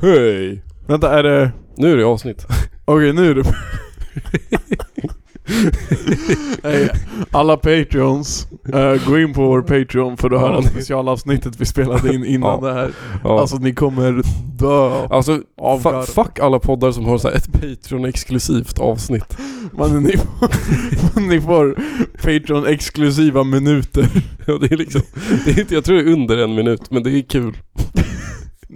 Hej! 0.00 0.62
Vänta, 0.86 1.18
är 1.18 1.22
det... 1.22 1.52
Nu 1.76 1.92
är 1.92 1.96
det 1.96 2.04
avsnitt. 2.04 2.46
Okej, 2.84 3.12
nu 3.12 3.30
är 3.30 3.34
det... 3.34 3.42
Hej, 6.62 6.90
alla 7.30 7.56
Patreons, 7.56 8.48
eh, 8.74 9.06
gå 9.08 9.18
in 9.18 9.32
på 9.32 9.46
vår 9.46 9.62
Patreon 9.62 10.16
för 10.16 10.30
att 10.34 10.40
höra 10.40 10.62
specialavsnittet 10.62 11.60
vi 11.60 11.64
spelade 11.66 12.14
in 12.14 12.24
innan 12.24 12.64
Ja. 12.64 12.68
det 12.68 12.74
här. 12.74 12.90
Ja. 13.24 13.40
Alltså 13.40 13.56
ni 13.56 13.74
kommer 13.74 14.22
dö 14.58 15.06
Alltså, 15.10 15.40
av 15.60 15.82
fa- 15.82 15.92
garv. 15.92 16.02
fuck 16.04 16.38
alla 16.38 16.58
poddar 16.58 16.92
som 16.92 17.04
har 17.04 17.18
så 17.18 17.28
här 17.28 17.34
ett 17.36 17.48
Patreon-exklusivt 17.52 18.78
avsnitt. 18.80 19.36
Men 19.72 20.02
ni 20.02 20.12
får, 20.16 21.20
ni 21.28 21.40
får 21.40 21.74
Patreon-exklusiva 22.22 23.44
minuter. 23.44 24.08
Ja, 24.46 24.58
det 24.60 24.72
är 24.72 24.76
liksom, 24.76 25.00
det 25.44 25.50
är 25.50 25.60
inte, 25.60 25.74
jag 25.74 25.84
tror 25.84 25.96
det 25.96 26.02
är 26.10 26.12
under 26.12 26.38
en 26.38 26.54
minut, 26.54 26.90
men 26.90 27.02
det 27.02 27.10
är 27.10 27.22
kul. 27.22 27.56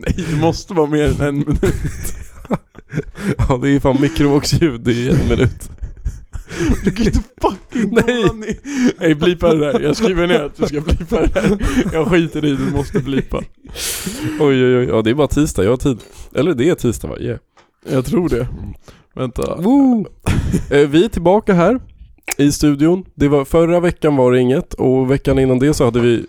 Nej, 0.07 0.27
det 0.31 0.41
måste 0.41 0.75
vara 0.75 0.87
mer 0.87 1.05
än 1.23 1.29
en 1.29 1.35
minut. 1.39 1.61
Ja, 3.39 3.57
det 3.63 3.69
är 3.71 3.81
fan 3.81 4.01
mikrovågsljud 4.01 4.89
i 4.89 5.09
en 5.11 5.29
minut. 5.29 5.71
Du 6.85 6.91
kan 6.91 7.07
inte 7.07 7.21
fucking 7.43 7.91
Nej. 8.07 8.25
ni- 8.35 8.59
Nej, 9.01 9.15
blipa 9.15 9.55
det 9.55 9.61
där. 9.73 9.81
Jag 9.81 9.97
skriver 9.97 10.27
ner 10.27 10.41
att 10.41 10.57
du 10.57 10.67
ska 10.67 10.81
blipa 10.81 11.21
det 11.21 11.27
där. 11.35 11.59
Jag 11.93 12.09
skiter 12.09 12.45
i 12.45 12.57
du 12.57 12.71
måste 12.73 12.99
blipa. 13.01 13.39
Oj 14.41 14.65
oj 14.65 14.77
oj, 14.79 14.85
ja 14.89 15.03
det 15.03 15.11
är 15.11 15.15
bara 15.15 15.29
tisdag, 15.29 15.63
jag 15.65 15.71
har 15.71 15.77
tid. 15.77 15.99
Eller 16.35 16.55
det 16.55 16.69
är 16.69 16.75
tisdag 16.75 17.09
va? 17.09 17.19
Yeah. 17.19 17.39
Jag 17.91 18.05
tror 18.07 18.29
det. 18.29 18.49
Vänta. 19.15 19.57
Woo! 19.57 20.07
Eh, 20.71 20.89
vi 20.89 21.05
är 21.05 21.09
tillbaka 21.09 21.55
här 21.55 21.81
i 22.39 22.53
studion. 22.53 23.05
Det 23.15 23.29
var, 23.29 23.45
förra 23.45 23.81
veckan 23.81 24.17
var 24.17 24.33
det 24.33 24.41
inget 24.41 24.75
och 24.75 25.11
veckan 25.11 25.39
innan 25.39 25.59
det 25.59 25.75
så 25.75 25.85
hade 25.85 26.01
vi 26.01 26.27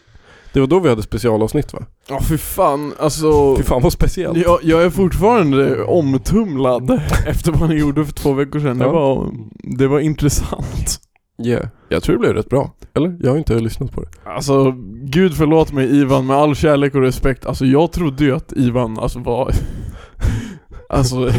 Det 0.53 0.59
var 0.59 0.67
då 0.67 0.79
vi 0.79 0.89
hade 0.89 1.01
specialavsnitt 1.03 1.73
va? 1.73 1.79
Ja 2.09 2.19
fy 2.21 2.37
fan, 2.37 2.93
alltså. 2.99 3.55
Fy 3.57 3.63
fan 3.63 3.81
vad 3.81 3.93
speciellt. 3.93 4.37
Jag, 4.37 4.59
jag 4.63 4.83
är 4.83 4.89
fortfarande 4.89 5.83
omtumlad 5.83 6.91
efter 7.27 7.51
vad 7.51 7.69
ni 7.69 7.75
gjorde 7.75 8.05
för 8.05 8.13
två 8.13 8.33
veckor 8.33 8.59
sedan. 8.59 8.77
Det, 8.77 8.85
Ja. 8.85 8.91
var, 8.91 9.31
det 9.77 9.87
var 9.87 9.99
intressant. 9.99 10.99
Yeah. 11.43 11.65
Jag 11.89 12.03
tror 12.03 12.15
det 12.15 12.19
blev 12.19 12.33
rätt 12.33 12.49
bra. 12.49 12.71
Eller? 12.93 13.17
Jag 13.19 13.31
har 13.31 13.37
inte 13.37 13.59
lyssnat 13.59 13.91
på 13.91 14.01
det. 14.01 14.07
Alltså, 14.25 14.71
gud 15.03 15.33
förlåt 15.37 15.71
mig 15.71 15.95
Ivan 16.01 16.25
med 16.25 16.37
all 16.37 16.55
kärlek 16.55 16.95
och 16.95 17.01
respekt. 17.01 17.45
Alltså 17.45 17.65
jag 17.65 17.91
trodde 17.91 18.23
ju 18.23 18.35
att 18.35 18.53
Ivan 18.55 18.99
alltså 18.99 19.19
var... 19.19 19.51
Alltså, 20.89 21.31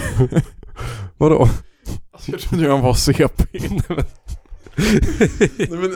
Vadå? 1.18 1.48
jag 2.26 2.40
trodde 2.40 2.64
ju 2.64 2.70
han 2.70 2.80
var 2.80 2.94
CP. 2.94 3.42
Nej 4.76 5.68
men, 5.68 5.94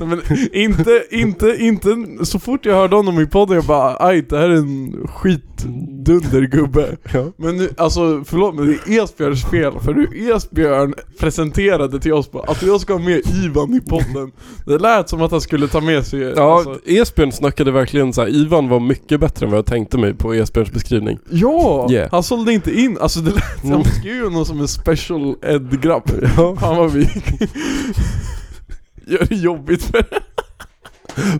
nej 0.00 0.08
men 0.08 0.20
inte, 0.52 1.04
inte, 1.10 1.56
inte, 1.58 1.96
så 2.22 2.38
fort 2.38 2.66
jag 2.66 2.74
hörde 2.74 2.96
honom 2.96 3.20
i 3.20 3.26
podden 3.26 3.54
jag 3.56 3.64
bara 3.64 3.96
aj 4.06 4.22
det 4.22 4.38
här 4.38 4.48
är 4.50 4.54
en 4.56 4.96
skitdundergubbe. 5.08 6.96
Ja. 7.12 7.32
Men 7.36 7.56
nu, 7.56 7.68
alltså 7.76 8.22
förlåt 8.24 8.54
men 8.54 8.66
det 8.66 8.72
är 8.72 9.04
Esbjörns 9.04 9.44
fel 9.44 9.72
för 9.84 9.94
hur 9.94 10.30
Esbjörn 10.36 10.94
presenterade 11.18 12.00
till 12.00 12.12
oss 12.12 12.30
bara 12.32 12.42
att 12.52 12.62
jag 12.62 12.80
ska 12.80 12.92
ha 12.92 13.00
med 13.00 13.20
Ivan 13.44 13.74
i 13.74 13.80
podden. 13.80 14.32
Det 14.66 14.78
lät 14.78 15.08
som 15.08 15.22
att 15.22 15.30
han 15.30 15.40
skulle 15.40 15.68
ta 15.68 15.80
med 15.80 16.06
sig, 16.06 16.20
Ja, 16.20 16.54
alltså, 16.54 16.78
Esbjörn 16.86 17.32
snackade 17.32 17.70
verkligen 17.70 18.12
så 18.12 18.20
här. 18.20 18.28
Ivan 18.28 18.68
var 18.68 18.80
mycket 18.80 19.20
bättre 19.20 19.46
än 19.46 19.50
vad 19.52 19.58
jag 19.58 19.66
tänkte 19.66 19.98
mig 19.98 20.14
på 20.14 20.34
Esbjörns 20.34 20.72
beskrivning. 20.72 21.18
Ja! 21.30 21.88
Yeah. 21.90 22.08
Han 22.10 22.22
sålde 22.22 22.52
inte 22.52 22.80
in, 22.80 22.98
alltså 23.00 23.20
det 23.20 23.30
lät, 23.30 23.42
Mm. 23.62 23.72
han 23.74 23.82
beskrev 23.82 24.14
ju 24.14 24.24
honom 24.24 24.44
som 24.44 24.60
en 24.60 24.68
special 24.68 25.34
ed-grabb. 25.42 26.10
Ja. 26.36 26.56
Fan 26.60 26.76
vad 26.76 26.90
vi 26.92 27.08
gör 29.06 29.26
det 29.28 29.34
jobbigt 29.34 29.82
för 29.82 30.04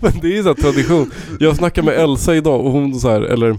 Men 0.01 0.13
det 0.21 0.27
är 0.27 0.37
ju 0.37 0.43
så 0.43 0.49
här 0.49 0.55
tradition. 0.55 1.11
Jag 1.41 1.57
snackade 1.57 1.85
med 1.85 1.95
Elsa 2.01 2.35
idag 2.35 2.61
och 2.61 2.73
hon 2.73 2.95
så 3.01 3.09
här, 3.11 3.21
eller 3.21 3.57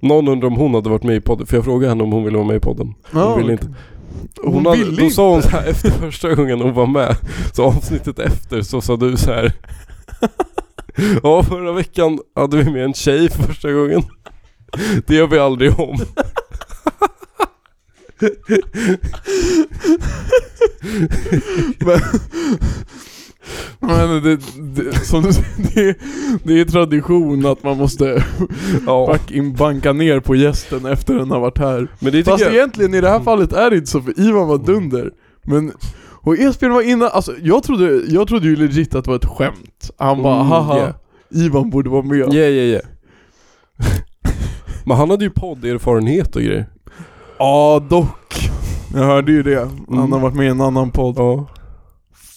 någon 0.00 0.28
undrar 0.28 0.48
om 0.48 0.56
hon 0.56 0.74
hade 0.74 0.90
varit 0.90 1.02
med 1.02 1.16
i 1.16 1.20
podden, 1.20 1.46
för 1.46 1.56
jag 1.56 1.64
frågade 1.64 1.88
henne 1.88 2.02
om 2.02 2.12
hon 2.12 2.24
ville 2.24 2.36
vara 2.36 2.46
med 2.46 2.56
i 2.56 2.60
podden. 2.60 2.94
Hon 3.12 3.38
ville 3.38 3.52
inte. 3.52 3.74
Hon, 4.42 4.54
Hon 4.54 4.66
hade, 4.66 4.78
ville 4.84 5.02
då 5.02 5.10
sa 5.10 5.28
hon 5.28 5.36
inte. 5.36 5.50
så 5.50 5.56
här 5.56 5.66
efter 5.66 5.90
första 5.90 6.34
gången 6.34 6.60
hon 6.60 6.74
var 6.74 6.86
med, 6.86 7.16
så 7.54 7.64
avsnittet 7.64 8.18
efter 8.18 8.62
så 8.62 8.80
sa 8.80 8.96
du 8.96 9.16
så 9.16 9.32
här. 9.32 9.52
Ja 11.22 11.42
förra 11.42 11.72
veckan 11.72 12.18
hade 12.34 12.56
vi 12.56 12.70
med 12.70 12.84
en 12.84 12.94
tjej 12.94 13.30
för 13.30 13.42
första 13.42 13.72
gången. 13.72 14.02
Det 15.06 15.14
gör 15.14 15.26
vi 15.26 15.38
aldrig 15.38 15.80
om. 15.80 15.96
Men, 21.78 22.00
men 23.80 24.22
det, 24.22 24.36
det, 24.82 24.94
som 25.04 25.22
du 25.22 25.32
säger, 25.32 25.74
det, 25.74 25.96
det 26.44 26.60
är 26.60 26.64
tradition 26.64 27.46
att 27.46 27.62
man 27.62 27.76
måste 27.76 28.24
Ja. 28.86 29.12
fucking 29.14 29.54
banka 29.54 29.92
ner 29.92 30.20
på 30.20 30.34
gästen 30.36 30.86
efter 30.86 31.14
den 31.14 31.30
har 31.30 31.40
varit 31.40 31.58
här. 31.58 31.88
Men 31.98 32.12
det 32.12 32.24
Fast 32.24 32.44
jag, 32.44 32.54
egentligen 32.54 32.94
i 32.94 33.00
det 33.00 33.08
här 33.08 33.20
fallet 33.20 33.52
är 33.52 33.70
det 33.70 33.76
inte 33.76 33.90
så 33.90 34.00
för 34.02 34.20
Ivan 34.20 34.48
var 34.48 34.58
dunder. 34.58 35.10
Men, 35.42 35.72
och 36.22 36.38
Esbjörn 36.38 36.72
var 36.72 36.82
inne, 36.82 37.08
alltså 37.08 37.32
jag 37.42 37.62
trodde, 37.62 38.02
jag 38.08 38.28
trodde 38.28 38.48
ju 38.48 38.56
legit 38.56 38.94
att 38.94 39.04
det 39.04 39.10
var 39.10 39.16
ett 39.16 39.24
skämt. 39.24 39.90
Han 39.98 40.22
bara 40.22 40.34
Mm, 40.34 40.46
haha, 40.46 40.76
yeah. 40.78 40.94
Ivan 41.30 41.70
borde 41.70 41.90
vara 41.90 42.02
med. 42.02 42.18
yeah 42.18 42.34
yeah 42.34 42.52
yeah. 42.66 42.82
Men 44.84 44.96
han 44.96 45.10
hade 45.10 45.24
ju 45.24 45.30
podderfarenhet 45.30 46.36
och 46.36 46.42
grejer. 46.42 46.66
Ja 47.40 47.82
dock. 47.90 48.50
Jag 48.94 49.04
hörde 49.04 49.32
ju 49.32 49.42
det. 49.42 49.58
Han 49.88 49.98
Mm. 49.98 50.12
har 50.12 50.20
varit 50.20 50.34
med 50.34 50.46
i 50.46 50.48
en 50.48 50.60
annan 50.60 50.90
podd. 50.90 51.14
Ja. 51.18 51.46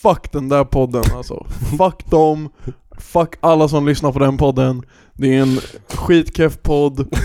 Fuck 0.03 0.31
den 0.31 0.49
där 0.49 0.63
podden 0.63 1.03
alltså. 1.15 1.45
Fuck 1.77 2.05
dem. 2.11 2.49
Fuck 2.97 3.29
alla 3.39 3.67
som 3.67 3.85
lyssnar 3.87 4.11
på 4.11 4.19
den 4.19 4.37
podden. 4.37 4.83
Det 5.13 5.35
är 5.37 5.41
en 5.41 5.59
skitkeff 5.93 6.57
podd. 6.61 7.07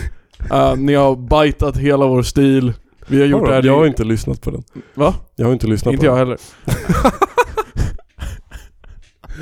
Eh, 0.51 0.75
ni 0.75 0.93
har 0.93 1.15
bitat 1.15 1.77
hela 1.77 2.05
vår 2.07 2.21
stil. 2.23 2.73
Vi 3.07 3.19
har 3.19 3.27
gjort 3.27 3.45
det 3.47 3.53
här 3.53 3.63
Jag 3.63 3.75
har 3.77 3.85
inte 3.85 4.03
lyssnat 4.03 4.41
på 4.41 4.51
den. 4.51 4.63
Va? 4.93 5.13
Jag 5.35 5.45
har 5.45 5.53
inte 5.53 5.67
lyssnat 5.67 5.93
Inte 5.93 6.01
på 6.01 6.11
jag 6.11 6.15
heller. 6.15 6.37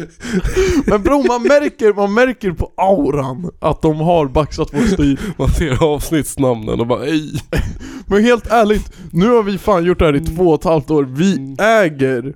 Men 0.86 1.04
bro, 1.04 1.24
man 1.28 1.44
märker, 1.44 1.94
man 1.94 2.14
märker 2.14 2.52
på 2.52 2.72
auran 2.78 3.52
att 3.60 3.82
de 3.82 3.96
har 4.00 4.26
baxat 4.28 4.70
vår 4.74 4.82
stil. 4.86 5.20
Man 5.38 5.50
ser 5.50 5.84
avsnittsnamnen 5.84 6.80
och 6.80 6.88
bara 6.88 7.06
ej. 7.06 7.32
Men 8.06 8.24
helt 8.24 8.48
ärligt, 8.48 8.94
nu 9.12 9.28
har 9.30 9.44
vi 9.44 9.58
fan 9.58 9.84
gjort 9.86 10.00
det 10.00 10.06
här 10.06 10.16
i 10.16 10.20
två 10.20 10.44
och 10.50 10.60
ett 10.60 10.64
halvt 10.66 10.92
år. 10.92 11.04
Vi 11.04 11.56
äger 11.60 12.34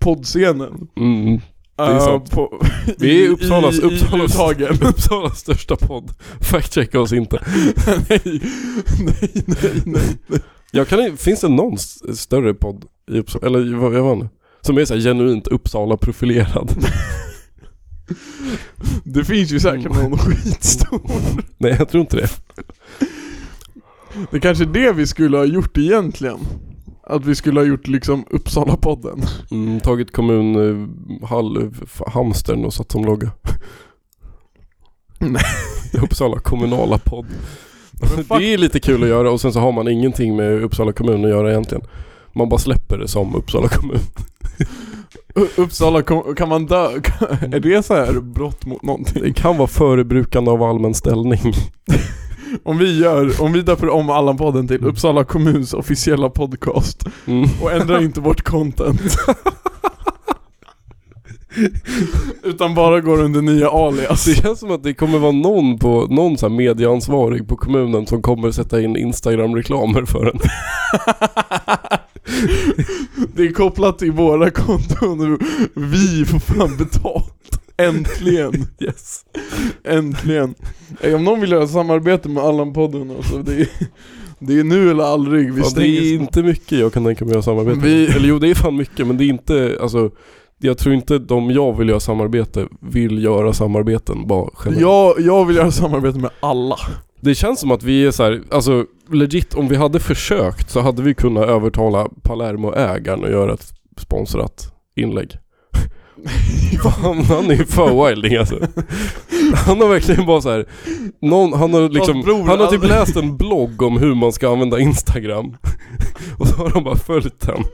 poddscenen. 0.00 0.88
Mm. 0.96 1.40
är 1.78 1.94
Eh, 1.94 2.00
sant. 2.04 2.30
På, 2.30 2.60
Vi 2.98 3.20
är 3.20 3.24
i- 3.24 3.28
Uppsalas, 3.28 3.78
i, 3.78 3.82
i 3.82 3.84
Uppsalas, 3.84 4.12
Luthagen. 4.22 4.78
Uppsalas 4.88 5.38
största 5.38 5.76
podd. 5.76 6.10
Fact-checka 6.40 6.98
oss 7.00 7.12
inte. 7.12 7.42
nej, 8.08 8.20
nej, 8.98 9.44
nej, 9.46 9.82
nej. 10.26 10.40
Jag 10.70 10.88
kan, 10.88 11.16
finns 11.16 11.40
det 11.40 11.48
någon 11.48 11.78
större 12.14 12.54
podd 12.54 12.84
i 13.10 13.18
Uppsala, 13.18 13.46
eller 13.46 13.76
vad 13.76 13.94
jag 13.94 14.04
vet 14.04 14.22
inte, 14.24 14.28
som 14.60 14.78
är 14.78 14.84
så 14.84 14.94
genuint 14.94 15.46
Uppsala-profilerad? 15.46 16.70
Det 19.04 19.24
finns 19.24 19.50
ju 19.50 19.60
säkert 19.60 19.92
någon 19.92 20.18
skitstor. 20.18 21.00
Nej 21.58 21.76
jag 21.78 21.88
tror 21.88 22.00
inte 22.00 22.16
det. 22.16 22.28
Det 24.30 24.36
är 24.36 24.40
kanske 24.40 24.64
är 24.64 24.68
det 24.68 24.92
vi 24.92 25.06
skulle 25.06 25.36
ha 25.36 25.44
gjort 25.44 25.78
egentligen. 25.78 26.38
Att 27.02 27.24
vi 27.24 27.34
skulle 27.34 27.60
ha 27.60 27.64
gjort 27.64 27.86
liksom 27.86 28.24
Uppsala-podden. 28.30 29.26
Mm, 29.50 29.80
tagit 29.80 30.12
kommun, 30.12 30.54
eh, 30.54 31.28
hall, 31.28 31.74
hamstern 32.06 32.64
och 32.64 32.74
satt 32.74 32.92
som 32.92 33.04
logga. 33.04 33.30
Nej. 35.18 35.42
Uppsala 36.02 36.38
kommunala 36.38 36.98
podd. 36.98 37.26
Det 38.28 38.54
är 38.54 38.58
lite 38.58 38.80
kul 38.80 39.02
att 39.02 39.08
göra 39.08 39.30
och 39.30 39.40
sen 39.40 39.52
så 39.52 39.60
har 39.60 39.72
man 39.72 39.88
ingenting 39.88 40.36
med 40.36 40.62
Uppsala 40.62 40.92
kommun 40.92 41.24
att 41.24 41.30
göra 41.30 41.50
egentligen. 41.50 41.84
Man 42.32 42.48
bara 42.48 42.58
släpper 42.60 42.98
det 42.98 43.08
som 43.08 43.34
Uppsala 43.34 43.68
kommun. 43.68 43.98
Uppsala, 45.56 46.02
kom, 46.02 46.34
kan 46.34 46.48
man 46.48 46.66
dö? 46.66 46.86
Är 47.52 47.60
det 47.60 47.82
så 47.82 47.94
här 47.94 48.20
brott 48.20 48.66
mot 48.66 48.82
någonting? 48.82 49.22
Det 49.22 49.32
kan 49.32 49.56
vara 49.56 49.68
förebrukande 49.68 50.50
av 50.50 50.62
allmän 50.62 50.94
ställning. 50.94 51.52
Om 52.62 52.78
vi 52.78 52.98
gör, 53.00 53.42
om 53.42 53.52
vi 53.52 53.62
döper 53.62 53.88
om 53.88 54.10
Allan-podden 54.10 54.68
till 54.68 54.84
Uppsala 54.86 55.24
kommuns 55.24 55.74
officiella 55.74 56.30
podcast 56.30 57.04
Mm. 57.26 57.48
och 57.62 57.72
ändrar 57.72 58.02
inte 58.02 58.20
vårt 58.20 58.42
content. 58.44 59.00
Utan 62.42 62.74
bara 62.74 63.00
går 63.00 63.22
under 63.22 63.42
nya 63.42 63.70
alias. 63.70 64.24
Det 64.24 64.34
känns 64.34 64.60
som 64.60 64.70
att 64.70 64.82
det 64.82 64.94
kommer 64.94 65.18
vara 65.18 65.32
någon 65.32 65.78
på, 65.78 66.06
någon 66.10 66.38
så 66.38 66.48
här 66.48 66.56
medieansvarig 66.56 67.48
på 67.48 67.56
kommunen 67.56 68.06
som 68.06 68.22
kommer 68.22 68.50
sätta 68.50 68.80
in 68.80 68.96
Instagram-reklamer 68.96 70.04
för 70.04 70.26
en. 70.26 70.38
Det 73.34 73.42
är 73.42 73.52
kopplat 73.52 73.98
till 73.98 74.12
våra 74.12 74.50
konton 74.50 75.32
och 75.34 75.40
vi 75.74 76.24
får 76.24 76.38
fan 76.38 76.76
betalt. 76.76 77.34
Äntligen. 77.76 78.52
Yes. 78.80 79.24
Äntligen. 79.84 80.54
Om 81.14 81.24
någon 81.24 81.40
vill 81.40 81.50
göra 81.52 81.66
samarbete 81.66 82.28
med 82.28 82.42
Allan-podden 82.42 83.16
alltså, 83.16 83.38
det 83.38 83.60
är, 83.60 83.68
det 84.38 84.58
är 84.60 84.64
nu 84.64 84.90
eller 84.90 85.04
aldrig. 85.04 85.54
Vi 85.54 85.60
Ja, 85.60 85.68
det 85.76 85.86
är 85.86 86.14
inte 86.14 86.42
mycket 86.42 86.78
jag 86.78 86.92
kan 86.92 87.04
tänka 87.04 87.24
mig 87.24 87.36
att 87.36 87.44
samarbeta 87.44 87.80
Vi- 87.80 88.06
med. 88.06 88.16
Eller 88.16 88.28
jo, 88.28 88.38
det 88.38 88.48
är 88.50 88.54
fan 88.54 88.76
mycket 88.76 89.06
men 89.06 89.16
det 89.16 89.24
är 89.24 89.28
inte, 89.28 89.78
alltså 89.82 90.10
jag 90.60 90.78
tror 90.78 90.94
inte 90.94 91.18
de 91.18 91.50
jag 91.50 91.78
vill 91.78 91.88
göra 91.88 92.00
samarbete 92.00 92.66
vill 92.80 93.24
göra 93.24 93.52
samarbeten 93.52 94.26
bara 94.26 94.50
generellt. 94.64 94.80
jag, 94.82 95.14
jag 95.20 95.44
vill 95.44 95.56
göra 95.56 95.70
samarbete 95.70 96.18
med 96.18 96.30
alla. 96.40 96.76
Det 97.20 97.34
känns 97.34 97.60
som 97.60 97.70
att 97.70 97.82
vi 97.82 98.06
är 98.06 98.10
så 98.10 98.22
här, 98.22 98.42
alltså 98.50 98.84
legit 99.10 99.54
om 99.54 99.68
vi 99.68 99.76
hade 99.76 100.00
försökt 100.00 100.70
så 100.70 100.80
hade 100.80 101.02
vi 101.02 101.14
kunnat 101.14 101.48
övertala 101.48 102.08
Palermo-ägaren 102.22 103.24
att 103.24 103.30
göra 103.30 103.54
ett 103.54 103.72
sponsrat 103.96 104.72
inlägg. 104.96 105.30
han, 107.02 107.24
han 107.24 107.50
är 107.50 107.54
ju 107.54 107.64
för 107.64 108.06
wilding 108.06 108.36
alltså. 108.36 108.58
Han 109.54 109.80
har 109.80 109.88
verkligen 109.88 110.26
bara 110.26 110.40
så 110.40 110.50
här, 110.50 110.66
någon, 111.20 111.52
han 111.52 111.74
har 111.74 111.88
liksom, 111.88 112.46
han 112.46 112.60
har 112.60 112.66
typ 112.66 112.84
läst 112.84 113.16
en 113.16 113.36
blogg 113.36 113.82
om 113.82 113.98
hur 113.98 114.14
man 114.14 114.32
ska 114.32 114.52
använda 114.52 114.78
Instagram. 114.78 115.56
Och 116.38 116.46
så 116.46 116.56
har 116.56 116.70
han 116.70 116.84
bara 116.84 116.96
följt 116.96 117.40
den. 117.40 117.64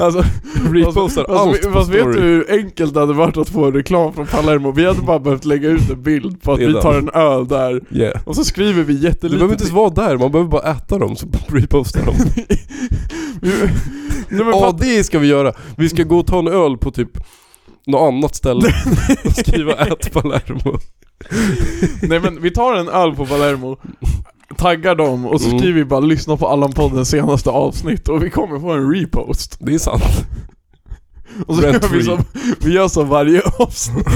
Alltså, 0.00 0.24
Repostar 0.72 1.02
fast, 1.02 1.18
allt 1.18 1.64
fast, 1.72 1.90
vet 1.90 2.12
du 2.12 2.20
hur 2.20 2.50
enkelt 2.52 2.94
det 2.94 3.00
hade 3.00 3.12
varit 3.12 3.36
att 3.36 3.48
få 3.48 3.70
reklam 3.70 4.12
från 4.12 4.26
Palermo? 4.26 4.72
Vi 4.72 4.86
hade 4.86 5.00
bara 5.02 5.18
behövt 5.18 5.44
lägga 5.44 5.68
ut 5.68 5.90
en 5.90 6.02
bild 6.02 6.42
på 6.42 6.52
att 6.52 6.60
vi 6.60 6.72
tar 6.72 6.94
en 6.98 7.10
öl 7.14 7.48
där 7.48 7.80
Yeah. 7.90 8.20
och 8.24 8.36
så 8.36 8.44
skriver 8.44 8.82
vi 8.82 8.94
Du 8.94 9.00
jättelite 9.08 9.36
behöver 9.36 9.54
inte 9.54 9.64
ens 9.64 9.74
vara 9.74 9.90
där, 9.90 10.18
man 10.18 10.32
behöver 10.32 10.50
bara 10.50 10.70
äta 10.72 10.98
dem 10.98 11.16
så 11.16 11.26
repostar. 11.48 12.02
Nej, 14.28 14.44
men 14.44 14.46
Ja 14.48 14.60
fatt- 14.60 14.78
det 14.80 15.04
ska 15.04 15.18
vi 15.18 15.28
göra. 15.28 15.52
Vi 15.76 15.88
ska 15.88 16.02
gå 16.02 16.18
och 16.18 16.26
ta 16.26 16.38
en 16.38 16.48
öl 16.48 16.76
på 16.78 16.90
typ 16.90 17.10
något 17.86 18.08
annat 18.14 18.34
ställe 18.34 18.74
och 19.24 19.32
skriva 19.32 19.72
ät 19.86 20.12
Palermo. 20.12 20.78
Nej 22.02 22.20
men 22.20 22.42
vi 22.42 22.50
tar 22.50 22.74
en 22.74 22.88
öl 22.88 23.14
på 23.14 23.26
Palermo 23.26 23.76
Taggar 24.56 24.94
dem 24.94 25.26
och 25.26 25.40
så 25.40 25.46
Mm. 25.46 25.58
skriver 25.58 25.74
vi 25.78 25.84
bara 25.84 26.00
'Lyssna 26.00 26.36
på 26.36 26.48
Allan-poddens 26.48 27.08
senaste 27.10 27.50
avsnitt' 27.50 28.08
och 28.08 28.22
vi 28.22 28.30
kommer 28.30 28.60
få 28.60 28.70
en 28.72 28.94
repost 28.94 29.56
Det 29.60 29.74
är 29.74 29.78
sant. 29.78 30.02
Och 31.46 31.54
så 31.56 31.62
Rent 31.62 31.82
gör 31.82 31.88
vi, 31.88 31.88
free. 31.88 32.04
så, 32.04 32.18
vi 32.60 32.72
gör 32.72 32.88
så 32.88 33.02
varje 33.04 33.40
avsnitt 33.58 34.06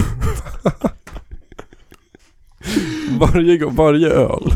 Varje, 3.21 3.59
gång- 3.59 3.75
varje 3.75 4.09
öl. 4.09 4.53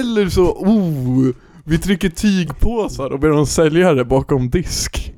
Eller 0.00 0.28
så, 0.28 0.42
oh! 0.52 1.28
Vi 1.64 1.78
trycker 1.78 2.08
tygpåsar 2.08 3.10
och 3.12 3.20
ber 3.20 3.28
dem 3.28 3.46
sälja 3.46 3.94
det 3.94 4.04
bakom 4.04 4.50
disk 4.50 5.12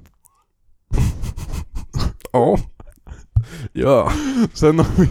Ja. 2.32 2.58
Ja. 3.72 4.12
Sen 4.54 4.78
har 4.78 4.86
vi, 4.96 5.08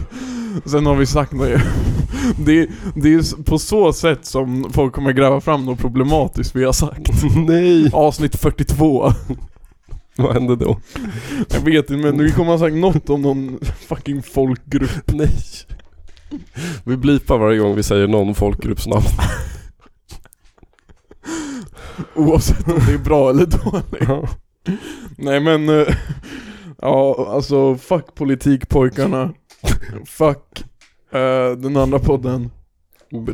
sen 0.64 0.86
har 0.86 0.94
vi 0.94 1.06
sagt 1.06 1.32
det. 1.32 1.62
det 2.38 2.68
Det 2.94 3.14
är 3.14 3.42
på 3.44 3.58
så 3.58 3.92
sätt 3.92 4.26
som 4.26 4.72
folk 4.72 4.94
kommer 4.94 5.12
gräva 5.12 5.40
fram 5.40 5.64
något 5.64 5.78
problematiskt 5.78 6.56
vi 6.56 6.64
har 6.64 6.72
sagt 6.72 7.10
Nej. 7.48 7.90
Avsnitt 7.92 8.36
42 8.36 9.12
Vad 10.16 10.32
hände 10.32 10.56
då? 10.56 10.80
Jag 11.50 11.60
vet 11.60 11.90
inte 11.90 12.06
men 12.06 12.18
vi 12.18 12.32
kommer 12.32 12.50
ha 12.50 12.58
sagt 12.58 12.76
något 12.76 13.10
om 13.10 13.22
någon 13.22 13.58
fucking 13.88 14.22
folkgrupp 14.22 15.12
Nej. 15.12 15.36
Vi 16.84 16.96
blipar 16.96 17.38
varje 17.38 17.58
gång 17.58 17.74
vi 17.76 17.82
säger 17.82 18.08
någon 18.08 18.34
folkgruppsnamn. 18.34 19.04
Oavsett 22.14 22.68
om 22.68 22.80
det 22.86 22.92
är 22.92 22.98
bra 22.98 23.30
eller 23.30 23.46
dåligt 23.46 24.08
Ja. 24.08 24.28
Nej 25.18 25.40
men, 25.40 25.68
eh, 25.68 25.94
ja 26.78 27.26
alltså 27.30 27.76
fuck 27.76 28.14
politikpojkarna 28.14 29.32
Fuck 30.06 30.64
eh, 31.10 31.50
den 31.58 31.76
andra 31.76 31.98
podden 31.98 32.50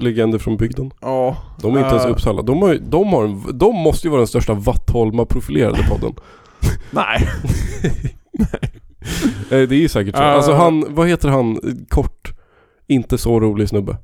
Legender 0.01 0.39
från 0.39 0.57
bygden. 0.57 0.91
Ja 1.01 1.37
De 1.63 1.75
är 1.75 1.79
inte 1.79 1.91
ens 1.91 2.05
Eh. 2.05 2.11
Uppsala. 2.11 2.43
De, 2.43 2.63
har, 2.63 2.73
ju- 2.73 2.79
de, 2.79 3.09
har 3.13 3.25
en, 3.25 3.59
de 3.59 3.77
måste 3.77 4.07
ju 4.07 4.11
vara 4.11 4.21
den 4.21 4.27
största 4.29 4.55
Vattholma-profilerade 4.55 5.89
podden. 5.89 6.15
Nej 6.91 7.29
Eh, 9.51 9.69
Det 9.69 9.75
är 9.77 9.81
ju 9.81 9.89
säkert 9.89 10.17
så. 10.17 10.23
Eh. 10.23 10.29
Alltså 10.33 10.53
han, 10.53 10.95
vad 10.95 11.09
heter 11.09 11.29
han, 11.29 11.51
eh, 11.53 11.73
kort, 11.89 12.33
inte 12.87 13.19
så 13.19 13.41
rolig 13.41 13.69
snubbe. 13.69 13.97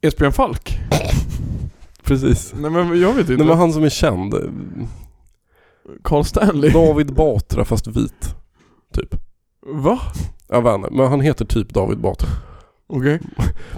Esbjörn 0.00 0.32
Falk? 0.32 0.78
Precis. 2.04 2.54
Nej 2.56 2.70
men 2.70 3.00
jag 3.00 3.08
vet 3.12 3.18
inte 3.20 3.36
Nej 3.36 3.46
men 3.46 3.58
han 3.58 3.72
som 3.72 3.84
är 3.84 3.88
känd. 3.88 4.34
eh, 4.34 4.40
Carl 6.04 6.24
Stanley? 6.24 6.70
David 6.70 7.14
Batra 7.14 7.64
fast 7.64 7.86
vit. 7.86 8.34
Typ. 8.94 9.14
Va? 9.66 9.98
Jag 10.48 10.62
vet 10.62 10.74
inte, 10.74 10.88
men 10.90 11.06
han 11.08 11.20
heter 11.20 11.44
typ 11.44 11.68
David 11.74 11.98
Batra. 12.00 12.28
Okej 12.86 13.20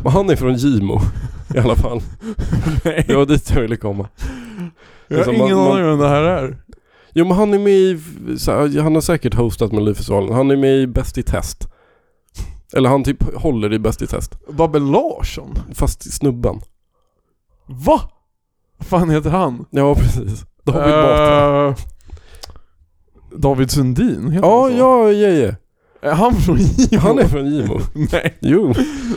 Men 0.02 0.12
han 0.12 0.30
är 0.30 0.36
från 0.36 0.54
Gimo 0.54 1.00
i 1.54 1.58
alla 1.58 1.76
fall. 1.76 2.00
Nej 2.84 3.04
Det 3.08 3.16
var 3.16 3.26
dit 3.26 3.50
jag 3.50 3.60
ville 3.62 3.76
komma. 3.76 4.08
Jag 5.08 5.16
har 5.16 5.24
Liksom, 5.26 5.34
ingen 5.46 5.56
man- 5.56 5.72
aning 5.72 5.84
om 5.88 5.98
det 5.98 6.08
här 6.08 6.22
är 6.22 6.56
Jo 7.12 7.24
men 7.24 7.36
han 7.36 7.54
är 7.54 7.58
med 7.58 7.72
i, 7.72 8.00
så 8.38 8.52
här, 8.52 8.80
han 8.82 8.94
har 8.94 9.02
säkert 9.02 9.34
hostat 9.34 9.72
Melodifestivalen. 9.72 10.32
Han 10.34 10.50
är 10.50 10.56
med 10.56 10.76
i 10.78 10.86
Bäst 10.86 11.18
i 11.18 11.22
test. 11.22 11.68
Eller 12.76 12.88
han 12.88 13.04
typ 13.04 13.34
håller 13.36 13.72
i 13.72 13.78
Bäst 13.78 14.02
i 14.02 14.06
test. 14.06 14.46
Babben 14.48 14.92
Larsson? 14.92 15.58
Fast 15.74 16.12
snubben. 16.12 16.60
Va? 17.66 18.00
Vad 18.78 18.86
fan 18.86 19.10
heter 19.10 19.30
han? 19.30 19.64
Ja 19.70 19.94
precis. 19.94 20.44
David 20.64 20.94
Batra. 20.94 21.68
Eh, 21.68 21.74
David 23.36 23.70
Sundin? 23.70 24.30
heter 24.30 24.46
Ja, 24.48 24.62
han 24.62 24.70
så? 24.70 24.76
ja, 24.78 25.12
ja, 25.12 25.28
ja. 25.28 25.52
Är 26.04 26.14
han 26.14 26.34
från 26.34 26.56
Gimo? 26.58 27.00
Han 27.00 27.18
är 27.18 27.28
från 27.28 27.46
Gimo. 27.46 27.80
Nej, 28.12 28.34
Jo. 28.40 28.74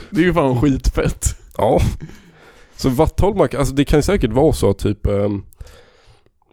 det 0.09 0.21
är 0.21 0.25
ju 0.25 0.33
fan 0.33 0.61
skitfett 0.61 1.25
Ja. 1.57 1.79
Så 2.75 2.89
Vattholma, 2.89 3.43
alltså 3.57 3.73
det 3.75 3.85
kan 3.85 4.03
säkert 4.03 4.31
vara 4.31 4.53
så 4.53 4.69
att 4.69 4.77
typ 4.79 5.07
ehm, 5.07 5.43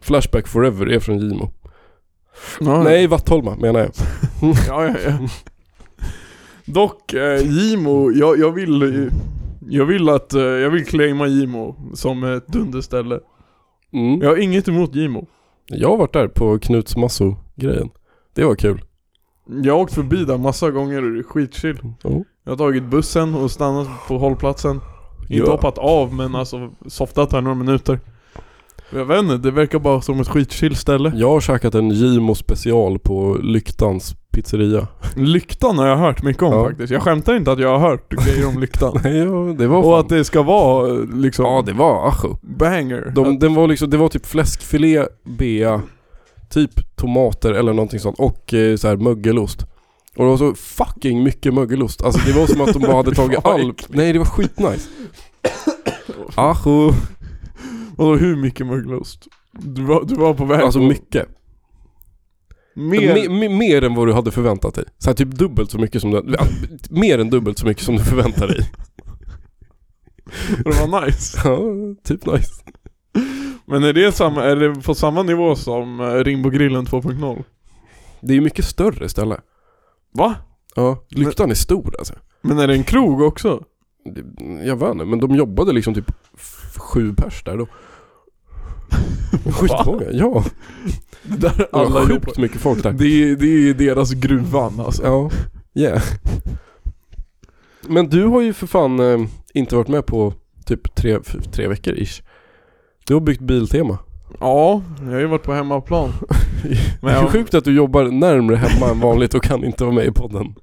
Flashback 0.00 0.48
Forever 0.48 0.86
är 0.92 1.00
från 1.00 1.18
Gimo. 1.18 1.50
ja, 2.60 2.82
Nej, 2.82 3.06
Vattholma 3.06 3.56
menar 3.56 3.80
jag. 3.80 3.90
Ja, 4.68 4.84
ja, 4.86 4.94
ja. 5.06 5.28
Dock, 6.64 7.12
eh, 7.12 7.40
Gimo, 7.42 8.12
jag, 8.12 8.38
jag 8.38 8.52
vill 8.52 9.10
Jag 9.68 9.84
vill 9.84 10.08
att, 10.08 10.34
eh, 10.34 10.42
jag 10.42 10.70
vill 10.70 10.86
claima 10.86 11.26
Gimo 11.26 11.76
som 11.94 12.24
ett 12.24 12.46
dunderställe 12.46 13.20
Mm. 13.92 14.20
Jag 14.22 14.28
har 14.28 14.36
inget 14.36 14.68
emot 14.68 14.94
Gimo 14.94 15.26
Jag 15.66 15.88
har 15.88 15.96
varit 15.96 16.12
där 16.12 16.28
på 16.28 16.58
Knuts 16.58 16.96
Masso-grejen. 16.96 17.90
Det 18.34 18.44
var 18.44 18.54
kul. 18.54 18.82
Jag 19.46 19.74
har 19.74 19.80
åkt 19.80 19.94
förbi 19.94 20.24
där 20.24 20.38
massa 20.38 20.70
gånger 20.70 21.04
och 21.04 21.10
det 21.12 21.18
är 21.18 21.22
skitchill 21.22 21.78
Oh. 22.04 22.22
Jag 22.44 22.52
har 22.52 22.56
tagit 22.56 22.82
bussen 22.84 23.34
och 23.34 23.50
stannat 23.50 23.88
på 24.08 24.18
hållplatsen 24.18 24.80
Inte 25.28 25.34
Ja. 25.34 25.50
hoppat 25.50 25.78
av 25.78 26.14
men 26.14 26.34
alltså 26.34 26.70
softat 26.86 27.32
här 27.32 27.40
några 27.40 27.54
minuter 27.54 28.00
Jag 28.90 29.04
vet 29.04 29.18
inte, 29.22 29.36
det 29.36 29.50
verkar 29.50 29.78
bara 29.78 30.00
som 30.00 30.20
ett 30.20 30.28
skitchill 30.28 30.76
ställe 30.76 31.12
Jag 31.16 31.28
har 31.30 31.40
käkat 31.40 31.74
en 31.74 31.90
Gimo 31.90 32.34
special 32.34 32.98
på 32.98 33.38
Lyktans 33.42 34.14
pizzeria. 34.30 34.86
Lyktan 35.16 35.78
har 35.78 35.86
jag 35.86 35.96
hört 35.96 36.22
mycket 36.22 36.42
om 36.42 36.52
Ja. 36.52 36.64
faktiskt 36.68 36.92
Jag 36.92 37.02
skämtar 37.02 37.36
inte 37.36 37.52
att 37.52 37.58
jag 37.58 37.78
har 37.78 37.90
hört 37.90 38.10
grejer 38.26 38.48
om 38.48 38.60
Lyktan 38.60 39.00
Nej, 39.04 39.16
ja, 39.18 39.54
det 39.58 39.66
var 39.66 39.78
Och 39.78 39.84
fan. 39.84 40.00
att 40.00 40.08
det 40.08 40.24
ska 40.24 40.42
vara 40.42 40.88
eh, 40.90 41.04
liksom 41.14 41.44
Ja, 41.44 41.62
det 41.66 41.72
var 41.72 42.08
ajo. 42.08 42.36
banger 42.42 43.12
De, 43.14 43.38
den 43.38 43.54
var 43.54 43.68
liksom, 43.68 43.90
det 43.90 43.96
var 43.96 44.08
typ 44.08 44.26
fläskfilé, 44.26 45.06
bea, 45.38 45.82
typ 46.54 46.96
tomater 46.96 47.52
eller 47.52 47.72
någonting 47.72 48.00
sånt 48.00 48.18
och 48.18 48.54
eh, 48.54 48.76
så 48.76 48.88
här 48.88 48.96
mögelost. 48.96 49.62
Och 50.16 50.24
det 50.24 50.30
var 50.30 50.36
så 50.36 50.54
fucking 50.54 51.22
mycket 51.22 51.54
mögelost. 51.54 52.02
Alltså 52.02 52.20
det 52.26 52.32
var 52.32 52.46
som 52.46 52.60
att 52.60 52.72
de 52.72 52.78
bara 52.82 52.96
hade 52.96 53.14
tagit 53.14 53.44
all... 53.46 53.74
Nej 53.88 54.12
det 54.12 54.18
var 54.18 54.26
skitnice. 54.26 54.88
Ajo. 56.34 56.92
Och 57.96 58.18
hur 58.18 58.36
mycket 58.36 58.66
mögelost? 58.66 59.26
Du 59.52 59.82
var, 59.82 60.04
du 60.04 60.14
var 60.14 60.34
på 60.34 60.44
väg 60.44 60.60
Alltså 60.60 60.78
på- 60.78 60.84
mycket. 60.86 61.28
Mer, 62.76 63.14
Me, 63.14 63.28
me, 63.28 63.48
mer 63.48 63.84
än 63.84 63.94
vad 63.94 64.06
du 64.08 64.12
hade 64.12 64.30
förväntat 64.30 64.74
dig. 64.74 64.84
Så 64.98 65.10
här, 65.10 65.14
typ 65.14 65.28
dubbelt 65.28 65.70
så 65.70 65.78
mycket 65.78 66.00
som 66.00 66.10
du... 66.10 66.36
Mer 66.90 67.18
än 67.18 67.30
dubbelt 67.30 67.58
så 67.58 67.66
mycket 67.66 67.84
som 67.84 67.96
du 67.96 68.02
förväntar 68.04 68.46
dig. 68.48 68.70
och 70.64 70.72
det 70.74 70.86
var 70.86 71.06
nice 71.06 71.38
Ja, 71.44 71.58
typ 72.04 72.26
nice. 72.26 72.52
Men 73.66 73.84
är 73.84 73.92
det, 73.92 74.12
samma, 74.12 74.44
är 74.44 74.56
det 74.56 74.74
på 74.82 74.94
samma 74.94 75.22
nivå 75.22 75.56
som 75.56 76.00
eh, 76.00 76.04
Ringbogrillen 76.14 76.86
2.0? 76.86 77.44
Det 78.20 78.32
är 78.32 78.34
ju 78.34 78.40
mycket 78.40 78.64
större 78.64 79.08
ställe. 79.08 79.40
Va? 80.12 80.34
Ja, 80.74 81.04
lyktan 81.08 81.50
är 81.50 81.54
stor 81.54 81.94
alltså. 81.98 82.14
Men 82.42 82.58
är 82.58 82.68
det 82.68 82.74
en 82.74 82.84
krog 82.84 83.20
också? 83.22 83.62
Det- 84.04 84.66
Jag 84.66 84.76
vet 84.76 84.92
inte, 84.92 85.04
men 85.04 85.20
de 85.20 85.34
jobbade 85.34 85.72
liksom 85.72 85.94
typ 85.94 86.10
f- 86.34 86.76
sju 86.76 87.14
pers 87.14 87.42
där 87.44 87.56
då. 87.56 87.66
Skitmånga, 89.52 90.06
ja. 90.12 90.44
Där 91.22 91.52
Det 91.56 91.68
var 91.72 91.80
alla 91.84 92.00
sjukt 92.00 92.10
jobbar 92.10 92.42
mycket 92.42 92.60
folk 92.60 92.82
där. 92.82 92.92
det, 92.92 93.06
är- 93.06 93.36
det 93.36 93.46
är 93.70 93.74
deras 93.74 94.12
gruvan 94.12 94.80
alltså 94.80 95.02
Ja, 95.02 95.30
yeah. 95.74 96.02
Men 97.88 98.08
du 98.08 98.24
har 98.24 98.40
ju 98.40 98.52
för 98.52 98.66
fan 98.66 99.00
eh, 99.00 99.26
inte 99.54 99.76
varit 99.76 99.88
med 99.88 100.06
på 100.06 100.34
typ 100.66 100.94
tre, 100.94 101.18
f- 101.26 101.36
tre 101.52 101.68
veckor 101.68 101.94
ish. 101.94 102.22
Du 103.06 103.14
har 103.14 103.20
byggt 103.20 103.40
Biltema. 103.40 103.98
Ja, 104.40 104.82
jag 105.00 105.12
har 105.12 105.20
ju 105.20 105.26
varit 105.26 105.42
på 105.42 105.52
hemmaplan 105.52 106.12
Men 106.22 106.72
det 107.02 107.10
är 107.10 107.14
jag- 107.22 107.30
sjukt 107.30 107.54
att 107.54 107.64
du 107.64 107.74
jobbar 107.76 108.04
närmre 108.04 108.56
hemma 108.56 108.90
än 108.90 109.00
vanligt 109.00 109.34
och 109.34 109.42
kan 109.42 109.64
inte 109.64 109.84
vara 109.84 109.94
med 109.94 110.04
i 110.06 110.10
podden. 110.12 110.54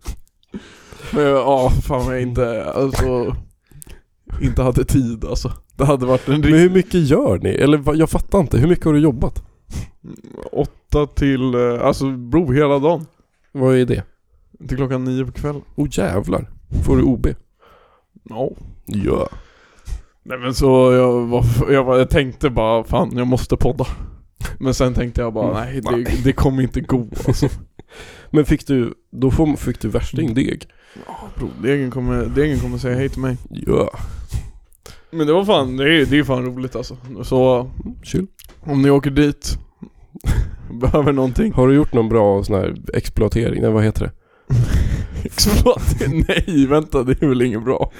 Men 1.13 1.24
ja, 1.24 1.69
fan 1.83 2.05
jag 2.12 2.21
inte, 2.21 2.65
alltså 2.65 3.36
Inte 4.41 4.62
hade 4.63 4.86
tid 4.86 5.25
alltså 5.25 5.51
Det 5.75 5.86
hade 5.86 6.05
varit 6.05 6.27
en 6.27 6.41
Men 6.41 6.53
hur 6.53 6.69
mycket 6.69 7.10
gör 7.10 7.39
ni? 7.39 7.50
Eller 7.50 7.95
jag 7.95 8.10
fattar 8.10 8.39
inte, 8.39 8.57
hur 8.57 8.67
mycket 8.67 8.86
har 8.86 8.93
du 8.93 9.00
jobbat? 9.00 9.43
åtta 10.51 11.07
till, 11.07 11.53
eh, 11.55 11.81
alltså 11.86 12.12
bro 12.12 12.51
hela 12.51 12.79
dagen 12.79 13.05
Vad 13.51 13.75
är 13.75 13.86
det? 13.86 14.03
Till 14.67 14.77
klockan 14.77 15.03
nio 15.03 15.25
på 15.25 15.31
kvällen 15.31 15.62
Oh 15.75 15.88
jävlar. 15.91 16.50
Får 16.86 16.98
du 16.98 17.03
OB? 17.03 17.27
Ja. 18.29 18.50
Ja. 18.86 19.27
Nej 20.23 20.37
men 20.37 20.53
så 20.53 20.93
jag, 20.93 21.27
var, 21.27 21.45
jag, 21.69 21.83
var, 21.83 21.97
jag 21.97 22.09
tänkte 22.09 22.49
bara 22.49 22.83
fan 22.83 23.11
jag 23.17 23.27
måste 23.27 23.57
podda. 23.57 23.85
Men 24.59 24.73
sen 24.73 24.93
tänkte 24.93 25.21
jag 25.21 25.33
bara 25.33 25.53
nej 25.53 25.81
det, 25.81 26.23
det 26.23 26.33
kommer 26.33 26.63
inte 26.63 26.81
gå 26.81 27.07
alltså. 27.27 27.49
Men 28.29 28.45
fick 28.45 28.67
du, 28.67 28.93
då 29.11 29.31
får, 29.31 29.55
fick 29.55 29.81
du 29.81 29.89
värstingdeg? 29.89 30.67
Ja 31.07 31.17
bro, 31.35 31.49
degen 31.61 31.91
kommer, 31.91 32.25
degen 32.25 32.59
kommer 32.59 32.77
säga 32.77 32.95
hej 32.95 33.09
till 33.09 33.21
mig. 33.21 33.37
Ja. 33.49 33.89
Men 35.11 35.27
det 35.27 35.33
var 35.33 35.45
fan, 35.45 35.77
det 35.77 35.83
är, 35.83 36.05
det 36.05 36.19
är 36.19 36.23
fan 36.23 36.45
roligt 36.45 36.75
alltså. 36.75 36.97
Så 37.23 37.71
Chill. 38.03 38.27
om 38.59 38.81
ni 38.81 38.89
åker 38.89 39.11
dit, 39.11 39.57
behöver 40.81 41.13
någonting. 41.13 41.53
Har 41.53 41.67
du 41.67 41.75
gjort 41.75 41.93
någon 41.93 42.09
bra 42.09 42.43
sån 42.43 42.55
här 42.55 42.75
exploatering? 42.93 43.61
Nej 43.61 43.71
vad 43.71 43.83
heter 43.83 44.05
det? 44.05 44.11
Nej 46.27 46.65
vänta 46.69 47.03
det 47.03 47.21
är 47.21 47.27
väl 47.27 47.41
inget 47.41 47.63
bra. 47.65 47.91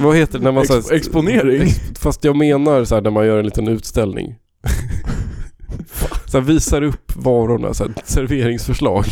Vad 0.00 0.16
heter 0.16 0.38
det 0.38 0.44
när 0.44 0.52
man 0.52 0.66
så 0.66 0.72
här, 0.72 0.80
Ex- 0.80 0.90
exponering? 0.90 1.62
Ex- 1.62 1.80
Fast 1.98 2.24
jag 2.24 2.36
menar 2.36 2.84
så 2.84 2.94
här 2.94 3.02
när 3.02 3.10
man 3.10 3.26
gör 3.26 3.38
en 3.38 3.44
liten 3.44 3.68
utställning. 3.68 4.34
så 6.26 6.38
här, 6.38 6.44
visar 6.44 6.82
upp 6.82 7.12
varorna, 7.16 7.74
så 7.74 7.84
här, 7.84 7.92
serveringsförslag. 8.04 9.04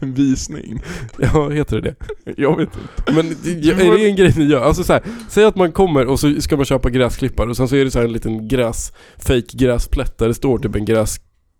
En 0.00 0.14
visning. 0.14 0.82
Ja, 1.18 1.48
heter 1.48 1.80
det 1.80 1.94
det? 2.24 2.32
Jag 2.36 2.56
vet 2.56 2.68
inte. 2.74 3.12
Men 3.12 3.26
är 3.30 3.96
det 3.98 4.08
en 4.10 4.16
grej 4.16 4.34
ni 4.36 4.44
gör? 4.44 4.60
Alltså 4.60 4.84
så 4.84 4.92
här, 4.92 5.02
säg 5.28 5.44
att 5.44 5.56
man 5.56 5.72
kommer 5.72 6.06
och 6.06 6.20
så 6.20 6.40
ska 6.40 6.56
man 6.56 6.64
köpa 6.64 6.90
gräsklippare 6.90 7.50
och 7.50 7.56
sen 7.56 7.68
så 7.68 7.76
är 7.76 7.84
det 7.84 7.90
så 7.90 7.98
här 7.98 8.06
en 8.06 8.12
liten 8.12 8.48
gräs, 8.48 8.92
fake 9.18 9.46
gräsplätt 9.52 10.18
där 10.18 10.28
det 10.28 10.34
står 10.34 10.58
typ 10.58 10.74
en 10.76 10.84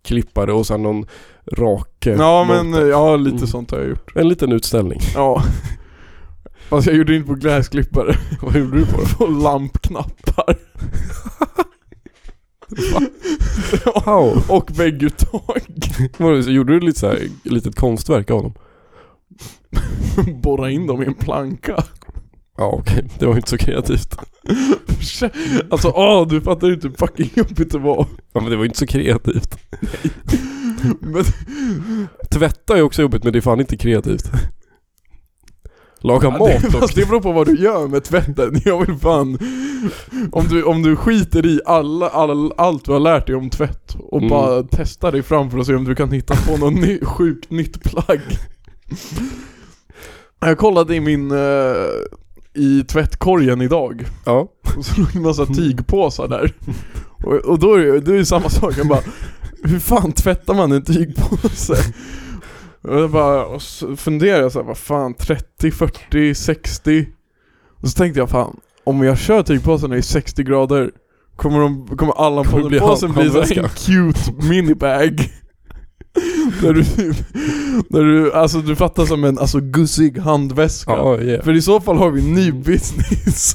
gräsklippare 0.09 0.53
och 0.53 0.67
sen 0.67 0.83
någon 0.83 1.07
rake. 1.53 2.11
Ja 2.11 2.45
men 2.45 2.89
ja 2.89 3.17
lite 3.17 3.37
Mm. 3.37 3.47
sånt 3.47 3.71
har 3.71 3.79
jag 3.79 3.89
gjort. 3.89 4.17
En 4.17 4.29
liten 4.29 4.53
utställning. 4.53 5.01
Ja. 5.15 5.43
Fast 6.69 6.87
jag 6.87 6.97
gjorde 6.97 7.13
det 7.13 7.17
inte 7.17 7.29
på 7.29 7.35
gräsklippare. 7.35 8.17
Vad 8.43 8.57
gjorde 8.57 8.77
du 8.79 8.87
på 8.87 9.01
då? 9.01 9.07
På 9.07 9.27
lampknappar. 9.27 10.57
How? 14.05 14.43
Och 14.49 14.71
vägguttag. 14.79 15.63
Så 16.45 16.51
gjorde 16.51 16.73
du 16.73 16.81
lite 16.81 16.99
så 17.01 17.07
här, 17.07 17.29
litet 17.43 17.77
konstverk 17.77 18.31
av 18.31 18.43
dem? 18.43 18.55
Borra 20.43 20.71
in 20.71 20.87
dem 20.87 21.03
i 21.03 21.07
en 21.07 21.15
planka. 21.15 21.85
Ja 22.57 22.65
okej, 22.67 23.05
det 23.19 23.27
var 23.27 23.37
inte 23.37 23.51
så 23.51 23.59
kreativt. 23.59 24.17
Alltså 25.71 25.89
åh, 25.89 26.29
du 26.29 26.41
fattar 26.41 26.73
inte 26.73 26.89
hur 26.89 26.95
fucking 26.95 27.31
jobbigt 27.35 27.73
det 27.73 27.79
var. 27.79 28.07
Ja 28.33 28.41
men 28.41 28.51
det 28.51 28.57
var 28.57 28.65
inte 28.65 28.79
så 28.79 28.87
kreativt. 28.87 29.59
Men, 31.01 31.25
Tvätta 32.31 32.77
är 32.79 32.83
också 32.83 33.03
jobbigt 33.03 33.25
men 33.25 33.33
det 33.33 33.39
är 33.39 33.41
fan 33.41 33.61
inte 33.61 33.77
kreativt. 33.77 34.25
Laga 36.01 36.29
Ja, 36.29 36.39
mat 36.39 36.49
det, 36.49 36.57
också. 36.67 36.71
fast 36.81 36.95
det 36.95 37.07
beror 37.09 37.21
på 37.21 37.33
vad 37.33 37.47
du 37.47 37.57
gör 37.57 37.89
med 37.89 38.05
tvätten. 38.05 38.61
Jag 38.65 38.87
vill 38.87 38.97
fan... 38.97 39.39
Om 40.33 40.49
du, 40.49 40.63
om 40.63 40.83
du 40.83 40.97
skiter 40.97 41.47
i 41.47 41.61
alla, 41.67 42.09
all, 42.09 42.53
allt 42.57 42.85
du 42.85 42.93
har 42.93 43.01
lärt 43.01 43.27
dig 43.27 43.37
om 43.37 43.51
tvätt 43.51 43.95
och 43.99 44.19
Mm. 44.19 44.31
bara 44.31 44.63
testar 44.71 45.13
dig 45.13 45.23
fram 45.23 45.51
för 45.51 45.59
att 45.59 45.67
se 45.67 45.75
om 45.75 45.85
du 45.85 45.95
kan 45.95 46.13
hitta 46.13 46.35
på 46.37 46.57
något 46.57 46.75
ny, 46.75 47.01
sjukt 47.01 47.51
nytt 47.51 47.83
plagg. 47.83 48.21
Jag 50.41 50.59
kollade 50.59 50.95
i 50.95 51.01
min... 51.01 51.33
I 52.55 52.85
tvättkorgen 52.85 53.63
idag. 53.63 54.05
Ja. 54.25 54.49
Och 54.77 54.85
så 54.85 55.01
låg 55.01 55.09
det 55.13 55.19
en 55.19 55.23
massa 55.23 55.47
tygpåsar 55.47 56.29
där. 56.29 56.53
Och, 57.25 57.33
och 57.33 57.59
då 57.59 57.75
är 57.75 57.79
det, 57.79 58.01
det 58.01 58.13
är 58.13 58.17
ju 58.17 58.25
samma 58.25 58.49
sak, 58.49 58.75
jag 58.79 58.89
bara 58.89 59.01
Hur 59.63 59.79
fan 59.79 60.13
tvättar 60.13 60.55
man 60.55 60.73
en 60.73 60.85
tygpåse? 60.85 61.77
Och 62.83 63.01
jag 63.01 63.11
bara, 63.11 63.47
och 63.47 63.63
så 63.63 63.97
funderar 63.97 64.41
jag 64.41 64.53
så 64.53 64.59
här, 64.59 64.67
vad 64.67 64.79
fan 64.79 65.15
30, 65.15 65.71
40, 65.71 66.35
60 66.35 67.07
Och 67.83 67.89
så 67.89 67.97
tänkte 67.97 68.21
jag 68.21 68.31
fan, 68.31 68.57
om 68.85 69.03
jag 69.03 69.19
kör 69.19 69.43
tygpåsarna 69.43 69.97
i 69.97 70.03
60 70.03 70.43
grader 70.43 70.91
Kommer, 71.37 71.61
de, 71.61 71.97
kommer 71.97 72.13
alla 72.13 72.45
Kommer 72.45 72.69
bli 72.69 72.81
påsen 72.81 73.13
bli 73.13 73.27
en 73.27 73.69
cute 73.69 74.49
minibag 74.49 75.31
Där 76.63 76.73
du 76.75 76.83
där 77.89 78.05
du, 78.05 78.33
alltså 78.33 78.59
du 78.59 78.77
fattar 78.77 79.07
som 79.07 79.25
en 79.25 79.39
alltså 79.39 79.61
gussig 79.61 80.19
handväska 80.19 80.91
Ja, 80.93 81.21
yeah. 81.21 81.45
För 81.45 81.53
i 81.53 81.63
så 81.63 81.81
fall 81.81 81.97
har 81.97 82.11
vi 82.11 82.23
ny 82.23 82.53
business 82.53 83.55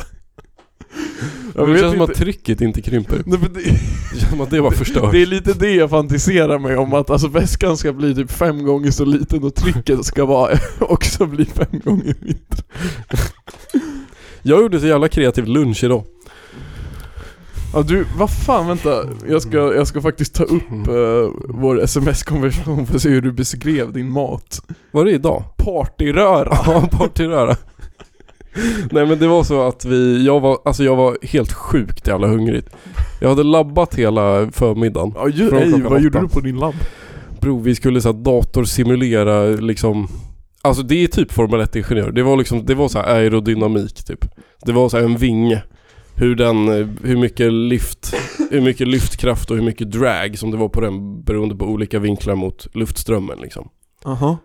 Jag 1.55 1.67
det 1.69 1.79
känns 1.79 1.91
som 1.93 2.01
inte- 2.01 2.11
att 2.11 2.17
trycket 2.17 2.61
inte 2.61 2.81
krymper. 2.81 3.21
Nej, 3.25 3.39
men 3.41 3.53
det, 3.53 3.59
Det 3.59 4.19
känns 4.19 4.29
som 4.29 4.41
att 4.41 4.49
det 4.49 4.61
var 4.61 4.71
förstört. 4.71 5.11
det 5.11 5.21
är 5.21 5.25
lite 5.25 5.53
det 5.53 5.71
jag 5.75 5.89
fantiserar 5.89 6.59
mig 6.59 6.77
om 6.77 6.93
att 6.93 7.09
alltså 7.09 7.27
väskan 7.27 7.77
ska 7.77 7.93
bli 7.93 8.15
typ 8.15 8.31
fem 8.31 8.63
gånger 8.63 8.91
så 8.91 9.05
liten 9.05 9.43
och 9.43 9.55
trycket 9.55 10.05
ska 10.05 10.25
vara 10.25 10.57
också 10.79 11.25
bli 11.25 11.45
fem 11.45 11.79
gånger 11.83 12.15
mindre. 12.21 12.63
Jag 14.41 14.61
gjorde 14.61 14.79
så 14.79 14.87
jävla 14.87 15.07
kreativ 15.07 15.45
lunch 15.45 15.83
idag. 15.83 16.03
Ja 17.73 17.81
du, 17.81 18.05
vad 18.17 18.29
fan 18.29 18.67
vänta. 18.67 19.03
Jag 19.27 19.41
ska, 19.41 19.57
jag 19.57 19.87
ska 19.87 20.01
faktiskt 20.01 20.35
ta 20.35 20.43
upp 20.43 20.87
eh, 20.87 21.31
vår 21.49 21.81
sms-konversation 21.81 22.85
för 22.85 22.95
att 22.95 23.01
se 23.01 23.09
hur 23.09 23.21
du 23.21 23.31
beskrev 23.31 23.93
din 23.93 24.11
mat. 24.11 24.61
Var 24.91 25.05
det 25.05 25.11
idag? 25.11 25.43
Partyröra. 25.57 26.57
Ja, 26.65 26.87
partyröra. 26.91 27.55
Nej 28.91 29.05
men 29.05 29.19
det 29.19 29.27
var 29.27 29.43
så 29.43 29.67
att 29.67 29.85
vi, 29.85 30.25
jag 30.25 30.39
var, 30.39 30.57
alltså 30.65 30.83
jag 30.83 30.95
var 30.95 31.17
helt 31.21 31.53
sjukt 31.53 32.07
jävla 32.07 32.27
hungrig. 32.27 32.63
Jag 33.21 33.29
hade 33.29 33.43
labbat 33.43 33.95
hela 33.95 34.51
förmiddagen. 34.51 35.13
Ja, 35.15 35.29
ju, 35.29 35.49
Från 35.49 35.59
ej, 35.59 35.69
klockan 35.69 35.91
vad 35.91 36.01
gjorde 36.01 36.19
du 36.19 36.27
på 36.27 36.39
din 36.39 36.57
labb? 36.57 36.75
Bro, 37.41 37.59
vi 37.59 37.75
skulle 37.75 38.01
så 38.01 38.11
här 38.11 38.19
datorsimulera 38.19 39.43
liksom 39.43 40.07
Alltså 40.61 40.83
det 40.83 41.03
är 41.03 41.07
typ 41.07 41.31
Formel 41.31 41.61
1-ingenjör. 41.61 42.11
Det 42.11 42.23
var 42.23 42.37
liksom, 42.37 42.65
det 42.65 42.75
var 42.75 42.87
så 42.87 42.99
här 42.99 43.15
aerodynamik 43.15 44.03
typ. 44.05 44.25
Det 44.65 44.71
var 44.71 44.89
så 44.89 44.97
här 44.97 45.03
en 45.03 45.17
vinge. 45.17 45.63
Hur 46.19 46.35
den, 46.35 46.67
hur 47.03 47.17
mycket 47.17 47.53
lyft, 47.53 48.13
hur 48.51 48.61
mycket 48.61 48.87
lyftkraft 48.87 49.51
och 49.51 49.57
hur 49.57 49.63
mycket 49.63 49.91
drag 49.91 50.37
som 50.39 50.51
det 50.51 50.57
var 50.57 50.69
på 50.69 50.81
den 50.81 51.23
beroende 51.23 51.55
på 51.55 51.65
olika 51.65 51.99
vinklar 51.99 52.35
mot 52.35 52.67
luftströmmen 52.75 53.39
liksom. 53.39 53.69
Aha. 54.05 54.37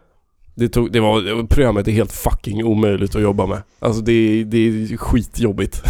Det, 0.54 0.68
tog, 0.68 0.92
det 0.92 1.00
var, 1.00 1.46
programmet 1.46 1.88
är 1.88 1.92
helt 1.92 2.12
fucking 2.12 2.64
omöjligt 2.64 3.14
att 3.16 3.22
jobba 3.22 3.46
med. 3.46 3.62
Alltså 3.78 4.02
det, 4.02 4.12
är- 4.12 4.44
det 4.44 4.58
är 4.58 4.96
skitjobbigt. 4.96 5.82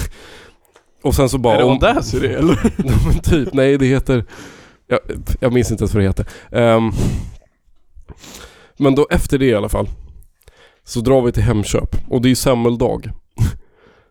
Och 1.03 1.15
sen 1.15 1.29
så 1.29 1.39
bara... 1.39 1.55
är 1.55 1.59
det 1.59 1.65
om- 1.65 1.73
Audacity 1.73 2.27
eller? 2.27 2.73
Ja, 2.85 2.95
men 3.13 3.19
typ, 3.23 3.55
nej 3.55 3.79
det 3.79 3.87
heter... 3.87 4.25
Jag, 4.87 4.99
jag 5.41 5.53
minns 5.53 5.71
inte 5.71 5.83
ens 5.83 5.95
vad 5.95 6.03
det 6.03 6.09
heter. 6.09 6.27
Ehm, 6.53 6.91
men 8.77 8.95
då 8.95 9.07
efter 9.11 9.39
det 9.39 9.47
i 9.47 9.55
alla 9.55 9.69
fall. 9.69 9.89
Så 10.85 11.01
drar 11.01 11.23
vi 11.23 11.33
till 11.33 11.43
Hemköp. 11.43 11.97
Och 12.09 12.23
det 12.23 12.27
är 12.29 12.31
ju 12.31 12.35
semmeldag. 12.37 13.11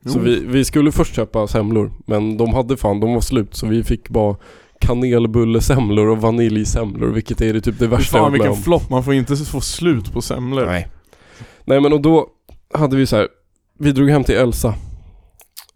Så 0.05 0.19
vi, 0.19 0.45
vi 0.45 0.65
skulle 0.65 0.91
först 0.91 1.15
köpa 1.15 1.47
semlor. 1.47 1.91
Men 2.05 2.37
de 2.37 2.53
hade 2.53 2.77
fan, 2.77 2.99
de 2.99 3.13
var 3.13 3.21
slut. 3.21 3.55
Så 3.55 3.67
vi 3.67 3.83
fick 3.83 4.09
bara 4.09 4.35
kanelbullesemlor 4.79 6.07
och 6.07 6.17
vaniljsemlor. 6.21 7.07
Vilket 7.07 7.41
är 7.41 7.53
det 7.53 7.61
typ 7.61 7.79
det 7.79 7.87
värsta 7.87 8.17
jag 8.17 8.23
Fan 8.23 8.31
med 8.31 8.39
vilken 8.39 8.51
om. 8.51 8.57
flopp, 8.63 8.89
man 8.89 9.03
får 9.03 9.13
inte 9.13 9.35
få 9.35 9.61
slut 9.61 10.13
på 10.13 10.21
semlor. 10.21 10.65
Nej. 10.65 10.87
Nej 11.65 11.81
men 11.81 11.93
och 11.93 12.01
då 12.01 12.27
hade 12.73 12.95
vi 12.95 13.05
så 13.05 13.15
här. 13.15 13.27
Vi 13.79 13.91
drog 13.91 14.09
hem 14.09 14.23
till 14.23 14.35
Elsa. 14.35 14.75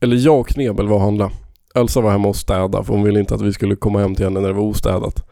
Eller 0.02 0.18
jag 0.18 0.40
och 0.40 0.48
Knebel 0.48 0.88
var 0.88 0.96
och 0.96 1.02
handla. 1.02 1.32
Elsa 1.76 2.02
var 2.02 2.12
hemma 2.12 2.28
och 2.28 2.36
städa 2.36 2.84
för 2.84 2.94
hon 2.94 3.04
ville 3.04 3.20
inte 3.20 3.36
att 3.36 3.42
vi 3.42 3.54
skulle 3.54 3.76
komma 3.76 4.00
hem 4.00 4.16
till 4.16 4.26
henne 4.26 4.40
när 4.40 4.48
det 4.48 4.54
var 4.54 4.64
ostädat. 4.64 5.30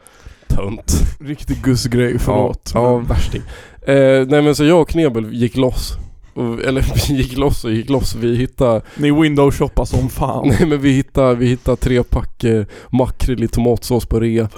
Tönt. 0.48 0.94
Riktig 1.20 1.62
gussgrej, 1.64 2.20
förlåt. 2.20 2.72
Ja, 2.74 2.84
ja 2.84 2.98
värsting. 2.98 3.42
Eh, 3.82 4.28
nej 4.28 4.42
men 4.42 4.56
så 4.56 4.64
jag 4.64 4.82
och 4.82 4.90
Knebel 4.90 5.34
gick 5.34 5.58
loss. 5.58 5.98
Och, 6.36 6.64
eller 6.64 6.82
vi 7.08 7.14
gick 7.14 7.38
loss 7.38 7.66
och 7.66 7.72
gick 7.72 7.90
loss. 7.90 8.16
Vi 8.16 8.36
hittade, 8.36 8.82
Ni 8.98 9.12
window 9.12 9.52
shoppar 9.52 9.86
som 9.86 10.10
fan. 10.10 10.48
nej 10.48 10.66
men 10.68 10.82
vi 10.82 10.92
hittade, 10.92 11.36
vi 11.36 11.46
hittade 11.48 11.78
tre 11.78 12.04
pack 12.04 12.44
eh, 12.44 12.66
makrill 12.92 13.44
i 13.44 13.48
tomatsås 13.48 14.06
på 14.06 14.20
rea. 14.20 14.50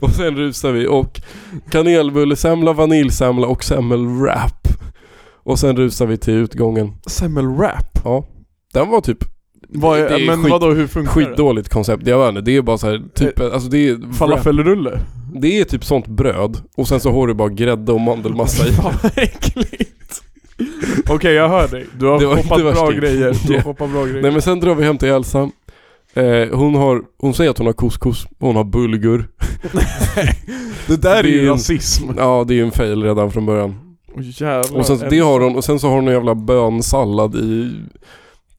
och 0.00 0.10
sen 0.10 0.36
rusade 0.36 0.74
vi 0.78 0.86
och 0.86 1.20
kanelbullesemla, 1.70 2.72
vaniljsemla 2.72 3.46
och 3.46 3.64
semmelwrap. 3.64 4.68
Och 5.42 5.58
sen 5.58 5.76
rusade 5.76 6.10
vi 6.10 6.16
till 6.18 6.34
utgången. 6.34 6.92
Semmelwrap? 7.06 7.98
Ja. 8.04 8.26
Den 8.74 8.88
var 8.90 9.00
typ 9.00 9.18
Vad 9.68 9.98
är, 9.98 10.08
Det 10.08 10.14
är 10.22 10.26
men 10.26 10.42
skit- 10.42 10.50
vadå, 10.50 10.70
hur 10.72 10.86
funkar 10.86 11.12
skitdåligt 11.12 11.68
koncept. 11.68 12.06
Jag 12.06 12.18
vet 12.18 12.28
inte, 12.28 12.40
det 12.40 12.56
är 12.56 12.62
bara 12.62 12.78
så 12.78 12.86
här, 12.86 13.02
typ, 13.14 13.40
alltså 13.40 13.68
det 13.68 13.88
är 13.88 13.94
det? 13.94 14.12
Falafelrulle? 14.14 15.00
Det 15.34 15.60
är 15.60 15.64
typ 15.64 15.84
sånt 15.84 16.06
bröd 16.06 16.56
och 16.76 16.88
sen 16.88 17.00
så 17.00 17.12
har 17.12 17.26
du 17.26 17.34
bara 17.34 17.48
grädde 17.48 17.92
och 17.92 18.00
mandelmassa 18.00 18.68
i. 18.68 18.72
Fan 18.72 18.94
vad 19.02 19.12
äckligt. 19.18 20.22
Okej 21.08 21.32
jag 21.34 21.48
hör 21.48 21.68
dig. 21.68 21.86
Du 21.98 22.06
har 22.06 22.18
Det 22.20 22.26
var 22.26 22.36
hoppat 22.36 22.58
inte 22.58 22.72
bra 22.72 22.84
värsting. 22.84 23.00
grejer. 23.00 23.36
Du 23.46 23.54
har 23.54 23.60
hoppat 23.62 23.90
bra 23.90 24.04
grejer. 24.04 24.22
Nej 24.22 24.30
men 24.30 24.42
sen 24.42 24.60
drar 24.60 24.74
vi 24.74 24.84
hem 24.84 24.98
till 24.98 25.08
Elsa. 25.08 25.50
Eh, 26.14 26.48
hon 26.52 26.74
har, 26.74 27.02
hon 27.18 27.34
säger 27.34 27.50
att 27.50 27.58
hon 27.58 27.66
har 27.66 27.74
couscous, 27.74 28.26
hon 28.38 28.56
har 28.56 28.64
bulgur. 28.64 29.28
det 30.86 30.96
där 31.02 31.24
är 31.24 31.28
ju 31.28 31.40
en- 31.40 31.46
rasism. 31.48 32.08
Ja 32.16 32.44
det 32.48 32.54
är 32.54 32.56
ju 32.56 32.64
en 32.64 32.70
fail 32.72 33.02
redan 33.02 33.30
från 33.32 33.46
början. 33.46 33.74
Åh 34.16 34.22
jävlar. 34.22 34.78
Och 34.78 34.86
sen, 34.86 34.98
det 35.10 35.18
har 35.18 35.40
hon, 35.40 35.56
och 35.56 35.64
sen 35.64 35.78
så 35.78 35.88
har 35.88 35.94
hon 35.94 36.08
en 36.08 36.14
jävla 36.14 36.34
bönsallad 36.34 37.34
i, 37.34 37.70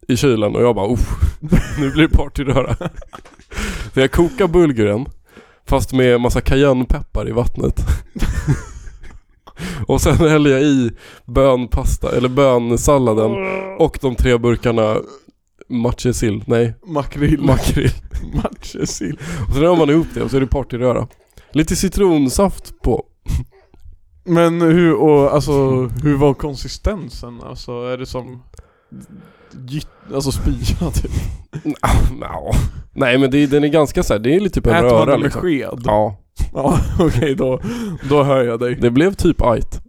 i 0.07 0.17
kylen 0.17 0.55
och 0.55 0.63
jag 0.63 0.75
bara 0.75 0.93
Uff, 0.93 1.09
nu 1.79 1.91
blir 1.91 2.07
det 2.07 2.17
partyröra. 2.17 2.75
För 3.93 4.01
jag 4.01 4.11
kokar 4.11 4.47
bulguren, 4.47 5.05
fast 5.67 5.93
med 5.93 6.21
massa 6.21 6.41
cayennepeppar 6.41 7.29
i 7.29 7.31
vattnet. 7.31 7.79
Och 9.87 10.01
sen 10.01 10.15
häller 10.15 10.49
jag 10.49 10.61
i 10.61 10.91
bönpasta, 11.25 12.17
eller 12.17 12.29
bönsalladen 12.29 13.31
och 13.79 13.97
de 14.01 14.15
tre 14.15 14.37
burkarna 14.37 14.97
matjessill, 15.69 16.43
nej 16.47 16.73
Makrill. 16.85 17.41
makrill. 17.41 17.91
Matjessill. 18.43 19.19
Och 19.47 19.53
sen 19.53 19.61
rör 19.61 19.75
man 19.75 19.89
ihop 19.89 20.07
det 20.13 20.21
och 20.21 20.31
så 20.31 20.37
är 20.37 20.41
det 20.41 20.47
partyröra. 20.47 21.07
Lite 21.51 21.75
citronsaft 21.75 22.81
på. 22.81 23.05
Men 24.23 24.61
hur, 24.61 24.93
och 24.93 25.33
alltså, 25.33 25.51
hur 26.03 26.17
var 26.17 26.33
konsistensen? 26.33 27.41
Alltså 27.43 27.71
är 27.71 27.97
det 27.97 28.05
som 28.05 28.43
gytt, 29.67 29.87
alltså 30.13 30.31
spya 30.31 30.91
typ? 30.91 31.11
Ja. 32.21 32.53
Nej 32.93 33.17
men 33.17 33.31
det, 33.31 33.45
den 33.47 33.63
är 33.63 33.67
ganska 33.67 34.03
så 34.03 34.13
här, 34.13 34.19
det 34.19 34.35
är 34.35 34.39
lite 34.39 34.55
typ 34.55 34.67
en 34.67 34.73
man 34.73 34.83
röra 34.83 35.05
med 35.05 35.21
liksom. 35.21 35.41
sked? 35.41 35.81
Ja, 35.85 36.17
Ja, 36.53 36.79
okej 36.99 37.35
då, 37.35 37.59
då 38.09 38.23
hör 38.23 38.43
jag 38.43 38.59
dig. 38.59 38.75
det 38.75 38.91
blev 38.91 39.13
typ 39.13 39.41
ajt. 39.41 39.81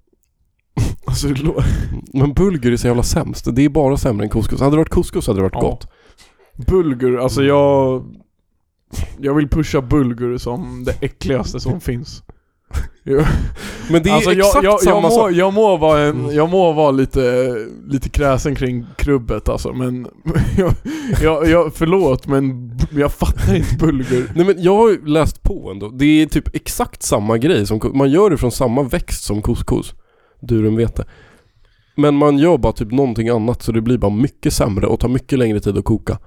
Alltså, 1.06 1.28
Men 2.12 2.32
bulgur 2.34 2.72
är 2.72 2.76
så 2.76 2.86
jävla 2.86 3.02
sämst. 3.02 3.46
Det 3.56 3.62
är 3.64 3.68
bara 3.68 3.96
sämre 3.96 4.24
än 4.24 4.30
couscous. 4.30 4.60
Hade 4.60 4.72
det 4.72 4.76
varit 4.76 4.88
couscous 4.90 5.26
hade 5.26 5.38
det 5.38 5.42
varit 5.42 5.52
Ja. 5.54 5.60
gott. 5.60 5.86
bulgur, 6.66 7.18
alltså 7.20 7.42
jag... 7.42 8.04
Jag 9.18 9.34
vill 9.34 9.48
pusha 9.48 9.80
bulgur 9.82 10.38
som 10.38 10.84
det 10.84 10.94
äckligaste 11.00 11.60
som 11.60 11.80
finns. 11.80 12.22
Men 13.90 14.02
det 14.02 14.10
är 14.10 14.14
alltså 14.14 14.32
exakt 14.32 14.54
jag, 14.64 14.72
jag, 14.72 14.80
samma 14.80 14.94
jag, 14.96 15.02
må, 15.02 15.10
sak. 15.10 15.32
jag 15.32 15.52
må 15.52 15.76
vara 15.76 16.00
en, 16.00 16.20
Mm. 16.20 16.34
jag 16.34 16.50
må 16.50 16.72
vara 16.72 16.90
lite, 16.90 17.54
lite 17.86 18.08
kräsen 18.08 18.54
kring 18.54 18.86
krubbet 18.96 19.48
alltså 19.48 19.72
men 19.72 20.06
jag, 20.58 20.72
jag, 21.22 21.48
jag, 21.48 21.74
förlåt 21.74 22.26
men 22.26 22.72
jag 22.90 23.12
fattar 23.12 23.54
inte 23.54 23.76
bulgur. 23.76 24.32
Nej 24.34 24.46
men 24.46 24.62
jag 24.62 24.76
har 24.76 24.90
ju 24.90 25.06
läst 25.06 25.42
på 25.42 25.70
ändå. 25.70 25.88
Det 25.88 26.04
är 26.22 26.26
typ 26.26 26.56
exakt 26.56 27.02
samma 27.02 27.38
grej 27.38 27.66
som, 27.66 27.80
man 27.94 28.10
gör 28.10 28.30
det 28.30 28.36
från 28.36 28.52
samma 28.52 28.82
växt 28.82 29.24
som 29.24 29.42
couscous. 29.42 29.94
Durumvete. 30.40 31.04
Men 31.96 32.14
man 32.14 32.38
gör 32.38 32.58
bara 32.58 32.72
typ 32.72 32.92
någonting 32.92 33.28
annat 33.28 33.62
så 33.62 33.72
det 33.72 33.80
blir 33.80 33.98
bara 33.98 34.10
mycket 34.10 34.52
sämre 34.52 34.86
och 34.86 35.00
tar 35.00 35.08
mycket 35.08 35.38
längre 35.38 35.60
tid 35.60 35.78
att 35.78 35.84
koka. 35.84 36.18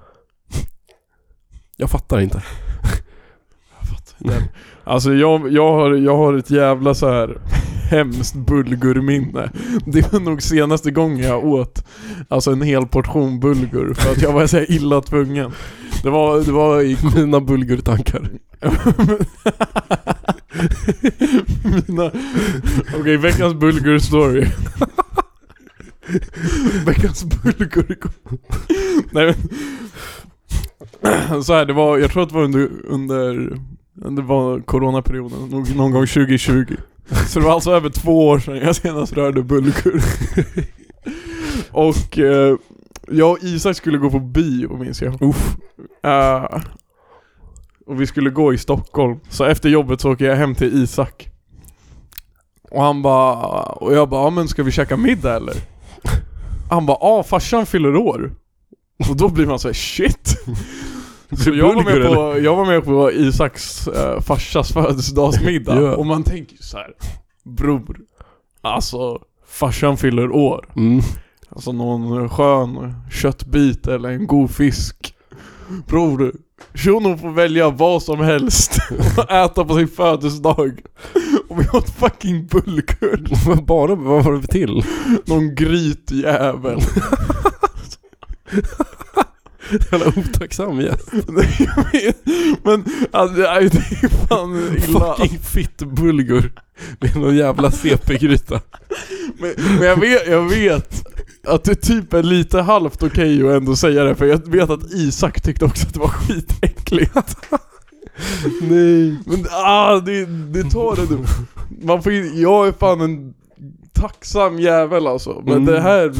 Jag 1.76 1.90
fattar 1.90 2.20
inte. 2.20 2.42
Alltså 4.84 5.12
jag, 5.14 5.52
jag, 5.52 5.72
har, 5.72 5.94
jag 5.94 6.16
har 6.16 6.34
ett 6.34 6.50
jävla 6.50 6.94
så 6.94 7.08
här 7.08 7.38
hemskt 7.90 8.34
bulgurminne. 8.34 9.50
Det 9.86 10.12
var 10.12 10.20
nog 10.20 10.42
senaste 10.42 10.90
gången 10.90 11.18
jag 11.18 11.44
åt 11.44 11.84
alltså 12.28 12.52
en 12.52 12.62
hel 12.62 12.86
portion 12.86 13.40
bulgur 13.40 13.94
för 13.94 14.12
att 14.12 14.22
jag 14.22 14.32
var 14.32 14.46
så 14.46 14.58
illa 14.58 15.00
tvungen. 15.00 15.52
Det 16.02 16.10
var, 16.10 16.40
det 16.40 16.52
var 16.52 16.82
i 16.82 16.98
Mina 17.14 17.40
bulgurtankar. 17.40 18.30
Mina... 21.86 22.10
Okej, 23.00 23.16
veckans 23.16 23.54
bulgur 23.54 23.98
story. 23.98 24.46
veckans 26.86 27.24
bulgur... 27.24 27.98
Nej 29.10 29.26
men... 29.26 29.34
Så 31.44 31.54
här, 31.54 31.64
det 31.64 31.72
var, 31.72 31.98
jag 31.98 32.10
tror 32.10 32.22
att 32.22 32.28
det 32.28 32.34
var 32.34 32.44
under, 32.44 32.68
under... 32.84 33.56
Det 33.96 34.22
var 34.22 34.60
coronaperioden, 34.60 35.48
nog 35.48 35.76
någon 35.76 35.92
gång 35.92 36.06
2020. 36.06 36.76
Så 37.28 37.38
det 37.38 37.44
var 37.44 37.52
alltså 37.52 37.70
över 37.70 37.90
två 37.90 38.28
år 38.28 38.38
sedan 38.38 38.56
jag 38.56 38.76
senast 38.76 39.12
rörde 39.12 39.42
bulgur. 39.42 40.02
Och 41.70 42.18
eh, 42.18 42.56
jag 43.08 43.30
och 43.30 43.38
Isak 43.42 43.76
skulle 43.76 43.98
gå 43.98 44.10
på 44.10 44.18
bio 44.18 44.76
minns 44.76 45.02
jag. 45.02 45.22
Uff. 45.22 45.56
Eh, 46.04 46.62
och 47.86 48.00
vi 48.00 48.06
skulle 48.06 48.30
gå 48.30 48.54
i 48.54 48.58
Stockholm. 48.58 49.20
Så 49.28 49.44
efter 49.44 49.68
jobbet 49.68 50.00
så 50.00 50.12
åker 50.12 50.24
jag 50.24 50.36
hem 50.36 50.54
till 50.54 50.82
Isak. 50.82 51.28
Och 52.70 52.82
han 52.82 53.02
bara, 53.02 53.62
och 53.62 53.94
jag 53.94 54.08
bara, 54.08 54.24
ja 54.24 54.30
men 54.30 54.48
ska 54.48 54.62
vi 54.62 54.72
käka 54.72 54.96
middag 54.96 55.36
eller? 55.36 55.54
Han 56.70 56.86
bara, 56.86 56.98
ja 57.00 57.22
farsan 57.22 57.66
fyller 57.66 57.96
år. 57.96 58.32
Och 59.08 59.16
då 59.16 59.28
blir 59.28 59.46
man 59.46 59.58
såhär, 59.58 59.74
shit. 59.74 60.36
Så 61.44 61.50
jag 61.50 61.74
var, 61.74 61.84
med 61.84 62.14
på, 62.14 62.38
jag 62.38 62.56
var 62.56 62.64
med 62.66 62.84
på 62.84 63.12
Isaks 63.12 63.88
eh, 63.88 64.20
farsas 64.20 64.72
födelsedagsmiddag. 64.72 65.76
Ja. 65.82 65.96
Och 65.96 66.06
man 66.06 66.22
tänker 66.22 66.56
så 66.60 66.76
här, 66.76 66.92
bror. 67.44 68.00
Alltså, 68.60 69.20
farsan 69.48 69.96
fyller 69.96 70.30
år. 70.30 70.68
Mm. 70.76 71.00
Alltså 71.48 71.72
någon 71.72 72.28
skön 72.28 72.94
köttbit 73.12 73.86
eller 73.86 74.08
en 74.08 74.26
god 74.26 74.50
fisk. 74.50 75.14
Bror, 75.86 76.32
shunon 76.74 77.18
får 77.18 77.30
välja 77.30 77.70
vad 77.70 78.02
som 78.02 78.20
helst 78.20 78.78
och 79.18 79.30
äta 79.30 79.64
på 79.64 79.74
sin 79.74 79.88
födelsedag. 79.88 80.80
Och 81.48 81.60
vi 81.60 81.68
åt 81.72 81.90
fucking 81.90 82.46
bulgur. 82.46 83.46
Men 83.48 83.64
bara, 83.64 83.94
vad 83.94 84.24
var 84.24 84.32
det 84.32 84.46
till? 84.46 84.82
Någon 85.26 85.54
grytjävel. 85.54 86.80
Jävla 89.92 90.06
otacksam 90.08 90.80
gäst. 90.80 91.12
Men 92.62 92.84
alltså, 93.10 93.36
det 93.36 93.46
är 93.48 93.60
är 93.60 94.26
fan 94.28 94.76
illa. 94.76 95.14
Fucking 95.16 95.38
fitt 95.38 95.78
bulgur. 95.78 96.52
Med 97.00 97.16
någon 97.16 97.36
jävla 97.36 97.70
CP-gryta. 97.70 98.60
Men, 99.38 99.52
men 99.78 99.82
jag, 99.88 99.96
vet, 100.00 100.28
jag 100.28 100.42
vet 100.48 101.04
att 101.46 101.64
det 101.64 101.74
typ 101.74 102.12
är 102.12 102.22
lite 102.22 102.60
halvt 102.60 103.02
okej 103.02 103.42
att 103.42 103.56
ändå 103.56 103.76
säga 103.76 104.04
det 104.04 104.14
för 104.14 104.26
jag 104.26 104.50
vet 104.50 104.70
att 104.70 104.92
Isak 104.92 105.40
tyckte 105.42 105.64
också 105.64 105.86
att 105.86 105.94
det 105.94 106.00
var 106.00 106.08
skitäckligt. 106.08 107.14
Nej. 108.60 109.16
Men 109.26 109.46
ah, 109.50 110.00
det, 110.00 110.24
det 110.26 110.70
tar 110.70 110.96
det 110.96 111.06
du. 111.06 111.18
Man 111.86 112.02
får 112.02 112.12
ju, 112.12 112.40
jag 112.40 112.68
är 112.68 112.72
fan 112.72 113.00
en 113.00 113.34
tacksam 113.92 114.58
jävel 114.60 115.06
alltså. 115.06 115.42
Men 115.46 115.54
Mm. 115.54 115.64
det 115.66 115.80
här, 115.80 116.12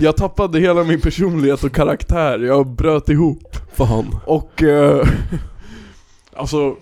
jag 0.00 0.16
tappade 0.16 0.60
hela 0.60 0.84
min 0.84 1.00
personlighet 1.00 1.64
och 1.64 1.74
karaktär. 1.74 2.38
Jag 2.38 2.66
bröt 2.66 3.08
ihop. 3.08 3.56
Fan. 3.74 4.16
Och, 4.26 4.62
eh, 4.62 5.08
alltså 6.36 6.76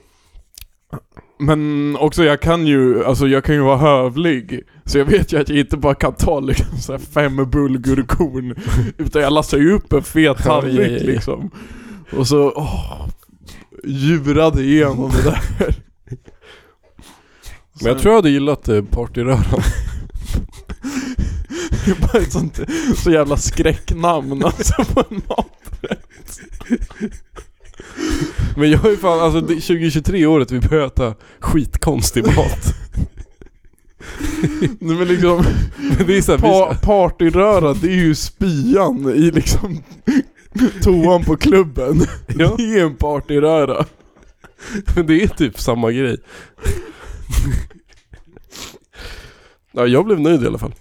men 1.38 1.96
också 1.96 2.24
jag 2.24 2.40
kan 2.40 2.66
ju, 2.66 3.04
alltså 3.04 3.26
jag 3.28 3.44
kan 3.44 3.54
ju 3.54 3.60
vara 3.60 3.76
hövlig 3.76 4.60
Så 4.84 4.98
jag 4.98 5.04
vet 5.04 5.32
ju 5.32 5.40
att 5.40 5.48
jag 5.48 5.58
inte 5.58 5.76
bara 5.76 5.94
kan 5.94 6.12
ta 6.12 6.40
liksom 6.40 6.78
så 6.78 6.92
här 6.92 6.98
fem 6.98 7.50
bulgurkorn 7.50 8.54
Utan 8.98 9.22
jag 9.22 9.32
lassar 9.32 9.58
ju 9.58 9.72
upp 9.72 9.92
en 9.92 10.02
fet 10.02 10.38
tallrik 10.38 11.02
liksom 11.02 11.50
Och 12.16 12.26
så, 12.26 12.52
åh, 12.56 13.06
djurade 13.84 14.62
igenom 14.62 15.10
det 15.10 15.22
där 15.22 15.40
Men 17.80 17.92
jag 17.92 17.98
tror 17.98 18.12
jag 18.12 18.18
hade 18.18 18.30
gillat 18.30 18.68
eh, 18.68 18.82
partyröran. 18.82 19.62
Det 21.88 22.04
är 22.04 22.08
bara 22.12 22.22
ett 22.22 22.32
sånt 22.32 22.60
så 22.96 23.10
jävla 23.10 23.36
skräcknamn 23.36 24.44
alltså 24.44 24.84
på 24.84 25.04
en 25.10 25.22
maträtt 25.28 26.40
Men 28.56 28.70
jag 28.70 28.84
är 28.86 28.96
fan, 28.96 29.20
alltså 29.20 29.40
det 29.40 29.52
är 29.52 29.60
2023 29.60 30.26
året 30.26 30.50
vi 30.50 30.60
börjar 30.60 30.86
äta 30.86 31.14
skitkonstig 31.40 32.26
mat. 32.26 32.74
Nej 34.60 34.96
men 34.96 35.08
liksom, 35.08 35.44
Men 35.98 36.06
det 36.06 36.16
är 36.18 36.22
såhär, 36.22 36.38
pa, 36.38 36.70
vi, 36.72 36.86
partyröra 36.86 37.74
det 37.74 37.88
är 37.88 37.96
ju 37.96 38.14
spyan 38.14 39.10
i 39.14 39.30
liksom 39.30 39.82
toan 40.82 41.24
på 41.24 41.36
klubben 41.36 42.00
Ja. 42.38 42.54
Det 42.56 42.78
är 42.78 42.84
en 42.84 42.96
partyröra 42.96 43.86
men 44.94 45.06
det 45.06 45.22
är 45.22 45.28
typ 45.28 45.60
samma 45.60 45.92
grej. 45.92 46.16
Ja, 49.72 49.86
jag 49.86 50.04
blev 50.04 50.20
nöjd 50.20 50.42
i 50.42 50.46
alla 50.46 50.58
fall. 50.58 50.74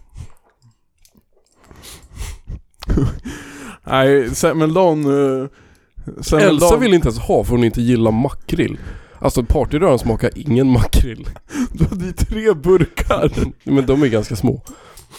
Nej, 3.84 4.36
semmeldon... 4.36 5.06
Uh, 5.06 5.48
Elsa 6.34 6.78
vill 6.78 6.94
inte 6.94 7.08
ens 7.08 7.20
ha 7.20 7.44
för 7.44 7.52
hon 7.52 7.64
inte 7.64 7.82
gillar 7.82 8.12
makrill. 8.12 8.78
Alltså 9.20 9.44
partyröran 9.44 10.00
smakar 10.00 10.30
ingen 10.36 10.68
makrill. 10.68 11.30
Du 11.72 11.86
hade 11.86 12.06
ju 12.06 12.12
tre 12.12 12.54
burkar 12.54 13.32
Men 13.64 13.86
de 13.86 14.04
är 14.04 14.08
ganska 14.08 14.36
små. 14.36 14.62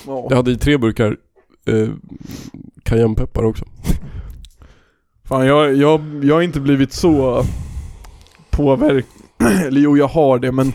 Jag 0.06 0.26
ja. 0.30 0.36
hade 0.36 0.50
i 0.50 0.56
tre 0.56 0.76
burkar 0.76 1.16
eh, 1.66 1.88
cayennepeppar 2.82 3.44
också. 3.44 3.64
Fan 5.24 5.46
jag, 5.46 5.74
jag, 5.74 6.24
jag 6.24 6.34
har 6.34 6.42
inte 6.42 6.60
blivit 6.60 6.92
så 6.92 7.44
påverkad 8.50 9.04
Eller 9.66 9.80
jo 9.80 9.96
jag 9.96 10.08
har 10.08 10.38
det 10.38 10.52
men 10.52 10.72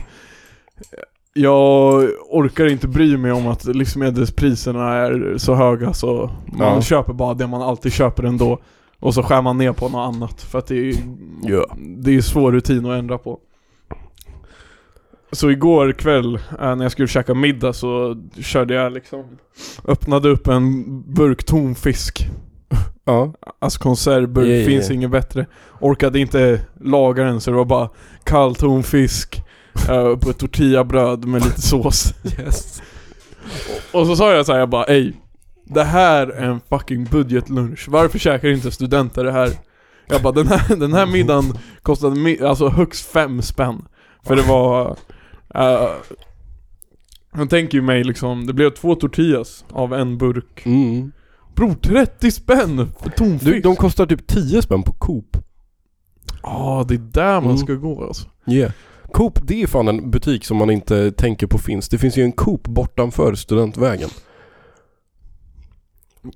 Jag 1.33 2.03
orkar 2.29 2.65
inte 2.65 2.87
bry 2.87 3.17
mig 3.17 3.31
om 3.31 3.47
att 3.47 3.65
livsmedelspriserna 3.65 4.93
är 4.93 5.37
så 5.37 5.55
höga 5.55 5.93
så 5.93 6.31
Man 6.57 6.75
Ja. 6.75 6.81
köper 6.81 7.13
bara 7.13 7.33
det 7.33 7.47
man 7.47 7.61
alltid 7.61 7.93
köper 7.93 8.23
ändå 8.23 8.59
Och 8.99 9.13
så 9.13 9.23
skär 9.23 9.41
man 9.41 9.57
ner 9.57 9.73
på 9.73 9.89
något 9.89 10.15
annat 10.15 10.41
för 10.41 10.59
att 10.59 10.67
det 10.67 10.89
är 10.89 10.95
Ja. 11.43 11.65
Det 11.97 12.15
är 12.15 12.21
svår 12.21 12.51
rutin 12.51 12.85
att 12.85 12.99
ändra 12.99 13.17
på 13.17 13.39
Så 15.31 15.49
igår 15.51 15.91
kväll 15.91 16.35
eh, 16.35 16.75
när 16.75 16.83
jag 16.85 16.91
skulle 16.91 17.07
käka 17.07 17.33
middag 17.33 17.73
så 17.73 18.17
körde 18.39 18.73
jag 18.73 18.93
liksom 18.93 19.23
Öppnade 19.85 20.29
upp 20.29 20.47
en 20.47 20.83
burk 21.13 21.43
tonfisk 21.43 22.27
Ja. 23.05 23.33
Alltså 23.59 23.79
konservburk, 23.79 24.47
ja. 24.47 24.65
finns 24.65 24.91
inget 24.91 25.11
bättre 25.11 25.45
Orkade 25.79 26.19
inte 26.19 26.61
laga 26.81 27.23
den 27.23 27.41
så 27.41 27.51
det 27.51 27.57
var 27.57 27.65
bara 27.65 27.89
kall 28.23 28.55
tonfisk 28.55 29.43
eh, 29.89 30.15
På 30.17 30.29
ett 30.29 30.37
tortillabröd 30.37 31.25
med 31.25 31.43
lite 31.43 31.61
sås 31.61 32.13
Yes. 32.39 32.81
Och 33.91 34.07
så 34.07 34.15
sa 34.15 34.33
jag 34.33 34.45
så 34.45 34.51
här, 34.51 34.59
jag 34.59 34.69
bara 34.69 34.83
ej 34.85 35.13
Det 35.65 35.83
här 35.83 36.27
är 36.27 36.43
en 36.49 36.61
fucking 36.69 37.03
budgetlunch, 37.05 37.85
varför 37.89 38.19
käkar 38.19 38.49
inte 38.49 38.71
studenter 38.71 39.23
det 39.23 39.31
här? 39.31 39.49
Jag 40.07 40.21
bara 40.21 40.33
den 40.33 40.47
här, 40.47 40.75
den 40.75 40.93
här 40.93 41.05
middagen 41.05 41.57
kostade 41.81 42.15
mi- 42.15 42.45
alltså 42.45 42.69
högst 42.69 43.05
fem 43.11 43.41
spänn 43.41 43.85
För 44.23 44.35
det 44.35 44.41
var 44.41 44.89
uh, 45.55 45.89
Jag 47.35 47.49
tänker 47.49 47.77
ju 47.77 47.81
mig 47.81 48.03
liksom, 48.03 48.45
det 48.47 48.53
blev 48.53 48.69
två 48.69 48.95
tortillas 48.95 49.65
av 49.71 49.93
en 49.93 50.17
burk 50.17 50.65
Mm. 50.65 51.11
Bror 51.55 51.73
30 51.73 52.31
spänn 52.31 52.77
för 52.99 53.09
Du, 53.09 53.15
tonfisk! 53.15 53.63
de 53.63 53.75
kostar 53.75 54.05
typ 54.05 54.27
10 54.27 54.61
spänn 54.61 54.83
på 54.83 54.93
Coop. 54.93 55.37
Ja, 56.43 56.85
det 56.87 56.93
är 56.93 56.97
där 56.97 57.33
man 57.33 57.43
Mm. 57.45 57.57
ska 57.57 57.73
gå 57.73 58.03
alltså 58.07 58.27
Yeah. 58.47 58.71
Coop, 59.13 59.39
det 59.47 59.63
är 59.63 59.67
fan 59.67 59.87
en 59.87 60.11
butik 60.11 60.45
som 60.45 60.57
man 60.57 60.69
inte 60.69 61.11
tänker 61.11 61.47
på 61.47 61.57
finns. 61.57 61.89
Det 61.89 61.97
finns 61.97 62.17
ju 62.17 62.23
en 62.23 62.31
Coop 62.31 62.67
bortanför 62.67 63.35
Studentvägen. 63.35 64.09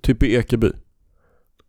Typ 0.02 0.24
i 0.24 0.36
Ekeby. 0.36 0.72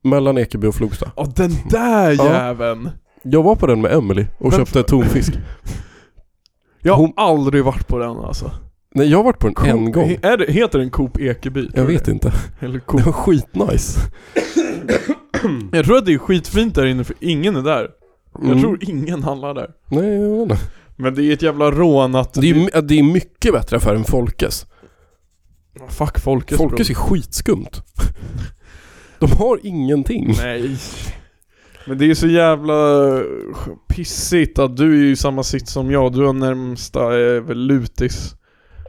Mellan 0.05 0.39
Ekeby 0.39 0.67
och 0.67 0.75
Flogsta. 0.75 1.13
Ja 1.17 1.33
den 1.37 1.51
där 1.71 2.11
jäveln! 2.11 2.91
Jag 3.23 3.43
var 3.43 3.57
på 3.57 3.67
den 3.67 3.81
med 3.81 3.93
Emily 3.93 4.27
och 4.39 4.51
Men- 4.51 4.59
köpte 4.59 4.83
tonfisk. 4.83 5.33
Jag 6.83 6.93
har 6.95 7.01
Hon- 7.01 7.13
aldrig 7.17 7.65
varit 7.65 7.89
på 7.89 7.99
den 7.99 8.11
alltså 8.17 8.51
Nej, 8.95 9.07
jag 9.11 9.19
har 9.19 9.25
varit 9.25 9.39
på 9.39 9.49
den 9.49 9.69
en 9.79 9.93
gång. 9.93 10.17
Är 10.23 10.37
det, 10.37 10.53
heter 10.53 10.79
den 10.79 10.91
Coop 10.91 11.19
Ekeby? 11.21 11.69
Jag 11.75 11.85
vet 11.85 12.09
inte. 12.09 12.33
Eller 12.61 12.79
Coop 12.87 13.01
var 13.07 13.13
skitnice. 13.13 14.01
Jag 15.73 15.85
tror 15.85 15.97
att 15.99 16.07
det 16.07 16.15
är 16.15 16.19
skitfint 16.19 16.75
där 16.75 16.87
inne 16.87 17.05
för 17.05 17.17
ingen 17.21 17.57
är 17.57 17.63
där 17.63 17.89
Jag 18.35 18.45
Mm. 18.45 18.61
tror 18.61 18.79
ingen 18.81 19.23
handlar 19.23 19.55
där 19.55 19.71
Nej, 19.89 20.21
jag 20.21 20.31
vet 20.31 20.41
inte. 20.51 20.59
Men 20.99 21.15
det 21.15 21.23
är 21.23 21.33
ett 21.33 21.43
jävla 21.43 21.71
rån 21.71 22.15
att 22.15 22.35
Det 22.35 22.51
är, 22.51 22.55
ju 22.55 22.81
det 22.83 22.99
är 22.99 23.03
mycket 23.03 23.53
bättre 23.53 23.77
affär 23.77 23.95
än 23.95 24.05
Folkes. 24.05 24.67
Fuck 25.89 26.19
Folkets 26.19 26.59
Folkes 26.59 26.91
är 26.91 26.95
skitskumt. 26.95 27.83
De 29.19 29.31
har 29.33 29.61
ingenting. 29.63 30.35
Nej 30.39 30.77
Men 31.87 31.99
det 31.99 32.11
är 32.11 32.15
så 32.15 32.27
jävla 32.27 32.75
pissigt 33.89 34.59
att 34.59 34.77
du 34.77 35.01
är 35.09 35.13
i 35.13 35.17
samma 35.17 35.43
sitt 35.43 35.69
som 35.69 35.91
jag 35.91 36.13
Du 36.13 36.27
har 36.27 36.33
närmsta 36.33 37.15
är 37.15 37.41
väl 37.41 37.59
Lutis 37.67 38.35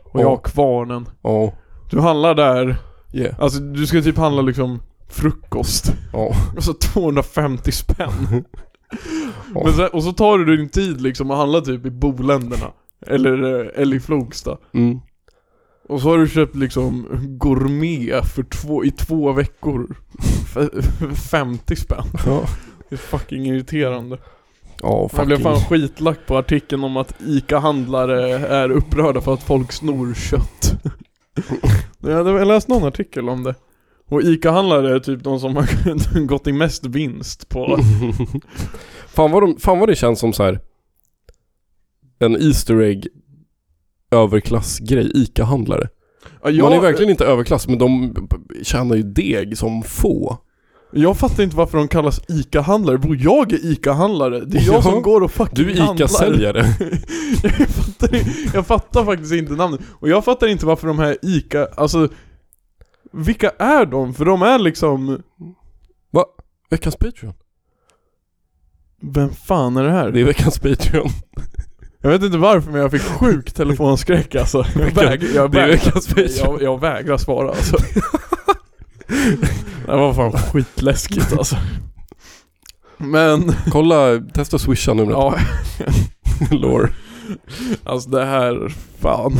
Och 0.05 0.19
jag 0.19 0.25
Ja. 0.25 0.29
har 0.29 0.37
Kvarnen 0.37 1.09
Ja, 1.23 1.53
Du 1.91 1.99
handlar 1.99 2.35
där 2.35 2.77
yeah. 3.13 3.35
Alltså 3.39 3.59
du 3.59 3.87
ska 3.87 4.01
typ 4.01 4.17
handla 4.17 4.41
liksom 4.41 4.81
frukost 5.09 5.93
Ja. 6.13 6.35
Och 6.57 6.63
så 6.63 6.73
250 6.73 7.71
spänn. 7.71 8.43
Men 9.53 9.73
så, 9.73 9.87
Och 9.87 10.03
så 10.03 10.11
tar 10.13 10.37
du 10.37 10.57
din 10.57 10.69
tid 10.69 11.01
liksom 11.01 11.31
och 11.31 11.37
handlar 11.37 11.61
typ 11.61 11.85
i 11.85 11.89
boländerna 11.91 12.71
Eller, 13.07 13.59
eh, 13.61 13.81
eller 13.81 13.97
i 13.97 13.99
Flogsta 13.99 14.57
Mm. 14.73 14.99
Och 15.89 16.01
så 16.01 16.09
har 16.09 16.17
du 16.17 16.27
köpt 16.27 16.55
liksom 16.55 17.07
gourmet 17.39 18.25
för 18.35 18.43
två, 18.43 18.85
i 18.85 18.91
två 18.91 19.31
veckor 19.31 19.95
för 20.53 20.81
50 21.15 21.75
spänn 21.75 22.05
Ja. 22.25 22.41
Det 22.89 22.95
är 22.95 22.97
fucking 22.97 23.45
irriterande 23.45 24.17
Ja, 24.81 25.09
Jag 25.15 25.25
blev 25.27 25.37
fucking. 25.37 25.53
fan 25.53 25.63
skitlack 25.69 26.19
på 26.27 26.37
artikeln 26.37 26.83
om 26.83 26.97
att 26.97 27.13
ICA-handlare 27.19 28.31
är 28.47 28.71
upprörda 28.71 29.21
för 29.21 29.33
att 29.33 29.43
folk 29.43 29.71
snor 29.71 30.13
kött 30.13 30.73
Jag 31.99 32.15
hade 32.15 32.45
läst 32.45 32.67
någon 32.67 32.83
artikel 32.83 33.29
om 33.29 33.43
det 33.43 33.55
Och 34.09 34.21
ICA-handlare 34.21 34.95
är 34.95 34.99
typ 34.99 35.23
de 35.23 35.39
som 35.39 35.55
har 35.55 36.25
gått 36.25 36.47
i 36.47 36.53
mest 36.53 36.85
vinst 36.85 37.49
på 37.49 37.79
fan, 39.07 39.31
vad 39.31 39.43
de, 39.43 39.57
fan 39.59 39.79
vad 39.79 39.89
det 39.89 39.95
känns 39.95 40.19
som 40.19 40.33
så 40.33 40.43
här. 40.43 40.59
En 42.19 42.35
Easter 42.41 42.81
egg 42.81 43.07
överklassgrej, 44.11 45.11
ICA-handlare. 45.15 45.87
ja, 46.43 46.49
jag, 46.49 46.63
Man 46.63 46.73
är 46.73 46.81
verkligen 46.81 47.09
inte 47.09 47.25
överklass 47.25 47.67
men 47.67 47.77
de 47.77 48.15
tjänar 48.63 48.95
ju 48.95 49.03
deg 49.03 49.57
som 49.57 49.83
få. 49.83 50.37
jag 50.91 51.17
fattar 51.17 51.43
inte 51.43 51.55
varför 51.55 51.77
de 51.77 51.87
kallas 51.87 52.21
ICA-handlare, 52.29 52.97
Bro, 52.97 53.15
jag 53.15 53.53
är 53.53 53.65
ICA-handlare 53.71 54.39
Det 54.45 54.57
är 54.57 54.65
jag 54.65 54.75
Ja. 54.75 54.81
som 54.81 55.01
går 55.01 55.21
och 55.21 55.31
fucking 55.31 55.65
Du 55.65 55.71
är 55.71 55.77
handlar. 55.81 56.05
ICA-säljare. 56.05 56.65
jag, 57.43 57.67
fattar, 57.67 58.19
jag 58.53 58.67
fattar 58.67 59.05
faktiskt 59.05 59.33
inte 59.33 59.53
namnet. 59.53 59.79
Och 59.89 60.09
jag 60.09 60.25
fattar 60.25 60.47
inte 60.47 60.65
varför 60.65 60.87
de 60.87 60.99
här 60.99 61.17
ICA, 61.21 61.65
alltså 61.77 62.09
Vilka 63.11 63.49
är 63.49 63.85
de? 63.85 64.13
För 64.13 64.25
de 64.25 64.41
är 64.41 64.59
liksom 64.59 65.23
Veckans 66.69 66.95
Patreon. 66.95 67.33
Vem 69.01 69.29
fan 69.29 69.77
är 69.77 69.83
det 69.83 69.91
här? 69.91 70.11
Det 70.11 70.21
är 70.21 70.25
veckans 70.25 70.59
Patreon. 70.59 71.09
Jag 72.01 72.09
vet 72.09 72.23
inte 72.23 72.37
varför 72.37 72.71
men 72.71 72.81
jag 72.81 72.91
fick 72.91 73.01
sjuk 73.01 73.51
telefonskräck 73.51 74.35
alltså 74.35 74.65
Jag, 74.75 74.91
väg, 74.91 75.23
jag, 75.23 75.53
väg, 75.53 75.67
veckans 75.71 76.09
jag, 76.37 76.61
jag 76.61 76.79
vägrar 76.79 77.17
svara 77.17 77.49
alltså 77.49 77.77
Det 79.85 79.95
var 79.95 80.13
fan 80.13 80.31
skitläskigt 80.31 81.33
alltså 81.33 81.55
Men, 82.97 83.53
Kolla, 83.71 84.19
testa 84.33 84.59
swisha 84.59 84.93
numret. 84.93 85.17
ja 85.17 85.35
Lore. 86.51 86.89
Alltså 87.83 88.09
det 88.09 88.25
här, 88.25 88.73
fan 88.99 89.33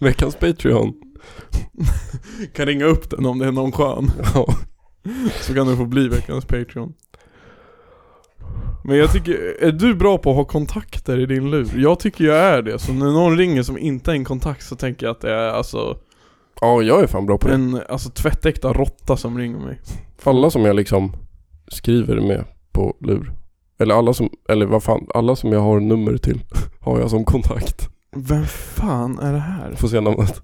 Veckans 0.00 0.34
Patreon. 0.36 0.92
Kan 2.46 2.66
ringa 2.66 2.84
upp 2.84 3.10
den 3.10 3.26
om 3.26 3.38
det 3.38 3.46
är 3.46 3.52
någon 3.52 3.72
skön 3.72 4.10
Ja. 4.34 4.46
Så 5.40 5.54
kan 5.54 5.66
du 5.66 5.76
få 5.76 5.84
bli 5.84 6.08
veckans 6.08 6.44
Patreon 6.44 6.94
Men 8.84 8.96
jag 8.96 9.12
tycker, 9.12 9.56
är 9.60 9.72
du 9.72 9.94
bra 9.94 10.18
på 10.18 10.30
att 10.30 10.36
ha 10.36 10.44
kontakter 10.44 11.18
i 11.18 11.26
din 11.26 11.50
lur? 11.50 11.72
Jag 11.76 11.98
tycker 11.98 12.24
jag 12.24 12.36
är 12.36 12.62
det, 12.62 12.78
så 12.78 12.92
när 12.92 13.12
någon 13.12 13.38
ringer 13.38 13.62
som 13.62 13.78
inte 13.78 14.10
är 14.10 14.14
en 14.14 14.24
kontakt 14.24 14.66
så 14.66 14.76
tänker 14.76 15.06
jag 15.06 15.10
att 15.10 15.20
det 15.20 15.34
är 15.34 15.48
alltså 15.48 15.96
ja, 16.60 16.82
jag 16.82 17.02
är 17.02 17.06
fan 17.06 17.26
bra 17.26 17.38
på 17.38 17.48
det. 17.48 17.54
en 17.54 17.80
alltså, 17.88 18.10
tvättäkta 18.10 18.72
råtta 18.72 19.16
som 19.16 19.38
ringer 19.38 19.58
mig 19.58 19.80
Alla 20.22 20.50
som 20.50 20.64
jag 20.64 20.76
liksom 20.76 21.12
skriver 21.68 22.20
med 22.20 22.44
på 22.72 22.96
lur. 23.00 23.32
Eller 23.78 23.94
alla 23.94 24.14
som, 24.14 24.30
eller 24.48 24.66
vad 24.66 24.82
fan, 24.82 25.06
alla 25.14 25.36
som 25.36 25.52
jag 25.52 25.60
har 25.60 25.80
nummer 25.80 26.16
till 26.16 26.40
har 26.80 27.00
jag 27.00 27.10
som 27.10 27.24
kontakt. 27.24 27.88
Vem 28.16 28.46
fan 28.46 29.18
är 29.18 29.32
det 29.32 29.38
här? 29.38 29.74
Får 29.74 29.88
se 29.88 30.00
namnet. 30.00 30.42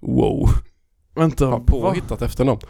Wow. 0.00 0.48
Vänta, 1.14 1.46
va? 1.46 1.60
påhittat 1.66 2.22
efternamn. 2.22 2.60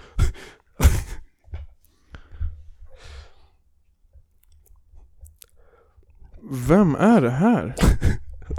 Vem 6.50 6.94
är 6.94 7.20
det 7.20 7.30
här? 7.30 7.74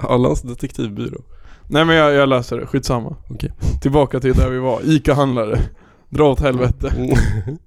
Allans 0.00 0.42
detektivbyrå. 0.42 1.22
Nej 1.68 1.84
men 1.84 1.96
jag, 1.96 2.12
jag 2.12 2.28
läser 2.28 2.56
det, 2.56 2.66
skitsamma 2.66 3.16
Okej. 3.28 3.52
Tillbaka 3.80 4.20
till 4.20 4.34
där 4.34 4.50
vi 4.50 4.58
var, 4.58 4.80
ICA-handlare 4.84 5.58
Dra 6.08 6.30
åt 6.30 6.40
helvete 6.40 6.92
Mm. 6.96 7.58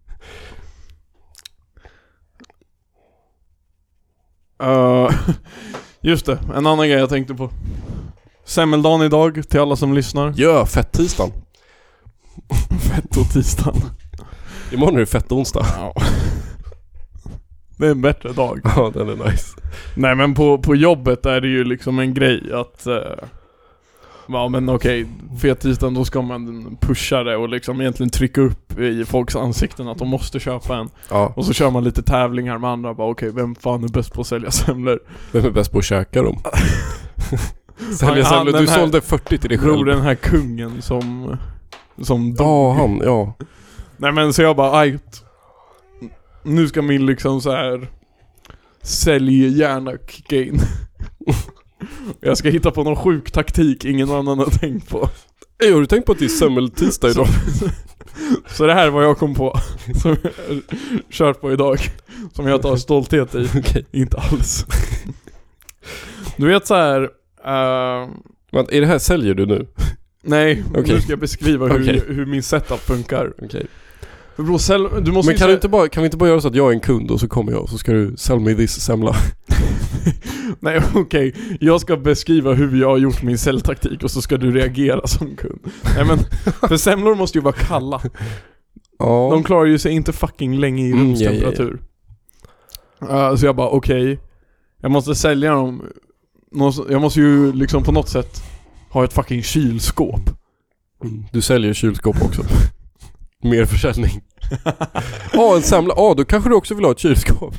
Uh, 4.63 5.11
just 6.01 6.25
det, 6.25 6.39
en 6.55 6.67
annan 6.67 6.87
grej 6.87 6.99
jag 6.99 7.09
tänkte 7.09 7.33
på 7.33 7.49
Semmeldagen 8.45 9.01
idag, 9.05 9.49
till 9.49 9.59
alla 9.59 9.75
som 9.75 9.93
lyssnar 9.93 10.33
Ja, 10.37 10.65
fett-tisdagen. 10.65 11.31
Fett 12.91 13.17
och 13.17 13.29
tisdagen 13.33 13.81
Imorgon 14.71 14.95
är 14.95 14.99
det 14.99 15.05
fett-onsdag. 15.05 15.65
ja. 15.77 15.93
Det 17.77 17.87
är 17.87 17.91
en 17.91 18.01
bättre 18.01 18.33
dag 18.33 18.59
Ja, 18.63 18.91
den 18.93 19.09
är 19.09 19.15
nice. 19.31 19.47
Nej 19.95 20.15
men 20.15 20.33
på, 20.33 20.57
på 20.57 20.75
jobbet 20.75 21.25
är 21.25 21.41
det 21.41 21.47
ju 21.47 21.63
liksom 21.63 21.99
en 21.99 22.13
grej 22.13 22.53
att 22.53 22.87
uh, 22.87 22.95
Ja 24.27 24.47
men 24.49 24.69
okej, 24.69 25.07
fettisdagen 25.41 25.93
då 25.93 26.05
ska 26.05 26.21
man 26.21 26.77
pusha 26.81 27.23
det 27.23 27.35
och 27.35 27.49
liksom 27.49 27.81
egentligen 27.81 28.09
trycka 28.09 28.41
upp 28.41 28.79
i 28.79 29.05
folks 29.05 29.35
ansikten 29.35 29.87
att 29.87 29.97
de 29.97 30.07
måste 30.07 30.39
köpa 30.39 30.75
en 30.77 30.89
Ja, 31.09 31.33
Och 31.35 31.45
så 31.45 31.53
kör 31.53 31.71
man 31.71 31.83
lite 31.83 32.03
tävlingar 32.03 32.57
med 32.57 32.69
andra 32.69 32.93
bara 32.93 33.09
okej, 33.11 33.31
vem 33.31 33.55
fan 33.55 33.83
är 33.83 33.87
bäst 33.87 34.13
på 34.13 34.21
att 34.21 34.27
sälja 34.27 34.51
semlor? 34.51 34.99
vem 35.31 35.45
är 35.45 35.49
bäst 35.51 35.71
på 35.71 35.77
att 35.77 35.85
käka 35.85 36.21
dem? 36.23 36.37
Sälja 37.97 38.43
den 38.43 38.45
du 38.45 38.69
här- 38.69 38.79
sålde 38.79 39.01
40 39.01 39.37
till 39.37 39.49
dig 39.49 39.57
Bror 39.57 39.73
själv. 39.75 39.85
den 39.85 40.01
här 40.01 40.15
kungen 40.15 40.81
som 40.81 41.37
Som 42.01 42.35
Ja, 42.39 42.73
han, 42.73 43.01
ja. 43.03 43.33
Nej 43.97 44.11
men 44.11 44.33
så 44.33 44.41
jag 44.41 44.55
bara 44.55 44.77
ajt 44.79 45.23
Nu 46.43 46.67
ska 46.67 46.81
min 46.81 47.05
liksom 47.05 47.41
så 47.41 47.51
här 47.51 47.87
Sälj 48.81 49.59
gärna 49.59 49.91
kicka 50.07 50.35
in 50.35 50.59
Jag 52.19 52.37
ska 52.37 52.49
hitta 52.49 52.71
på 52.71 52.83
någon 52.83 52.95
sjuk 52.95 53.31
taktik 53.31 53.85
ingen 53.85 54.11
annan 54.11 54.39
har 54.39 54.45
tänkt 54.45 54.89
på 54.89 55.09
Ey, 55.63 55.71
har 55.73 55.79
du 55.79 55.85
tänkt 55.85 56.05
på 56.05 56.11
att 56.11 56.19
det 56.19 56.25
är 56.25 56.29
semmeltisdag 56.29 57.11
idag? 57.11 57.27
Så 58.47 58.65
det 58.67 58.73
här 58.73 58.85
är 58.85 58.89
vad 58.89 59.03
jag 59.05 59.17
kom 59.17 59.35
på 59.35 59.57
Som 60.01 60.15
jag 60.23 60.31
har 60.47 60.61
kört 61.11 61.41
på 61.41 61.51
idag 61.51 61.79
Som 62.33 62.47
jag 62.47 62.61
tar 62.61 62.75
stolthet 62.75 63.35
i 63.35 63.49
Okej. 63.59 63.85
Inte 63.91 64.17
alls 64.17 64.65
Du 66.37 66.47
vet 66.47 66.67
så 66.67 66.75
här. 66.75 67.09
Eh, 67.45 68.09
Men 68.51 68.65
är 68.71 68.81
det 68.81 68.87
här 68.87 68.99
säljer 68.99 69.33
du 69.33 69.45
nu? 69.45 69.67
Nej, 70.23 70.63
Okej. 70.71 70.93
nu 70.93 71.01
ska 71.01 71.11
jag 71.11 71.19
beskriva 71.19 71.67
hur, 71.67 71.81
Okej. 71.81 72.03
hur 72.07 72.25
min 72.25 72.43
setup 72.43 72.79
funkar 72.79 73.33
Okej. 73.41 73.65
För 74.35 74.43
bror, 74.43 74.57
sälj, 74.57 74.87
du 75.01 75.11
måste 75.11 75.29
Men 75.31 75.37
kan, 75.37 75.47
du 75.47 75.53
inte 75.53 75.69
bara, 75.69 75.87
kan 75.87 76.03
vi 76.03 76.05
inte 76.07 76.17
bara 76.17 76.29
göra 76.29 76.41
så 76.41 76.47
att 76.47 76.55
jag 76.55 76.69
är 76.69 76.73
en 76.73 76.79
kund 76.79 77.11
och 77.11 77.19
så 77.19 77.27
kommer 77.27 77.51
jag 77.51 77.61
och 77.61 77.69
så 77.69 77.77
ska 77.77 77.93
du 77.93 78.17
sell 78.17 78.39
me 78.39 78.53
this 78.55 78.81
semla? 78.81 79.15
Nej 80.59 80.81
okej, 80.95 81.35
jag 81.59 81.81
ska 81.81 81.97
beskriva 81.97 82.53
hur 82.53 82.81
jag 82.81 82.89
har 82.89 82.97
gjort 82.97 83.23
min 83.23 83.37
säljtaktik 83.37 84.03
och 84.03 84.11
så 84.11 84.21
ska 84.21 84.37
du 84.37 84.51
reagera 84.51 85.07
som 85.07 85.35
kund. 85.35 85.59
Nej 85.95 86.05
men, 86.05 86.17
för 86.69 86.77
semlor 86.77 87.15
måste 87.15 87.37
ju 87.37 87.41
vara 87.41 87.55
kalla. 87.57 88.01
Ja. 88.99 89.29
De 89.31 89.43
klarar 89.43 89.65
ju 89.65 89.79
sig 89.79 89.91
inte 89.91 90.13
fucking 90.13 90.59
länge 90.59 90.83
i 90.87 90.91
Mm, 90.91 91.03
rumstemperatur. 91.03 91.79
Uh, 93.11 93.35
så 93.35 93.45
jag 93.45 93.55
bara 93.55 93.69
okej, 93.69 94.19
jag 94.81 94.91
måste 94.91 95.15
sälja 95.15 95.51
dem, 95.51 95.83
jag 96.89 97.01
måste 97.01 97.19
ju 97.19 97.53
liksom 97.53 97.83
på 97.83 97.91
något 97.91 98.09
sätt 98.09 98.43
ha 98.89 99.03
ett 99.03 99.13
fucking 99.13 99.43
kylskåp. 99.43 100.21
Mm, 101.03 101.25
Du 101.31 101.41
säljer 101.41 101.73
kylskåp 101.73 102.21
också. 102.21 102.41
Mer 103.43 103.65
försäljning. 103.65 104.21
Ja, 105.33 105.55
en 105.55 105.61
semla. 105.61 105.93
Ja, 105.97 106.13
då 106.17 106.25
kanske 106.25 106.49
du 106.49 106.55
också 106.55 106.75
vill 106.75 106.85
ha 106.85 106.91
ett 106.91 106.99
kylskåp. 106.99 107.53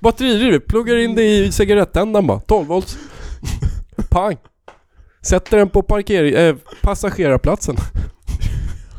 Batteridrivet, 0.00 0.66
pluggar 0.66 0.96
in 0.96 1.14
det 1.14 1.22
i 1.24 1.52
cigarettändan 1.52 2.26
bara. 2.26 2.40
12 2.40 2.66
volts. 2.66 2.98
Pang. 4.10 4.36
Sätter 5.22 5.56
den 5.56 5.68
på 5.68 5.82
parkering, 5.82 6.34
eh, 6.34 6.56
passagerarplatsen. 6.82 7.76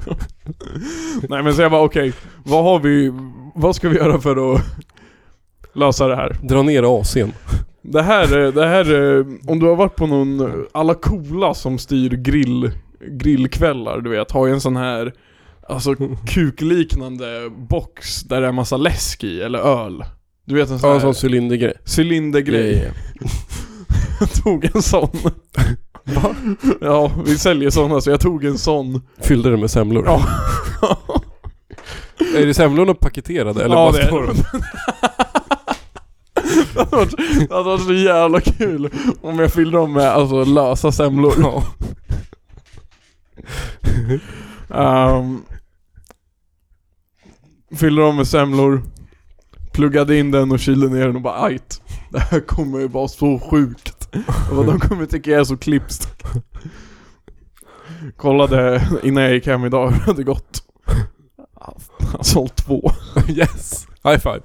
Nej 1.30 1.44
men 1.44 1.54
så 1.56 1.62
jag 1.62 1.72
bara 1.72 1.82
okej, 1.82 2.14
vad 2.44 2.64
har 2.64 2.80
vi, 2.80 3.12
vad 3.56 3.76
ska 3.76 3.90
vi 3.90 3.98
göra 3.98 4.22
för 4.22 4.56
att 4.56 4.62
lösa 5.74 6.08
det 6.08 6.16
här? 6.16 6.38
Dra 6.42 6.62
ner 6.62 6.84
AC'n. 6.84 7.32
Det 7.84 8.02
här, 8.02 8.38
är- 8.38 8.52
det 8.52 8.66
här, 8.68 8.92
är- 8.92 9.52
om 9.52 9.60
du 9.60 9.66
har 9.66 9.76
varit 9.76 9.96
på 9.96 10.08
någon, 10.08 10.66
alla 10.72 10.94
coola 10.94 11.54
som 11.54 11.78
styr 11.78 12.10
grill, 12.10 12.72
grillkvällar 13.08 14.02
du 14.02 14.10
vet, 14.10 14.32
har 14.32 14.48
ju 14.48 14.54
en 14.54 14.62
sån 14.62 14.76
här 14.76 15.14
Alltså 15.70 15.96
kukliknande 16.28 17.50
box 17.70 18.22
där 18.24 18.42
det 18.42 18.48
är 18.48 18.52
massa 18.52 18.78
läsk 18.78 19.24
i, 19.24 19.42
eller 19.42 19.60
öl 19.60 20.04
Du 20.46 20.56
vet 20.56 20.70
en 20.70 20.80
sån 20.80 20.90
Ja, 20.90 20.98
här 21.00 21.08
en 21.08 21.14
sån 21.14 21.30
cylindergrej. 21.30 21.74
cylindergrej 21.86 22.92
Jag 24.20 24.32
tog 24.44 24.76
en 24.76 24.82
sån 24.82 25.10
Va? 26.04 26.36
Ja, 26.82 27.12
vi 27.26 27.38
säljer 27.38 27.70
såna 27.70 28.02
så 28.02 28.10
jag 28.10 28.20
tog 28.20 28.46
en 28.46 28.58
sån 28.58 29.02
Fyllde 29.22 29.50
det 29.50 29.58
med 29.58 29.72
semlor. 29.72 30.04
Ja. 30.06 30.22
Är 32.38 32.46
det 32.46 32.54
semlorna 32.54 32.94
paketerade 32.94 33.64
eller 33.64 33.76
Ja, 33.76 33.92
bara 33.92 34.02
det 34.02 34.08
står 34.08 34.28
de? 34.28 34.34
Det 36.74 36.80
hade 36.80 36.96
varit- 36.96 37.18
det 37.50 37.54
hade 37.56 37.64
varit 37.64 37.84
så 37.86 37.94
jävla 37.94 38.42
kul 38.42 38.90
om 39.22 39.40
jag 39.40 39.54
fyllde 39.54 39.78
dem 39.78 39.94
med 39.94 40.08
alltså 40.08 40.44
lösa 40.44 40.92
semlor 40.92 41.34
Ja. 41.42 41.64
um, 45.18 45.44
Fyllde 47.76 48.02
dem 48.02 48.16
med 48.16 48.28
semlor 48.28 48.82
Pluggade 49.74 50.18
in 50.18 50.32
den 50.32 50.52
och 50.52 50.60
kylde 50.60 50.88
ner 50.90 51.06
den 51.08 51.16
och 51.16 51.22
bara 51.22 51.44
ajt 51.44 51.82
Det 52.12 52.20
här 52.20 52.40
kommer 52.40 52.80
ju 52.80 52.88
vara 52.88 53.08
så 53.08 53.40
sjukt 53.40 54.10
och 54.52 54.66
De 54.66 54.80
kommer 54.80 55.06
tycka 55.06 55.32
jag 55.32 55.40
är 55.40 55.44
så 55.44 55.58
klipst 55.58 56.08
Kollade 58.18 58.88
innan 59.04 59.24
jag 59.24 59.34
gick 59.34 59.48
hem 59.48 59.66
idag 59.66 59.90
hur 59.92 59.98
det 60.00 60.06
hade 60.06 60.24
gått 60.24 60.64
Han 62.14 62.24
sålt 62.24 62.56
två 62.56 62.92
Yes. 63.30 63.88
High 64.04 64.18
five. 64.18 64.42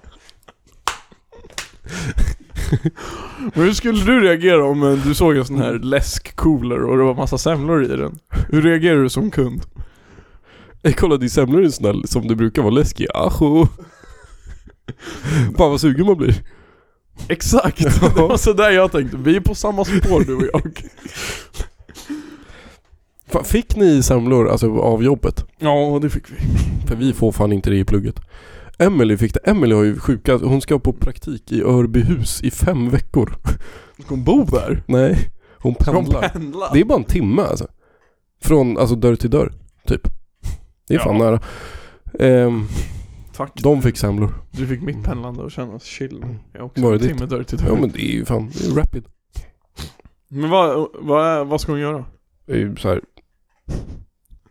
Men 3.55 3.65
hur 3.65 3.73
skulle 3.73 4.05
du 4.05 4.21
reagera 4.21 4.65
om 4.65 4.83
eh, 4.83 4.93
du 4.93 5.15
såg 5.15 5.37
en 5.37 5.45
sån 5.45 5.59
här 5.59 5.73
läskcooler 5.73 6.83
och 6.83 6.97
det 6.99 7.05
var 7.05 7.15
massa 7.15 7.39
semlor 7.39 7.85
i 7.85 7.97
den? 7.97 8.19
Hur 8.49 8.63
reagerar 8.63 9.03
du 9.03 9.09
som 9.09 9.31
kund? 9.31 9.63
Jag 10.83 10.97
kollade 10.97 11.27
i 11.27 11.29
semlor 11.29 11.65
är 11.65 11.69
snäll 11.69 12.09
som 12.09 12.29
det 12.29 12.35
brukar 12.35 12.63
vara 12.63 12.75
läskig. 12.75 13.07
Ajo. 13.15 13.67
Fan 15.57 15.71
vad 15.71 15.81
sugen 15.81 16.07
man 16.07 16.17
blir. 16.17 16.35
Exakt! 17.29 17.79
Det 17.79 18.21
var 18.21 18.37
sådär 18.37 18.71
jag 18.71 18.93
tänkte, 18.93 19.17
vi 19.17 19.37
är 19.37 19.41
på 19.41 19.55
samma 19.55 19.85
spår 19.85 20.25
du 20.25 20.35
och 20.35 20.45
jag 20.53 20.83
Fan, 23.27 23.45
fick 23.45 23.77
ni 23.77 24.03
semlor 24.03 24.49
alltså 24.49 24.79
av 24.79 25.05
jobbet? 25.05 25.45
Ja, 25.59 25.99
det 26.03 26.11
fick 26.11 26.25
vi 26.31 26.37
För 26.87 26.97
vi 26.97 27.13
får 27.13 27.33
fan 27.33 27.53
inte 27.53 27.71
det 27.71 27.77
i 27.77 27.85
plugget. 27.85 28.21
Emily 28.79 29.17
fick 29.17 29.35
det. 29.35 29.41
Emily 29.41 29.75
har 29.75 29.83
ju 29.83 29.99
sjuka, 29.99 30.37
hon 30.37 30.61
ska 30.61 30.79
på 30.79 30.93
praktik 30.93 31.53
i 31.53 31.63
Örbyhus 31.63 32.43
i 32.43 32.51
fem 32.51 32.91
veckor. 32.91 33.35
Ska 33.99 34.09
hon 34.15 34.25
bo 34.25 34.45
där? 34.45 34.83
Nej, 34.87 35.31
hon 35.59 35.75
Ska 35.75 35.93
hon 35.93 36.05
pendlar. 36.05 36.29
pendla? 36.29 36.71
Det 36.73 36.81
är 36.81 36.85
bara 36.85 36.99
en 36.99 37.05
timme 37.05 37.43
alltså. 37.43 37.67
Från, 38.43 38.79
alltså 38.79 38.95
dörr 38.97 39.17
till 39.17 39.31
dörr, 39.31 39.53
typ. 39.87 40.01
Det 40.89 40.95
är 40.95 40.99
fan 40.99 41.17
Ja. 41.21 41.25
nära. 41.25 41.41
Ehm, 42.21 42.67
Tack 43.37 43.63
de 43.63 43.83
fick 43.83 43.97
semlor. 43.97 44.35
Du 44.51 44.67
fick 44.67 44.83
mitt 44.83 45.05
pendlande 45.05 45.47
att 45.47 45.53
kännas 45.53 45.85
chill 45.85 46.25
Jag 46.53 46.65
också 46.67 46.83
Var 46.83 46.93
det 46.93 47.09
en 47.11 47.17
timme 47.17 47.27
dörr 47.31 47.43
till 47.43 47.59
Ja 47.61 47.67
dörr 47.69 47.81
men 47.81 47.91
det 47.91 47.99
är 48.11 48.13
ju 48.13 48.25
fan, 48.25 48.51
det 48.59 48.67
är 48.67 48.75
rapid. 48.75 49.05
Men 50.29 50.51
vad, 50.51 50.89
vad, 51.01 51.47
vad 51.47 51.61
ska 51.61 51.73
hon 51.73 51.81
göra? 51.81 52.05
Det 52.47 52.53
är 52.53 52.57
ju 52.57 52.77
så 52.77 52.89
här. 52.89 53.01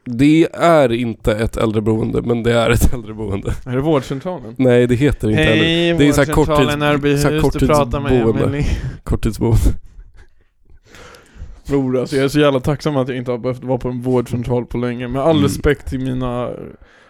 Det 0.09 0.47
är 0.53 0.91
inte 0.91 1.31
ett 1.35 1.57
äldreboende, 1.57 2.21
men 2.21 2.43
det 2.43 2.53
är 2.53 2.69
ett 2.69 2.93
äldreboende. 2.93 3.53
Är 3.65 3.71
det 3.75 3.81
vårdcentralen? 3.81 4.55
Nej, 4.57 4.87
det 4.87 4.95
heter 4.95 5.29
inte 5.29 5.43
äldre. 5.43 5.65
Hej, 5.67 5.93
Det 5.97 6.07
är 6.07 6.11
så 6.11 6.21
här 6.23 6.33
korttids- 6.33 7.21
så 7.21 7.29
här 7.29 7.39
korttidsboende. 7.41 8.65
Korttidsboende. 9.03 9.59
Bror 11.67 11.97
alltså 11.99 12.15
jag 12.15 12.25
är 12.25 12.29
så 12.29 12.39
jävla 12.39 12.59
tacksam 12.59 12.97
att 12.97 13.07
jag 13.07 13.17
inte 13.17 13.31
har 13.31 13.37
behövt 13.37 13.63
vara 13.63 13.77
på 13.77 13.89
en 13.89 14.01
vårdcentral 14.01 14.65
på 14.65 14.77
länge 14.77 15.07
Med 15.07 15.21
all 15.21 15.31
Mm. 15.35 15.43
respekt 15.43 15.87
till 15.89 15.99
mina 15.99 16.49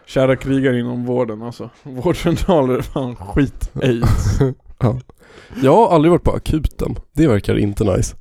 kära 0.05 0.35
krigare 0.35 0.79
inom 0.79 1.05
vården 1.05 1.41
alltså 1.41 1.69
Vårdcentraler 1.83 2.73
är 2.77 2.81
fan 2.81 3.15
skit 3.15 3.71
ej 3.81 4.01
ja. 4.79 4.99
Jag 5.63 5.75
har 5.75 5.95
aldrig 5.95 6.11
varit 6.11 6.23
på 6.23 6.31
akuten. 6.31 6.95
Det 7.13 7.27
verkar 7.27 7.57
inte 7.59 7.83
nice. 7.83 8.15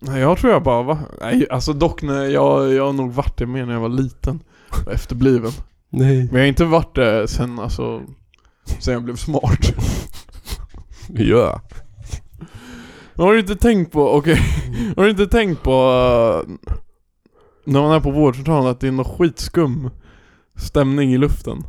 Nej 0.00 0.20
jag 0.20 0.38
tror 0.38 0.52
jag 0.52 0.62
bara 0.62 0.82
va? 0.82 0.98
Nej 1.20 1.46
alltså 1.50 1.72
dock 1.72 2.02
när 2.02 2.24
jag, 2.24 2.72
jag 2.72 2.86
har 2.86 2.92
nog 2.92 3.12
varit 3.12 3.36
det 3.36 3.46
mer 3.46 3.66
när 3.66 3.72
jag 3.72 3.80
var 3.80 3.88
liten 3.88 4.42
och 4.86 4.92
efterbliven 4.92 5.52
Nej. 5.90 6.16
Men 6.16 6.34
jag 6.34 6.40
har 6.40 6.46
inte 6.46 6.64
varit 6.64 6.94
det 6.94 7.28
sen 7.28 7.58
alltså 7.58 8.02
Sen 8.78 8.94
jag 8.94 9.04
blev 9.04 9.16
smart 9.16 9.74
Ja. 11.08 11.60
Har 13.16 13.32
du 13.32 13.40
inte 13.40 13.56
tänkt 13.56 13.92
på, 13.92 14.12
okej 14.12 14.40
Har 14.96 15.04
du 15.04 15.10
inte 15.10 15.26
tänkt 15.26 15.62
på 15.62 15.72
uh, 15.72 16.54
När 17.64 17.80
man 17.82 17.92
är 17.92 18.00
på 18.00 18.10
vårdcentralen 18.10 18.70
att 18.70 18.80
det 18.80 18.88
är 18.88 18.92
någon 18.92 19.18
skitskum 19.18 19.90
stämning 20.56 21.12
i 21.12 21.18
luften 21.18 21.64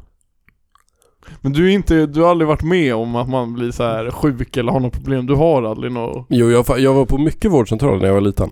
Men 1.41 1.53
du 1.53 1.69
är 1.69 1.73
inte, 1.73 2.05
du 2.05 2.21
har 2.21 2.29
aldrig 2.29 2.47
varit 2.47 2.63
med 2.63 2.95
om 2.95 3.15
att 3.15 3.29
man 3.29 3.53
blir 3.53 3.71
så 3.71 3.83
här 3.83 4.11
sjuk 4.11 4.57
eller 4.57 4.71
har 4.71 4.79
något 4.79 4.93
problem, 4.93 5.25
du 5.25 5.35
har 5.35 5.63
aldrig 5.63 5.91
något 5.91 6.25
Jo, 6.29 6.49
jag, 6.49 6.79
jag 6.79 6.93
var 6.93 7.05
på 7.05 7.17
mycket 7.17 7.51
vårdcentraler 7.51 7.99
när 7.99 8.07
jag 8.07 8.13
var 8.13 8.21
liten. 8.21 8.49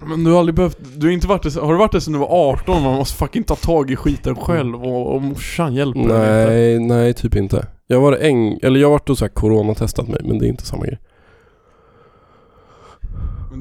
Men 0.00 0.24
du 0.24 0.30
har 0.30 0.38
aldrig 0.38 0.54
behövt, 0.54 0.78
du 0.96 1.06
har 1.06 1.12
inte 1.12 1.26
varit 1.26 1.42
det, 1.42 1.60
har 1.60 1.72
du 1.72 1.78
varit 1.78 1.92
det 1.92 2.00
sen 2.00 2.12
du 2.12 2.18
var 2.18 2.50
18 2.50 2.76
och 2.76 2.82
man 2.82 2.94
måste 2.94 3.16
fucking 3.18 3.44
ta 3.44 3.56
tag 3.56 3.90
i 3.90 3.96
skiten 3.96 4.36
själv 4.36 4.84
och, 4.84 5.14
och 5.14 5.22
morsan 5.22 5.74
hjälper 5.74 6.00
dig 6.00 6.06
inte? 6.06 6.48
Nej, 6.48 6.78
nej 6.78 7.14
typ 7.14 7.36
inte. 7.36 7.66
Jag 7.86 8.00
var 8.00 8.12
en, 8.12 8.58
eller 8.62 8.80
jag 8.80 8.88
har 8.88 8.92
varit 8.92 9.10
och 9.10 9.18
så 9.18 9.24
här 9.24 9.32
coronatestat 9.32 10.08
mig, 10.08 10.20
men 10.24 10.38
det 10.38 10.46
är 10.46 10.48
inte 10.48 10.66
samma 10.66 10.86
grej. 10.86 10.98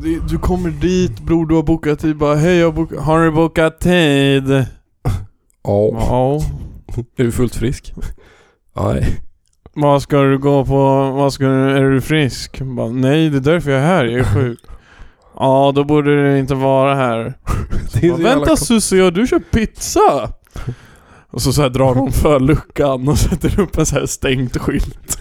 Det, 0.04 0.28
du 0.30 0.38
kommer 0.40 0.70
dit 0.70 1.20
bror, 1.20 1.46
du 1.46 1.56
har 1.56 1.64
bokat 1.64 2.00
tid 2.00 2.18
bara 2.18 2.36
hej 2.36 2.58
jag 2.58 2.68
har 2.68 2.74
bokat, 2.74 3.00
har 3.00 3.26
du 3.26 3.32
bokat 3.32 3.80
tid? 3.80 4.66
Ja. 5.64 5.90
Ja 5.92 6.42
Är 7.18 7.24
du 7.24 7.32
fullt 7.32 7.56
frisk? 7.56 7.94
Nej. 8.76 9.22
Vad 9.74 10.02
ska 10.02 10.22
du 10.22 10.38
gå 10.38 10.66
på, 10.66 11.12
vad 11.12 11.34
ska 11.34 11.46
du, 11.46 11.78
är 11.78 11.90
du 11.90 12.02
frisk? 12.02 12.62
Bara, 12.62 12.90
Nej 12.90 13.30
det 13.30 13.38
är 13.38 13.42
därför 13.54 13.72
jag 13.72 13.82
är 13.82 13.86
här, 13.86 14.06
jag 14.06 14.20
är 14.20 14.24
sjuk 14.34 14.60
Ja 15.40 15.72
då 15.76 15.84
borde 15.84 16.24
du 16.24 16.40
inte 16.40 16.56
vara 16.56 16.96
här 16.96 17.34
bara, 17.46 17.90
så 17.90 18.00
jävla 18.00 18.36
Vänta 18.36 18.56
Susie, 18.56 19.04
har 19.04 19.12
du 19.12 19.28
köpt 19.28 19.52
pizza? 19.52 20.34
Och 21.30 21.42
så, 21.42 21.54
så 21.54 21.62
här 21.62 21.70
drar 21.70 21.96
de 21.96 22.12
för 22.12 22.40
luckan 22.40 23.08
och 23.08 23.18
sätter 23.18 23.60
upp 23.60 23.78
en 23.78 23.86
så 23.86 23.96
här 23.96 24.06
stängt 24.06 24.58
skylt 24.58 25.18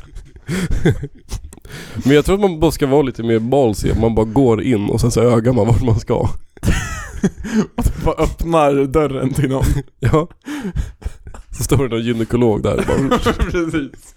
Men 2.04 2.14
jag 2.14 2.24
tror 2.24 2.34
att 2.34 2.40
man 2.40 2.60
bara 2.60 2.70
ska 2.70 2.86
vara 2.86 3.02
lite 3.02 3.22
mer 3.22 3.38
ballsy. 3.38 3.94
Man 4.00 4.14
bara 4.14 4.26
går 4.26 4.62
in 4.62 4.90
och 4.90 5.00
sen 5.00 5.10
så 5.10 5.20
ögar 5.20 5.52
man 5.52 5.66
vart 5.66 5.82
man 5.82 6.00
ska. 6.00 6.28
Och 7.76 7.84
de 7.84 8.04
bara 8.04 8.14
öppnar 8.14 8.84
dörren 8.86 9.34
till 9.34 9.48
någon 9.48 9.64
Ja. 10.00 10.28
Så 11.50 11.62
står 11.64 11.76
det 11.88 11.96
någon 11.96 12.04
gynekolog 12.04 12.62
där 12.62 12.76
och 12.78 12.84
bara 12.86 13.18
Precis 13.50 14.14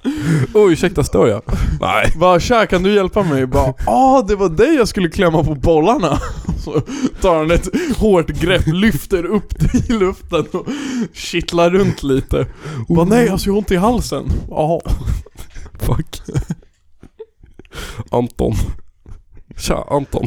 Oj 0.54 0.74
ursäkta 0.74 1.04
stör 1.04 1.28
jag? 1.28 1.42
Nej. 1.82 2.14
Bara 2.16 2.40
tja 2.40 2.66
kan 2.66 2.84
du 2.84 2.94
hjälpa 2.94 3.24
mig? 3.24 3.46
Bara 3.48 3.74
ah 3.86 4.22
det 4.22 4.36
var 4.36 4.50
dig 4.50 4.76
jag 4.76 4.88
skulle 4.88 5.10
klämma 5.10 5.44
på 5.44 5.56
bollarna 5.56 6.20
Så 6.64 6.82
tar 7.22 7.36
han 7.38 7.52
ett 7.52 7.68
hårt 7.98 8.28
grepp, 8.28 8.64
lyfter 8.66 9.26
upp 9.26 9.60
det 9.60 9.90
i 9.90 9.94
luften 9.94 10.46
och 10.52 10.68
kittlar 11.14 11.70
runt 11.70 12.04
lite 12.04 12.48
Bara 12.90 13.06
nej 13.06 13.30
alltså 13.30 13.48
jag 13.48 13.54
har 13.54 13.58
ont 13.60 13.72
i 13.72 13.76
halsen 13.76 14.26
Jaha 14.50 14.80
Fuck. 15.80 16.22
Anton. 18.12 18.54
Tja 19.58 19.88
Anton. 19.90 20.26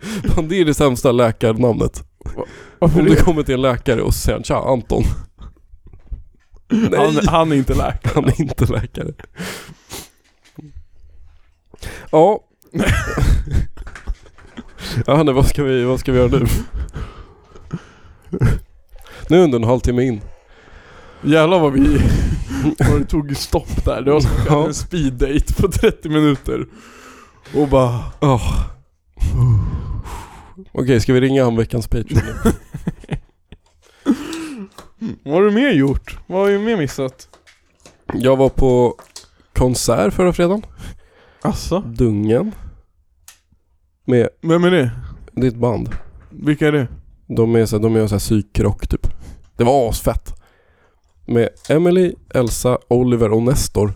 Fan, 0.34 0.48
det 0.48 0.56
är 0.60 0.64
det 0.64 0.74
sämsta 0.74 1.12
läkarnamnet. 1.12 2.04
Varför 2.78 2.98
Om 3.00 3.04
du 3.06 3.14
det? 3.14 3.20
kommer 3.20 3.42
till 3.42 3.54
en 3.54 3.62
läkare 3.62 4.02
och 4.02 4.14
så 4.14 4.20
säger 4.20 4.38
han 4.38 4.44
tja 4.44 4.56
Anton. 4.68 5.02
Nej, 6.72 7.00
Han, 7.00 7.26
han 7.26 7.52
är 7.52 7.56
inte 7.56 7.74
läkare. 7.74 8.12
han 8.14 8.24
är 8.24 8.40
inte 8.40 8.66
läkare. 8.72 9.12
Ja. 12.10 12.40
ja 15.06 15.16
Hanne, 15.16 15.32
vad 15.32 15.46
ska 15.48 15.64
vi, 15.64 15.84
vad 15.84 16.00
ska 16.00 16.12
vi 16.12 16.18
göra 16.18 16.28
nu? 16.38 16.46
Nu 19.28 19.40
är 19.40 19.44
under 19.44 19.58
en 19.58 19.64
halvtimme 19.64 20.02
in. 20.02 20.20
Jävlar 21.22 21.58
vad 21.58 21.72
vi 21.72 22.00
vad 22.78 23.00
det 23.00 23.04
tog 23.04 23.36
stopp 23.36 23.84
där. 23.84 24.02
Det 24.02 24.10
var 24.12 24.20
som 24.20 24.30
Ja. 24.48 24.66
en 24.66 24.74
speed 24.74 25.12
date 25.12 25.54
på 25.62 25.68
30 25.68 26.08
minuter. 26.08 26.66
Och 27.54 27.68
bara... 27.68 28.00
Oh. 28.20 28.60
Okej, 30.80 31.00
ska 31.00 31.12
vi 31.12 31.20
ringa 31.20 31.44
han 31.44 31.56
veckans 31.56 31.88
Patreon? 31.88 32.22
nu? 32.44 32.52
Vad 35.24 35.34
har 35.34 35.42
du 35.42 35.50
mer 35.50 35.70
gjort? 35.70 36.18
Vad 36.26 36.40
har 36.40 36.48
du 36.48 36.58
mer 36.58 36.76
missat? 36.76 37.28
Jag 38.14 38.36
var 38.36 38.48
på 38.48 38.94
konsert 39.52 40.14
förra 40.14 40.32
fredagen. 40.32 40.62
Asså? 41.42 41.80
Dungen. 41.80 42.54
Med, 44.04 44.28
Vem 44.42 44.64
är 44.64 44.70
det? 44.70 44.90
ett 45.46 45.56
band. 45.56 45.88
Vilka 46.30 46.68
är 46.68 46.72
det? 46.72 46.88
De 47.26 47.54
är 47.56 47.66
så 47.66 47.78
de 47.78 47.96
gör 47.96 48.06
så 48.06 48.14
här 48.14 48.20
psykrock 48.20 48.88
typ. 48.88 49.06
Det 49.56 49.64
var 49.64 49.88
asfett. 49.88 50.34
Med 51.26 51.48
Emily, 51.68 52.14
Elsa, 52.34 52.78
Oliver 52.88 53.32
och 53.32 53.42
Nestor. 53.42 53.92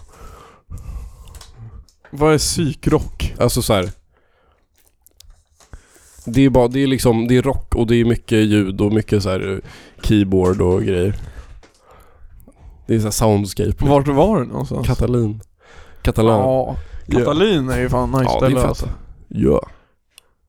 Vad 2.10 2.34
är 2.34 2.38
psykrock? 2.38 3.34
Alltså 3.38 3.62
så 3.62 3.72
här. 3.74 3.90
Det 6.26 6.44
är 6.44 6.50
bara, 6.50 6.68
det 6.68 6.82
är 6.82 6.86
liksom, 6.86 7.28
det 7.28 7.36
är 7.36 7.42
rock 7.42 7.74
och 7.74 7.86
det 7.86 7.96
är 7.96 8.04
mycket 8.04 8.38
ljud 8.38 8.80
och 8.80 8.92
mycket 8.92 9.22
så 9.22 9.30
här 9.30 9.52
eh, 9.52 9.58
keyboard 10.02 10.60
och 10.60 10.82
grejer. 10.82 11.16
Det 12.86 12.94
är 12.94 12.98
så 12.98 13.04
här 13.04 13.10
soundscape. 13.10 13.74
Vart 13.86 14.08
var 14.08 14.40
det 14.40 14.46
någonstans? 14.46 14.86
Katalin. 14.86 15.40
Katalan. 16.02 16.38
Ja, 16.38 16.76
Katalin 17.08 17.68
är 17.70 17.80
ju 17.80 17.88
fan 17.88 18.10
nice 18.10 18.24
Ja, 18.24 18.32
det 18.32 18.46
ställe 18.46 18.60
är 18.60 18.66
alltså. 18.66 18.88
Ja. 19.28 19.68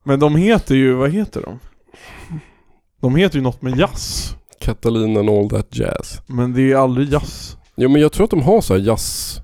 Men 0.02 0.20
de 0.20 0.36
heter 0.36 0.74
ju, 0.74 0.92
vad 0.94 1.10
heter 1.10 1.42
de? 1.42 1.58
De 3.00 3.16
heter 3.16 3.36
ju 3.36 3.42
något 3.42 3.62
med 3.62 3.78
jazz. 3.78 4.34
Katalin 4.60 5.16
and 5.16 5.30
all 5.30 5.50
that 5.50 5.76
jazz. 5.76 6.20
Men 6.26 6.52
det 6.52 6.72
är 6.72 6.76
aldrig 6.76 7.08
jazz. 7.12 7.56
Ja 7.74 7.88
men 7.88 8.00
jag 8.02 8.12
tror 8.12 8.24
att 8.24 8.30
de 8.30 8.42
har 8.42 8.60
så 8.60 8.74
här 8.74 8.80
jazz 8.80 9.38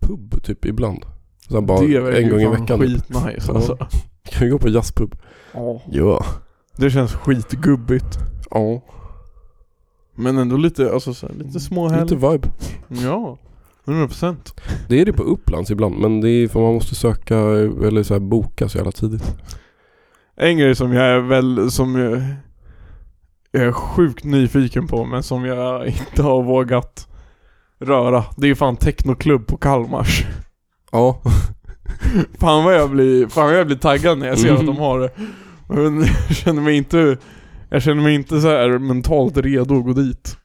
pub 0.00 0.42
typ 0.44 0.64
ibland. 0.64 1.04
Så 1.48 1.60
bara 1.60 1.80
det 1.80 2.22
en 2.22 2.30
gång 2.30 2.40
ju 2.40 2.46
i 2.46 2.50
fan 2.50 2.60
veckan. 2.60 2.80
typ. 2.80 2.88
skitnice 2.88 3.44
Ja. 3.48 3.54
alltså. 3.54 3.78
Kan 4.30 4.44
vi 4.46 4.48
gå 4.48 4.58
på 4.58 4.68
jazzpub? 4.68 5.16
Ja. 5.52 5.82
Ja. 5.90 6.24
Det 6.76 6.90
känns 6.90 7.14
skitgubbigt. 7.14 8.18
Ja. 8.50 8.80
Men 10.14 10.38
ändå 10.38 10.56
lite, 10.56 10.92
alltså 10.92 11.14
så 11.14 11.26
här, 11.26 11.34
lite 11.34 11.60
småhärligt. 11.60 12.10
Lite 12.10 12.28
vibe. 12.28 12.48
Ja. 12.88 13.38
100% 13.84 14.36
Det 14.88 15.00
är 15.00 15.04
det 15.04 15.12
på 15.12 15.22
Upplands 15.22 15.70
ibland 15.70 15.98
men 15.98 16.20
det 16.20 16.30
är 16.30 16.48
för 16.48 16.60
man 16.60 16.74
måste 16.74 16.94
söka 16.94 17.38
eller 17.38 18.02
så 18.02 18.14
här 18.14 18.20
boka 18.20 18.68
så 18.68 18.78
jävla 18.78 18.92
tidigt. 18.92 19.36
En 20.36 20.58
grej 20.58 20.74
som 20.74 20.92
jag 20.92 21.04
är 21.06 21.18
väl, 21.20 21.70
som 21.70 21.96
jag, 21.96 22.22
jag 23.50 23.62
är 23.62 23.72
sjukt 23.72 24.24
nyfiken 24.24 24.86
på 24.86 25.04
men 25.04 25.22
som 25.22 25.44
jag 25.44 25.86
inte 25.86 26.22
har 26.22 26.42
vågat 26.42 27.08
röra. 27.78 28.24
Det 28.36 28.48
är 28.50 28.54
fan 28.54 28.76
technoklubb 28.76 29.46
på 29.46 29.56
Kalmars. 29.56 30.26
Ja. 30.92 31.20
Fan 32.40 32.64
vad 32.64 32.74
jag 32.74 32.90
blir, 32.90 33.26
fan 33.26 33.44
vad 33.46 33.58
jag 33.58 33.66
blir 33.66 33.76
taggad 33.76 34.18
när 34.18 34.26
jag 34.26 34.38
ser 34.38 34.48
Mm. 34.48 34.60
att 34.60 34.66
de 34.66 34.76
har 34.76 35.00
det. 35.00 35.10
Men 35.68 36.00
jag 36.28 36.36
känner 36.36 36.62
mig 36.62 36.76
inte, 36.76 37.16
jag 37.70 37.82
känner 37.82 38.02
mig 38.02 38.14
inte 38.14 38.40
så 38.40 38.48
här 38.48 38.78
mentalt 38.78 39.36
redo 39.36 39.78
att 39.78 39.84
gå 39.84 39.92
dit. 39.92 40.36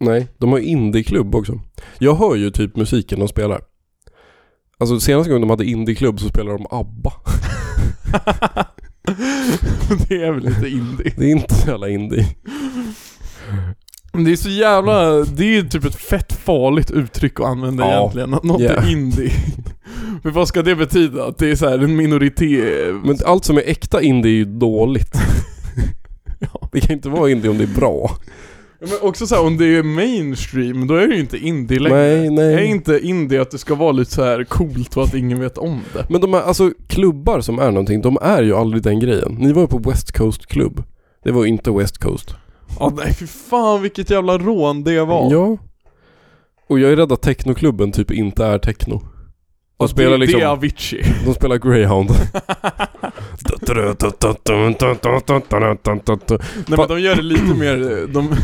Nej, 0.00 0.28
de 0.38 0.52
har 0.52 0.58
indieklubb 0.58 1.34
också. 1.34 1.60
Jag 1.98 2.14
hör 2.14 2.34
ju 2.36 2.50
typ 2.50 2.76
musiken 2.76 3.18
de 3.18 3.28
spelar. 3.28 3.60
Alltså 4.80 5.00
senaste 5.00 5.30
gången 5.30 5.40
de 5.40 5.50
hade 5.50 5.64
indieklubb 5.64 6.20
så 6.20 6.28
spelade 6.28 6.56
de 6.58 6.66
ABBA. 6.70 7.12
det 10.08 10.22
är 10.22 10.32
väl 10.32 10.44
lite 10.44 10.68
indie. 10.68 11.12
Det 11.16 11.24
är 11.24 11.30
inte 11.30 11.54
så 11.54 11.68
jävla 11.70 11.88
indie. 11.88 12.26
Det 14.12 14.32
är 14.32 14.36
så 14.36 14.48
jävla, 14.50 15.10
det 15.24 15.44
är 15.44 15.52
ju 15.62 15.68
typ 15.68 15.84
ett 15.84 15.94
fett 15.94 16.32
farligt 16.32 16.90
uttryck 16.90 17.40
att 17.40 17.46
använda 17.46 17.84
Ja. 17.84 17.98
egentligen. 17.98 18.34
Att 18.34 18.42
något 18.44 18.60
Yeah. 18.60 18.84
är 18.88 18.92
indie. 18.92 19.32
För 20.22 20.30
vad 20.30 20.48
ska 20.48 20.62
det 20.62 20.76
betyda? 20.76 21.24
Att 21.24 21.38
det 21.38 21.50
är 21.50 21.56
så 21.56 21.68
här 21.68 21.78
en 21.78 21.96
minoritet? 21.96 22.94
Men 23.04 23.18
allt 23.26 23.44
som 23.44 23.56
är 23.56 23.62
äkta 23.66 24.02
indie 24.02 24.32
är 24.32 24.36
ju 24.36 24.44
dåligt. 24.44 25.14
Ja. 26.40 26.68
Det 26.72 26.80
kan 26.80 26.92
inte 26.96 27.08
vara 27.08 27.30
indie 27.30 27.50
om 27.50 27.58
det 27.58 27.64
är 27.64 27.74
bra. 27.80 28.10
Men 28.80 28.88
också 29.02 29.26
så 29.26 29.34
här, 29.34 29.46
om 29.46 29.56
det 29.56 29.64
är 29.76 29.82
mainstream, 29.82 30.86
då 30.86 30.94
är 30.94 31.08
det 31.08 31.14
ju 31.14 31.20
inte 31.20 31.38
indie 31.38 31.78
längre. 31.78 31.98
Nej, 31.98 32.30
nej. 32.30 32.54
Är 32.54 32.62
inte 32.62 33.00
indie 33.06 33.42
att 33.42 33.50
det 33.50 33.58
ska 33.58 33.74
vara 33.74 33.92
lite 33.92 34.10
så 34.12 34.24
här 34.24 34.44
coolt 34.44 34.96
och 34.96 35.02
att 35.02 35.14
ingen 35.14 35.40
vet 35.40 35.58
om 35.58 35.80
det? 35.92 36.06
Men 36.10 36.20
de 36.20 36.34
här, 36.34 36.42
alltså 36.42 36.72
klubbar 36.86 37.40
som 37.40 37.58
är 37.58 37.70
någonting, 37.70 38.00
de 38.00 38.18
är 38.22 38.42
ju 38.42 38.54
aldrig 38.54 38.82
den 38.82 39.00
grejen. 39.00 39.36
Ni 39.38 39.52
var 39.52 39.62
ju 39.62 39.68
på 39.68 39.78
West 39.78 40.12
Coast 40.12 40.46
klubb. 40.46 40.82
Det 41.24 41.30
var 41.30 41.42
ju 41.44 41.48
inte 41.48 41.70
West 41.70 41.98
Coast. 41.98 42.34
Ja 42.78 42.92
nej 42.96 43.14
fy 43.14 43.26
fan 43.26 43.82
vilket 43.82 44.10
jävla 44.10 44.38
rån 44.38 44.84
det 44.84 45.04
var. 45.04 45.32
Ja. 45.32 45.56
Och 46.68 46.78
jag 46.78 46.92
är 46.92 46.96
rädd 46.96 47.12
att 47.12 47.22
technoklubben 47.22 47.92
typ 47.92 48.10
inte 48.10 48.44
är 48.44 48.58
techno. 48.58 49.02
De 49.78 49.88
spelar 49.88 50.10
det, 50.10 50.16
liksom, 50.16 50.40
det 50.40 50.46
är 50.46 50.50
Avicii. 50.50 51.02
de 51.24 51.34
spelar 51.34 51.56
Greyhound. 51.56 52.10
Nej 56.66 56.78
men 56.78 56.88
de 56.88 57.00
gör 57.00 57.16
det 57.16 57.22
lite 57.22 57.54
mer, 57.54 58.06
de, 58.12 58.34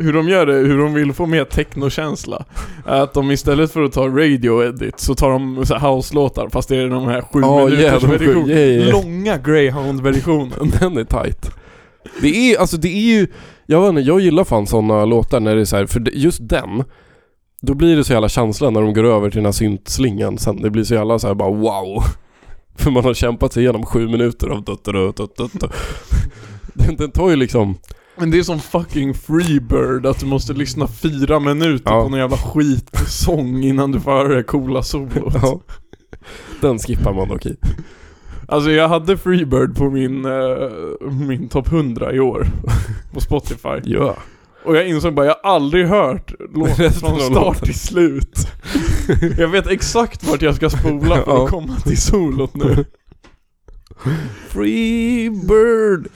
hur 0.00 0.12
de 0.12 0.28
gör 0.28 0.46
det, 0.46 0.52
hur 0.52 0.78
de 0.78 0.94
vill 0.94 1.12
få 1.12 1.26
mer 1.26 1.44
technokänsla 1.44 2.44
Att 2.84 3.14
de 3.14 3.30
istället 3.30 3.72
för 3.72 3.82
att 3.82 3.92
ta 3.92 4.08
radio 4.08 4.64
edit 4.64 5.00
så 5.00 5.14
tar 5.14 5.30
de 5.30 5.66
så 5.66 5.74
house-låtar 5.74 6.48
fast 6.48 6.68
det 6.68 6.76
är 6.76 6.88
de 6.88 7.04
här 7.08 7.22
sju 7.22 7.40
Ja, 7.40 7.64
minuters 7.64 7.80
yeah, 7.82 8.10
version, 8.10 8.50
yeah, 8.50 8.60
yeah. 8.60 8.92
Långa 8.92 9.38
greyhound-versionen 9.38 10.72
Den 10.80 10.96
är 10.96 11.04
tight. 11.04 11.50
Det 12.20 12.28
är, 12.28 12.60
alltså 12.60 12.76
det 12.76 12.88
är 12.88 13.18
ju, 13.18 13.26
jag 13.66 13.80
vet 13.80 13.88
inte, 13.88 14.00
jag 14.00 14.20
gillar 14.20 14.44
fan 14.44 14.66
sådana 14.66 15.04
låtar 15.04 15.40
när 15.40 15.54
det 15.54 15.60
är 15.60 15.64
så 15.64 15.76
här, 15.76 15.86
för 15.86 16.08
just 16.12 16.48
den 16.48 16.84
Då 17.62 17.74
blir 17.74 17.96
det 17.96 18.04
så 18.04 18.12
jävla 18.12 18.28
känsla 18.28 18.70
när 18.70 18.80
de 18.80 18.94
går 18.94 19.04
över 19.04 19.30
till 19.30 19.36
den 19.36 19.44
här 19.44 19.52
syntslingan 19.52 20.38
sen, 20.38 20.62
det 20.62 20.70
blir 20.70 20.84
så 20.84 20.94
jävla 20.94 21.18
så 21.18 21.26
här 21.26 21.34
bara 21.34 21.50
wow 21.50 22.02
För 22.78 22.90
man 22.90 23.04
har 23.04 23.14
kämpat 23.14 23.52
sig 23.52 23.62
igenom 23.62 23.86
sju 23.86 24.08
minuter 24.08 24.48
av 24.48 24.64
dutta 24.64 24.92
dutta 24.92 25.22
dutta 25.36 25.68
den, 26.74 26.96
den 26.96 27.10
tar 27.10 27.30
ju 27.30 27.36
liksom, 27.36 27.74
Men 28.16 28.30
det 28.30 28.38
är 28.38 28.42
som 28.42 28.60
fucking 28.60 29.14
Freebird, 29.14 30.06
att 30.06 30.20
du 30.20 30.26
måste 30.26 30.52
lyssna 30.52 30.86
fyra 30.86 31.40
minuter 31.40 31.90
Ja. 31.92 32.02
på 32.02 32.08
någon 32.08 32.18
jävla 32.18 32.36
skitsång 32.36 33.62
innan 33.62 33.92
du 33.92 34.00
får 34.00 34.10
höra 34.10 34.34
det 34.34 34.42
coola 34.42 34.82
solot 34.82 35.34
ja, 35.42 35.60
den 36.60 36.78
skippar 36.78 37.12
man 37.14 37.28
dock 37.28 37.46
i. 37.46 37.56
Alltså 38.48 38.70
jag 38.70 38.88
hade 38.88 39.16
Freebird 39.16 39.76
på 39.76 39.90
min, 39.90 40.24
eh, 40.24 41.10
min 41.28 41.48
topp 41.48 41.72
100 41.72 42.12
i 42.12 42.20
år 42.20 42.46
På 43.12 43.20
Spotify 43.20 43.68
Ja. 43.84 44.16
Och 44.64 44.76
jag 44.76 44.88
insåg 44.88 45.14
bara, 45.14 45.26
jag 45.26 45.36
har 45.42 45.50
aldrig 45.54 45.86
hört 45.86 46.32
låten 46.54 46.92
från 46.92 47.20
start 47.20 47.64
till 47.64 47.78
slut. 47.78 48.38
Jag 49.38 49.48
vet 49.48 49.66
exakt 49.66 50.24
vart 50.28 50.42
jag 50.42 50.54
ska 50.54 50.70
spola 50.70 51.14
för 51.16 51.24
Ja. 51.26 51.44
att 51.44 51.50
komma 51.50 51.76
till 51.76 52.00
solot 52.00 52.54
nu. 52.54 52.84
Free 54.48 55.30
bird. 55.30 56.08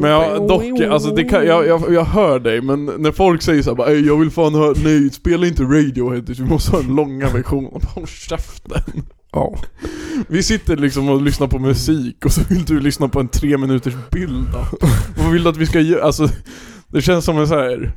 Men 0.00 0.10
jag, 0.10 0.48
dock, 0.48 0.80
alltså 0.90 1.10
det 1.14 1.24
kan, 1.24 1.46
jag, 1.46 1.66
jag, 1.66 1.92
jag 1.94 2.04
hör 2.04 2.38
dig 2.38 2.60
men 2.60 2.84
när 2.98 3.12
folk 3.12 3.42
säger 3.42 3.62
såhär 3.62 3.76
bara 3.76 3.88
"Ey, 3.88 4.06
jag 4.06 4.16
vill 4.16 4.30
fan 4.30 4.54
höra, 4.54 4.74
nej 4.84 5.10
spela 5.10 5.46
inte 5.46 5.62
Radiohead, 5.62 6.20
vi 6.38 6.44
måste 6.44 6.70
ha 6.70 6.78
den 6.82 6.94
långa 6.96 7.28
versionen 7.28 7.80
Håll 7.94 8.06
käften 8.06 8.82
Ja. 9.34 9.58
Vi 10.28 10.42
sitter 10.42 10.76
liksom 10.76 11.08
och 11.08 11.22
lyssnar 11.22 11.46
på 11.46 11.58
musik 11.58 12.24
och 12.24 12.32
så 12.32 12.40
vill 12.48 12.64
du 12.64 12.80
lyssna 12.80 13.08
på 13.08 13.20
en 13.20 13.28
tre 13.28 13.58
minuters 13.58 13.94
bild 14.10 14.46
då. 14.52 14.86
Vad 15.16 15.32
vill 15.32 15.42
du 15.42 15.48
att 15.48 15.56
vi 15.56 15.66
ska 15.66 15.80
göra? 15.80 16.04
Alltså, 16.04 16.28
det 16.86 17.02
känns 17.02 17.24
som 17.24 17.38
en 17.38 17.48
så 17.48 17.54
här. 17.54 17.92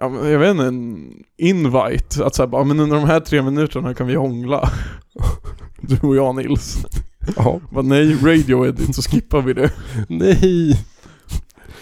Ja, 0.00 0.08
men 0.08 0.30
jag 0.30 0.38
vet 0.38 0.50
inte, 0.50 0.64
en 0.64 1.12
invite. 1.36 2.26
Att 2.26 2.34
säga 2.34 2.46
bara, 2.46 2.64
men 2.64 2.80
under 2.80 2.96
de 2.96 3.04
här 3.04 3.20
tre 3.20 3.42
minuterna 3.42 3.94
kan 3.94 4.06
vi 4.06 4.14
hångla. 4.14 4.70
Du 5.80 5.98
och 6.00 6.16
jag 6.16 6.36
Nils. 6.36 6.86
ja. 7.36 7.60
Bara, 7.70 7.82
nej, 7.82 8.16
radio 8.22 8.66
edit 8.66 8.94
så 8.94 9.02
skippar 9.02 9.42
vi 9.42 9.52
det. 9.52 9.72
Nej. 10.08 10.80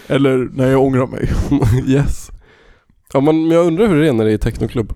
Eller, 0.07 0.49
nej 0.53 0.69
jag 0.69 0.83
ångrar 0.83 1.07
mig. 1.07 1.31
yes. 1.87 2.31
Ja 3.13 3.21
men 3.21 3.51
jag 3.51 3.67
undrar 3.67 3.87
hur 3.87 4.01
det 4.01 4.07
är 4.07 4.13
när 4.13 4.25
det 4.25 4.33
är 4.33 4.37
technoklubb. 4.37 4.93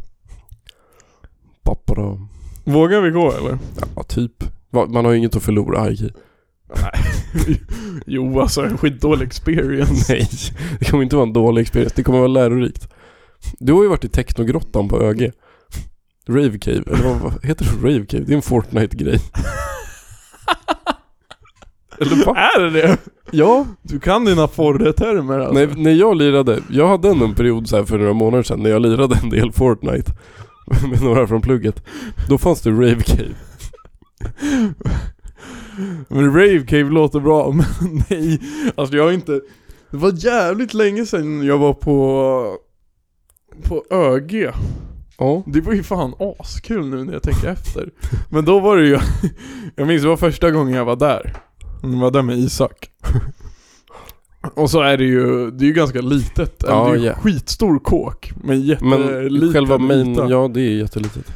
Pappara. 1.64 2.28
Vågar 2.68 3.02
vi 3.02 3.10
gå 3.10 3.32
eller? 3.32 3.58
Ja 3.96 4.04
typ. 4.04 4.44
Man 4.70 5.06
har 5.06 5.12
ju 5.12 5.18
inget 5.18 5.36
att 5.36 5.44
förlora 5.44 5.80
Heikki. 5.80 6.12
Jo 8.06 8.40
alltså, 8.40 8.62
en 8.62 8.78
skitdålig 8.78 9.26
experience. 9.26 10.14
Nej. 10.14 10.30
Det 10.80 10.86
kommer 10.86 11.04
inte 11.04 11.16
vara 11.16 11.28
en 11.28 11.34
dålig 11.34 11.62
experience. 11.62 11.94
Det 11.96 12.04
kommer 12.04 12.20
vara 12.20 12.28
lärorikt. 12.28 12.90
Du 13.60 13.74
har 13.74 13.84
ju 13.84 13.90
varit 13.90 14.06
i 14.06 14.10
technogrottan 14.10 14.90
på 14.90 15.02
ÖG. 15.02 15.32
Rave 16.30 16.60
Cave, 16.60 16.84
eller 16.88 17.04
vad, 17.04 17.20
vad 17.20 17.46
heter 17.46 17.66
det? 17.66 17.88
Rave 17.88 18.06
Cave? 18.06 18.24
Det 18.24 18.34
är 18.34 18.36
en 18.36 18.42
Fortnite-grej. 18.42 19.20
Eller 22.00 22.26
va? 22.26 22.36
Är 22.38 22.62
det 22.62 22.70
det? 22.70 22.98
Ja. 23.32 23.66
Du 23.82 24.00
kan 24.00 24.26
dina 24.26 24.48
Forre-termer 24.48 25.40
alltså. 25.40 25.54
Nej, 25.54 25.68
när 25.78 25.92
jag 25.92 26.18
lirade, 26.18 26.60
jag 26.70 26.88
hade 26.88 27.10
en 27.10 27.36
period 27.36 27.70
så 27.70 27.76
här 27.76 27.84
för 27.84 27.98
några 27.98 28.14
månader 28.14 28.44
sedan 28.44 28.60
när 28.64 28.70
jag 28.70 28.82
lirade 28.82 29.20
en 29.24 29.30
del 29.30 29.52
Fortnite 29.52 30.12
med 30.90 31.02
några 31.02 31.28
från 31.28 31.42
plugget. 31.42 31.86
Då 32.30 32.38
fanns 32.38 32.62
det 32.62 32.72
Rave 32.72 33.02
Cave. 33.02 33.36
Men 36.08 36.34
Rave 36.34 36.66
Cave 36.68 36.84
låter 36.90 37.20
bra, 37.20 37.52
men 37.56 37.66
nej. 38.10 38.42
Alltså 38.76 38.96
jag 38.96 39.04
har 39.04 39.12
inte... 39.12 39.42
Det 39.92 39.98
var 39.98 40.26
jävligt 40.26 40.74
länge 40.74 41.06
sedan 41.06 41.46
jag 41.46 41.58
var 41.58 41.74
på... 41.74 42.58
På 43.64 43.84
ÖG. 43.92 44.50
Ja. 45.18 45.44
Det 45.46 45.62
var 45.62 45.74
ju 45.74 45.84
fan 45.84 46.14
askul 46.40 46.90
nu 46.90 47.04
när 47.04 47.14
jag 47.14 47.24
tänker 47.24 47.48
efter. 47.48 47.90
Men 48.30 48.46
då 48.46 48.60
var 48.60 48.78
det 48.78 48.88
ju... 48.88 49.00
Jag 49.76 49.88
minns 49.88 50.02
det 50.02 50.08
var 50.08 50.18
första 50.18 50.52
gången 50.52 50.74
jag 50.74 50.86
var 50.86 50.96
där. 50.96 51.34
Jag 51.82 51.90
var 51.90 52.12
där 52.12 52.22
med 52.22 52.38
Isak. 52.38 52.90
Och 54.54 54.70
så 54.70 54.82
är 54.82 54.98
det 54.98 55.04
ju, 55.04 55.52
det 55.52 55.64
är 55.64 55.68
ju 55.68 55.74
ganska 55.74 56.02
litet. 56.02 56.64
Ja, 56.68 56.84
det 56.86 56.92
är 56.92 56.96
ju 57.00 57.06
ja. 57.06 57.14
skitstor 57.16 57.80
kåk. 57.80 58.32
Men 58.36 58.46
Men 58.46 58.62
jätteliten 58.68 59.54
själva 59.54 59.78
main, 59.78 60.12
yta. 60.12 60.30
ja 60.30 60.48
det 60.54 60.62
är 60.62 60.70
jättelitet. 60.78 61.28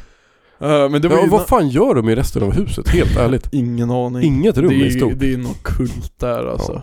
Eh, 0.58 0.88
men 0.88 1.02
det 1.02 1.08
var 1.08 1.16
Ja, 1.16 1.22
ju 1.24 1.28
vad 1.30 1.46
fan 1.46 1.68
gör 1.68 1.94
de 1.94 2.08
i 2.08 2.14
resten 2.16 2.42
av 2.42 2.52
huset? 2.52 2.88
Helt 2.88 3.16
ärligt. 3.16 3.48
Ingen 3.52 3.90
aning. 3.90 4.22
Inget 4.22 4.58
rum 4.58 4.68
det 4.68 4.74
är 4.74 4.86
är, 4.86 4.90
stort. 4.90 5.12
det 5.16 5.32
är 5.32 5.38
något 5.38 5.62
kult 5.62 6.12
där 6.18 6.46
alltså. 6.46 6.82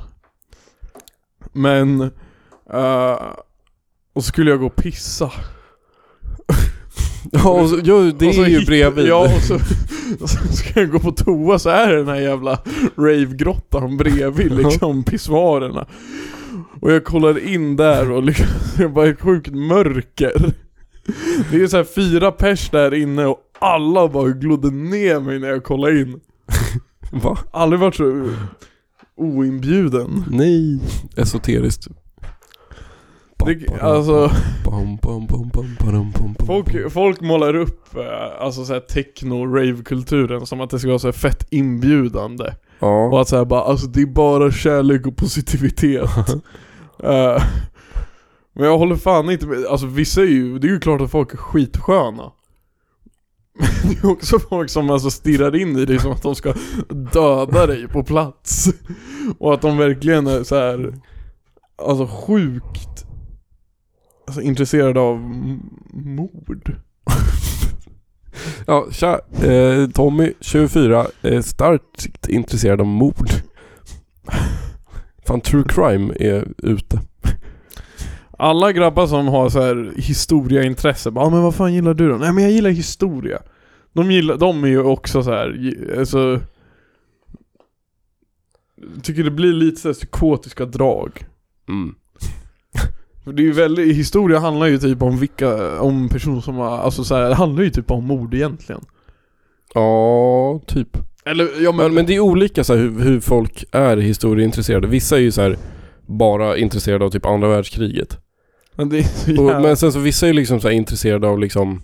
Men, 1.53 2.01
eh, 2.73 3.17
och 4.13 4.23
så 4.23 4.27
skulle 4.27 4.49
jag 4.51 4.59
gå 4.59 4.65
och 4.65 4.75
pissa. 4.75 5.32
Ja, 7.32 7.49
och 7.61 7.70
så, 7.70 7.80
ja 7.84 8.11
det 8.20 8.28
Och 8.28 8.36
så 8.36 8.41
är 8.43 8.47
ju 8.47 8.59
hitt- 8.59 8.67
bredvid. 8.67 9.05
Ja, 9.07 9.36
och 9.36 9.41
så, 9.41 9.55
och 10.20 10.30
så 10.30 10.38
ska 10.53 10.80
jag 10.80 10.91
gå 10.91 10.99
på 10.99 11.11
toa 11.11 11.59
så 11.59 11.70
är 11.70 11.88
det 11.91 11.97
den 11.97 12.07
här 12.07 12.22
jävla 12.22 12.59
ravegrottan 12.97 13.97
bredvid 13.97 14.51
liksom 14.51 15.03
pissoarerna. 15.03 15.86
Och 16.82 16.91
jag 16.91 17.03
kollar 17.03 17.47
in 17.47 17.76
där 17.76 18.11
och 18.11 18.24
liksom, 18.24 18.45
det 18.78 18.89
bara 18.89 19.07
ett 19.07 19.22
sjukt 19.22 19.53
mörker. 19.53 20.53
Det 21.51 21.61
är 21.63 21.67
så 21.67 21.78
här 21.78 21.84
fyra 21.84 22.32
pers 22.32 22.70
där 22.70 22.93
inne 22.93 23.26
och 23.26 23.38
alla 23.59 24.07
bara 24.07 24.30
glodde 24.30 24.72
ner 24.72 25.20
mig 25.20 25.39
när 25.39 25.47
jag 25.47 25.63
kollade 25.63 25.99
in. 26.01 26.20
Va? 27.24 27.38
Aldrig 27.51 27.80
varit 27.80 27.95
så 27.95 28.30
oinbjuden. 29.17 30.24
Nej. 30.32 30.80
Esoteriskt. 31.17 31.88
Det, 33.45 33.81
alltså, 33.81 34.31
folk, 36.45 36.91
folk 36.91 37.21
målar 37.21 37.55
upp 37.55 37.95
eh, 37.95 38.43
alltså 38.43 38.65
så 38.65 38.73
här 38.73 38.79
techno-rave-kulturen 38.79 40.45
som 40.45 40.61
att 40.61 40.69
det 40.69 40.79
ska 40.79 40.87
vara 40.87 40.99
så 40.99 41.07
här 41.07 41.11
fett 41.11 41.47
inbjudande. 41.49 42.53
Ja. 42.79 43.07
Och 43.07 43.21
att 43.21 43.27
säga 43.27 43.45
bara, 43.45 43.61
alltså 43.61 43.87
det 43.87 44.01
är 44.01 44.05
bara 44.05 44.51
kärlek 44.51 45.07
och 45.07 45.17
positivitet. 45.17 46.09
Eh, 47.03 47.43
men 48.53 48.65
jag 48.65 48.77
håller 48.77 48.95
fan 48.95 49.29
inte 49.29 49.45
med, 49.45 49.65
alltså 49.65 49.85
vissa 49.85 50.21
är 50.21 50.25
ju, 50.25 50.59
det 50.59 50.67
är 50.67 50.71
ju 50.71 50.79
klart 50.79 51.01
att 51.01 51.11
folk 51.11 51.33
är 51.33 51.37
skitsköna. 51.37 52.31
Men 53.59 53.93
det 53.93 54.07
är 54.07 54.11
också 54.11 54.39
folk 54.39 54.69
som 54.69 54.89
alltså 54.89 55.09
stirrar 55.11 55.55
in 55.55 55.77
i 55.77 55.85
dig 55.85 55.99
som 55.99 56.11
att 56.11 56.23
de 56.23 56.35
ska 56.35 56.53
döda 57.13 57.67
dig 57.67 57.87
på 57.87 58.03
plats. 58.03 58.69
Och 59.39 59.53
att 59.53 59.61
de 59.61 59.77
verkligen 59.77 60.27
är 60.27 60.43
så 60.43 60.55
här, 60.55 60.93
alltså 61.77 62.07
sjukt 62.07 63.05
alltså, 64.30 64.41
intresserade 64.41 64.99
av 64.99 65.19
mord. 65.93 66.75
Ja, 68.67 68.88
tja. 68.91 69.19
Eh, 69.43 69.89
Tommy, 69.89 70.34
24, 70.39 71.07
är 71.21 71.41
starkt 71.41 72.30
intresserad 72.30 72.82
av 72.82 72.88
mord. 72.88 73.30
Fan, 75.27 75.41
true 75.41 75.63
crime 75.67 76.13
är 76.19 76.47
ute. 76.57 77.01
Alla 78.38 78.71
grabbar 78.71 79.07
som 79.07 79.27
har 79.27 79.49
så 79.49 79.61
här 79.61 79.93
historiaintresse, 79.95 81.11
bara 81.11 81.25
ah, 81.25 81.30
men 81.30 81.41
vad 81.41 81.55
fan 81.55 81.73
gillar 81.73 81.93
du 81.93 82.09
då? 82.09 82.17
Nej 82.17 82.34
men 82.34 82.43
jag 82.43 82.53
gillar 82.53 82.69
historia. 82.69 83.39
De 83.93 84.11
gillar, 84.11 84.38
de 84.38 84.63
är 84.63 84.67
ju 84.67 84.82
också 84.82 85.23
så 85.23 85.32
här, 85.32 85.73
alltså 85.99 86.39
Tycker 89.03 89.23
det 89.23 89.32
blir 89.32 89.53
lite 89.53 89.82
så 89.82 89.88
här 89.88 89.93
psykotiska 89.93 90.65
drag. 90.65 91.25
Mm. 91.69 91.95
Det 93.34 93.41
är 93.41 93.45
ju 93.45 93.51
väldigt, 93.51 93.95
historia 93.95 94.39
handlar 94.39 94.67
ju 94.67 94.77
typ 94.77 95.01
om 95.01 95.19
vilka, 95.19 95.80
om 95.82 96.09
personer 96.09 96.41
som 96.41 96.55
har, 96.55 96.77
alltså 96.77 97.03
så 97.03 97.15
här, 97.15 97.30
det 97.30 97.36
handlar 97.36 97.63
ju 97.63 97.69
typ 97.69 97.91
om 97.91 98.05
mord 98.05 98.34
egentligen. 98.34 98.82
Ja, 99.73 100.61
typ. 100.67 100.97
Eller 101.25 101.63
ja 101.63 101.71
Men, 101.71 101.93
men 101.93 102.05
det 102.05 102.15
är 102.15 102.19
olika 102.19 102.63
så 102.63 102.75
här, 102.75 102.82
hur, 102.82 102.99
hur 102.99 103.19
folk 103.19 103.65
är 103.71 103.97
historieintresserade. 103.97 104.88
Vissa 104.88 105.15
är 105.15 105.21
ju 105.21 105.32
så 105.32 105.41
här 105.41 105.57
bara 106.07 106.57
intresserade 106.57 107.05
av 107.05 107.09
typ 107.09 107.25
andra 107.25 107.47
världskriget. 107.47 108.17
men 108.75 108.89
det 108.89 108.99
är 108.99 109.03
så 109.03 109.55
Och, 109.55 109.61
men 109.61 109.77
sen 109.77 109.91
så 109.91 109.99
vissa 109.99 110.27
är 110.27 110.34
liksom 110.34 110.61
så 110.61 110.67
här 110.67 110.75
intresserade 110.75 111.27
av 111.27 111.39
liksom 111.39 111.82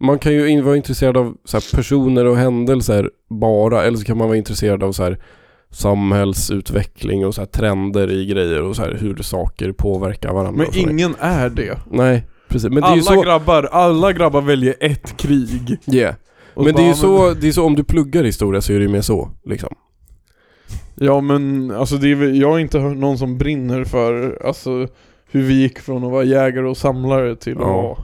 Man 0.00 0.18
kan 0.18 0.32
ju 0.32 0.60
vara 0.60 0.76
intresserad 0.76 1.16
av 1.16 1.36
så 1.44 1.56
här 1.56 1.76
personer 1.76 2.24
och 2.24 2.36
händelser 2.36 3.10
bara, 3.30 3.84
eller 3.84 3.98
så 3.98 4.04
kan 4.04 4.18
man 4.18 4.26
vara 4.26 4.36
intresserad 4.36 4.82
av 4.82 4.92
så 4.92 5.02
här 5.02 5.18
samhällsutveckling 5.74 7.26
och 7.26 7.34
så 7.34 7.40
här 7.40 7.46
trender 7.46 8.10
i 8.10 8.26
grejer 8.26 8.62
och 8.62 8.76
så 8.76 8.82
här 8.82 8.96
hur 9.00 9.16
saker 9.16 9.72
påverkar 9.72 10.32
varandra. 10.32 10.64
men 10.72 10.90
ingen 10.90 11.14
är 11.20 11.50
det. 11.50 11.78
Nej, 11.90 12.26
precis. 12.48 12.70
Men 12.70 12.84
är 12.84 12.88
alla 12.88 13.02
så... 13.02 13.22
grabbar, 13.22 13.62
alla 13.62 14.12
grabbar 14.12 14.40
väljer 14.40 14.74
ett 14.80 15.16
krig. 15.16 15.76
Yeah. 15.86 16.14
Och 16.54 16.64
Men 16.64 16.74
det 16.74 16.82
är 16.82 16.86
ju 16.88 16.94
så, 16.94 17.34
det 17.34 17.48
är 17.48 17.52
så 17.52 17.64
om 17.64 17.74
du 17.76 17.84
pluggar 17.84 18.24
historia 18.24 18.60
så 18.60 18.72
är 18.72 18.76
det 18.76 18.82
ju 18.82 18.88
mer 18.88 19.00
så 19.00 19.30
liksom. 19.44 19.74
Ja 20.94 21.20
men 21.20 21.70
alltså 21.70 21.96
det 21.96 22.08
är, 22.12 22.40
jag 22.40 22.50
har 22.50 22.58
inte 22.58 22.78
hört 22.78 22.96
någon 22.96 23.18
som 23.18 23.38
brinner 23.38 23.84
för 23.84 24.38
alltså 24.46 24.88
hur 25.30 25.42
vi 25.42 25.54
gick 25.54 25.78
från 25.78 26.04
att 26.04 26.10
vara 26.10 26.24
jägare 26.24 26.66
och 26.66 26.76
samlare 26.76 27.36
till 27.36 27.52
att 27.52 27.60
Ja. 27.60 27.82
vara 27.82 27.98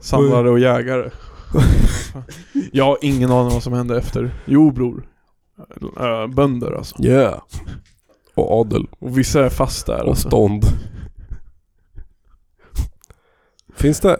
samlare 0.00 0.50
och 0.50 0.58
jägare. 0.58 1.10
jag 2.72 2.84
har 2.84 2.98
ingen 3.02 3.30
aning 3.30 3.52
vad 3.52 3.62
som 3.62 3.72
hände 3.72 3.98
efter. 3.98 4.30
Jo 4.44 4.70
bror. 4.70 5.02
Äh, 6.00 6.26
bönder 6.34 6.72
alltså. 6.72 7.02
Yeah. 7.02 7.42
Och 8.34 8.60
adel. 8.60 8.86
Och 8.98 9.18
vissa 9.18 9.44
är 9.44 9.48
fast 9.48 9.86
där 9.86 10.02
Och 10.02 10.08
alltså. 10.08 10.28
stånd. 10.28 10.64
Finns 13.74 14.00
det? 14.00 14.18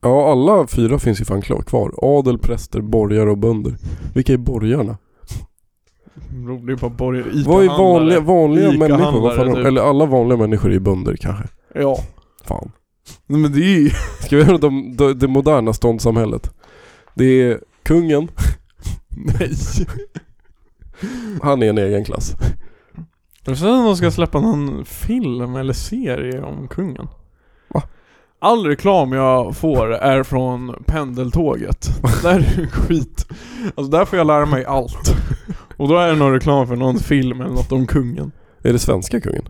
Ja, 0.00 0.32
alla 0.32 0.66
fyra 0.66 0.98
finns 0.98 1.20
ju 1.20 1.24
fan 1.24 1.42
kvar. 1.42 1.94
Adel, 2.02 2.38
präster, 2.38 2.80
borgare 2.80 3.30
och 3.30 3.38
bönder. 3.38 3.76
Vilka 4.14 4.32
är 4.32 4.36
borgarna? 4.36 4.98
Det 6.66 6.72
är 6.72 6.76
bara 6.76 6.90
borgare, 6.90 7.42
Vad 7.46 7.64
är 7.64 7.68
vanliga, 7.68 8.20
vanliga 8.20 8.72
människor? 8.72 9.20
Vad 9.20 9.36
fan, 9.36 9.54
typ. 9.54 9.66
Eller 9.66 9.82
alla 9.82 10.06
vanliga 10.06 10.38
människor 10.38 10.72
är 10.72 10.78
bönder 10.78 11.16
kanske. 11.16 11.44
Ja. 11.74 11.98
Fan. 12.44 12.72
Nej, 13.26 13.40
men 13.40 13.52
det 13.52 13.60
är 13.60 13.78
ju... 13.78 13.90
Ska 14.20 14.36
vi 14.36 14.42
göra 14.42 14.58
de, 14.58 14.96
de, 14.96 15.18
det 15.18 15.28
moderna 15.28 15.72
ståndssamhället? 15.72 16.54
Det 17.14 17.24
är 17.24 17.60
kungen, 17.82 18.28
Nej. 19.08 19.50
Han 21.42 21.62
är 21.62 21.66
en 21.68 21.78
egen 21.78 22.04
klass. 22.04 22.34
Jag 23.44 23.58
tror 23.58 23.78
att 23.78 23.84
de 23.86 23.96
ska 23.96 24.10
släppa 24.10 24.40
någon 24.40 24.84
film 24.84 25.56
eller 25.56 25.72
serie 25.72 26.42
om 26.42 26.68
kungen. 26.68 27.08
Va? 27.68 27.82
All 28.38 28.66
reklam 28.66 29.12
jag 29.12 29.56
får 29.56 29.92
är 29.94 30.22
från 30.22 30.84
pendeltåget. 30.86 31.88
där 32.22 32.34
är 32.34 32.56
det 32.56 32.66
skit. 32.68 33.26
Alltså 33.64 33.90
där 33.90 34.04
får 34.04 34.18
jag 34.18 34.26
lära 34.26 34.46
mig 34.46 34.64
allt. 34.64 35.14
Och 35.76 35.88
då 35.88 35.96
är 35.98 36.08
det 36.08 36.16
någon 36.16 36.32
reklam 36.32 36.66
för 36.66 36.76
någon 36.76 36.98
film 36.98 37.40
eller 37.40 37.54
något 37.54 37.72
om 37.72 37.86
kungen. 37.86 38.32
Är 38.62 38.72
det 38.72 38.78
svenska 38.78 39.20
kungen? 39.20 39.48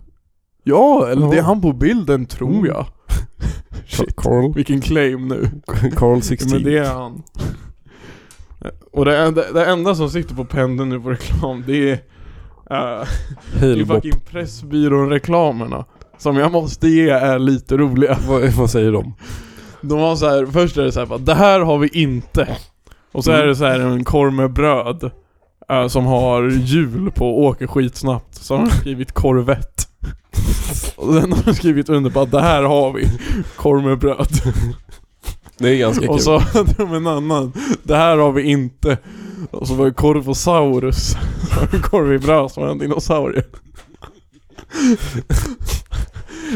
Ja, 0.63 1.09
eller 1.09 1.31
det 1.31 1.39
är 1.39 1.43
han 1.43 1.61
på 1.61 1.73
bilden 1.73 2.27
tror 2.27 2.51
Mm. 2.53 2.67
jag. 2.67 2.87
Shit, 3.87 4.17
Carl, 4.17 4.55
vilken 4.55 4.81
claim 4.81 5.29
nu. 5.29 5.51
Carl 5.97 6.17
Ja, 6.17 6.21
16. 6.21 6.53
Men 6.53 6.63
det 6.63 6.79
är 6.79 6.95
han. 6.95 7.23
Och 8.93 9.05
det, 9.05 9.31
det, 9.31 9.53
det 9.55 9.65
enda 9.67 9.95
som 9.95 10.11
sitter 10.11 10.35
på 10.35 10.45
pendeln 10.45 10.89
nu 10.89 11.01
på 11.01 11.11
reklam 11.11 11.65
det 11.67 11.91
är 11.91 11.93
uh, 11.93 13.07
Det 13.61 13.67
är 13.81 13.85
fucking 13.85 14.21
Pressbyrån-reklamerna 14.31 15.85
Som 16.19 16.37
jag 16.37 16.53
måste 16.53 16.89
ge 16.89 17.09
är 17.11 17.39
lite 17.39 17.77
roliga. 17.77 18.19
Vad, 18.29 18.43
vad 18.53 18.71
säger 18.71 18.93
de? 18.93 19.15
De 19.81 19.99
har 19.99 20.17
så 20.17 20.29
här, 20.29 20.47
först 20.47 20.77
är 20.77 20.83
det 20.83 20.93
så 20.93 21.01
här, 21.01 21.07
bara, 21.07 21.19
det 21.19 21.35
här 21.35 21.61
har 21.61 21.79
vi 21.79 21.89
inte. 21.89 22.57
Och 23.13 23.25
så 23.25 23.31
är 23.31 23.37
Mm. 23.37 23.49
det 23.49 23.57
så 23.57 23.65
här 23.65 23.81
en 23.81 24.05
korv 24.05 24.33
med 24.33 24.53
bröd 24.53 25.11
eh, 25.71 25.87
Som 25.87 26.07
har 26.07 26.51
hjul 26.51 27.11
på 27.11 27.29
och 27.29 27.43
åker 27.43 27.67
skitsnabbt. 27.67 28.35
Så 28.35 28.57
har 28.57 28.65
de 28.65 28.71
skrivit 28.71 29.13
korvett. 29.13 29.89
Och 30.97 31.15
sen 31.15 31.33
har 31.33 31.45
de 31.45 31.55
skrivit 31.55 31.89
under 31.89 32.11
på 32.11 32.21
att 32.21 32.31
det 32.31 32.41
här 32.41 32.63
har 32.63 32.93
vi. 32.93 33.11
Korv 33.57 33.83
med 33.83 33.99
bröd 33.99 34.29
Det 35.59 35.69
är 35.69 35.77
ganska 35.77 36.01
kul. 36.01 36.11
Och 36.11 36.23
så 36.23 36.39
hade 36.55 36.73
de 36.73 36.95
en 36.95 37.07
annan 37.07 37.53
Det 37.83 37.97
här 37.97 38.17
har 38.17 38.33
vi 38.33 38.43
inte 38.43 38.99
Och 39.51 39.69
så 39.69 39.75
var 39.75 39.87
det 39.87 39.93
korvosaurus 39.93 41.17
det 41.71 41.79
korv 41.83 42.13
i 42.13 42.19
bröd 42.19 42.51
som 42.51 42.63
var 42.63 42.71
en 42.71 42.79
dinosaurie 42.79 43.43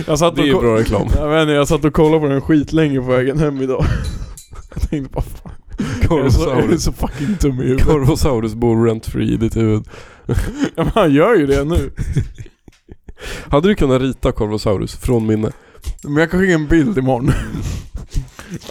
Jag 0.07 0.19
satt 0.19 0.37
det 0.37 0.43
är 0.43 0.47
ju 0.47 0.59
bra 0.59 0.77
reklam. 0.77 1.09
jag, 1.17 1.29
vet 1.29 1.43
inte, 1.43 1.53
jag 1.53 1.69
satt 1.69 1.85
och 1.85 1.93
kollade 1.93 2.21
på 2.21 2.27
den 2.27 2.41
skitlänge 2.41 3.01
på 3.01 3.07
vägen 3.07 3.39
hem 3.39 3.63
idag 3.63 3.85
Jag 4.75 4.91
tänkte 4.91 5.15
bara 5.15 5.23
fan 5.23 5.53
så, 6.31 6.49
jag 6.49 6.73
är 6.73 6.77
så 6.77 6.93
fucking 6.93 7.37
dum 7.41 7.61
i 7.61 7.65
huvudet. 7.65 7.87
Korvosaurus 7.87 8.55
bor 8.55 8.87
rent 8.87 9.07
free 9.07 9.33
i 9.33 9.37
ditt 9.37 9.57
huvud. 9.57 9.85
Ja, 10.27 10.35
men 10.75 10.91
han 10.95 11.13
gör 11.15 11.35
ju 11.35 11.47
det 11.47 11.65
nu. 11.65 11.91
Hade 13.51 13.69
du 13.69 13.75
kunnat 13.75 14.03
rita 14.03 14.33
Korvosaurus 14.33 14.97
från 14.97 15.27
minne? 15.27 15.53
Men 16.05 16.17
jag 16.17 16.31
kan 16.31 16.41
skicka 16.41 16.55
en 16.55 16.67
bild 16.67 16.99
imorgon. 16.99 17.33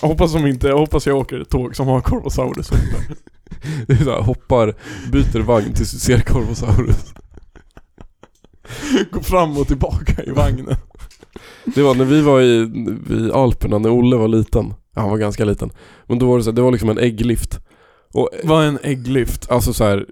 Jag 0.02 0.08
hoppas, 0.08 0.32
som 0.32 0.48
inte, 0.48 0.68
jag 0.68 0.78
hoppas 0.78 1.08
jag 1.08 1.18
åker 1.18 1.40
ett 1.40 1.50
tåg 1.50 1.76
som 1.76 1.88
har 1.88 2.02
Corvosaurus. 2.02 2.70
Det 3.88 3.94
är 3.94 3.98
såhär, 4.04 4.22
hoppar, 4.22 4.76
byter 5.12 5.40
vagn 5.40 5.74
tills 5.74 5.92
du 5.92 5.98
ser 6.00 6.20
Korvosaurus. 6.20 7.14
Går 9.12 9.22
fram 9.22 9.58
och 9.58 9.68
tillbaka 9.68 10.24
i 10.24 10.32
vagnen. 10.32 10.76
Det 11.66 11.82
var 11.82 11.96
när 11.96 12.06
vi 12.06 12.22
var 12.22 12.42
i, 12.42 12.72
i 13.10 13.32
Alperna, 13.34 13.78
när 13.78 13.90
Olle 13.90 14.16
var 14.16 14.28
liten. 14.28 14.74
Ja, 14.96 15.02
han 15.02 15.10
var 15.10 15.18
ganska 15.18 15.46
liten. 15.46 15.70
Men 16.06 16.20
då 16.20 16.28
var 16.28 16.38
det 16.38 16.44
så 16.44 16.50
här, 16.50 16.56
det 16.56 16.62
var 16.62 16.72
liksom 16.72 16.90
en 16.90 16.98
ägglift. 16.98 17.60
Och 18.14 18.30
Vad 18.44 18.64
är 18.64 18.68
en 18.68 18.80
ägglift? 18.84 19.52
alltså 19.52 19.74
så 19.74 19.84
här, 19.84 20.06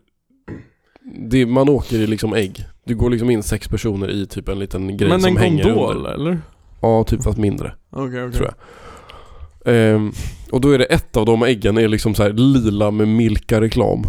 det, 1.29 1.45
man 1.45 1.69
åker 1.69 1.95
i 1.95 2.07
liksom 2.07 2.33
ägg. 2.33 2.65
Du 2.85 2.95
går 2.95 3.09
liksom 3.09 3.29
in 3.29 3.43
sex 3.43 3.67
personer 3.67 4.09
i 4.11 4.25
typ 4.27 4.49
en 4.49 4.59
liten 4.59 4.97
grej 4.97 5.09
Men 5.09 5.21
som 5.21 5.29
en 5.37 5.43
hänger 5.43 5.63
kondol 5.63 5.95
under. 5.97 6.13
eller? 6.13 6.39
Ja, 6.81 7.03
typ 7.03 7.23
fast 7.23 7.37
mindre. 7.37 7.75
Okej 7.89 8.23
okej. 8.23 8.31
Tror 8.37 8.45
jag. 8.45 8.53
Ehm, 9.65 10.11
och 10.51 10.61
då 10.61 10.71
är 10.71 10.77
det 10.77 10.85
ett 10.85 11.17
av 11.17 11.25
de 11.25 11.43
äggen 11.43 11.77
är 11.77 11.87
liksom 11.87 12.15
så 12.15 12.23
här 12.23 12.33
lila 12.33 12.91
med 12.91 13.07
Milka-reklam. 13.07 14.03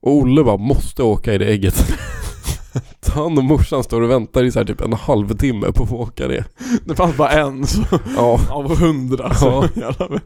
Och 0.00 0.12
Olle 0.12 0.44
bara 0.44 0.56
måste 0.56 1.02
åka 1.02 1.34
i 1.34 1.38
det 1.38 1.46
ägget. 1.46 1.84
Han 3.14 3.38
och 3.38 3.44
morsan 3.44 3.84
står 3.84 4.00
och 4.02 4.10
väntar 4.10 4.44
i 4.44 4.50
så 4.52 4.58
här 4.58 4.66
typ 4.66 4.80
en 4.80 4.92
halvtimme 4.92 5.72
på 5.72 5.82
att 5.82 5.88
få 5.88 5.96
åka 5.96 6.28
det. 6.28 6.44
Det 6.84 6.94
fanns 6.94 7.16
bara 7.16 7.30
en 7.30 7.66
så, 7.66 7.82
Ja. 8.16 8.40
av 8.50 8.76
hundra. 8.78 9.34
Så, 9.34 9.64
jävla... 9.74 10.20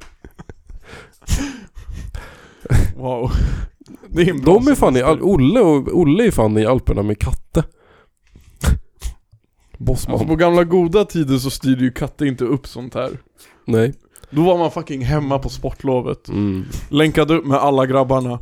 Wow. 2.97 3.30
Det 4.09 4.22
är 4.22 4.30
en 4.30 4.41
bra 4.41 4.55
De 4.55 4.68
är 4.70 4.74
fan 4.74 4.97
i. 4.97 5.03
Al- 5.03 5.22
Olle, 5.22 5.61
och, 5.61 5.89
Olle 6.01 6.26
är 6.26 6.30
fan 6.30 6.59
i 6.59 6.66
Alperna 6.66 7.03
med 7.03 7.18
katte. 7.18 7.64
Bossman. 9.78 10.12
Alltså 10.12 10.28
på 10.28 10.37
gamla 10.37 10.64
goda 10.64 11.05
tider 11.05 11.39
så 11.39 11.51
styrde 11.51 11.85
ju 11.85 11.93
katter 11.93 12.26
inte 12.26 12.45
upp 12.45 12.66
sånt 12.66 12.95
här. 12.95 13.11
Nej. 13.66 13.93
Då 14.35 14.43
var 14.43 14.59
man 14.59 14.70
fucking 14.70 15.05
hemma 15.05 15.39
på 15.39 15.49
sportlovet. 15.49 16.28
Mm. 16.28 16.64
Länkade 16.89 17.35
upp 17.35 17.47
med 17.47 17.59
alla 17.59 17.87
grabbarna. 17.87 18.39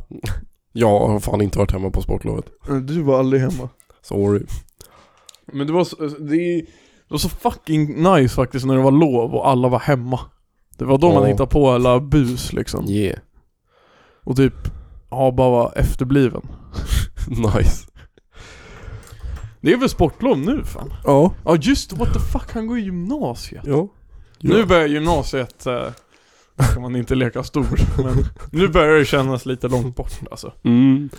Jag 0.73 0.99
har 1.07 1.19
fan 1.19 1.41
inte 1.41 1.59
varit 1.59 1.71
hemma 1.71 1.89
på 1.89 2.01
sportlovet. 2.01 2.45
Du 2.83 3.01
var 3.01 3.19
aldrig 3.19 3.41
hemma. 3.41 3.69
Sorry. 4.01 4.43
Men 5.53 5.67
det 5.67 5.73
var 5.73 5.83
så, 5.83 5.95
det, 5.95 6.35
det 6.37 6.65
var 7.09 7.17
så 7.17 7.29
fucking 7.29 8.03
nice 8.03 8.35
faktiskt 8.35 8.65
när 8.65 8.75
det 8.75 8.81
var 8.81 8.91
lov 8.91 9.35
och 9.35 9.49
alla 9.49 9.67
var 9.67 9.79
hemma. 9.79 10.19
Det 10.77 10.85
var 10.85 10.97
då 10.97 11.13
man 11.13 11.23
Ja. 11.23 11.27
hittade 11.29 11.49
på 11.49 11.69
alla 11.69 11.99
bus 11.99 12.53
liksom. 12.53 12.85
Yeah. 12.89 13.19
Och 14.23 14.35
typ, 14.35 14.53
ja 15.09 15.31
bara 15.31 15.49
var 15.49 15.73
efterbliven. 15.75 16.41
Nice. 17.27 17.87
Det 19.61 19.73
är 19.73 19.77
väl 19.77 19.89
sportlov 19.89 20.37
nu 20.39 20.63
fan? 20.63 20.93
Ja. 21.05 21.33
Ja 21.45 21.55
just 21.61 21.93
what 21.93 22.13
the 22.13 22.19
fuck, 22.19 22.51
han 22.53 22.67
går 22.67 22.77
i 22.77 22.81
gymnasiet. 22.81 23.63
Ja. 23.67 23.87
Nu 24.43 24.65
börjar 24.65 24.87
gymnasiet, 24.87 25.65
eh, 25.65 25.87
kan 26.73 26.81
man 26.81 26.95
inte 26.95 27.15
leka 27.15 27.43
stor, 27.43 28.03
men 28.03 28.25
nu 28.51 28.67
börjar 28.67 28.99
det 28.99 29.05
kännas 29.05 29.45
lite 29.45 29.67
långt 29.67 29.95
bort 29.95 30.19
alltså. 30.31 30.53
Mm. 30.63 31.09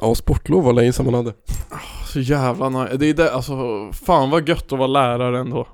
Ja, 0.00 0.14
sportlov 0.14 0.64
var 0.64 0.72
länge 0.72 0.92
sedan 0.92 1.04
man 1.04 1.14
hade. 1.14 1.34
Så 2.12 2.20
jävla 2.20 2.68
nice. 2.68 2.96
Det 2.96 3.06
är 3.06 3.14
det, 3.14 3.32
alltså 3.32 3.88
fan 3.92 4.30
vad 4.30 4.48
gött 4.48 4.72
att 4.72 4.78
vara 4.78 4.86
lärare 4.86 5.38
ändå. 5.38 5.68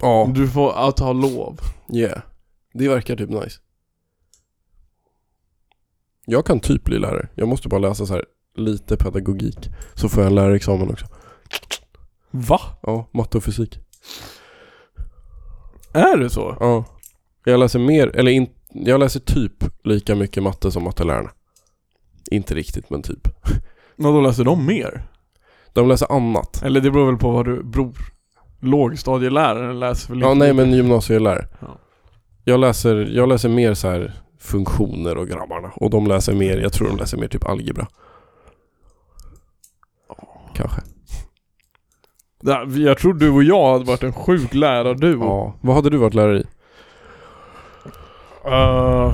Ja. 0.00 0.30
Du 0.34 0.48
får 0.48 0.88
att 0.88 0.98
ha 0.98 1.12
lov. 1.12 1.60
Yeah. 1.94 2.22
Det 2.74 2.88
verkar 2.88 3.16
typ 3.16 3.30
nice. 3.30 3.60
Jag 6.26 6.46
kan 6.46 6.60
typ 6.60 6.84
bli 6.84 6.98
lärare. 6.98 7.28
Jag 7.34 7.48
måste 7.48 7.68
bara 7.68 7.80
läsa 7.80 8.06
så 8.06 8.12
här 8.14 8.24
lite 8.56 8.96
pedagogik. 8.96 9.70
Så 9.94 10.08
får 10.08 10.22
jag 10.22 10.30
en 10.30 10.34
lärarexamen 10.34 10.90
också. 10.90 11.06
Va? 12.30 12.60
Ja, 12.82 13.08
matte 13.12 13.36
och 13.36 13.44
fysik. 13.44 13.78
Är 15.92 16.16
det 16.16 16.30
så? 16.30 16.56
Ja. 16.60 16.84
Jag 17.44 17.60
läser 17.60 17.78
mer, 17.78 18.16
eller 18.16 18.30
in, 18.30 18.48
jag 18.68 19.00
läser 19.00 19.20
typ 19.20 19.64
lika 19.84 20.14
mycket 20.14 20.42
matte 20.42 20.70
som 20.70 20.84
mattelärarna. 20.84 21.30
Inte 22.30 22.54
riktigt 22.54 22.90
men 22.90 23.02
typ. 23.02 23.28
Men 23.96 24.12
då 24.14 24.20
läser 24.20 24.44
de 24.44 24.66
mer? 24.66 25.02
De 25.72 25.88
läser 25.88 26.12
annat. 26.12 26.62
Eller 26.62 26.80
det 26.80 26.90
beror 26.90 27.06
väl 27.06 27.16
på 27.16 27.30
vad 27.30 27.44
du, 27.44 27.62
bror. 27.62 27.94
Lågstadieläraren 28.60 29.80
läser 29.80 30.10
väl 30.10 30.20
Ja 30.20 30.32
inte 30.32 30.38
nej 30.38 30.52
lika- 30.52 30.64
men 30.66 30.74
gymnasielärare. 30.76 31.48
Ja. 31.60 31.78
Jag 32.44 32.60
läser, 32.60 32.96
jag 32.96 33.28
läser 33.28 33.48
mer 33.48 33.74
så 33.74 33.88
här 33.88 34.12
funktioner 34.38 35.16
och 35.16 35.28
grabbarna. 35.28 35.70
Och 35.76 35.90
de 35.90 36.06
läser 36.06 36.34
mer, 36.34 36.58
jag 36.58 36.72
tror 36.72 36.88
de 36.88 36.96
läser 36.96 37.18
mer 37.18 37.28
typ 37.28 37.46
algebra. 37.46 37.86
Kanske. 40.54 40.80
Ja, 42.44 42.66
Jag 42.66 42.98
tror 42.98 43.14
du 43.14 43.30
och 43.30 43.42
jag 43.42 43.72
hade 43.72 43.84
varit 43.84 44.02
en 44.02 44.12
sjuk 44.12 44.54
lärarduo. 44.54 45.24
Ja. 45.24 45.54
Vad 45.60 45.76
hade 45.76 45.90
du 45.90 45.96
varit 45.96 46.14
lärare 46.14 46.38
i? 46.38 46.44
Uh, 48.46 49.12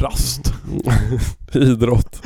rast. 0.00 0.54
Idrott. 1.54 2.22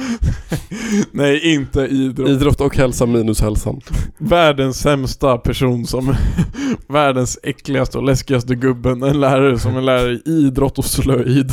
Nej, 1.13 1.55
inte 1.55 1.81
idrott. 1.81 2.29
Idrott 2.29 2.61
och 2.61 2.77
hälsa 2.77 3.07
minus 3.07 3.41
hälsan. 3.41 3.81
Världens 4.19 4.79
sämsta 4.81 5.39
person 5.39 5.87
som 5.87 6.15
Världens 6.89 7.39
äckligaste 7.43 7.99
och 7.99 8.05
läskigaste 8.05 8.55
gubben 8.55 9.03
En 9.03 9.21
lärare 9.21 9.59
som 9.59 9.77
är 9.77 9.81
lärare 9.81 10.13
i 10.13 10.23
idrott 10.27 10.79
och 10.79 10.85
slöjd 10.85 11.53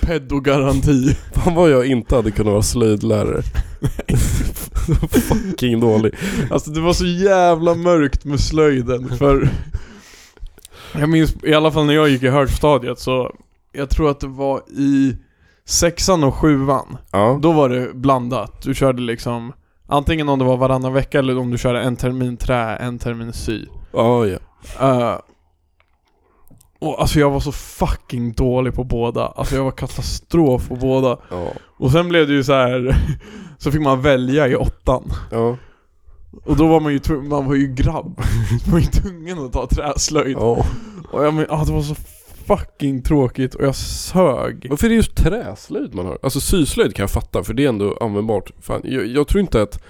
Pedogaranti 0.00 1.16
Fan 1.32 1.54
vad 1.54 1.70
jag 1.70 1.86
inte 1.86 2.16
hade 2.16 2.30
kunnat 2.30 2.52
vara 2.52 2.62
slöjdlärare. 2.62 3.42
Så 4.94 5.08
fucking 5.08 5.80
dålig. 5.80 6.14
Alltså 6.50 6.70
det 6.70 6.80
var 6.80 6.92
så 6.92 7.06
jävla 7.06 7.74
mörkt 7.74 8.24
med 8.24 8.40
slöjden 8.40 9.16
för 9.18 9.48
Jag 10.92 11.08
minns 11.08 11.34
i 11.42 11.54
alla 11.54 11.70
fall 11.70 11.86
när 11.86 11.94
jag 11.94 12.08
gick 12.08 12.22
i 12.22 12.28
högstadiet 12.28 12.98
så 12.98 13.34
Jag 13.72 13.90
tror 13.90 14.10
att 14.10 14.20
det 14.20 14.26
var 14.26 14.62
i 14.68 15.16
sexan 15.64 16.24
och 16.24 16.34
sjuan 16.34 16.96
Ja. 17.10 17.38
Då 17.42 17.52
var 17.52 17.68
det 17.68 17.94
blandat, 17.94 18.62
du 18.62 18.74
körde 18.74 19.02
liksom 19.02 19.52
Antingen 19.86 20.28
om 20.28 20.38
det 20.38 20.44
var 20.44 20.56
varannan 20.56 20.92
vecka 20.92 21.18
eller 21.18 21.38
om 21.38 21.50
du 21.50 21.58
körde 21.58 21.80
en 21.80 21.96
termin 21.96 22.36
trä, 22.36 22.76
en 22.76 22.98
termin 22.98 23.32
sy 23.32 23.66
Ja, 23.92 24.26
ja. 24.26 24.38
Uh, 24.82 25.18
och 26.80 27.00
alltså 27.00 27.20
jag 27.20 27.30
var 27.30 27.40
så 27.40 27.52
fucking 27.52 28.32
dålig 28.32 28.74
på 28.74 28.84
båda. 28.84 29.26
Alltså 29.26 29.56
jag 29.56 29.64
var 29.64 29.70
katastrof 29.70 30.68
på 30.68 30.76
båda. 30.76 31.18
Ja. 31.30 31.52
Och 31.80 31.92
sen 31.92 32.08
blev 32.08 32.26
det 32.26 32.32
ju 32.32 32.44
så 32.44 32.52
här 32.52 32.96
så 33.58 33.72
fick 33.72 33.80
man 33.80 34.02
välja 34.02 34.48
i 34.48 34.56
åttan. 34.56 35.12
Ja. 35.30 35.56
Och 36.44 36.56
då 36.56 36.66
var 36.66 36.80
man 36.80 36.92
ju 36.92 37.00
man 37.22 37.46
var 37.46 37.54
ju 37.54 37.74
grabb. 37.74 38.16
Man 38.66 38.72
var 38.72 38.78
ju 38.78 38.86
tvungen 38.86 39.38
att 39.38 39.52
ta 39.52 39.66
träslöjd. 39.66 40.36
ja. 40.36 40.66
Och 41.12 41.24
jag 41.24 41.34
men, 41.34 41.46
ah, 41.48 41.64
det 41.64 41.72
var 41.72 41.82
så 41.82 41.94
fucking 42.46 43.02
tråkigt 43.02 43.54
och 43.54 43.64
jag 43.64 43.74
sög. 43.74 44.66
Varför 44.70 44.86
är 44.86 44.88
det 44.88 44.94
just 44.94 45.16
träslöjd 45.16 45.94
man 45.94 46.06
har? 46.06 46.18
Alltså 46.22 46.40
syslöjd 46.40 46.94
kan 46.94 47.02
jag 47.02 47.10
fatta 47.10 47.44
för 47.44 47.54
det 47.54 47.64
är 47.64 47.68
ändå 47.68 47.98
användbart. 48.00 48.50
Fan, 48.60 48.80
jag, 48.84 49.06
jag 49.06 49.28
tror 49.28 49.40
inte 49.40 49.62
att 49.62 49.82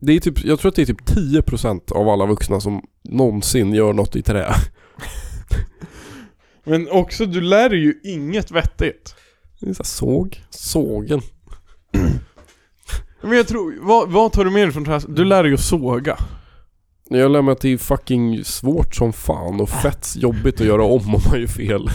det 0.00 0.12
är 0.12 0.20
typ, 0.20 0.44
jag 0.44 0.60
tror 0.60 0.68
att 0.68 0.76
det 0.76 0.82
är 0.82 0.86
typ 0.86 1.08
10% 1.08 1.92
av 1.92 2.08
alla 2.08 2.26
vuxna 2.26 2.60
som 2.60 2.82
någonsin 3.04 3.72
gör 3.72 3.92
något 3.92 4.16
i 4.16 4.22
trä. 4.22 4.54
Men 6.64 6.90
också, 6.90 7.26
du 7.26 7.40
lär 7.40 7.68
dig 7.68 7.78
ju 7.78 8.00
inget 8.04 8.50
vettigt. 8.50 9.14
Det 9.60 9.68
är 9.68 9.74
så 9.74 9.84
såg, 9.84 10.44
sågen. 10.50 11.20
Men 13.22 13.36
jag 13.36 13.48
tror, 13.48 13.74
vad, 13.80 14.10
vad 14.10 14.32
tar 14.32 14.44
du 14.44 14.50
med 14.50 14.62
dig 14.62 14.72
från 14.72 14.84
träslöjd? 14.84 15.16
Du 15.16 15.24
lär 15.24 15.42
dig 15.42 15.54
att 15.54 15.60
såga. 15.60 16.18
Jag 17.10 17.30
lär 17.30 17.42
mig 17.42 17.52
att 17.52 17.60
det 17.60 17.72
är 17.72 17.78
fucking 17.78 18.44
svårt 18.44 18.94
som 18.94 19.12
fan 19.12 19.60
och 19.60 19.68
fett 19.68 20.16
jobbigt 20.16 20.60
att 20.60 20.66
göra 20.66 20.84
om 20.84 21.14
om 21.14 21.20
man 21.30 21.40
gör 21.40 21.46
fel. 21.46 21.90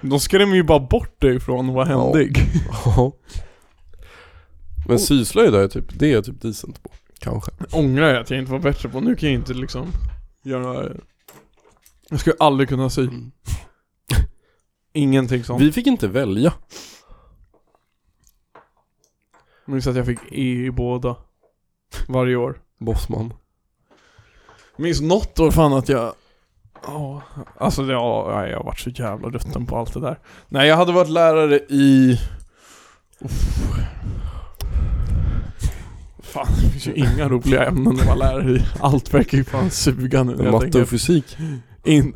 De 0.00 0.20
skrämmer 0.20 0.54
ju 0.54 0.62
bara 0.62 0.80
bort 0.80 1.20
dig 1.20 1.40
från 1.40 1.68
att 1.68 1.74
vara 1.74 1.84
händig. 1.84 2.36
Ja. 2.84 3.12
Men 4.88 4.98
syslöjd 4.98 5.54
är 5.54 5.60
jag 5.60 5.70
typ, 5.70 5.98
det 5.98 6.06
är 6.06 6.12
jag 6.12 6.24
typ 6.24 6.42
decent 6.42 6.82
på. 6.82 6.90
Kanske. 7.18 7.50
ångrar 7.72 8.08
jag 8.08 8.22
att 8.22 8.30
jag 8.30 8.38
inte 8.38 8.52
var 8.52 8.58
bättre 8.58 8.88
på. 8.88 9.00
Nu 9.00 9.16
kan 9.16 9.28
jag 9.28 9.38
inte 9.38 9.54
liksom 9.54 9.86
göra... 10.42 10.88
Jag 12.10 12.20
skulle 12.20 12.36
aldrig 12.38 12.68
kunna 12.68 12.90
sy. 12.90 13.08
Ingenting 14.98 15.44
sånt. 15.44 15.62
Vi 15.62 15.72
fick 15.72 15.86
inte 15.86 16.08
välja. 16.08 16.52
Jag 19.66 19.72
minns 19.72 19.86
att 19.86 19.96
jag 19.96 20.06
fick 20.06 20.18
E 20.30 20.66
i 20.66 20.70
båda. 20.70 21.16
Varje 22.08 22.36
år. 22.36 22.60
Bossman. 22.78 23.32
Jag 24.76 24.82
minns 24.82 25.00
något 25.00 25.38
år 25.38 25.50
fan 25.50 25.72
att 25.72 25.88
jag... 25.88 26.12
Ja, 26.86 27.22
alltså 27.58 27.82
ja, 27.82 28.32
nej, 28.34 28.50
jag 28.50 28.58
har 28.58 28.64
varit 28.64 28.78
så 28.78 28.90
jävla 28.90 29.28
rutten 29.28 29.66
på 29.66 29.76
allt 29.76 29.94
det 29.94 30.00
där. 30.00 30.18
Nej, 30.48 30.68
jag 30.68 30.76
hade 30.76 30.92
varit 30.92 31.10
lärare 31.10 31.56
i... 31.68 32.20
Uff. 33.20 33.58
Fan, 36.22 36.46
det 36.62 36.70
finns 36.70 36.86
ju 36.86 36.92
inga 36.92 37.28
roliga 37.28 37.66
ämnen 37.66 38.00
att 38.00 38.06
vara 38.06 38.16
lärare 38.16 38.50
i. 38.50 38.64
Allt 38.80 39.14
verkar 39.14 39.38
ju 39.38 39.44
fan 39.44 39.70
suga 39.70 40.22
nu 40.22 40.50
Matte 40.50 40.82
och 40.82 40.88
fysik. 40.88 41.36
In... 41.84 42.14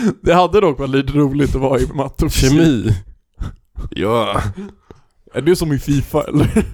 Det 0.22 0.34
hade 0.34 0.60
dock 0.60 0.78
varit 0.78 0.90
lite 0.90 1.12
roligt 1.12 1.54
att 1.54 1.60
vara 1.60 1.80
i 1.80 1.86
matte 1.94 2.24
och 2.24 2.32
fysik. 2.32 2.50
Kemi. 2.50 2.94
Ja. 3.90 4.42
Är 5.34 5.40
det 5.42 5.56
som 5.56 5.72
i 5.72 5.78
Fifa 5.78 6.22
eller? 6.22 6.50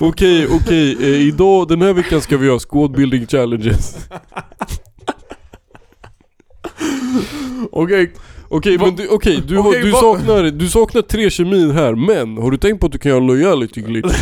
Okej, 0.00 0.46
okej. 0.50 0.96
Eh, 1.00 1.08
idag, 1.28 1.68
den 1.68 1.82
här 1.82 1.92
veckan 1.92 2.20
ska 2.20 2.36
vi 2.36 2.46
göra 2.46 2.58
squad 2.58 2.92
building 2.92 3.26
challenges. 3.26 3.96
Okej, 7.72 8.12
Okej, 8.48 8.78
men 8.78 8.96
du, 8.96 9.08
okej, 9.08 9.42
du, 9.48 9.56
har- 9.58 9.68
Okej, 9.68 9.82
du, 9.82 9.90
va- 9.90 9.98
saknar, 10.00 10.42
du 10.42 10.68
saknar 10.68 11.02
tre 11.02 11.30
kemin 11.30 11.70
här, 11.70 11.94
men 11.94 12.38
har 12.38 12.50
du 12.50 12.56
tänkt 12.56 12.80
på 12.80 12.86
att 12.86 12.92
du 12.92 12.98
kan 12.98 13.10
göra 13.10 13.20
loyalty 13.20 13.80
glitch? 13.80 14.14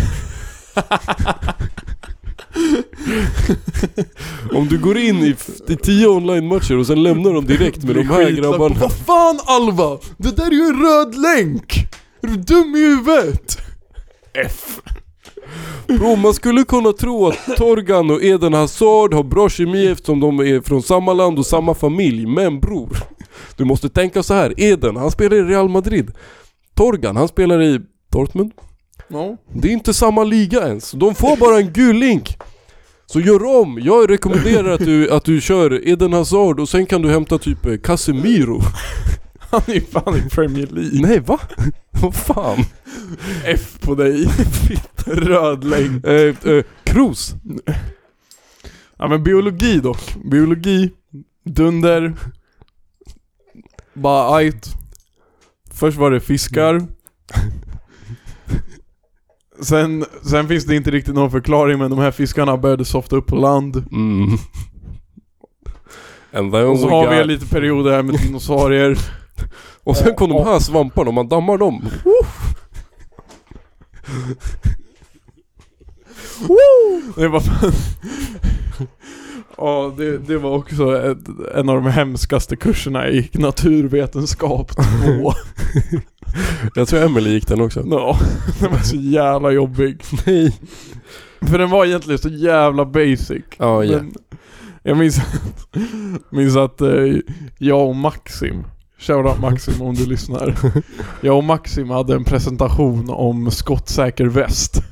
Om 4.52 4.68
du 4.68 4.78
går 4.78 4.98
in 4.98 5.16
i, 5.16 5.34
i 5.68 5.76
tio 5.76 6.06
online-matcher 6.06 6.78
och 6.78 6.86
sen 6.86 7.02
lämnar 7.02 7.32
dem 7.32 7.46
direkt 7.46 7.84
med 7.84 7.94
de 7.94 8.02
här 8.02 8.30
grabbarna. 8.30 8.74
Vad 8.80 8.92
fan 8.92 9.40
Alva? 9.44 9.98
Det 10.16 10.36
där 10.36 10.46
är 10.46 10.50
ju 10.50 10.62
en 10.62 10.82
röd 10.82 11.14
länk! 11.14 11.86
Är 12.22 12.26
du 12.26 12.36
dum 12.36 12.76
i 12.76 12.80
huvudet? 12.80 13.58
F. 14.44 14.80
Bro, 15.86 16.16
man 16.16 16.34
skulle 16.34 16.64
kunna 16.64 16.92
tro 16.92 17.26
att 17.26 17.56
Torgan 17.56 18.10
och 18.10 18.22
Eden 18.22 18.52
Hazard 18.52 19.14
har 19.14 19.22
bra 19.22 19.48
kemi 19.48 19.86
eftersom 19.86 20.20
de 20.20 20.40
är 20.40 20.60
från 20.60 20.82
samma 20.82 21.12
land 21.12 21.38
och 21.38 21.46
samma 21.46 21.74
familj. 21.74 22.26
Men 22.26 22.60
bror, 22.60 22.96
du 23.56 23.64
måste 23.64 23.88
tänka 23.88 24.22
så 24.22 24.34
här. 24.34 24.54
Eden, 24.56 24.96
han 24.96 25.10
spelar 25.10 25.36
i 25.36 25.42
Real 25.42 25.68
Madrid. 25.68 26.10
Torgan, 26.74 27.16
han 27.16 27.28
spelar 27.28 27.62
i 27.62 27.80
Dortmund. 28.12 28.52
No. 29.08 29.36
Det 29.52 29.68
är 29.68 29.72
inte 29.72 29.94
samma 29.94 30.24
liga 30.24 30.66
ens. 30.68 30.90
De 30.90 31.14
får 31.14 31.36
bara 31.36 31.58
en 31.58 31.72
gul 31.72 31.96
link. 31.96 32.36
Så 33.06 33.20
gör 33.20 33.44
om. 33.44 33.78
Jag 33.82 34.10
rekommenderar 34.10 34.70
att 34.70 34.80
du, 34.80 35.10
att 35.10 35.24
du 35.24 35.40
kör 35.40 35.88
Eden 35.88 36.12
Hazard 36.12 36.60
och 36.60 36.68
sen 36.68 36.86
kan 36.86 37.02
du 37.02 37.10
hämta 37.10 37.38
typ 37.38 37.66
eh, 37.66 37.76
Casemiro. 37.76 38.60
Han 39.50 39.62
är 39.66 39.80
fan 39.80 40.16
i 40.16 40.30
Premier 40.30 40.66
League. 40.66 41.00
Nej 41.00 41.20
va? 41.20 41.40
Vad 42.02 42.14
fan? 42.14 42.58
F 43.44 43.78
på 43.80 43.94
dig. 43.94 44.28
Röd 45.06 45.64
länk. 45.64 46.06
Eh, 46.06 46.52
eh, 46.52 46.64
Kroos. 46.84 47.34
Ja 48.96 49.08
men 49.08 49.22
biologi 49.22 49.80
dock. 49.80 50.16
Biologi, 50.30 50.90
dunder, 51.44 52.14
bara 53.94 54.36
ajt. 54.36 54.66
Först 55.70 55.98
var 55.98 56.10
det 56.10 56.20
fiskar. 56.20 56.86
Sen, 59.60 60.04
sen 60.22 60.48
finns 60.48 60.64
det 60.64 60.76
inte 60.76 60.90
riktigt 60.90 61.14
någon 61.14 61.30
förklaring 61.30 61.78
men 61.78 61.90
de 61.90 61.98
här 61.98 62.10
fiskarna 62.10 62.56
började 62.56 62.84
softa 62.84 63.16
upp 63.16 63.26
på 63.26 63.36
land. 63.36 63.76
Mm. 63.92 64.38
And 66.32 66.54
Och 66.54 66.78
så 66.78 66.88
har 66.88 67.10
vi 67.10 67.16
got- 67.16 67.26
lite 67.26 67.46
perioder 67.46 67.92
här 67.92 68.02
med 68.02 68.14
dinosaurier. 68.20 68.98
Och 69.84 69.96
sen 69.96 70.14
kom 70.14 70.30
de 70.30 70.44
här 70.44 70.58
svamparna, 70.58 71.08
om 71.08 71.14
man 71.14 71.28
dammar 71.28 71.58
dem. 71.58 71.84
Det 77.16 77.28
var 77.28 77.40
fan... 77.40 77.72
Ja, 79.58 79.94
det, 79.96 80.18
det 80.18 80.38
var 80.38 80.50
också 80.50 80.96
ett, 80.98 81.28
en 81.54 81.68
av 81.68 81.74
de 81.76 81.86
hemskaste 81.86 82.56
kurserna 82.56 83.08
i 83.08 83.30
naturvetenskap 83.32 84.76
2. 84.76 85.32
Jag 86.74 86.88
tror 86.88 87.02
Emily 87.02 87.30
gick 87.30 87.48
den 87.48 87.60
också. 87.60 87.84
Ja, 87.90 88.18
den 88.60 88.70
var 88.70 88.78
så 88.78 88.96
jävla 88.96 89.50
jobbig. 89.50 90.02
Nej. 90.26 90.60
För 91.40 91.58
den 91.58 91.70
var 91.70 91.84
egentligen 91.84 92.18
så 92.18 92.28
jävla 92.28 92.84
basic. 92.84 93.44
Ja, 93.58 93.84
ja. 93.84 93.98
Men 93.98 94.14
jag 94.82 94.96
minns 94.96 95.18
att, 95.18 95.76
minns 96.30 96.56
att 96.56 96.80
eh, 96.80 96.88
jag 97.58 97.88
och 97.88 97.96
Maxim, 97.96 98.64
shoutout 98.98 99.40
Maxim 99.40 99.82
om 99.82 99.94
du 99.94 100.06
lyssnar. 100.06 100.54
Jag 101.20 101.36
och 101.36 101.44
Maxim 101.44 101.90
hade 101.90 102.14
en 102.14 102.24
presentation 102.24 103.10
om 103.10 103.50
skottsäker 103.50 104.26
väst. 104.26 104.82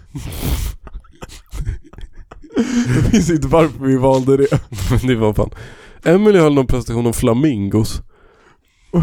Jag 2.56 3.12
minns 3.12 3.30
inte 3.30 3.48
varför 3.48 3.84
vi 3.84 3.96
valde 3.96 4.36
det. 4.36 4.46
Men 4.90 4.98
det 5.06 5.14
var 5.14 5.32
fan. 5.32 5.50
Emily 6.04 6.38
höll 6.38 6.54
någon 6.54 6.66
presentation 6.66 7.06
om 7.06 7.12
flamingos. 7.12 8.02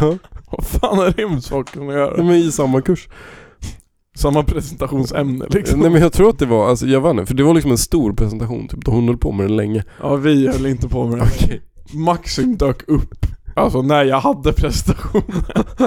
ja, 0.00 0.18
Vad 0.50 0.66
fan 0.66 0.98
har 0.98 1.10
det 1.16 1.28
med 1.28 1.44
saken 1.44 1.88
att 1.88 1.94
göra? 1.94 2.22
men 2.22 2.36
i 2.36 2.52
samma 2.52 2.82
kurs. 2.82 3.08
Samma 4.16 4.42
presentationsämne 4.42 5.46
liksom. 5.50 5.80
Nej 5.80 5.90
men 5.90 6.02
jag 6.02 6.12
tror 6.12 6.28
att 6.28 6.38
det 6.38 6.46
var, 6.46 6.68
alltså 6.68 6.86
jag 6.86 7.10
inte, 7.10 7.26
för 7.26 7.34
det 7.34 7.42
var 7.42 7.54
liksom 7.54 7.70
en 7.70 7.78
stor 7.78 8.12
presentation 8.12 8.68
typ, 8.68 8.86
hon 8.86 9.08
höll 9.08 9.18
på 9.18 9.32
med 9.32 9.46
den 9.46 9.56
länge. 9.56 9.84
Ja, 10.00 10.16
vi 10.16 10.48
höll 10.48 10.66
inte 10.66 10.88
på 10.88 11.06
med 11.06 11.18
det. 11.18 11.24
Okej. 11.24 11.62
Maxim 11.92 12.56
dök 12.56 12.88
upp. 12.88 13.26
Alltså 13.56 13.82
när 13.82 14.04
jag 14.04 14.20
hade 14.20 14.52
presentationen. 14.52 15.44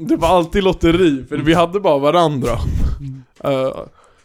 Det 0.00 0.16
var 0.16 0.28
alltid 0.28 0.64
lotteri, 0.64 1.24
för 1.28 1.36
vi 1.36 1.54
hade 1.54 1.80
bara 1.80 1.98
varandra. 1.98 2.50
Eh, 3.44 3.76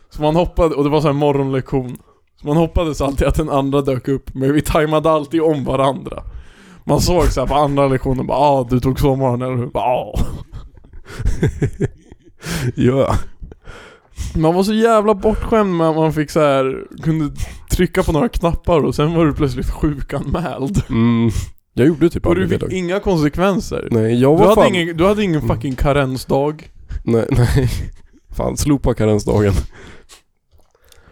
så 0.09 0.21
man 0.21 0.35
hoppade, 0.35 0.75
och 0.75 0.83
det 0.83 0.89
var 0.89 1.01
så 1.01 1.07
här 1.07 1.13
morgonlektion. 1.13 1.97
Så 2.41 2.47
man 2.47 2.57
hoppades 2.57 3.01
alltid 3.01 3.27
att 3.27 3.35
den 3.35 3.49
andra 3.49 3.81
dök 3.81 4.07
upp, 4.07 4.33
men 4.33 4.53
vi 4.53 4.61
tajmade 4.61 5.11
alltid 5.11 5.41
om 5.41 5.63
varandra. 5.63 6.23
Man 6.85 7.01
såg 7.01 7.25
så 7.25 7.39
här 7.39 7.47
på 7.47 7.55
andra 7.55 7.87
lektionen 7.87 8.27
bara 8.27 8.37
ah, 8.37 8.67
du 8.69 8.79
tog 8.79 8.99
sovmorgon 8.99 9.41
eller 9.41 9.55
hur? 9.55 9.67
Bara, 9.67 9.83
ah. 9.83 10.19
Ja. 12.75 13.15
Man 14.35 14.55
var 14.55 14.63
så 14.63 14.73
jävla 14.73 15.15
bortskämd 15.15 15.77
med 15.77 15.89
att 15.89 15.95
man 15.95 16.13
fick 16.13 16.31
så 16.31 16.39
här 16.39 16.85
kunde 17.03 17.35
trycka 17.71 18.03
på 18.03 18.11
några 18.11 18.29
knappar 18.29 18.79
och 18.85 18.95
sen 18.95 19.13
var 19.13 19.25
du 19.25 19.33
plötsligt 19.33 19.69
sjukanmäld. 19.69 20.83
Mm. 20.89 21.31
Jag 21.73 21.87
gjorde 21.87 22.09
typ 22.09 22.25
Och 22.25 22.35
du 22.35 22.41
aldrig 22.41 22.59
det 22.59 22.63
fick 22.65 22.69
dock. 22.71 22.77
inga 22.79 22.99
konsekvenser. 22.99 23.87
Nej, 23.91 24.21
jag 24.21 24.33
Du 24.33 24.39
var 24.39 24.49
hade, 24.49 24.55
fan... 24.61 24.75
ingen, 24.75 24.97
du 24.97 25.05
hade 25.05 25.23
ingen 25.23 25.47
fucking 25.47 25.75
karensdag. 25.75 26.69
Nej, 27.03 27.25
nej. 27.31 27.69
Fan, 28.29 28.57
slopa 28.57 28.93
karensdagen. 28.93 29.53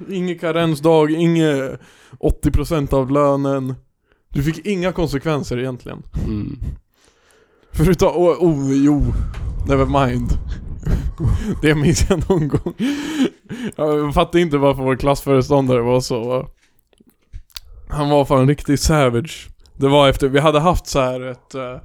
Ingen 0.09 0.39
karensdag, 0.39 1.11
inget 1.11 1.79
80% 2.19 2.93
av 2.93 3.11
lönen. 3.11 3.75
Du 4.29 4.43
fick 4.43 4.65
inga 4.65 4.91
konsekvenser 4.91 5.59
egentligen. 5.59 6.03
Mm. 6.25 6.59
Förutom, 7.71 8.07
oh, 8.07 8.37
oh 8.39 8.73
jo, 8.73 9.03
never 9.67 10.05
mind. 10.07 10.29
Det 11.61 11.75
minns 11.75 12.09
jag 12.09 12.29
någon 12.29 12.47
gång. 12.47 12.73
Jag 13.75 14.13
fattar 14.13 14.39
inte 14.39 14.57
varför 14.57 14.83
vår 14.83 14.95
klassföreståndare 14.95 15.81
var 15.81 16.01
så... 16.01 16.47
Han 17.89 18.09
var 18.09 18.25
fan 18.25 18.47
riktigt 18.47 18.79
savage. 18.81 19.49
Det 19.81 19.87
var 19.89 20.09
efter, 20.09 20.27
vi 20.27 20.39
hade 20.39 20.59
haft 20.59 20.87
så 20.87 20.99
här 20.99 21.21
ett... 21.21 21.55
eh, 21.55 21.77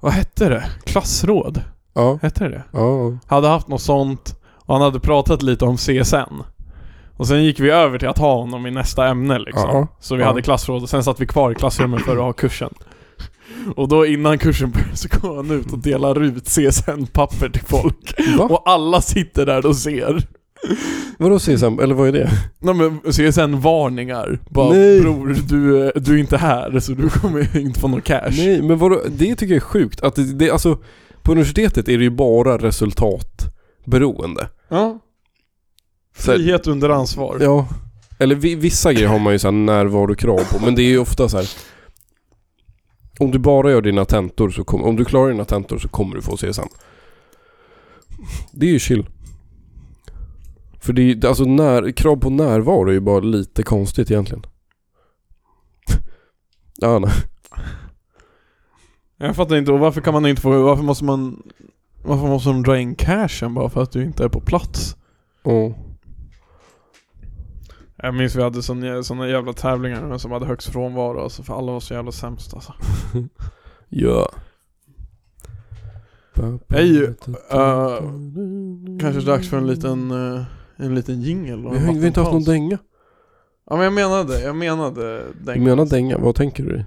vad 0.00 0.12
hette 0.12 0.48
det? 0.48 0.64
Klassråd? 0.84 1.62
Ja. 1.94 2.18
Hette 2.22 2.44
det 2.44 2.50
det? 2.50 2.64
Ja. 2.72 3.18
Hade 3.26 3.48
haft 3.48 3.68
något 3.68 3.82
sånt 3.82 4.36
och 4.66 4.74
han 4.74 4.82
hade 4.82 5.00
pratat 5.00 5.42
lite 5.42 5.64
om 5.64 5.76
CSN. 5.76 6.42
Och 7.16 7.26
sen 7.26 7.44
gick 7.44 7.60
vi 7.60 7.70
över 7.70 7.98
till 7.98 8.08
att 8.08 8.18
ha 8.18 8.34
honom 8.34 8.66
i 8.66 8.70
nästa 8.70 9.06
ämne 9.08 9.38
liksom. 9.38 9.68
Ja. 9.72 9.86
Så 10.00 10.14
vi 10.16 10.20
Ja. 10.22 10.26
hade 10.28 10.42
klassråd 10.42 10.82
och 10.82 10.88
sen 10.88 11.04
satt 11.04 11.20
vi 11.20 11.26
kvar 11.26 11.50
i 11.50 11.54
klassrummet 11.54 12.02
för 12.02 12.12
att 12.12 12.22
ha 12.22 12.32
kursen. 12.32 12.74
Och 13.76 13.88
då 13.88 14.06
innan 14.06 14.38
kursen 14.38 14.70
började 14.70 14.96
så 14.96 15.08
går 15.20 15.36
han 15.36 15.50
ut 15.50 15.72
och 15.72 15.78
delar 15.78 16.22
ut 16.22 16.44
CSN-papper 16.48 17.48
till 17.48 17.64
folk. 17.64 18.14
Va? 18.38 18.44
Och 18.44 18.62
alla 18.70 19.00
sitter 19.00 19.46
där 19.46 19.66
och 19.66 19.76
ser. 19.76 20.26
Vadå 21.18 21.38
CSN, 21.38 21.64
eller 21.82 21.94
vad 21.94 22.08
är 22.08 22.12
det? 22.12 22.30
Nej 22.58 22.74
men 22.74 23.00
CSN-varningar. 23.00 24.38
Bara 24.50 24.72
Nej. 24.72 25.00
bror, 25.00 25.36
du, 25.48 25.78
är- 25.86 25.92
du 26.00 26.14
är 26.14 26.18
inte 26.18 26.36
här 26.36 26.80
så 26.80 26.92
du 26.92 27.08
kommer 27.08 27.56
inte 27.56 27.80
få 27.80 27.88
någon 27.88 28.00
cash. 28.02 28.30
Nej, 28.30 28.62
men 28.62 28.78
vadå, 28.78 29.02
det 29.08 29.34
tycker 29.36 29.54
jag 29.54 29.56
är 29.56 29.60
sjukt. 29.60 30.02
Att 30.02 30.14
det, 30.14 30.32
det, 30.32 30.50
alltså, 30.50 30.78
på 31.22 31.32
universitetet 31.32 31.88
är 31.88 31.98
det 31.98 32.04
ju 32.04 32.10
bara 32.10 32.58
resultatberoende. 32.58 34.48
Ja. 34.68 34.98
Frihet 36.16 36.66
under 36.66 36.88
ansvar. 36.88 37.38
Ja. 37.40 37.68
Eller 38.18 38.34
vi, 38.34 38.54
vissa 38.54 38.92
grejer 38.92 39.08
har 39.08 39.18
man 39.18 39.32
ju 39.32 39.38
såhär 39.38 39.52
närvarokrav 39.52 40.38
på, 40.52 40.64
men 40.64 40.74
det 40.74 40.82
är 40.82 40.88
ju 40.88 40.98
ofta 40.98 41.28
så 41.28 41.36
här. 41.36 41.48
Om 43.18 43.30
du 43.30 43.38
bara 43.38 43.70
gör 43.70 43.82
dina 43.82 44.04
tentor 44.04 44.50
så 44.50 44.64
kommer, 44.64 44.86
om 44.86 44.96
du 44.96 45.04
klarar 45.04 45.30
dina 45.30 45.44
tentor 45.44 45.78
så 45.78 45.88
kommer 45.88 46.16
du 46.16 46.22
få 46.22 46.36
CSN. 46.36 46.60
Det 48.52 48.66
är 48.66 48.70
ju 48.70 48.78
chill. 48.78 49.06
För 50.80 50.92
det 50.92 51.02
är 51.02 51.04
ju- 51.14 51.28
alltså 51.28 51.44
när, 51.44 51.90
krav 51.92 52.16
på 52.16 52.30
närvaro 52.30 52.88
är 52.88 52.92
ju 52.92 53.00
bara 53.00 53.20
lite 53.20 53.62
konstigt 53.62 54.10
egentligen. 54.10 54.42
Ja, 56.82 56.98
nej. 56.98 57.10
Jag 59.16 59.36
fattar 59.36 59.56
inte, 59.56 59.72
och 59.72 59.78
varför 59.78 60.00
kan 60.00 60.14
man 60.14 60.26
inte 60.26 60.42
få, 60.42 60.62
varför 60.62 60.82
måste 60.82 61.04
man 61.04 61.42
Varför 62.04 62.26
måste 62.26 62.48
de 62.48 62.62
dra 62.62 62.78
in 62.78 62.94
cashen 62.94 63.54
bara 63.54 63.68
för 63.70 63.82
att 63.82 63.92
du 63.92 64.04
inte 64.04 64.24
är 64.24 64.28
på 64.28 64.40
plats? 64.40 64.96
Ja. 65.44 65.74
Jag 67.96 68.14
minns 68.14 68.36
vi 68.36 68.42
hade 68.42 68.62
såna 69.02 69.28
jävla 69.28 69.52
tävlingar 69.52 70.18
som 70.18 70.30
hade 70.32 70.46
högst 70.46 70.68
frånvaro 70.68 71.20
alltså, 71.22 71.42
för 71.42 71.58
alla 71.58 71.72
var 71.72 71.80
så 71.80 71.94
jävla 71.94 72.12
sämst 72.12 72.54
alltså. 72.54 72.74
Ja. 73.88 74.30
Hej, 76.68 77.04
eh, 77.04 77.98
Kanske 79.00 79.20
dags 79.20 79.50
för 79.50 79.56
en 79.58 79.66
liten, 79.66 80.10
eh, 80.10 80.42
en 80.80 80.94
liten 80.94 81.22
jingle 81.22 81.56
Vi 81.56 81.62
har, 81.78 81.92
vi 81.94 82.00
har 82.00 82.06
inte 82.06 82.20
haft 82.20 82.32
någon 82.32 82.44
dänga. 82.44 82.78
Ja 83.70 83.76
men 83.76 83.84
jag 83.84 83.92
menade, 83.92 84.40
jag 84.40 84.56
menade 84.56 85.18
Du 85.18 85.32
den. 85.44 85.64
menar 85.64 85.84
dänga, 85.86 86.18
vad 86.18 86.34
tänker 86.34 86.62
du? 86.64 86.84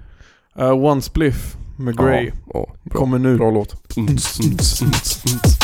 Uh, 0.64 0.84
One 0.84 1.02
Spliff 1.02 1.56
med 1.78 1.96
Grey. 1.98 2.24
Ja, 2.26 2.32
ja 2.52 2.66
bra. 2.82 2.98
Kommer 3.00 3.18
nu. 3.18 3.36
Bra 3.36 3.50
låt. 3.50 3.96
Mm, 3.96 4.08
mm, 4.08 4.16
mm, 4.42 4.50
mm. 4.82 4.90
Got 4.90 5.63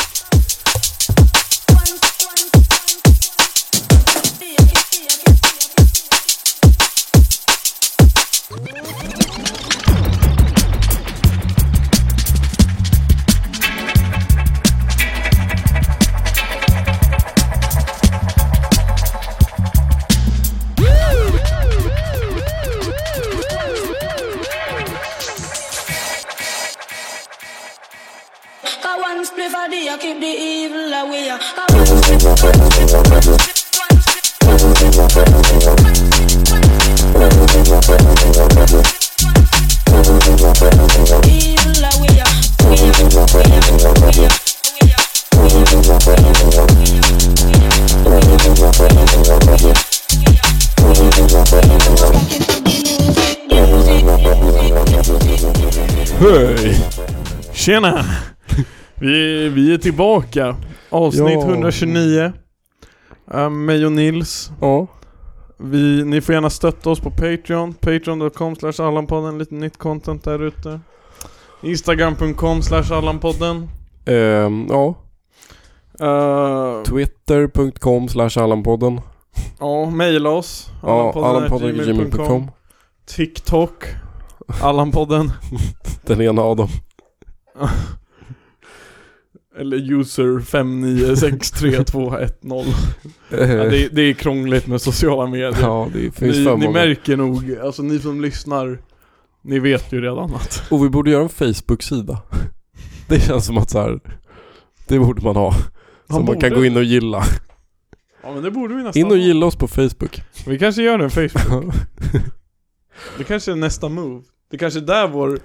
Tjena! 57.61 58.05
Vi, 58.95 59.49
vi 59.49 59.73
är 59.73 59.77
tillbaka. 59.77 60.55
Avsnitt 60.89 61.33
Ja. 61.33 61.41
129. 61.41 62.33
Uh, 63.33 63.49
mig 63.49 63.85
och 63.85 63.91
Nils. 63.91 64.51
Ja. 64.61 64.87
Vi, 65.57 66.03
ni 66.05 66.21
får 66.21 66.35
gärna 66.35 66.49
stötta 66.49 66.89
oss 66.89 66.99
på 66.99 67.11
Patreon. 67.11 67.73
Patreon.com 67.73 68.55
slash 68.55 68.87
Allanpodden. 68.87 69.37
Lite 69.37 69.55
nytt 69.55 69.77
content 69.77 70.23
där 70.23 70.43
ute. 70.43 70.79
Instagram.com 71.63 72.61
slash 72.61 72.91
Allanpodden. 72.91 73.69
Ehm, 74.05 74.67
ja. 74.69 74.95
Uh, 76.01 76.83
Twitter.com 76.83 78.09
slash 78.09 78.37
Allanpodden. 78.37 79.01
ja, 79.59 79.89
mejla 79.89 80.29
oss. 80.29 80.71
Ja, 80.81 80.89
Allanpodden 80.89 81.29
Allanpodden.gmail.com. 81.29 82.51
TikTok. 83.15 83.85
Allanpodden. 84.61 85.31
Den 86.05 86.21
ena 86.21 86.41
av 86.41 86.55
dem. 86.55 86.69
Eller 89.57 89.91
user 89.93 90.39
59632110. 90.39 92.65
Ja, 93.29 93.37
det, 93.37 93.87
det 93.95 94.01
är 94.01 94.13
krångligt 94.13 94.67
med 94.67 94.81
sociala 94.81 95.29
medier. 95.29 95.57
Ja, 95.61 95.89
det 95.93 95.99
finns 96.11 96.37
ni, 96.37 96.55
ni 96.57 96.67
märker 96.69 97.17
nog, 97.17 97.55
alltså 97.63 97.83
ni 97.83 97.99
som 97.99 98.21
lyssnar, 98.21 98.79
ni 99.43 99.59
vet 99.59 99.91
ju 99.93 100.01
redan 100.01 100.33
att 100.35 100.63
Och 100.71 100.85
vi 100.85 100.89
borde 100.89 101.11
göra 101.11 101.23
en 101.23 101.29
Facebook-sida. 101.29 102.21
Det 103.07 103.19
känns 103.19 103.45
som 103.45 103.57
att 103.57 103.69
så 103.69 103.81
här. 103.81 103.99
Det 104.87 104.99
borde 104.99 105.21
man 105.23 105.35
ha. 105.35 105.53
Som 105.53 105.65
man 106.25 106.27
kan 106.27 106.35
borde- 106.49 106.49
gå 106.49 106.65
in 106.65 106.77
och 106.77 106.83
gilla. 106.83 107.23
Ja 108.23 108.33
men 108.33 108.43
det 108.43 108.51
borde 108.51 108.75
vi 108.75 108.83
nästan 108.83 108.99
In 109.01 109.11
och 109.11 109.17
gilla 109.17 109.45
oss 109.45 109.55
på 109.55 109.67
Facebook. 109.67 110.21
Vi 110.47 110.59
kanske 110.59 110.83
gör 110.83 110.99
en 110.99 111.09
Facebook. 111.11 111.65
Det 113.17 113.23
kanske 113.23 113.51
är 113.51 113.55
nästa 113.55 113.89
move. 113.89 114.21
Det 114.51 114.57
kanske 114.57 114.79
är 114.79 114.83
där 114.83 115.07
vår, 115.07 115.39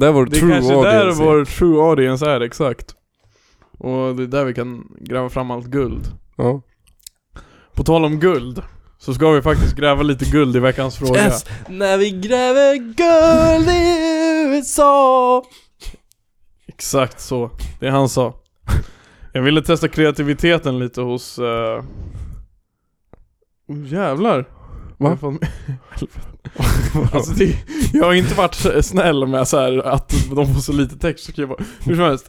Det 0.00 0.06
är 0.06 0.12
vår 0.12 0.26
det 0.26 0.36
är 0.36 0.40
true 0.40 0.52
kanske 0.52 0.74
där 0.74 1.10
vår 1.10 1.44
true 1.44 1.82
audience 1.82 2.30
är, 2.30 2.40
exakt. 2.40 2.94
Och 3.78 4.16
det 4.16 4.22
är 4.22 4.26
där 4.26 4.44
vi 4.44 4.54
kan 4.54 4.96
gräva 5.00 5.28
fram 5.28 5.50
allt 5.50 5.66
guld. 5.66 6.04
Ja. 6.36 6.62
På 7.74 7.84
tal 7.84 8.04
om 8.04 8.20
guld, 8.20 8.62
så 8.98 9.14
ska 9.14 9.30
vi 9.30 9.42
faktiskt 9.42 9.76
gräva 9.76 10.02
lite 10.02 10.24
guld 10.24 10.56
i 10.56 10.58
veckans 10.58 10.96
fråga. 10.96 11.24
Yes! 11.24 11.44
När 11.68 11.98
vi 11.98 12.10
gräver 12.10 12.76
guld 12.76 13.68
i 13.68 14.56
USA. 14.56 15.44
Exakt 16.66 17.20
så. 17.20 17.50
Det 17.80 17.90
han 17.90 18.08
sa. 18.08 18.34
Jag 19.32 19.42
ville 19.42 19.62
testa 19.62 19.88
kreativiteten 19.88 20.78
lite 20.78 21.00
hos... 21.00 21.38
Uh... 21.38 21.46
Oh, 23.68 23.86
jävlar. 23.86 24.48
Va? 24.98 25.18
alltså 27.12 27.32
det, 27.32 27.56
jag 27.92 28.04
har 28.04 28.12
inte 28.14 28.34
varit 28.34 28.84
snäll 28.84 29.26
med 29.26 29.48
så 29.48 29.58
här 29.58 29.86
att 29.86 30.14
de 30.34 30.46
får 30.54 30.60
så 30.60 30.72
lite 30.72 30.96
text 30.98 31.30
jag 31.38 31.48
bara, 31.48 31.64
hur 31.84 31.94
som 31.94 32.04
helst. 32.04 32.28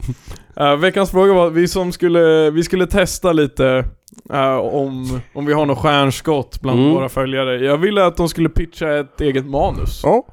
Eh, 0.57 0.75
veckans 0.75 1.11
fråga 1.11 1.33
var, 1.33 1.49
vi 1.49 1.67
som 1.67 1.91
skulle, 1.91 2.51
vi 2.51 2.63
skulle 2.63 2.87
testa 2.87 3.31
lite 3.31 3.85
eh, 4.33 4.55
om, 4.57 5.19
om 5.33 5.45
vi 5.45 5.53
har 5.53 5.65
något 5.65 5.77
stjärnskott 5.77 6.61
bland 6.61 6.79
Mm. 6.79 6.91
våra 6.93 7.09
följare. 7.09 7.65
Jag 7.65 7.77
ville 7.77 8.05
att 8.05 8.17
de 8.17 8.29
skulle 8.29 8.49
pitcha 8.49 8.97
ett 8.99 9.21
eget 9.21 9.45
manus. 9.45 10.01
Ja. 10.03 10.25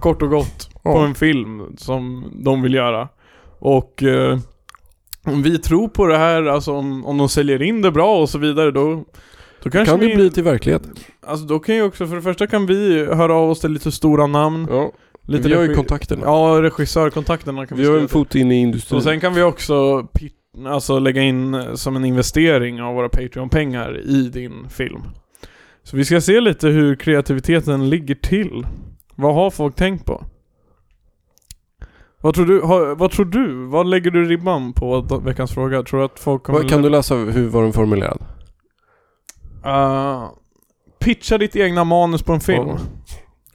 Kort 0.00 0.22
och 0.22 0.30
gott. 0.30 0.70
På 0.82 0.90
Ja. 0.90 1.04
en 1.06 1.14
film 1.14 1.76
som 1.76 2.24
de 2.44 2.62
vill 2.62 2.74
göra. 2.74 3.08
Och 3.58 4.02
eh, 4.02 4.38
om 5.24 5.42
vi 5.42 5.58
tror 5.58 5.88
på 5.88 6.06
det 6.06 6.16
här, 6.18 6.42
alltså 6.46 6.72
om, 6.72 7.06
om 7.06 7.18
de 7.18 7.28
säljer 7.28 7.62
in 7.62 7.82
det 7.82 7.90
bra 7.90 8.20
och 8.20 8.28
så 8.30 8.38
vidare 8.38 8.70
då 8.70 9.04
då 9.62 9.70
kanske 9.70 9.92
Kan 9.92 10.00
vi, 10.00 10.08
det 10.08 10.14
bli 10.16 10.30
till 10.30 10.42
verklighet? 10.44 10.82
Alltså 11.26 11.46
då 11.46 11.58
kan 11.58 11.74
ju 11.74 11.82
också, 11.82 12.06
för 12.06 12.16
det 12.16 12.22
första 12.22 12.46
kan 12.46 12.66
vi 12.66 13.04
höra 13.04 13.34
av 13.34 13.50
oss 13.50 13.60
till 13.60 13.70
lite 13.70 13.92
stora 13.92 14.26
namn. 14.26 14.66
Ja. 14.70 14.92
Lite 15.26 15.48
vi 15.48 15.54
har 15.54 15.62
ju 15.62 15.74
kontakterna. 15.74 16.22
Ja, 16.24 16.58
regissörkontakterna 16.62 17.66
kan 17.66 17.78
vi, 17.78 17.84
vi 17.84 17.90
har 17.90 17.98
en 17.98 18.08
fot 18.08 18.34
in 18.34 18.52
i 18.52 18.54
industrin. 18.54 18.96
Och 18.96 19.02
sen 19.02 19.20
kan 19.20 19.34
vi 19.34 19.42
också 19.42 20.06
pit- 20.12 20.34
alltså 20.66 20.98
lägga 20.98 21.22
in 21.22 21.64
som 21.74 21.96
en 21.96 22.04
investering 22.04 22.82
av 22.82 22.94
våra 22.94 23.08
Patreon-pengar 23.08 24.00
i 24.04 24.28
din 24.28 24.68
film. 24.68 25.02
Så 25.82 25.96
vi 25.96 26.04
ska 26.04 26.20
se 26.20 26.40
lite 26.40 26.68
hur 26.68 26.94
kreativiteten 26.94 27.90
ligger 27.90 28.14
till. 28.14 28.66
Vad 29.14 29.34
har 29.34 29.50
folk 29.50 29.74
tänkt 29.76 30.04
på? 30.04 30.24
Vad 32.20 32.34
tror 32.34 32.46
du? 32.46 32.60
Har, 32.60 32.94
vad 32.94 33.10
tror 33.10 33.26
du? 33.26 33.52
Vad 33.66 33.86
lägger 33.86 34.10
du 34.10 34.24
ribban 34.24 34.72
på 34.72 35.00
veckans 35.24 35.52
fråga? 35.52 35.82
Tror 35.82 36.00
du 36.00 36.06
att 36.06 36.18
folk 36.18 36.42
kommer... 36.42 36.68
Kan 36.68 36.82
du 36.82 36.90
läsa 36.90 37.14
hur 37.14 37.48
var 37.48 37.62
den 37.62 37.72
formulerad? 37.72 38.18
Uh, 39.66 40.28
pitcha 40.98 41.38
ditt 41.38 41.56
egna 41.56 41.84
manus 41.84 42.22
på 42.22 42.32
en 42.32 42.40
film. 42.40 42.68
Ja. 42.68 42.78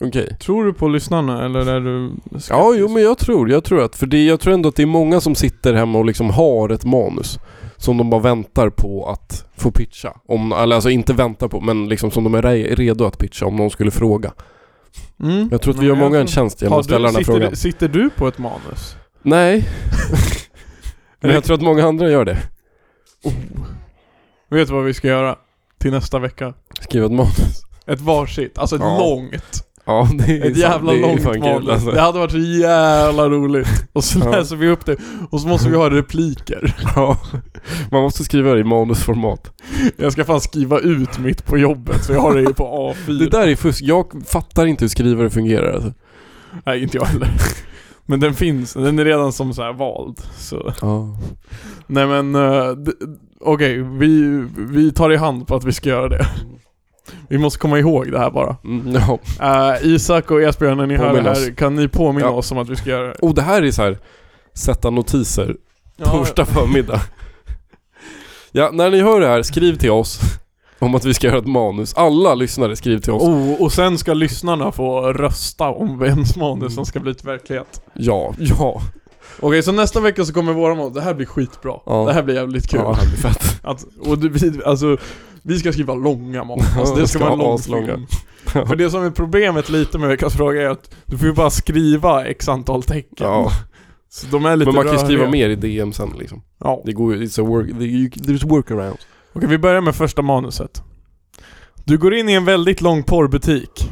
Okej. 0.07 0.37
Tror 0.39 0.65
du 0.65 0.73
på 0.73 0.87
lyssnarna 0.87 1.45
eller 1.45 1.65
är 1.69 1.79
du 1.79 2.11
skeptisk? 2.21 2.51
Ja, 2.51 2.73
jo 2.77 2.87
men 2.87 3.03
jag 3.03 3.17
tror, 3.17 3.51
jag 3.51 3.63
tror 3.63 3.83
att, 3.83 3.95
för 3.95 4.05
det, 4.07 4.25
jag 4.25 4.39
tror 4.39 4.53
ändå 4.53 4.69
att 4.69 4.75
det 4.75 4.83
är 4.83 4.87
många 4.87 5.21
som 5.21 5.35
sitter 5.35 5.73
hemma 5.73 5.99
och 5.99 6.05
liksom 6.05 6.29
har 6.29 6.69
ett 6.69 6.85
manus 6.85 7.39
som 7.77 7.97
de 7.97 8.09
bara 8.09 8.21
väntar 8.21 8.69
på 8.69 9.09
att 9.09 9.45
få 9.57 9.71
pitcha. 9.71 10.13
Om, 10.27 10.51
eller 10.51 10.75
alltså 10.75 10.89
inte 10.89 11.13
väntar 11.13 11.47
på, 11.47 11.61
men 11.61 11.89
liksom 11.89 12.11
som 12.11 12.23
de 12.23 12.35
är 12.35 12.41
re- 12.41 12.75
redo 12.75 13.05
att 13.05 13.17
pitcha 13.17 13.45
om 13.45 13.55
någon 13.55 13.69
skulle 13.69 13.91
fråga. 13.91 14.33
Mm. 15.23 15.47
Jag 15.51 15.61
tror 15.61 15.73
att 15.73 15.79
vi 15.79 15.85
gör 15.85 15.95
många 15.95 16.19
en 16.19 16.27
tjänst 16.27 16.61
genom 16.61 16.79
att 16.79 16.85
ställa 16.85 16.99
du, 16.99 17.05
den 17.05 17.15
här 17.15 17.19
sitter, 17.21 17.33
frågan. 17.33 17.49
du- 17.49 17.55
sitter 17.55 17.87
du 17.87 18.09
på 18.09 18.27
ett 18.27 18.37
manus? 18.37 18.95
Nej. 19.21 19.67
men 21.21 21.31
jag 21.31 21.43
tror 21.43 21.55
att 21.55 21.61
många 21.61 21.85
andra 21.87 22.09
gör 22.09 22.25
det. 22.25 22.37
Vet 24.49 24.67
du 24.67 24.73
vad 24.73 24.83
vi 24.83 24.93
ska 24.93 25.07
göra? 25.07 25.35
Till 25.83 25.91
nästa 25.91 26.19
vecka? 26.19 26.53
Skriva 26.81 27.05
ett 27.05 27.11
manus. 27.11 27.61
Ett 27.87 28.01
varsitt, 28.01 28.57
alltså 28.57 28.75
ett 28.75 28.81
Ja. 28.81 28.97
långt. 28.99 29.67
Ja, 29.85 30.09
det 30.17 30.23
är 30.37 30.51
Ett 30.51 30.57
jävla 30.57 30.91
det 30.91 30.97
är 30.97 31.01
långt 31.01 31.21
fan 31.23 31.33
kul, 31.33 31.41
manus. 31.41 31.69
alltså. 31.69 31.91
Det 31.91 32.01
hade 32.01 32.19
varit 32.19 32.31
så 32.31 32.37
jävla 32.37 33.29
roligt. 33.29 33.67
Och 33.93 34.03
så 34.03 34.19
Ja. 34.19 34.31
läser 34.31 34.55
vi 34.55 34.67
upp 34.69 34.85
det, 34.85 34.97
och 35.29 35.41
så 35.41 35.47
måste 35.47 35.69
vi 35.69 35.75
ha 35.75 35.89
repliker. 35.89 36.75
Ja. 36.95 37.17
Man 37.91 38.01
måste 38.01 38.23
skriva 38.23 38.53
det 38.53 38.59
i 38.59 38.63
manusformat. 38.63 39.51
Jag 39.97 40.11
ska 40.13 40.23
fan 40.25 40.41
skriva 40.41 40.79
ut 40.79 41.19
mitt 41.19 41.45
på 41.45 41.57
jobbet, 41.57 42.03
så 42.03 42.13
jag 42.13 42.21
har 42.21 42.35
det 42.35 42.53
på 42.53 42.93
A4. 43.07 43.19
Det 43.19 43.29
där 43.29 43.47
är 43.47 43.55
fusk. 43.55 43.81
Jag 43.83 44.11
fattar 44.27 44.65
inte 44.65 44.83
hur 44.83 44.89
skrivare 44.89 45.29
fungerar 45.29 45.73
alltså. 45.73 45.93
Nej, 46.65 46.83
inte 46.83 46.97
jag 46.97 47.05
heller. 47.05 47.29
Men 48.05 48.19
den 48.19 48.33
finns, 48.33 48.73
den 48.73 48.99
är 48.99 49.05
redan 49.05 49.33
som 49.33 49.53
så 49.53 49.61
här 49.63 49.73
vald. 49.73 50.17
Så. 50.37 50.73
Ja. 50.81 51.17
Nej 51.87 52.07
men, 52.07 52.33
d- 52.83 52.91
okej, 53.45 53.81
vi, 53.81 54.43
vi 54.55 54.91
tar 54.91 55.11
i 55.11 55.17
hand 55.17 55.47
på 55.47 55.55
att 55.55 55.63
vi 55.63 55.71
ska 55.73 55.89
göra 55.89 56.09
det. 56.09 56.27
Vi 57.29 57.37
måste 57.37 57.59
komma 57.59 57.79
ihåg 57.79 58.11
det 58.11 58.19
här 58.19 58.31
bara. 58.31 58.55
Mm, 58.63 58.95
ja. 58.95 59.19
Eh, 59.75 59.87
Isak 59.87 60.31
och 60.31 60.41
Esbjörn, 60.41 60.77
när 60.77 60.87
ni 60.87 60.95
hör 60.97 61.09
Påminn 61.09 61.23
det 61.23 61.31
oss. 61.31 61.43
här, 61.45 61.53
kan 61.53 61.75
ni 61.75 61.87
påminna 61.87 62.27
Ja. 62.27 62.31
oss 62.31 62.51
om 62.51 62.57
att 62.57 62.69
vi 62.69 62.75
ska 62.75 62.89
göra 62.89 63.07
det? 63.07 63.13
Och 63.21 63.35
det 63.35 63.41
här 63.41 63.61
är 63.63 63.71
så 63.71 63.81
här. 63.83 63.97
sätta 64.53 64.89
notiser 64.89 65.55
torsdag 66.03 66.45
förmiddag. 66.45 67.01
Ja, 68.51 68.69
när 68.73 68.91
ni 68.91 69.01
hör 69.01 69.19
det 69.21 69.27
här, 69.27 69.41
skriv 69.43 69.75
till 69.77 69.91
oss 69.91 70.19
om 70.79 70.95
att 70.95 71.05
vi 71.05 71.13
ska 71.13 71.27
göra 71.27 71.37
ett 71.37 71.47
manus. 71.47 71.93
Alla 71.93 72.35
lyssnare, 72.35 72.75
skriv 72.75 72.99
till 72.99 73.13
oss. 73.13 73.23
Oh, 73.23 73.61
och 73.61 73.71
sen 73.71 73.97
ska 73.97 74.13
lyssnarna 74.13 74.71
få 74.71 75.13
rösta 75.13 75.69
om 75.69 75.99
vems 75.99 76.35
manus 76.35 76.75
som 76.75 76.85
ska 76.85 76.99
bli 76.99 77.15
till 77.15 77.25
verklighet. 77.25 77.81
Ja, 77.93 78.33
ja. 78.37 78.81
Okej, 79.43 79.63
så 79.63 79.71
nästa 79.71 79.99
vecka 79.99 80.25
så 80.25 80.33
kommer 80.33 80.53
våra 80.53 80.75
manus, 80.75 80.93
det 80.93 81.01
här 81.01 81.13
blir 81.13 81.25
skitbra. 81.25 81.79
Ja. 81.85 82.05
Det 82.07 82.13
här 82.13 82.23
blir 82.23 82.35
jävligt 82.35 82.69
kul. 82.69 82.79
Ja, 82.83 82.89
det 82.89 82.95
här 82.95 83.07
blir 83.07 83.17
fett. 83.17 83.59
Att, 83.63 83.85
och 83.99 84.17
du, 84.17 84.29
vi, 84.29 84.61
alltså, 84.65 84.97
vi 85.41 85.59
ska 85.59 85.73
skriva 85.73 85.95
långa 85.95 86.43
manus. 86.43 86.77
Alltså, 86.77 86.95
det 86.95 87.07
ska 87.07 87.19
vara 87.19 87.33
en 87.33 87.39
lång 87.39 87.59
film. 87.59 88.07
För 88.45 88.75
det 88.75 88.89
som 88.89 89.03
är 89.03 89.11
problemet 89.11 89.69
lite 89.69 89.97
med 89.97 90.09
veckans 90.09 90.33
fråga 90.33 90.61
är 90.61 90.69
att 90.69 90.95
du 91.05 91.17
får 91.17 91.27
ju 91.27 91.33
bara 91.33 91.49
skriva 91.49 92.25
x 92.25 92.49
antal 92.49 92.83
tecken. 92.83 93.27
Ja. 93.27 93.51
Så 94.09 94.27
de 94.27 94.45
är 94.45 94.55
lite 94.55 94.71
Men 94.71 94.75
man 94.75 94.83
kan 94.85 94.93
ju 94.93 94.99
skriva 94.99 95.29
mer 95.29 95.49
i 95.49 95.55
DM 95.55 95.93
sen 95.93 96.09
liksom. 96.19 96.41
Ja. 96.59 96.81
Det 96.85 96.93
går 96.93 97.15
ju, 97.15 97.23
it's 97.23 97.41
a 97.41 97.45
work, 97.45 97.67
there's 97.67 98.49
workaround. 98.49 98.97
Okej, 99.33 99.49
vi 99.49 99.57
börjar 99.57 99.81
med 99.81 99.95
första 99.95 100.21
manuset. 100.21 100.83
Du 101.85 101.97
går 101.97 102.13
in 102.13 102.29
i 102.29 102.33
en 102.33 102.45
väldigt 102.45 102.81
lång 102.81 103.03
porrbutik. 103.03 103.91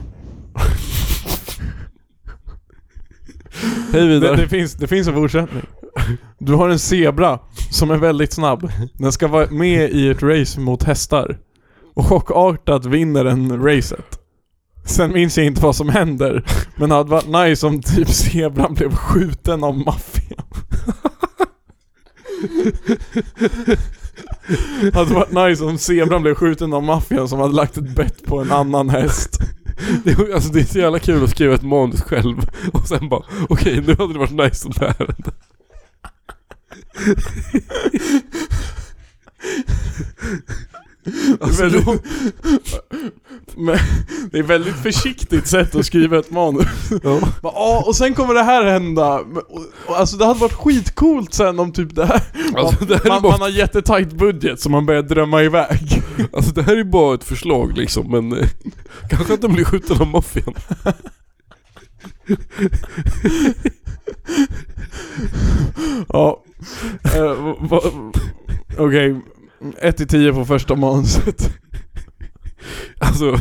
Hej 3.91 4.01
Det, 4.01 4.07
vidare. 4.07 4.35
det, 4.35 4.47
finns, 4.47 4.73
det 4.73 4.87
finns 4.87 5.07
en 5.07 5.13
fortsättning. 5.13 5.63
Du 6.39 6.53
har 6.53 6.69
en 6.69 6.79
zebra 6.79 7.39
som 7.71 7.91
är 7.91 7.97
väldigt 7.97 8.33
snabb. 8.33 8.71
Den 8.93 9.11
ska 9.11 9.27
vara 9.27 9.51
med 9.51 9.89
i 9.91 10.09
ett 10.09 10.23
race 10.23 10.59
mot 10.59 10.83
hästar. 10.83 11.37
Och 11.93 12.05
chockartat 12.05 12.85
vinner 12.85 13.23
den 13.23 13.63
racet. 13.63 14.19
Sen 14.85 15.13
minns 15.13 15.37
jag 15.37 15.45
inte 15.45 15.61
vad 15.61 15.75
som 15.75 15.89
händer. 15.89 16.43
Men 16.75 16.89
det 16.89 16.95
hade 16.95 17.09
varit 17.09 17.49
nice 17.49 17.67
om 17.67 17.81
typ 17.81 18.09
zebran 18.09 18.73
blev 18.73 18.95
skjuten 18.95 19.63
av 19.63 19.77
maffian. 19.77 20.45
hade 24.93 25.13
varit 25.13 25.31
nice 25.49 25.63
om 25.63 25.77
zebran 25.77 26.21
blev 26.21 26.35
skjuten 26.35 26.73
av 26.73 26.83
maffian 26.83 27.29
som 27.29 27.39
hade 27.39 27.53
lagt 27.53 27.77
ett 27.77 27.95
bett 27.95 28.25
på 28.25 28.39
en 28.41 28.51
annan 28.51 28.89
häst. 28.89 29.39
Det, 30.03 30.11
är- 30.11 30.33
alltså 30.33 30.49
det 30.53 30.59
är 30.59 30.63
så 30.63 30.79
jävla 30.79 30.99
kul 30.99 31.23
att 31.23 31.29
skriva 31.29 31.53
ett 31.53 31.61
manus 31.63 32.01
själv 32.01 32.37
och 32.73 32.87
sen 32.87 33.09
bara 33.09 33.23
okej 33.49 33.83
nu 33.87 33.95
hade 33.99 34.13
det 34.13 34.19
varit 34.19 34.31
nice 34.53 34.67
om 34.67 34.73
det. 34.77 34.95
här 34.99 35.15
hände. 41.05 41.37
Alltså, 41.45 41.63
väldigt, 41.63 41.85
men, 43.55 43.77
det 44.31 44.39
är 44.39 44.43
väldigt 44.43 44.75
försiktigt 44.75 45.47
sätt 45.47 45.75
att 45.75 45.85
skriva 45.85 46.19
ett 46.19 46.31
manus. 46.31 46.67
ja. 47.03 47.19
Bara, 47.41 47.53
Ja, 47.55 47.83
och 47.87 47.95
sen 47.95 48.13
kommer 48.13 48.33
det 48.33 48.43
här 48.43 48.65
hända. 48.65 49.21
Men- 49.27 49.37
och- 49.37 49.65
och 49.87 49.99
Alltså 49.99 50.17
det 50.17 50.25
hade 50.25 50.39
varit 50.39 50.53
skitcoolt 50.53 51.33
sen 51.33 51.59
om 51.59 51.71
typ 51.73 51.95
det 51.95 52.05
här... 52.05 52.21
Alltså, 52.55 52.85
det 52.85 52.95
här 52.97 53.05
är 53.05 53.09
man, 53.09 53.21
bara- 53.21 53.31
man 53.31 53.41
har 53.41 53.49
jättetajt 53.49 54.11
budget 54.13 54.59
så 54.59 54.69
man 54.69 54.85
börjar 54.85 55.01
drömma 55.03 55.43
iväg. 55.43 56.01
Alltså 56.33 56.51
det 56.51 56.63
här 56.63 56.77
är 56.77 56.83
bara 56.83 57.15
ett 57.15 57.23
förslag 57.23 57.77
liksom 57.77 58.11
men 58.11 58.39
eh, 58.39 58.47
kanske 59.09 59.33
att 59.33 59.41
den 59.41 59.53
blir 59.53 59.65
skjuten 59.65 60.01
av 60.01 60.07
maffian. 60.07 60.53
Ja. 66.07 66.43
Uh, 67.15 67.55
Okej. 68.77 69.21
1 69.81 69.97
till 69.97 70.07
10 70.07 70.33
på 70.33 70.45
första 70.45 70.75
manuset. 70.75 71.49
Alltså, 72.99 73.35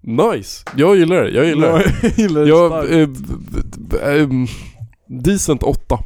nice. 0.00 0.64
Jag 0.76 0.96
gillar 0.96 1.22
det, 1.22 1.30
jag 1.30 1.46
gillar 1.46 1.78
det. 1.78 1.92
Jag 2.02 2.18
gillar 2.18 2.40
det 2.42 2.48
Jag, 2.48 2.92
eh, 4.12 4.22
ehm, 4.22 4.46
decent 5.08 5.62
8. 5.62 5.98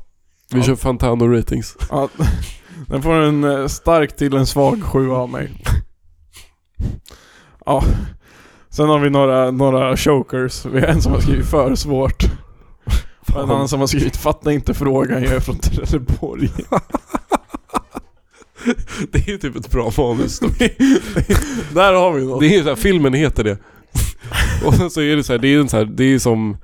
Vi 0.53 0.59
Ja. 0.59 0.65
kör 0.65 0.75
Fantano 0.77 1.29
ratings. 1.29 1.77
Ja, 1.91 2.09
den 2.89 3.03
får 3.03 3.13
en 3.15 3.45
eh, 3.45 3.67
stark 3.67 4.17
till 4.17 4.35
en 4.37 4.47
svag 4.47 4.83
7 4.85 5.11
av 5.11 5.29
mig. 5.31 5.53
Ja. 7.67 7.85
Sen 8.71 8.89
har 8.89 8.99
vi 8.99 9.11
några, 9.11 9.51
några 9.51 9.97
chokers. 9.97 10.65
Vi 10.67 10.81
har 10.81 10.87
en 10.87 11.03
som 11.03 11.13
har 11.13 11.21
skrivit 11.21 11.47
för 11.47 11.75
svårt. 11.75 12.25
Och 13.35 13.43
en 13.43 13.51
annan 13.51 13.69
som 13.69 13.81
har 13.81 13.87
skrivit 13.87 14.17
'Fatta 14.17 14.53
inte 14.53 14.75
frågan, 14.75 15.23
jag 15.23 15.33
är 15.33 15.41
från 15.41 15.57
Trelleborg' 15.57 16.51
Det 19.13 19.19
är 19.19 19.29
ju 19.29 19.39
typ 19.39 19.57
ett 19.57 19.71
bra 19.71 19.93
manus. 19.99 20.41
Där 21.75 21.93
har 21.93 22.13
vi 22.13 22.27
något. 22.27 22.41
Det 22.41 22.57
är 22.57 22.63
så 22.63 22.69
här, 22.69 22.77
filmen 22.77 23.15
heter 23.15 23.45
det. 23.45 23.59
Och 24.67 24.75
sen 24.75 24.91
så 24.91 25.01
är 25.01 25.17
det 25.17 25.25
så 25.25 25.33
här, 25.33 25.39
det 25.39 25.49
är 25.49 25.59
en 25.59 25.69
så 25.69 25.77
här, 25.77 25.85
det 25.85 26.05
är 26.05 26.19
som 26.19 26.57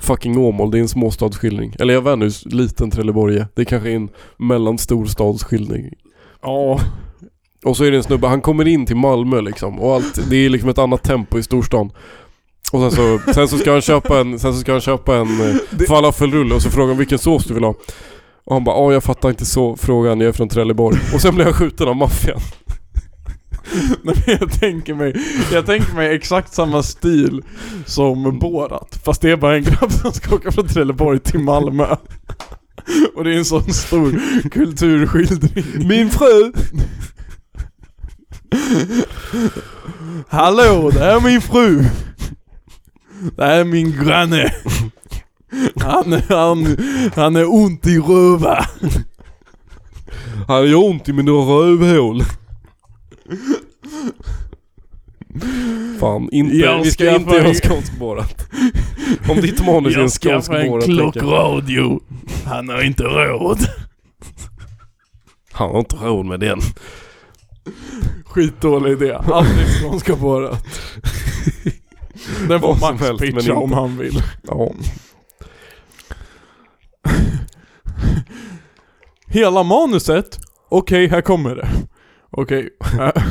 fucking 0.00 0.38
Åmål, 0.38 0.70
det 0.70 0.78
är 0.78 0.80
en 0.80 0.88
småstadsskildring. 0.88 1.76
Eller 1.78 1.94
jag 1.94 2.02
vet 2.02 2.12
inte 2.12 2.24
hur 2.24 2.56
liten 2.56 2.90
Trelleborg 2.90 3.36
är. 3.36 3.46
Det 3.54 3.62
är 3.62 3.64
kanske 3.64 3.90
en 3.90 4.08
mellanstorstadsskildring. 4.38 5.92
Ja. 6.42 6.80
Och 7.64 7.76
så 7.76 7.84
är 7.84 7.90
det 7.90 7.96
en 7.96 8.02
snubbe, 8.02 8.26
han 8.26 8.40
kommer 8.40 8.68
in 8.68 8.86
till 8.86 8.96
Malmö 8.96 9.40
liksom 9.40 9.80
och 9.80 9.94
allt, 9.94 10.30
det 10.30 10.36
är 10.36 10.50
liksom 10.50 10.68
ett 10.68 10.78
annat 10.78 11.02
tempo 11.02 11.38
i 11.38 11.42
storstan. 11.42 11.90
Och 12.72 12.80
sen 12.80 12.90
så, 12.90 13.32
sen 13.32 13.48
så 13.48 13.58
ska 13.58 13.72
han 13.72 13.80
köpa 13.80 14.20
en, 14.20 14.38
sen 14.38 14.54
så 14.54 14.60
ska 14.60 14.72
han 14.72 14.80
köpa 14.80 15.16
en 15.16 15.50
eh, 15.50 15.86
falafelrulle 15.88 16.54
och 16.54 16.62
så 16.62 16.70
frågar 16.70 16.88
han 16.88 16.98
vilken 16.98 17.18
sås 17.18 17.44
du 17.44 17.54
vill 17.54 17.64
ha. 17.64 17.74
Och 18.46 18.54
han 18.54 18.64
bara, 18.64 18.76
ja 18.76 18.92
jag 18.92 19.04
fattar 19.04 19.28
inte 19.28 19.46
så 19.46 19.76
frågan, 19.76 20.20
jag 20.20 20.28
är 20.28 20.32
från 20.32 20.48
Trelleborg. 20.48 20.98
Och 21.14 21.20
sen 21.20 21.34
blir 21.34 21.44
han 21.44 21.54
skjuten 21.54 21.88
av 21.88 21.96
maffian. 21.96 22.40
Nej, 24.02 24.14
men 24.26 24.36
jag 24.40 24.52
tänker 24.52 24.94
mig, 24.94 25.16
jag 25.52 25.66
tänker 25.66 25.94
mig 25.94 26.14
exakt 26.14 26.54
samma 26.54 26.82
stil 26.82 27.42
som 27.86 28.38
Borat. 28.38 29.00
Fast 29.04 29.22
det 29.22 29.30
är 29.30 29.36
bara 29.36 29.56
en 29.56 29.62
grabb 29.62 29.92
som 29.92 30.12
ska 30.12 30.34
åka 30.34 30.52
från 30.52 30.68
Trelleborg 30.68 31.18
till 31.18 31.40
Malmö. 31.40 31.96
Och 33.14 33.24
det 33.24 33.34
är 33.34 33.38
en 33.38 33.44
sån 33.44 33.72
stor 33.72 34.20
kulturskildring. 34.50 35.88
Min 35.88 36.10
fru! 36.10 36.52
Hallå, 40.28 40.90
det 40.90 40.98
här 40.98 41.16
är 41.16 41.20
min 41.20 41.40
fru. 41.40 41.84
Det 43.36 43.44
här 43.44 43.60
är 43.60 43.64
min 43.64 44.04
granne. 44.04 44.52
Han, 45.86 46.12
han, 46.28 46.76
han 47.14 47.36
är 47.36 47.54
ont 47.54 47.86
i 47.86 47.98
röva. 47.98 48.66
Han 50.48 50.70
gör 50.70 50.84
ont 50.84 51.08
i 51.08 51.12
mina 51.12 51.30
rövhål. 51.32 52.22
Fan, 56.00 56.28
inte, 56.32 56.56
Jag 56.56 56.82
vi 56.82 56.90
ska 56.90 57.16
inte 57.16 57.34
göra 57.36 57.48
en- 57.48 57.54
skånsk 57.54 57.98
Borat. 57.98 58.46
Om 59.28 59.36
ditt 59.40 59.66
manus 59.66 59.96
är 59.96 60.00
en 60.00 60.08
skånsk 60.08 60.22
skaffar 60.22 60.58
en 60.60 60.80
klockradio. 60.82 62.00
Han 62.44 62.68
har 62.68 62.82
inte 62.82 63.02
råd. 63.02 63.58
Han 65.52 65.70
har 65.70 65.78
inte 65.78 65.96
råd 65.96 66.26
med 66.26 66.40
den. 66.40 66.60
Skitdålig 68.24 68.92
idé. 68.92 69.12
Aldrig 69.32 69.66
skånska 69.82 70.16
Borat. 70.16 70.66
Den 72.48 72.60
får 72.60 72.76
Max 72.80 73.20
pitcha 73.20 73.54
om 73.54 73.72
han 73.72 73.98
vill. 73.98 74.22
Ja. 74.42 74.70
Hela 79.26 79.62
manuset, 79.62 80.38
okej 80.68 81.08
här 81.08 81.20
kommer 81.20 81.54
det. 81.56 81.68
Okej, 82.30 82.68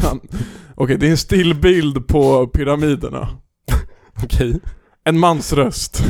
han- 0.03 0.19
okej 0.76 0.97
det 0.97 1.07
är 1.07 1.11
en 1.11 1.17
stillbild 1.17 2.07
på 2.07 2.47
pyramiderna. 2.47 3.28
Okej. 4.23 4.59
En 5.03 5.19
mans 5.19 5.53
röst. 5.53 6.03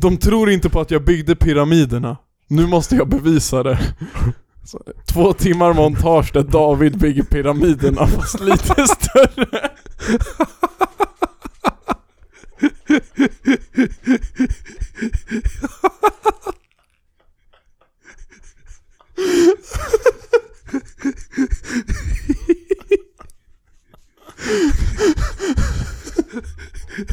De 0.00 0.16
tror 0.16 0.50
inte 0.50 0.68
på 0.70 0.80
att 0.80 0.90
jag 0.90 1.04
byggde 1.04 1.36
pyramiderna. 1.36 2.16
Nu 2.48 2.66
måste 2.66 2.96
jag 2.96 3.08
bevisa 3.08 3.62
det. 3.62 3.78
Två 5.12 5.32
timmar 5.32 5.72
montage 5.74 6.30
där 6.32 6.42
David 6.42 6.98
bygger 6.98 7.22
pyramiderna 7.22 8.06
fast 8.06 8.40
lite 8.40 8.86
större. 8.86 9.70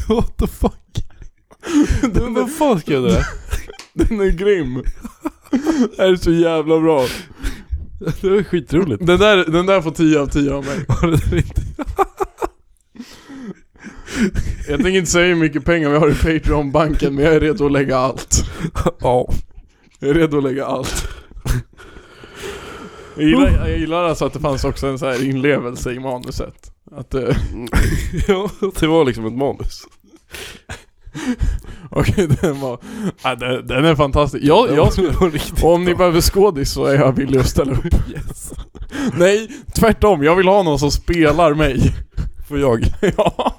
What 0.08 0.38
the 0.38 0.46
fuck? 0.46 0.72
Men 2.02 2.34
vad 2.34 2.52
fan 2.52 2.80
jag 2.86 3.02
göra 3.02 3.12
det? 3.12 3.24
Den 3.92 4.20
är 4.20 4.30
grym. 4.30 4.82
Det 5.50 5.98
här 5.98 6.12
är 6.12 6.16
så 6.16 6.30
jävla 6.32 6.80
bra. 6.80 7.06
Det 8.20 8.30
var 8.30 8.42
skitroligt. 8.42 9.06
Den 9.06 9.18
där, 9.18 9.44
den 9.44 9.66
där 9.66 9.82
får 9.82 9.90
10 9.90 10.20
av 10.20 10.26
10 10.26 10.52
av 10.52 10.64
mig. 10.64 10.84
Var 10.88 11.10
det 11.30 11.36
inte? 11.36 11.62
Jag 14.68 14.82
tänker 14.82 14.98
inte 14.98 15.10
säga 15.10 15.26
hur 15.26 15.34
mycket 15.34 15.64
pengar 15.64 15.90
vi 15.90 15.96
har 15.96 16.10
i 16.10 16.14
Patreon-banken 16.14 17.14
men 17.14 17.24
jag 17.24 17.34
är 17.34 17.40
redo 17.40 17.66
att 17.66 17.72
lägga 17.72 17.98
allt. 17.98 18.44
Ja. 19.00 19.28
Jag 19.98 20.10
är 20.10 20.14
redo 20.14 20.38
att 20.38 20.44
lägga 20.44 20.66
allt. 20.66 21.08
Jag 23.16 23.24
gillar, 23.24 23.68
jag 23.68 23.78
gillar 23.78 24.04
alltså 24.04 24.24
att 24.24 24.32
det 24.32 24.40
fanns 24.40 24.64
också 24.64 24.86
en 24.86 24.98
så 24.98 25.06
här 25.06 25.24
inlevelse 25.24 25.92
i 25.92 26.00
manuset. 26.00 26.72
Att, 26.92 27.14
eh, 27.14 27.22
ja, 28.28 28.50
det 28.80 28.86
var 28.86 29.04
liksom 29.04 29.26
ett 29.26 29.32
manus. 29.32 29.86
okej 31.90 32.28
den 32.40 32.60
var, 32.60 32.78
ja, 33.22 33.34
den, 33.34 33.66
den 33.66 33.84
är 33.84 33.94
fantastisk. 33.94 34.44
Jag, 34.44 34.76
jag 34.76 34.92
skulle, 34.92 35.08
Det 35.10 35.62
om 35.62 35.84
ni 35.84 35.94
behöver 35.94 36.20
skådis 36.20 36.72
så 36.72 36.84
är 36.84 36.94
jag 36.94 37.12
villig 37.12 37.38
att 37.38 37.48
ställa 37.48 37.72
upp. 37.72 37.84
Yes. 37.84 38.52
Nej, 39.18 39.48
tvärtom. 39.74 40.22
Jag 40.22 40.36
vill 40.36 40.48
ha 40.48 40.62
någon 40.62 40.78
som 40.78 40.90
spelar 40.90 41.54
mig. 41.54 41.94
Får 42.48 42.60
jag? 42.60 42.92
ja. 43.16 43.56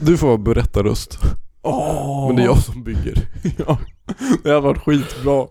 Du 0.00 0.16
får 0.16 0.26
vara 0.26 0.38
berättarröst. 0.38 1.18
Åh. 1.62 2.26
Men 2.26 2.36
det 2.36 2.42
är 2.42 2.46
jag 2.46 2.58
som 2.58 2.84
bygger. 2.84 3.28
ja. 3.66 3.78
Det 4.42 4.48
hade 4.48 4.60
varit 4.60 4.82
skitbra. 4.82 5.46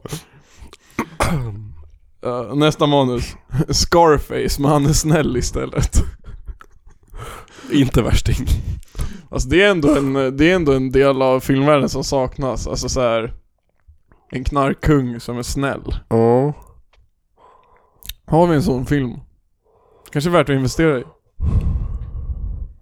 Eh, 2.26 2.56
nästa 2.56 2.88
manus. 2.88 3.36
Scarface, 3.70 4.62
men 4.62 4.72
han 4.72 4.86
är 4.86 4.94
snäll 4.94 5.38
istället. 5.38 6.04
Inte 7.72 8.02
värsting. 8.02 8.48
Alltså 9.30 9.50
det 9.50 9.64
är 9.64 9.72
ändå 9.72 9.96
en, 9.96 10.38
det 10.38 10.52
är 10.52 10.56
ändå 10.56 10.74
en 10.74 10.92
del 10.92 11.22
av 11.22 11.40
filmvärlden 11.40 11.90
som 11.90 12.04
saknas, 12.04 12.68
alltså 12.68 12.90
så 12.90 13.02
här. 13.02 13.34
En 14.32 14.44
knarkkung 14.44 15.20
som 15.20 15.38
är 15.38 15.44
snäll. 15.44 15.96
Ja. 16.10 16.54
Har 18.26 18.48
vi 18.48 18.56
en 18.56 18.64
sån 18.64 18.86
film? 18.86 19.20
Kanske 20.12 20.30
värt 20.30 20.50
att 20.50 20.56
investera 20.56 21.00
i. 21.00 21.04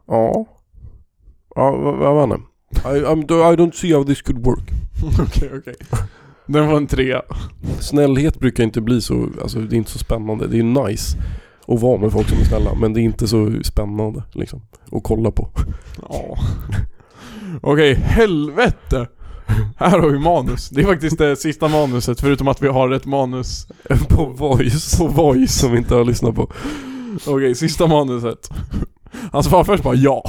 Ja. 0.09 0.45
Ja, 1.55 1.71
vad 2.13 2.17
inte. 2.23 2.41
I, 2.85 2.97
I 2.97 3.55
don't 3.55 3.71
see 3.71 3.93
how 3.93 4.03
this 4.03 4.21
could 4.21 4.45
work. 4.45 4.71
Okej, 5.21 5.51
okej. 5.57 5.75
Den 6.47 6.67
var 6.67 6.77
en 6.77 6.87
trea. 6.87 7.21
Snällhet 7.79 8.39
brukar 8.39 8.63
inte 8.63 8.81
bli 8.81 9.01
så, 9.01 9.27
alltså 9.41 9.59
det 9.59 9.75
är 9.75 9.77
inte 9.77 9.91
så 9.91 9.99
spännande. 9.99 10.47
Det 10.47 10.59
är 10.59 10.87
nice 10.87 11.17
att 11.67 11.81
vara 11.81 11.97
med 11.97 12.11
folk 12.11 12.29
som 12.29 12.39
är 12.39 12.43
snälla, 12.43 12.75
men 12.75 12.93
det 12.93 13.01
är 13.01 13.03
inte 13.03 13.27
så 13.27 13.51
spännande 13.63 14.23
liksom. 14.33 14.61
Att 14.91 15.03
kolla 15.03 15.31
på. 15.31 15.49
Ja. 16.09 16.37
Okej, 17.61 17.93
helvete! 17.93 19.07
Här 19.77 19.99
har 19.99 20.09
vi 20.09 20.19
manus. 20.19 20.69
Det 20.69 20.81
är 20.81 20.85
faktiskt 20.85 21.17
det 21.17 21.35
sista 21.35 21.67
manuset, 21.67 22.21
förutom 22.21 22.47
att 22.47 22.61
vi 22.61 22.67
har 22.67 22.91
ett 22.91 23.05
manus 23.05 23.67
på 24.09 24.25
voice. 24.25 24.97
på 24.97 25.07
voice. 25.07 25.59
Som 25.59 25.71
vi 25.71 25.77
inte 25.77 25.95
har 25.95 26.05
lyssnat 26.05 26.35
på. 26.35 26.51
Okej, 27.27 27.55
sista 27.55 27.87
manuset. 27.87 28.49
Han 29.31 29.43
svarar 29.43 29.63
först 29.63 29.83
bara 29.83 29.95
ja. 29.95 30.23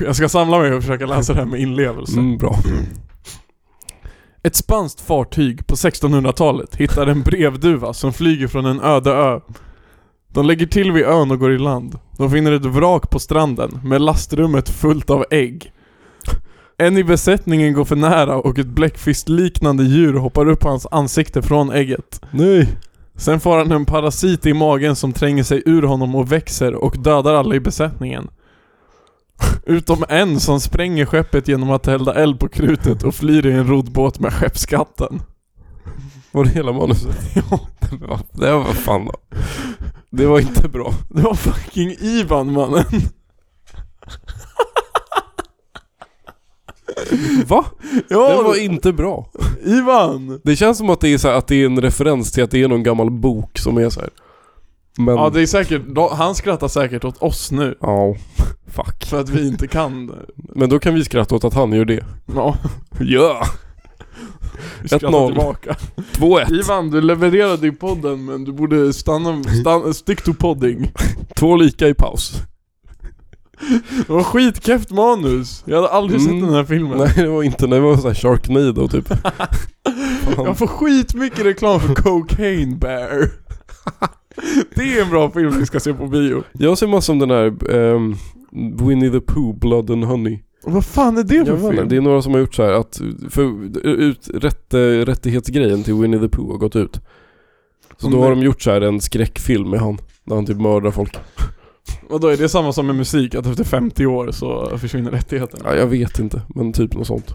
Jag 0.00 0.16
ska 0.16 0.28
samla 0.28 0.58
mig 0.58 0.72
och 0.72 0.82
försöka 0.82 1.06
läsa 1.06 1.32
det 1.32 1.38
här 1.38 1.46
med 1.46 1.60
inlevelse. 1.60 2.18
Mm, 2.18 2.38
bra. 2.38 2.58
Ett 4.42 4.56
spanskt 4.56 5.00
fartyg 5.00 5.66
på 5.66 5.74
1600-talet 5.74 6.76
hittar 6.76 7.06
en 7.06 7.22
brevduva 7.22 7.92
som 7.92 8.12
flyger 8.12 8.48
från 8.48 8.66
en 8.66 8.80
öde 8.80 9.10
ö. 9.10 9.40
De 10.28 10.46
lägger 10.46 10.66
till 10.66 10.92
vid 10.92 11.04
ön 11.04 11.30
och 11.30 11.38
går 11.38 11.52
i 11.52 11.58
land. 11.58 11.98
De 12.18 12.30
finner 12.30 12.52
ett 12.52 12.64
vrak 12.64 13.10
på 13.10 13.18
stranden 13.18 13.80
med 13.84 14.00
lastrummet 14.00 14.68
fullt 14.68 15.10
av 15.10 15.24
ägg. 15.30 15.72
En 16.76 16.98
i 16.98 17.04
besättningen 17.04 17.72
går 17.72 17.84
för 17.84 17.96
nära 17.96 18.36
och 18.36 18.58
ett 18.58 18.66
bläckfiskliknande 18.66 19.84
djur 19.84 20.14
hoppar 20.14 20.48
upp 20.48 20.60
på 20.60 20.68
hans 20.68 20.86
ansikte 20.90 21.42
från 21.42 21.70
ägget. 21.70 22.20
Nej. 22.30 22.68
Sen 23.16 23.40
får 23.40 23.58
han 23.58 23.72
en 23.72 23.84
parasit 23.84 24.46
i 24.46 24.54
magen 24.54 24.96
som 24.96 25.12
tränger 25.12 25.44
sig 25.44 25.62
ur 25.66 25.82
honom 25.82 26.14
och 26.14 26.32
växer 26.32 26.74
och 26.74 26.98
dödar 26.98 27.34
alla 27.34 27.54
i 27.54 27.60
besättningen. 27.60 28.30
Utom 29.66 30.04
en 30.08 30.40
som 30.40 30.60
spränger 30.60 31.06
skeppet 31.06 31.48
genom 31.48 31.70
att 31.70 31.88
elda 31.88 32.14
eld 32.14 32.40
på 32.40 32.48
krutet 32.48 33.02
och 33.02 33.14
flyr 33.14 33.46
i 33.46 33.52
en 33.52 33.66
roddbåt 33.66 34.18
med 34.18 34.32
skeppskatten. 34.32 35.22
Var 36.32 36.44
det 36.44 36.50
hela 36.50 36.72
manuset? 36.72 37.16
Ja. 37.34 37.60
Det 37.90 38.06
var, 38.06 38.20
det 38.32 38.52
var 38.52 38.64
fan 38.64 39.04
då. 39.04 39.12
Det 40.10 40.26
var 40.26 40.40
inte 40.40 40.68
bra. 40.68 40.92
Det 41.08 41.22
var 41.22 41.34
fucking 41.34 41.90
Ivan 41.90 42.52
mannen. 42.52 42.84
Va? 47.46 47.64
Ja, 48.08 48.36
Det 48.36 48.42
var 48.42 48.60
inte 48.64 48.92
bra. 48.92 49.26
Ivan! 49.64 50.40
Det 50.44 50.56
känns 50.56 50.78
som 50.78 50.90
att 50.90 51.00
det 51.00 51.08
är 51.08 51.18
så 51.18 51.28
här, 51.28 51.34
att 51.34 51.46
det 51.46 51.56
är 51.62 51.66
en 51.66 51.80
referens 51.80 52.32
till 52.32 52.44
att 52.44 52.50
det 52.50 52.62
är 52.62 52.68
någon 52.68 52.82
gammal 52.82 53.10
bok 53.10 53.58
som 53.58 53.78
är 53.78 53.90
så 53.90 54.00
här. 54.00 54.10
Men, 54.98 55.14
Ja 55.16 55.30
det 55.30 55.42
är 55.42 55.46
säkert, 55.46 55.82
han 56.12 56.34
skrattar 56.34 56.68
säkert 56.68 57.04
åt 57.04 57.22
oss 57.22 57.50
nu. 57.50 57.74
ja. 57.80 58.14
Fuck. 58.66 59.06
För 59.06 59.20
att 59.20 59.28
vi 59.28 59.48
inte 59.48 59.68
kan 59.68 60.06
det. 60.06 60.18
Men 60.36 60.68
då 60.68 60.78
kan 60.78 60.94
vi 60.94 61.04
skratta 61.04 61.34
åt 61.34 61.44
att 61.44 61.54
han 61.54 61.72
gör 61.72 61.84
det. 61.84 62.04
Ja, 62.34 62.56
Ja! 63.00 63.46
vi 64.82 64.88
skrattar 64.88 65.08
1-0. 65.08 65.26
tillbaka. 65.26 65.76
2-1. 66.16 66.52
Ivan, 66.52 66.90
du 66.90 67.00
levererade 67.00 67.66
i 67.66 67.72
podden 67.72 68.24
men 68.24 68.44
du 68.44 68.52
borde 68.52 68.92
stanna, 68.92 69.42
stanna 69.44 69.92
stick 69.92 70.22
to 70.22 70.32
podding. 70.34 70.92
Två 71.36 71.56
lika 71.56 71.88
i 71.88 71.94
paus. 71.94 72.32
Det 74.06 74.12
var 74.12 74.22
skitkeft 74.22 74.90
manus. 74.90 75.62
Jag 75.66 75.76
hade 75.76 75.88
aldrig 75.88 76.20
Mm. 76.20 76.32
sett 76.32 76.46
den 76.48 76.54
här 76.54 76.64
filmen. 76.64 76.98
Nej 76.98 77.12
det 77.16 77.28
var 77.28 77.42
inte, 77.42 77.66
det 77.66 77.80
var 77.80 77.96
såhär 77.96 78.14
Sharknado 78.14 78.88
typ. 78.88 79.08
Jag 80.36 80.58
får 80.58 80.66
skitmycket 80.66 81.44
reklam 81.44 81.80
för 81.80 81.94
Cocaine 81.94 82.78
Bear. 82.78 83.28
Det 84.74 84.98
är 84.98 85.02
en 85.02 85.10
bra 85.10 85.30
film 85.30 85.58
vi 85.58 85.66
ska 85.66 85.80
se 85.80 85.94
på 85.94 86.06
bio. 86.06 86.42
Jag 86.52 86.78
ser 86.78 86.86
massor 86.86 87.12
om 87.12 87.18
den 87.18 87.30
här 87.30 87.70
ehm, 87.74 88.14
Winnie 88.88 89.10
the 89.10 89.20
Pooh, 89.20 89.58
Blood 89.58 89.90
and 89.90 90.04
Honey. 90.04 90.38
Vad 90.64 90.84
fan 90.84 91.18
är 91.18 91.22
det 91.22 91.34
Jag 91.34 91.46
för 91.46 91.54
inte, 91.54 91.70
film? 91.76 91.88
det 91.88 91.96
är 91.96 92.00
några 92.00 92.22
som 92.22 92.32
har 92.32 92.40
gjort 92.40 92.54
så 92.54 92.62
här 92.62 92.72
att, 92.72 93.00
för 93.30 93.76
ut, 93.86 94.28
rätt, 94.34 94.74
rättighetsgrejen 95.08 95.82
till 95.82 95.94
Winnie 95.94 96.18
the 96.20 96.28
Pooh 96.28 96.50
har 96.50 96.58
gått 96.58 96.76
ut. 96.76 97.00
Så 97.98 98.06
Om 98.06 98.12
då 98.12 98.22
har 98.22 98.30
de 98.30 98.42
gjort 98.42 98.62
så 98.62 98.70
här 98.70 98.80
en 98.80 99.00
skräckfilm 99.00 99.70
med 99.70 99.80
han. 99.80 99.98
Där 100.24 100.34
han 100.34 100.46
typ 100.46 100.60
mördar 100.60 100.90
folk. 100.90 101.16
Och 102.08 102.20
då 102.20 102.28
är 102.28 102.36
det 102.36 102.48
samma 102.48 102.72
som 102.72 102.86
med 102.86 102.96
musik, 102.96 103.34
att 103.34 103.46
efter 103.46 103.64
50 103.64 104.06
år 104.06 104.30
så 104.30 104.78
försvinner 104.78 105.10
rättigheterna. 105.10 105.64
Ja, 105.70 105.76
jag 105.76 105.86
vet 105.86 106.18
inte, 106.18 106.42
men 106.48 106.72
typ 106.72 106.94
något 106.94 107.06
sånt. 107.06 107.34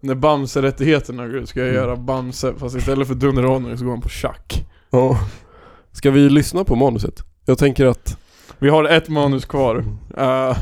När 0.00 0.14
Bamse-rättigheterna 0.14 1.26
går 1.26 1.36
ut 1.36 1.48
ska 1.48 1.60
jag 1.60 1.74
göra 1.74 1.96
Bamse, 1.96 2.54
fast 2.58 2.76
istället 2.76 3.08
för 3.08 3.14
Dunderhonung 3.14 3.78
så 3.78 3.84
går 3.84 3.90
han 3.90 4.00
på 4.00 4.08
schack. 4.08 4.66
Ja. 4.90 5.18
Ska 5.92 6.10
vi 6.10 6.28
lyssna 6.28 6.64
på 6.64 6.76
manuset? 6.76 7.24
Jag 7.44 7.58
tänker 7.58 7.86
att, 7.86 8.18
Vi 8.58 8.68
har 8.68 8.84
ett 8.84 9.08
manus 9.08 9.44
kvar. 9.44 9.76
Uh, 10.18 10.56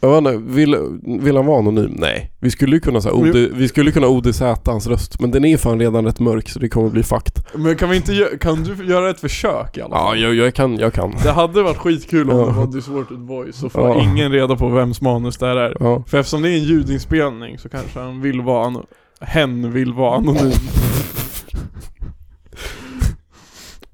jag 0.00 0.08
vet 0.22 0.34
inte, 0.34 0.52
vill, 0.54 0.76
vill 1.20 1.36
han 1.36 1.46
vara 1.46 1.58
anonym? 1.58 1.96
Nej. 1.98 2.30
Vi 2.40 2.50
skulle 2.50 2.76
ju 2.76 2.80
kunna 2.80 3.00
säga 3.00 3.14
OD, 3.14 3.36
vi 3.54 3.68
skulle 3.68 3.92
kunna 3.92 4.06
ODZ 4.06 4.40
hans 4.66 4.86
röst, 4.86 5.20
men 5.20 5.30
den 5.30 5.44
är 5.44 5.56
fan 5.56 5.78
redan 5.80 6.04
rätt 6.04 6.20
mörk 6.20 6.48
så 6.48 6.58
det 6.58 6.68
kommer 6.68 6.88
bli 6.90 7.02
fakt. 7.02 7.54
men 7.54 7.76
kan 7.76 7.90
vi 7.90 7.96
inte 7.96 8.28
kan 8.40 8.64
du 8.64 8.84
göra 8.84 9.10
ett 9.10 9.20
försök 9.20 9.76
i 9.76 9.80
alla 9.82 9.96
Ja, 9.96 10.06
fall? 10.08 10.20
jag, 10.20 10.34
jag 10.34 10.54
kan, 10.54 10.78
jag 10.78 10.92
kan. 10.92 11.14
Det 11.22 11.30
hade 11.30 11.62
varit 11.62 11.76
skitkul 11.76 12.30
om 12.30 12.38
Ja. 12.38 12.44
det 12.46 12.52
var 12.52 12.66
Distorted 12.66 13.18
Voice, 13.18 13.56
så 13.56 13.68
får 13.68 13.88
Ja. 13.88 14.02
ingen 14.02 14.32
reda 14.32 14.56
på 14.56 14.68
vems 14.68 15.00
manus 15.00 15.36
det 15.36 15.46
här 15.46 15.56
är. 15.56 15.76
Ja. 15.80 16.02
För 16.06 16.18
eftersom 16.18 16.42
det 16.42 16.50
är 16.50 16.56
en 16.58 16.64
ljudinspelning 16.64 17.58
så 17.58 17.68
kanske 17.68 17.98
han 18.00 18.20
vill 18.20 18.40
vara 18.40 18.66
ano- 18.66 18.86
hen 19.20 19.72
vill 19.72 19.92
vara 19.92 20.16
anonym. 20.16 20.52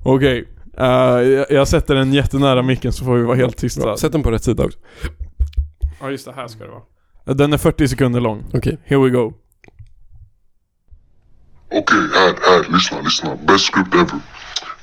Okej, 0.03 0.45
eh, 0.79 0.87
jag, 0.87 1.47
jag 1.51 1.69
sätter 1.69 1.95
den 1.95 2.13
jättenära 2.13 2.63
micken 2.63 2.93
så 2.93 3.05
får 3.05 3.17
vi 3.17 3.23
vara 3.23 3.37
helt 3.37 3.57
tysta. 3.57 3.97
Sätt 3.97 4.13
den 4.13 4.23
på 4.23 4.31
rätt 4.31 4.45
sida 4.45 4.65
också. 4.65 4.79
Ja 6.01 6.11
just 6.11 6.25
det, 6.25 6.33
här 6.33 6.49
ska 6.49 6.65
det 6.65 6.71
vara. 6.71 7.35
Den 7.35 7.53
är 7.53 7.59
40 7.59 7.89
sekunder 7.89 8.21
lång. 8.21 8.45
Okej. 8.55 8.79
Here 8.85 9.01
we 9.05 9.11
go. 9.11 9.33
Okej, 11.73 12.09
här, 12.15 12.35
här, 12.47 12.73
lyssna, 12.73 13.01
lyssna. 13.01 13.37
Best 13.37 13.65
script 13.73 13.95
ever. 13.95 14.21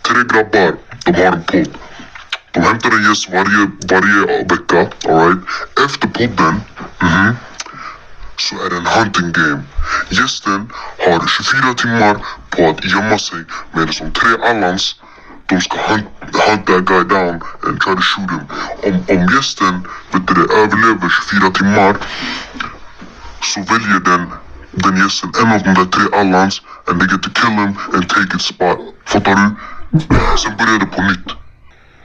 Tre 0.01 0.24
grabbar, 0.34 0.76
de 1.05 1.12
har 1.14 1.32
en 1.32 1.43
podd. 1.43 1.78
De 2.53 2.59
hämtar 2.59 2.91
en 2.91 3.03
gäst 3.09 3.30
varje, 3.30 3.72
varje 3.91 4.43
vecka, 4.43 4.80
alright? 5.09 5.43
Efter 5.86 6.07
podden, 6.07 6.55
mhm, 7.01 7.36
så 8.38 8.55
är 8.66 8.70
det 8.70 8.78
en 8.78 8.86
hunting 8.86 9.32
game. 9.32 9.62
Gästen 10.09 10.70
har 10.97 11.28
24 11.28 11.74
timmar 11.74 12.16
på 12.49 12.70
att 12.70 12.86
gömma 12.86 13.18
sig 13.18 13.39
medan 13.74 13.88
de 13.99 14.12
tre 14.20 14.30
allans, 14.49 14.95
de 15.52 15.62
ska 15.62 15.78
hunt, 15.78 16.06
hunt 16.34 16.66
that 16.66 16.86
guy 16.86 17.04
down 17.04 17.41
and 17.64 17.82
try 17.82 17.95
to 17.95 18.02
shoot 18.02 18.30
him. 18.32 18.45
Om, 18.84 18.93
om 19.14 19.28
gästen, 19.36 19.88
vet 20.12 20.28
du 20.28 20.34
det, 20.34 20.54
överlever 20.54 21.10
24 21.30 21.52
timmar 21.52 21.95
så 23.41 23.60
väljer 23.60 23.99
den, 23.99 24.32
den 24.72 24.97
gästen 24.97 25.32
en 25.41 25.52
av 25.52 25.64
de 25.64 25.74
där 25.74 25.86
tre 25.86 26.20
allans 26.20 26.62
and 26.88 26.99
they 26.99 27.08
get 27.12 27.24
to 27.24 27.30
kill 27.30 27.49
him 27.49 27.78
and 27.93 28.10
take 28.10 28.34
his 28.34 28.41
spot. 28.41 28.78
Fattar 29.06 29.36
du? 29.36 29.56
Sen 30.38 30.58
börjar 30.58 30.80
det 30.80 30.86
på 30.86 31.02
nytt. 31.02 31.28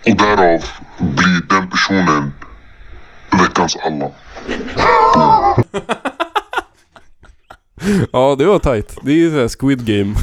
Och 0.06 0.16
därav 0.16 0.64
blir 0.98 1.40
den 1.48 1.70
personen 1.70 2.32
veckans 3.30 3.76
alla. 3.76 4.10
Ja, 8.12 8.34
det 8.38 8.44
var 8.44 8.58
tight. 8.58 8.96
Det 9.02 9.10
är 9.10 9.16
ju 9.16 9.30
såhär 9.30 9.48
Squid 9.48 9.84
Game. 9.84 10.14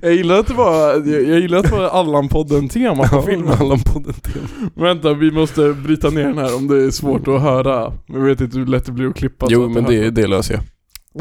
Jag 0.00 0.14
gillar 0.14 0.38
att 0.38 0.46
det 0.46 0.54
var, 0.54 0.92
jag, 1.08 1.40
gillar 1.40 1.58
att 1.58 1.64
det 1.64 1.70
var 1.76 1.88
Allan-podden-tema 1.88 3.08
på 3.08 3.22
filmen. 3.22 3.52
Allan 3.60 3.78
på 3.80 3.98
den 3.98 4.12
tiden. 4.14 4.48
Vänta, 4.74 5.14
vi 5.14 5.30
måste 5.30 5.72
bryta 5.72 6.10
ner 6.10 6.24
den 6.24 6.38
här 6.38 6.56
om 6.56 6.68
det 6.68 6.84
är 6.84 6.90
svårt 6.90 7.28
att 7.28 7.40
höra. 7.40 7.92
Jag 8.06 8.20
vet 8.20 8.40
inte 8.40 8.58
hur 8.58 8.66
lätt 8.66 8.86
det 8.86 8.92
blir 8.92 9.08
att 9.08 9.16
klippa. 9.16 9.46
Jo, 9.48 9.68
men 9.68 9.84
det, 9.84 10.10
det 10.10 10.26
löser 10.26 10.54
jag. 10.54 10.62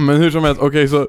Men 0.03 0.17
hur 0.17 0.31
som 0.31 0.43
helst, 0.43 0.61
okej 0.61 0.87
så 0.87 1.07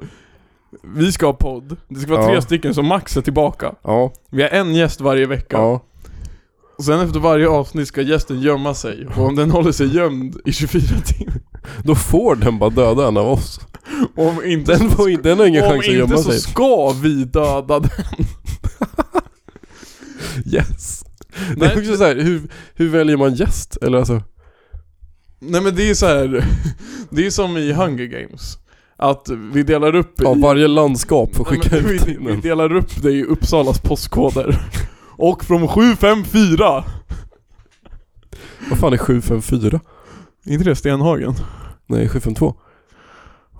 Vi 0.96 1.12
ska 1.12 1.26
ha 1.26 1.32
podd, 1.32 1.76
det 1.88 2.00
ska 2.00 2.10
vara 2.12 2.22
Ja. 2.22 2.28
tre 2.30 2.42
stycken 2.42 2.74
så 2.74 2.82
Max 2.82 3.16
är 3.16 3.20
tillbaka 3.22 3.74
Ja, 3.84 4.12
Vi 4.30 4.42
har 4.42 4.48
en 4.48 4.74
gäst 4.74 5.00
varje 5.00 5.26
vecka 5.26 5.56
ja. 5.56 5.80
Och 6.78 6.84
sen 6.84 7.00
efter 7.00 7.20
varje 7.20 7.48
avsnitt 7.48 7.88
ska 7.88 8.02
gästen 8.02 8.40
gömma 8.40 8.74
sig 8.74 9.06
Och 9.16 9.24
om 9.26 9.36
den 9.36 9.50
håller 9.50 9.72
sig 9.72 9.96
gömd 9.96 10.36
i 10.44 10.52
24 10.52 10.82
timmar 11.00 11.34
Då 11.84 11.94
får 11.94 12.34
den 12.36 12.58
bara 12.58 12.70
döda 12.70 13.08
en 13.08 13.16
av 13.16 13.26
oss. 13.28 13.60
Om 14.16 14.44
inte 14.44 14.76
Den, 14.76 14.90
får, 14.90 15.22
den 15.22 15.38
har 15.38 15.46
ingen 15.46 15.64
Om 15.64 15.70
chans 15.70 15.80
att 15.80 15.86
inte 15.86 15.98
gömma 15.98 16.16
så 16.16 16.30
sig. 16.30 16.40
ska 16.40 16.92
vi 17.02 17.24
döda 17.24 17.80
den 17.80 17.90
Yes. 20.46 21.04
Det 21.48 21.56
Nej, 21.56 21.68
är 21.68 21.78
också 21.78 21.96
så 21.96 22.04
här, 22.04 22.16
hur, 22.16 22.42
hur 22.74 22.88
väljer 22.88 23.16
man 23.16 23.34
gäst? 23.34 23.76
Eller 23.82 23.98
alltså, 23.98 24.22
Nej 25.38 25.60
men 25.60 25.74
det 25.74 25.90
är 25.90 25.94
så 25.94 26.06
här. 26.06 26.44
Det 27.10 27.26
är 27.26 27.30
som 27.30 27.56
i 27.56 27.72
Hunger 27.72 28.06
Games 28.06 28.58
att 28.96 29.28
vi 29.52 29.62
delar 29.62 29.94
upp 29.94 30.12
Ja, 30.16 30.36
i, 30.36 30.40
varje 30.40 30.68
landskap 30.68 31.34
får 31.36 31.44
Nej, 31.50 31.60
skicka 31.60 31.76
men 31.76 31.86
ut 31.90 32.06
vi, 32.06 32.14
in 32.14 32.26
vi 32.26 32.32
en. 32.32 32.40
delar 32.40 32.72
upp 32.76 33.02
det 33.02 33.10
i 33.12 33.24
Uppsalas 33.24 33.78
postkoder. 33.80 34.62
Och 35.16 35.44
från 35.44 35.68
754, 35.68 36.84
Vad 38.70 38.78
fan 38.78 38.92
är 38.92 38.96
754? 38.98 39.80
Inte 40.44 40.64
det 40.64 40.76
Stenhagen? 40.76 41.34
Nej, 41.86 42.08
752. 42.08 42.54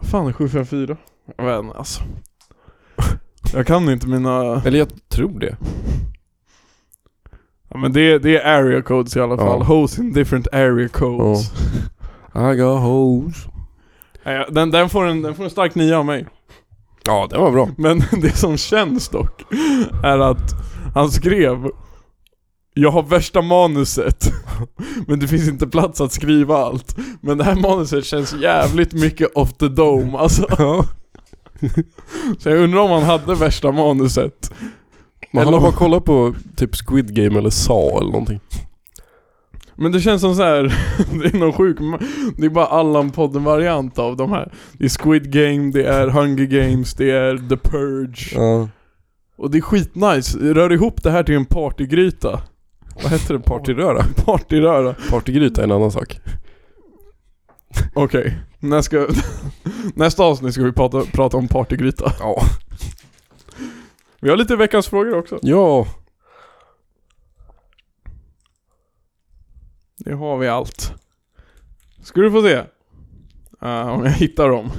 Vad 0.01 0.11
fan 0.11 0.27
är 0.27 0.33
754? 0.33 0.97
Jag 1.37 1.45
vet 1.45 1.65
inte 1.65 1.79
alltså. 1.79 2.03
Jag 3.53 3.67
kan 3.67 3.91
inte 3.91 4.09
mina... 4.09 4.63
Eller 4.65 4.79
jag 4.79 4.89
tror 5.09 5.41
det. 5.41 5.57
Ja, 7.69 7.79
men 7.79 7.93
det, 7.93 8.19
det 8.19 8.37
är 8.37 8.59
area 8.59 8.83
codes 8.83 9.17
i 9.17 9.21
alla 9.21 9.37
fall. 9.37 9.59
Ja. 9.61 9.65
Hoes 9.65 9.99
in 9.99 10.13
different 10.13 10.47
area 10.53 10.89
codes. 10.89 11.53
I 12.35 12.57
got 12.57 12.83
hoes. 12.83 13.47
Den, 14.49 14.71
den, 14.71 14.89
får 14.89 15.07
en, 15.07 15.23
den 15.23 15.35
får 15.35 15.45
en 15.45 15.51
stark 15.51 15.75
nia 15.75 15.99
av 15.99 16.07
mig. 16.07 16.27
Ja, 17.07 17.27
det 17.31 17.39
var 17.39 17.51
bra. 17.51 17.69
Men 17.77 18.03
det 18.23 18.37
som 18.37 18.57
känns 18.57 19.09
dock 19.09 19.43
är 20.05 20.19
att 20.19 20.55
han 20.95 21.11
skrev 21.11 21.71
Jag 22.75 22.91
har 22.91 23.03
värsta 23.03 23.43
manuset 23.43 24.33
Men 25.07 25.21
det 25.21 25.29
finns 25.29 25.49
inte 25.49 25.67
plats 25.67 26.01
att 26.01 26.13
skriva 26.13 26.57
allt. 26.57 26.97
Men 27.21 27.39
det 27.39 27.45
här 27.45 27.55
manuset 27.55 28.05
känns 28.05 28.35
jävligt 28.35 28.93
mycket 28.93 29.29
off 29.35 29.53
the 29.53 29.69
dome 29.69 30.19
alltså. 30.19 30.47
Ja. 30.59 30.85
Så 32.39 32.49
jag 32.49 32.59
undrar 32.59 32.81
om 32.81 32.91
han 32.91 33.03
hade 33.03 33.35
värsta 33.35 33.73
manuset. 33.73 34.53
Man 35.33 35.43
Eller 35.47 35.57
om- 35.57 35.63
bara 35.63 35.73
kollat 35.73 36.05
på 36.05 36.35
typ 36.57 36.71
Squid 36.77 37.15
Game 37.15 37.39
eller 37.39 37.51
Saw 37.51 37.97
eller 38.01 38.11
någonting. 38.13 38.41
Men 39.75 39.93
det 39.93 40.01
känns 40.01 40.21
som 40.23 40.35
så 40.35 40.43
här, 40.43 40.63
det 41.23 41.35
är 41.35 41.39
någon 41.39 41.53
sjuk 41.53 41.77
Det 42.37 42.47
är 42.47 42.51
bara 42.51 42.67
Allan-podden 42.67 43.45
variant 43.45 43.99
av 43.99 44.17
de 44.17 44.33
här. 44.33 44.53
Det 44.73 44.85
är 44.85 44.89
Squid 45.03 45.33
Game, 45.33 45.73
det 45.73 45.85
är 45.85 46.07
Hunger 46.09 46.45
Games, 46.45 46.95
det 46.95 47.11
är 47.11 47.49
The 47.49 47.57
Purge. 47.57 48.35
Ja. 48.35 48.69
Och 49.37 49.51
det 49.51 49.59
är 49.59 49.63
skitnice, 49.63 50.39
rör 50.39 50.73
ihop 50.73 51.03
det 51.03 51.11
här 51.11 51.23
till 51.23 51.35
en 51.35 51.45
partygryta 51.45 52.43
Vad 53.03 53.13
heter 53.13 53.35
det? 53.35 53.41
Partyröra. 53.41 54.05
Partyröra 54.25 54.95
Partygryta 55.11 55.61
är 55.61 55.65
en 55.65 55.73
annan 55.73 55.93
sak. 55.93 56.21
Okej, 57.95 58.39
när 58.59 58.83
ska, 58.83 59.09
nästa 59.95 60.25
avsnitt 60.25 60.55
ska 60.55 60.63
vi 60.63 60.73
prata, 60.73 61.05
prata 61.13 61.37
om 61.37 61.49
partygryta. 61.49 62.13
Ja. 62.19 62.43
Vi 64.21 64.31
har 64.31 64.37
lite 64.37 64.57
veckans 64.57 64.89
frågor 64.89 65.19
också. 65.19 65.39
Ja. 65.43 65.87
Det 69.97 70.15
har 70.15 70.39
vi 70.39 70.49
allt. 70.49 70.95
Ska 72.03 72.21
du 72.21 72.31
få 72.31 72.43
se. 72.43 72.57
Uh, 73.63 73.89
om 73.89 74.05
jag 74.05 74.13
hittar 74.13 74.49
dem. 74.49 74.71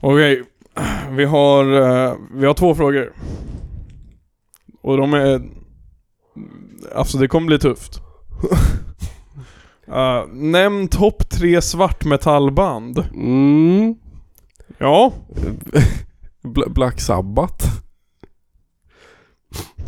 Okej, 0.00 0.44
vi 1.10 1.24
har, 1.24 1.64
eh, 1.64 2.14
vi 2.34 2.46
har 2.46 2.54
två 2.54 2.74
frågor. 2.74 3.12
Och 4.82 4.96
de 4.96 5.14
är... 5.14 5.42
Alltså 6.94 7.18
det 7.18 7.28
kommer 7.28 7.46
bli 7.46 7.58
tufft. 7.58 8.00
Uh, 9.88 10.26
nämn 10.32 10.88
topp 10.88 11.30
tre 11.30 11.62
svartmetallband. 11.62 12.98
Mm. 13.14 13.94
Ja, 14.78 15.12
Bla- 16.42 16.68
Black 16.68 17.00
Sabbath. 17.00 17.66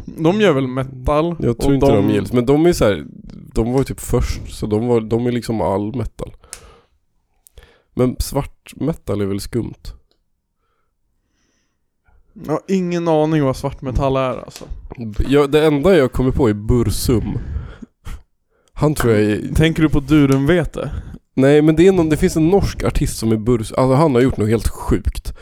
de 0.04 0.40
gör 0.40 0.52
väl 0.52 0.66
metal. 0.66 1.36
Jag 1.38 1.58
tror 1.58 1.74
inte 1.74 1.86
de, 1.86 2.10
gills. 2.10 2.32
Men 2.32 2.46
de 2.46 2.66
är 2.66 2.72
så 2.72 2.84
här, 2.84 3.04
de 3.52 3.72
var 3.72 3.78
ju 3.78 3.84
typ 3.84 4.00
först. 4.00 4.54
Så 4.54 4.66
de, 4.66 4.86
var, 4.86 5.00
de 5.00 5.26
är 5.26 5.32
liksom 5.32 5.60
all 5.60 5.96
metal. 5.96 6.32
Men 7.94 8.16
svart 8.18 8.72
metal 8.76 9.20
är 9.20 9.26
väl 9.26 9.40
skumt? 9.40 9.82
Jag 12.46 12.52
har 12.52 12.60
ingen 12.68 13.08
aning 13.08 13.42
vad 13.44 13.56
svartmetall 13.56 14.16
är 14.16 14.38
alltså. 14.44 14.64
Jag, 15.28 15.50
det 15.50 15.66
enda 15.66 15.96
jag 15.96 16.12
kommer 16.12 16.30
på 16.30 16.48
är 16.48 16.54
Bursum. 16.54 17.38
Han 18.72 18.94
tror 18.94 19.12
jag 19.12 19.22
är... 19.22 19.54
Tänker 19.54 19.82
du 19.82 19.88
på 19.88 20.00
Durumvete? 20.00 20.90
Nej 21.36 21.62
men 21.62 21.76
det, 21.76 21.86
är 21.86 21.92
någon, 21.92 22.08
det 22.08 22.16
finns 22.16 22.36
en 22.36 22.48
norsk 22.48 22.84
artist 22.84 23.16
som 23.18 23.32
är 23.32 23.36
Bursum. 23.36 23.74
Alltså 23.78 23.94
han 23.94 24.14
har 24.14 24.22
gjort 24.22 24.36
något 24.36 24.48
helt 24.48 24.68
sjukt. 24.68 25.34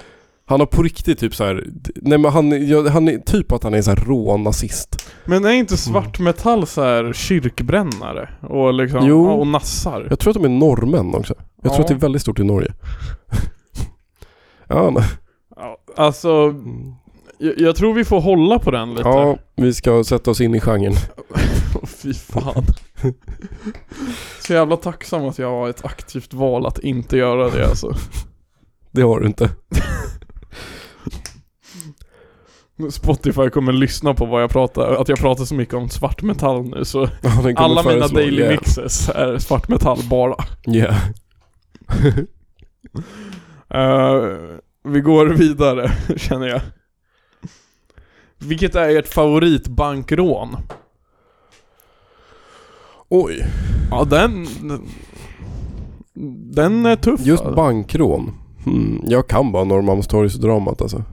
Han 0.45 0.61
har 0.61 0.66
på 0.66 0.82
riktigt 0.82 1.18
typ 1.18 1.34
så 1.34 1.45
här. 1.45 1.64
Nej 1.97 2.18
men 2.18 2.32
han, 2.32 2.68
jag, 2.68 2.86
han 2.86 3.09
är 3.09 3.18
typ 3.18 3.53
att 3.53 3.62
han 3.62 3.74
är 3.74 3.82
så 3.82 3.90
här 3.90 3.97
rå 4.07 4.36
nazist. 4.36 5.11
Men 5.24 5.45
är 5.45 5.51
inte 5.53 5.76
svartmetall 5.76 6.66
så 6.66 6.82
här 6.82 7.12
kyrkbrännare? 7.12 8.28
Och 8.40 8.74
liksom, 8.74 9.07
Jo. 9.07 9.26
ja, 9.26 9.32
och 9.32 9.47
nassar? 9.47 10.07
Jag 10.11 10.18
tror 10.18 10.30
att 10.30 10.43
de 10.43 10.45
är 10.45 10.59
norrmän 10.59 11.14
också. 11.14 11.34
Jag 11.62 11.72
tror 11.72 11.74
Ja. 11.74 11.80
att 11.80 11.88
det 11.88 11.95
är 11.95 11.99
väldigt 11.99 12.22
stort 12.22 12.38
i 12.38 12.45
Norge. 12.45 12.72
ja, 14.68 14.90
nej. 14.90 15.05
Alltså, 15.97 16.55
jag, 17.38 17.59
jag 17.59 17.76
tror 17.76 17.95
vi 17.95 18.05
får 18.05 18.20
hålla 18.20 18.59
på 18.59 18.70
den 18.70 18.90
lite. 18.95 19.09
ja, 19.09 19.38
vi 19.57 19.74
ska 19.74 20.05
sätta 20.05 20.30
oss 20.30 20.40
in 20.40 20.55
i 20.55 20.61
genren. 20.61 20.95
Åh, 21.74 21.86
Fy 21.86 22.14
fan. 22.14 22.64
Så 24.40 24.53
jävla 24.53 24.76
tacksam 24.76 25.24
att 25.24 25.38
jag 25.38 25.51
har 25.51 25.68
ett 25.68 25.84
aktivt 25.84 26.34
val 26.34 26.66
att 26.66 26.78
inte 26.78 27.16
göra 27.16 27.51
det 27.51 27.68
alltså. 27.68 27.95
Det 28.90 29.03
har 29.03 29.20
du 29.20 29.26
inte. 29.26 29.51
Spotify 32.90 33.51
kommer 33.51 33.72
lyssna 33.72 34.14
på 34.14 34.26
vad 34.26 34.43
jag 34.43 34.51
pratar, 34.51 34.95
att 34.95 35.09
jag 35.09 35.18
pratar 35.18 35.45
så 35.45 35.55
mycket 35.55 35.74
om 35.74 35.88
svartmetall 35.88 36.64
nu 36.64 36.84
så 36.84 37.09
Ja, 37.22 37.53
alla 37.57 37.82
mina 37.82 38.09
daily 38.09 38.43
yeah. 38.43 38.51
mixes 38.51 39.09
är 39.09 39.38
svartmetall 39.38 39.99
bara. 40.11 40.45
Yeah. 40.66 40.97
Eh, 43.74 44.38
vi 44.85 45.01
går 45.01 45.26
vidare, 45.26 45.93
känner 46.16 46.47
jag. 46.47 46.61
Vilket 48.39 48.74
är 48.74 48.99
ert 48.99 49.09
favoritbankrån? 49.09 50.57
Oj. 53.09 53.47
Ja 53.91 54.05
den... 54.05 54.47
Den 56.55 56.87
är 56.87 56.97
tuff 56.97 57.20
Just 57.20 57.43
alltså. 57.43 57.57
bankrån. 57.57 58.30
Hmm. 58.64 59.01
Jag 59.05 59.28
kan 59.28 59.53
bara 59.53 59.64
Norrmalmstorgsdramat 59.64 60.83
alltså. 60.83 61.05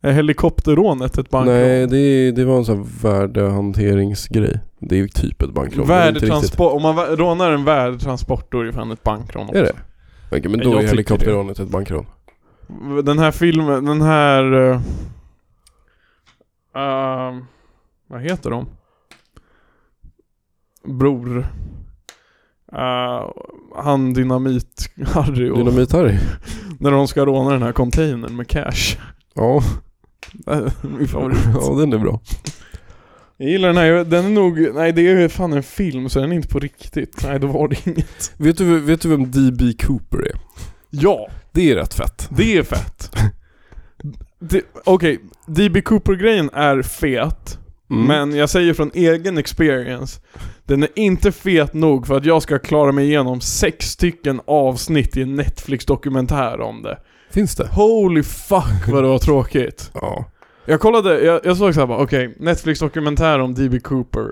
Är 0.00 0.12
helikopterrånet 0.12 1.18
ett 1.18 1.30
bankrån? 1.30 1.54
Nej, 1.54 1.86
det, 1.86 2.30
det 2.30 2.44
var 2.44 2.56
en 2.56 2.64
sån 2.64 2.76
här 2.76 2.86
värdehanteringsgrej. 3.02 4.60
Det 4.78 4.94
är 4.94 4.98
ju 4.98 5.08
typ 5.08 5.42
ett 5.42 5.50
bankrån. 5.52 5.86
Värdetransport, 5.86 6.72
om 6.72 6.82
man 6.82 6.96
rånar 6.96 7.50
en 7.50 7.64
värdetransport 7.64 8.52
då 8.52 8.60
är 8.60 8.64
det 8.64 8.72
fan 8.72 8.90
ett 8.90 9.02
bankrån 9.02 9.42
också. 9.42 9.58
Är 9.58 9.62
det? 9.62 9.72
Okej, 10.30 10.42
men 10.50 10.60
Jag 10.60 10.62
då 10.62 10.72
är 10.72 10.80
tycker 10.80 10.90
helikopterrånet 10.90 11.58
ett 11.58 11.68
bankrån. 11.68 12.06
Den 13.04 13.18
här 13.18 13.30
filmen, 13.30 13.84
den 13.84 14.02
här... 14.02 14.52
Uh, 16.76 17.42
vad 18.06 18.22
heter 18.22 18.50
de? 18.50 18.66
Bror. 20.84 21.38
Uh, 22.72 23.30
han 23.76 24.14
Dynamit-Harry 24.14 25.50
och... 25.50 25.58
Dynamit-Harry? 25.58 26.18
När 26.80 26.90
de 26.90 27.08
ska 27.08 27.26
råna 27.26 27.50
den 27.50 27.62
här 27.62 27.72
containern 27.72 28.36
med 28.36 28.48
cash. 28.48 28.98
Ja. 29.34 29.62
Min 30.98 31.08
favorit. 31.08 31.38
ja, 31.54 31.74
den 31.78 31.92
är 31.92 31.98
bra. 31.98 32.20
Jag 33.36 33.50
gillar 33.50 33.68
den 33.68 33.76
här, 33.76 34.04
den 34.04 34.24
är 34.24 34.30
nog, 34.30 34.74
nej 34.74 34.92
det 34.92 35.08
är 35.08 35.20
ju 35.20 35.28
fan 35.28 35.52
en 35.52 35.62
film 35.62 36.08
så 36.08 36.20
den 36.20 36.32
är 36.32 36.36
inte 36.36 36.48
på 36.48 36.58
riktigt. 36.58 37.24
Nej 37.24 37.40
då 37.40 37.46
var 37.46 37.68
det 37.68 37.86
inget. 37.86 38.32
Vet 38.36 38.58
du, 38.58 38.80
vet 38.80 39.00
du 39.00 39.08
vem 39.08 39.30
D.B. 39.30 39.72
Cooper 39.86 40.18
är? 40.18 40.40
Ja, 40.90 41.28
Det 41.52 41.70
är 41.70 41.74
rätt 41.74 41.94
fett. 41.94 42.28
det 42.30 42.56
är 42.56 42.62
fett. 42.62 43.16
Okej, 44.84 45.18
DB 45.46 45.82
Cooper-grejen 45.82 46.50
är 46.52 46.82
fet. 46.82 47.58
Mm. 47.90 48.06
Men 48.06 48.38
jag 48.38 48.50
säger 48.50 48.74
från 48.74 48.90
egen 48.94 49.38
experience 49.38 50.20
Den 50.64 50.82
är 50.82 50.88
inte 50.94 51.32
fet 51.32 51.74
nog 51.74 52.06
för 52.06 52.16
att 52.16 52.24
jag 52.24 52.42
ska 52.42 52.58
klara 52.58 52.92
mig 52.92 53.04
igenom 53.04 53.40
sex 53.40 53.86
stycken 53.90 54.40
avsnitt 54.46 55.16
i 55.16 55.22
en 55.22 55.34
Netflix-dokumentär 55.34 56.60
om 56.60 56.82
det 56.82 56.98
Finns 57.30 57.56
det? 57.56 57.68
Holy 57.72 58.22
fuck 58.22 58.88
vad 58.88 59.02
det 59.04 59.08
var 59.08 59.18
tråkigt 59.18 59.90
Ja. 59.94 60.24
Jag 60.66 60.80
kollade, 60.80 61.24
jag, 61.24 61.40
jag 61.44 61.56
såg 61.56 61.74
såhär 61.74 61.86
bara 61.86 61.98
okej, 62.02 62.34
Netflix-dokumentär 62.38 63.38
om 63.38 63.54
D.B. 63.54 63.80
Cooper 63.80 64.26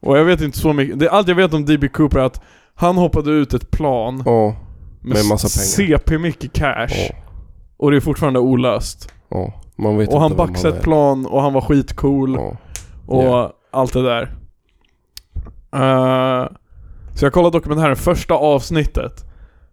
Och 0.00 0.18
jag 0.18 0.24
vet 0.24 0.40
inte 0.40 0.58
så 0.58 0.72
mycket, 0.72 0.98
det, 0.98 1.10
allt 1.10 1.28
jag 1.28 1.34
vet 1.34 1.54
om 1.54 1.64
D.B. 1.64 1.88
Cooper 1.88 2.18
är 2.18 2.24
att 2.24 2.42
Han 2.74 2.96
hoppade 2.96 3.30
ut 3.30 3.54
ett 3.54 3.70
plan 3.70 4.22
Ja. 4.26 4.56
Med, 5.06 5.16
med 5.16 5.26
massa 5.26 5.48
pengar. 5.78 5.98
CP 5.98 6.18
mycket 6.18 6.52
cash 6.52 6.88
Ja. 7.08 7.14
Och 7.76 7.90
det 7.90 7.96
är 7.96 8.00
fortfarande 8.00 8.38
olöst 8.38 9.12
Ja. 9.28 9.52
Man 9.76 9.96
vet 9.98 10.08
Och 10.12 10.20
han 10.20 10.36
baxade 10.36 10.76
ett 10.76 10.82
plan 10.82 11.26
och 11.26 11.42
han 11.42 11.52
var 11.52 11.60
skitcool 11.60 12.34
Ja. 12.34 12.56
och 13.06 13.24
Ja. 13.24 13.52
allt 13.72 13.92
det 13.92 14.02
där. 14.02 14.22
Eh, 15.74 16.46
så 17.14 17.24
jag 17.24 17.32
kollade 17.32 17.56
dokumentären, 17.58 17.96
första 17.96 18.34
avsnittet. 18.34 19.24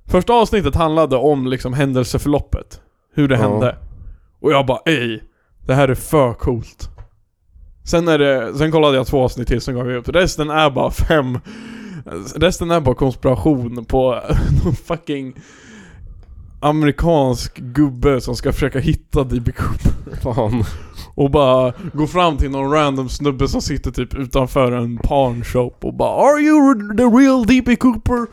Första 0.06 0.34
avsnittet 0.34 0.76
handlade 0.76 1.16
om 1.16 1.48
liksom 1.48 1.74
händelseförloppet. 1.74 2.82
Hur 3.16 3.28
det 3.28 3.38
hände. 3.38 3.76
Och 4.42 4.52
jag 4.52 4.66
bara 4.66 4.80
ej, 4.86 5.24
det 5.66 5.74
här 5.74 5.88
är 5.88 5.96
för 5.96 6.34
coolt. 6.34 6.90
Sen 7.86 8.08
är 8.08 8.18
det, 8.20 8.54
sen 8.58 8.72
kollade 8.72 8.98
jag 8.98 9.08
två 9.08 9.24
avsnitt 9.24 9.48
till, 9.48 9.62
sen 9.62 9.76
gav 9.76 9.90
jag 9.90 9.98
upp. 9.98 10.10
Resten 10.10 10.50
är 10.50 10.70
bara 10.70 10.92
fem 10.92 11.40
Resten 12.36 12.72
är 12.72 12.80
bara 12.80 12.96
konspiration 12.96 13.86
på 13.86 14.22
någon 14.64 14.76
fucking 14.76 15.34
amerikansk 16.60 17.58
gubbe 17.58 18.22
som 18.22 18.36
ska 18.36 18.54
försöka 18.54 18.80
hitta 18.80 19.24
D.B. 19.24 19.52
Cooper. 19.52 20.22
Fan. 20.22 20.64
Och 21.16 21.32
bara 21.32 21.74
gå 21.94 22.08
fram 22.08 22.38
till 22.38 22.52
någon 22.52 22.72
random 22.72 23.10
snubbe 23.10 23.48
som 23.48 23.62
sitter 23.62 23.92
typ 23.92 24.16
utanför 24.16 24.72
en 24.72 24.98
pawn 24.98 25.44
shop 25.44 25.74
och 25.82 25.94
bara 25.94 26.32
Are 26.32 26.40
you 26.40 26.96
the 26.98 27.04
real 27.04 27.46
D.B. 27.46 27.76
Cooper? 27.76 28.28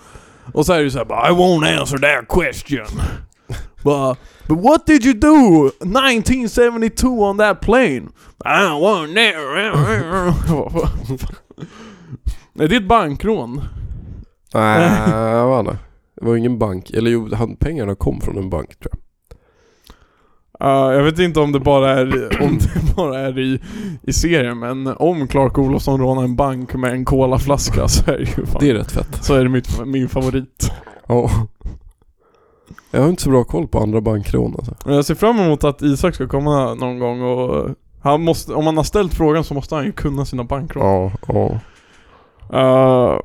Och 0.52 0.66
så 0.66 0.72
är 0.72 0.84
det 0.84 0.90
såhär 0.90 1.04
bara 1.04 1.28
I 1.28 1.32
won't 1.32 1.80
answer 1.80 1.98
that 1.98 2.28
question. 2.28 3.00
bara 3.82 4.16
But 4.48 4.58
what 4.58 4.86
did 4.86 5.04
you 5.04 5.14
do 5.14 5.66
1972 5.66 7.06
on 7.06 7.38
that 7.38 7.60
plane? 7.60 8.08
I 8.44 9.14
there. 9.14 10.34
Nej 12.52 12.68
det 12.68 12.76
är 12.76 12.80
ett 12.80 12.88
bankrån. 12.88 13.60
Nej, 14.54 14.90
vad 15.34 15.48
var 15.48 15.62
det? 15.62 15.78
Det 16.20 16.26
var 16.26 16.36
ingen 16.36 16.58
bank. 16.58 16.90
Eller 16.90 17.10
jo, 17.10 17.34
han, 17.34 17.56
pengarna 17.56 17.94
kom 17.94 18.20
från 18.20 18.38
en 18.38 18.50
bank 18.50 18.78
tror 18.78 18.92
jag. 18.92 19.00
Uh, 20.62 20.94
jag 20.96 21.04
vet 21.04 21.18
inte 21.18 21.40
om 21.40 21.52
det 21.52 21.60
bara 21.60 21.90
är, 21.90 22.06
om 22.42 22.58
det 22.58 22.94
bara 22.96 23.18
är 23.18 23.38
i, 23.38 23.60
i 24.02 24.12
serien 24.12 24.58
men 24.58 24.86
om 24.86 25.28
Clark 25.28 25.58
Olofsson 25.58 26.00
rånar 26.00 26.22
en 26.22 26.36
bank 26.36 26.74
med 26.74 26.92
en 26.92 27.04
colaflaska 27.04 27.88
så 27.88 28.10
är 28.10 28.18
det 28.18 28.24
ju 28.24 28.46
fan, 28.46 28.56
Det 28.60 28.70
är 28.70 28.74
rätt 28.74 28.92
fett. 28.92 29.24
så 29.24 29.34
är 29.34 29.42
det 29.42 29.48
mitt, 29.50 29.86
min 29.86 30.08
favorit. 30.08 30.72
Ja. 31.08 31.30
Jag 32.90 33.00
har 33.00 33.08
inte 33.08 33.22
så 33.22 33.30
bra 33.30 33.44
koll 33.44 33.68
på 33.68 33.78
andra 33.78 34.00
bankrån 34.00 34.54
alltså. 34.58 34.74
Jag 34.90 35.04
ser 35.04 35.14
fram 35.14 35.38
emot 35.40 35.64
att 35.64 35.82
Isak 35.82 36.14
ska 36.14 36.28
komma 36.28 36.74
någon 36.74 36.98
gång 36.98 37.22
och 37.22 37.70
han 38.02 38.22
måste, 38.22 38.54
om 38.54 38.66
han 38.66 38.76
har 38.76 38.84
ställt 38.84 39.14
frågan 39.14 39.44
så 39.44 39.54
måste 39.54 39.74
han 39.74 39.84
ju 39.84 39.92
kunna 39.92 40.24
sina 40.24 40.44
bankrån. 40.44 40.86
Ja, 40.86 41.12
ja. 41.28 41.60
Ja, 42.52 43.22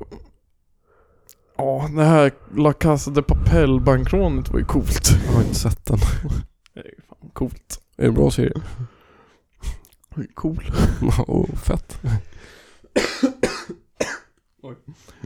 Ja, 1.58 1.88
det 1.96 2.04
här 2.04 2.32
La 2.56 2.72
Casa 2.72 3.10
de 3.10 3.22
Papel 3.22 3.80
bankrånet 3.80 4.50
var 4.50 4.58
ju 4.58 4.64
coolt. 4.64 5.10
Jag 5.26 5.32
har 5.32 5.42
inte 5.42 5.54
sett 5.54 5.86
den. 5.86 5.98
Det 6.74 6.80
är 6.80 6.84
ju 6.84 7.00
fan 7.08 7.30
coolt. 7.32 7.80
Är 7.96 8.02
det 8.02 8.08
en 8.08 8.14
bra 8.14 8.30
serie? 8.30 8.52
Cool. 10.34 10.70
Oh, 11.26 11.54
fett. 11.54 11.98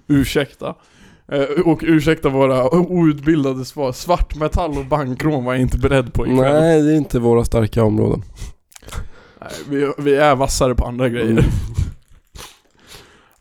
Ursäkta. 0.06 0.74
Eh, 1.28 1.42
och 1.64 1.80
ursäkta 1.82 2.28
våra 2.28 2.74
outbildade 2.74 3.64
svar. 3.64 3.92
Svartmetall 3.92 4.78
och 4.78 4.86
bankrån 4.86 5.44
var 5.44 5.52
jag 5.52 5.60
inte 5.60 5.78
beredd 5.78 6.12
på 6.12 6.26
ikväll. 6.26 6.52
Nej, 6.52 6.82
det 6.82 6.92
är 6.92 6.96
inte 6.96 7.18
våra 7.18 7.44
starka 7.44 7.84
områden. 7.84 8.22
Nej, 9.40 9.50
vi, 9.68 9.92
vi 9.98 10.16
är 10.16 10.36
vassare 10.36 10.74
på 10.74 10.86
andra 10.86 11.08
grejer. 11.08 11.30
Mm. 11.30 11.44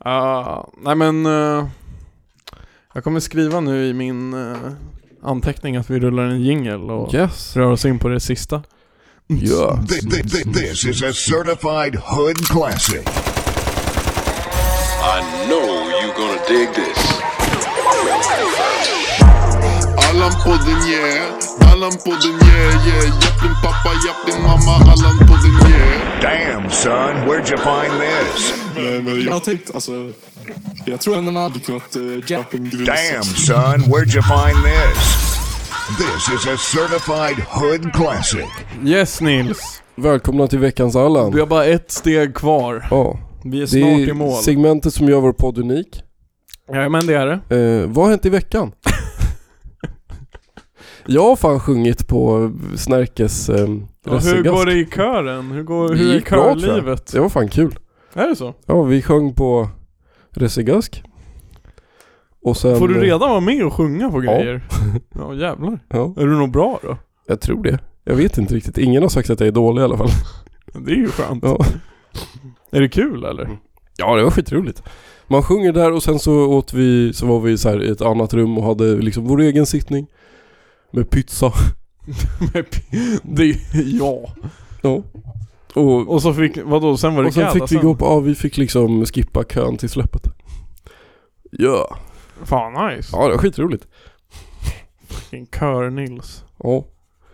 Ah, 0.05 0.67
nej 0.77 0.95
men... 0.95 1.25
eh, 1.25 1.65
jag 2.93 3.03
kommer 3.03 3.19
skriva 3.19 3.59
nu 3.59 3.85
i 3.85 3.93
min 3.93 4.33
eh, 4.51 4.57
anteckning 5.23 5.75
att 5.75 5.89
vi 5.89 5.99
rullar 5.99 6.23
en 6.23 6.41
jingle 6.41 6.75
och 6.93 7.13
Yes. 7.13 7.55
rör 7.55 7.71
oss 7.71 7.85
in 7.85 7.99
på 7.99 8.07
det 8.07 8.19
sista. 8.19 8.63
Ja. 9.27 9.79
This, 9.87 9.99
this, 9.99 10.43
this 10.53 10.85
is 10.85 11.03
a 11.03 11.13
certified 11.13 11.95
hood 11.95 12.37
classic. 12.47 13.07
I 15.01 15.21
know 15.47 15.65
you're 16.01 16.15
gonna 16.17 16.41
dig 16.47 16.67
this. 16.73 17.19
Allan-podden 20.09 20.79
yeah, 20.91 21.71
Allan-podden 21.71 22.35
yeah 22.47 22.87
yeah 22.87 23.05
Japp 23.21 23.41
din 23.43 23.55
pappa, 23.63 23.91
japp 24.05 24.19
din 24.27 24.41
mamma, 24.43 24.75
Allan-podden 24.91 25.69
yeah 25.69 26.21
Damn, 26.21 26.69
son, 26.69 27.13
where'd 27.27 27.49
you 27.49 27.57
find 27.57 27.93
this? 28.01 28.53
Nej, 28.75 29.01
men 29.01 29.21
jag 29.23 29.43
tänkte 29.43 29.73
alltså... 29.73 29.91
Jag 30.85 30.99
tror 31.01 31.17
ändå 31.17 31.31
man 31.31 31.43
hade 31.43 31.59
kunnat 31.59 31.95
uh, 31.95 32.31
jappa 32.31 32.57
en 32.57 32.69
grus. 32.69 32.85
Damn, 32.87 33.23
son, 33.23 33.91
where'd 33.91 34.15
you 34.15 34.23
find 34.23 34.57
this? 34.65 35.29
This 35.97 36.29
is 36.35 36.47
a 36.47 36.57
certified 36.57 37.43
hood 37.49 37.93
classic. 37.93 38.45
Yes 38.85 39.21
Nils. 39.21 39.81
Välkomna 39.95 40.47
till 40.47 40.59
veckans 40.59 40.95
Allan. 40.95 41.33
Vi 41.33 41.39
har 41.39 41.47
bara 41.47 41.65
ett 41.65 41.91
steg 41.91 42.35
kvar. 42.35 42.87
Ja, 42.91 43.19
Vi 43.43 43.57
är 43.57 43.61
det 43.61 43.67
snart 43.67 44.09
i 44.09 44.13
mål. 44.13 44.37
är 44.37 44.41
segmentet 44.41 44.93
som 44.93 45.09
gör 45.09 45.19
vår 45.19 45.33
podd 45.33 45.57
unik. 45.57 46.01
Ja, 46.71 46.89
men 46.89 47.07
det 47.07 47.13
är 47.13 47.25
det. 47.49 47.55
Eh, 47.81 47.87
vad 47.89 48.05
har 48.05 48.09
hänt 48.11 48.25
i 48.25 48.29
veckan? 48.29 48.71
Jag 51.05 51.21
har 51.23 51.35
fan 51.35 51.59
sjungit 51.59 52.07
på 52.07 52.51
Snärkes 52.77 53.49
eh, 53.49 53.67
Ja, 54.05 54.17
hur 54.17 54.43
går 54.43 54.65
det 54.65 54.73
i 54.73 54.85
kören? 54.85 55.51
Hur, 55.51 55.63
går, 55.63 55.89
Det 55.89 55.95
hur 55.95 56.15
är 56.15 56.21
körlivet? 56.21 57.11
Det 57.11 57.19
var 57.19 57.29
fan 57.29 57.47
kul. 57.49 57.75
Är 58.13 58.27
det 58.27 58.35
så? 58.35 58.53
Ja, 58.65 58.83
vi 58.83 59.01
sjöng 59.01 59.33
på 59.33 59.69
Resegask. 60.31 61.03
Och 62.41 62.57
sen... 62.57 62.77
Får 62.79 62.87
du 62.87 63.01
redan 63.01 63.19
vara 63.19 63.39
med 63.39 63.65
och 63.65 63.73
sjunga 63.73 64.09
på 64.11 64.19
grejer? 64.19 64.61
Ja, 65.15 65.33
jävlar. 65.33 65.79
Ja, 65.89 66.13
Är 66.17 66.25
du 66.25 66.35
nog 66.35 66.51
bra 66.51 66.79
då? 66.83 66.97
jag 67.27 67.41
tror 67.41 67.63
det. 67.63 67.79
Jag 68.03 68.15
vet 68.15 68.37
inte 68.37 68.55
riktigt. 68.55 68.77
Ingen 68.77 69.01
har 69.01 69.09
sagt 69.09 69.29
att 69.29 69.39
jag 69.39 69.47
är 69.47 69.51
dålig 69.51 69.81
i 69.81 69.85
alla 69.85 69.97
fall. 69.97 70.09
Det 70.85 70.91
är 70.91 70.95
ju 70.95 71.07
skönt. 71.07 71.43
Ja, 71.43 71.65
Är 72.71 72.81
det 72.81 72.89
kul 72.89 73.23
eller? 73.23 73.57
ja 73.97 74.15
det 74.15 74.23
var 74.23 74.31
skitroligt. 74.31 74.83
Man 75.27 75.43
sjunger 75.43 75.71
där 75.73 75.91
och 75.91 76.03
sen 76.03 76.19
så 76.19 76.33
åt 76.47 76.73
vi, 76.73 77.13
så 77.13 77.25
var 77.25 77.39
vi 77.39 77.57
så 77.57 77.81
i 77.81 77.89
ett 77.89 78.01
annat 78.01 78.33
rum 78.33 78.57
och 78.57 78.63
hade 78.63 78.95
liksom 78.95 79.27
vår 79.27 79.41
egen 79.41 79.65
sittning. 79.65 80.07
Med 80.91 81.09
pizza. 81.09 81.53
det, 83.23 83.55
ja. 83.73 84.33
Ja. 84.81 85.03
Och, 85.73 86.07
Och 86.09 86.21
så 86.21 86.33
fick, 86.33 86.57
vadå, 86.65 86.97
sen 86.97 87.15
var 87.15 87.21
det 87.21 87.27
och 87.27 87.33
sen 87.33 87.51
fick 87.51 87.71
vi 87.71 87.75
gå 87.75 87.95
på, 87.95 88.05
ja 88.05 88.19
vi 88.19 88.35
fick 88.35 88.57
liksom 88.57 89.05
skippa 89.05 89.43
kön 89.43 89.77
till 89.77 89.89
släppet. 89.89 90.27
Ja. 91.51 91.97
Fan 92.43 92.87
nice. 92.87 93.09
Ja 93.13 93.23
det 93.23 93.31
var 93.31 93.37
skitroligt. 93.37 93.87
Fucking 95.07 95.47
kör-Nils. 95.59 96.43
Ja. 96.63 96.85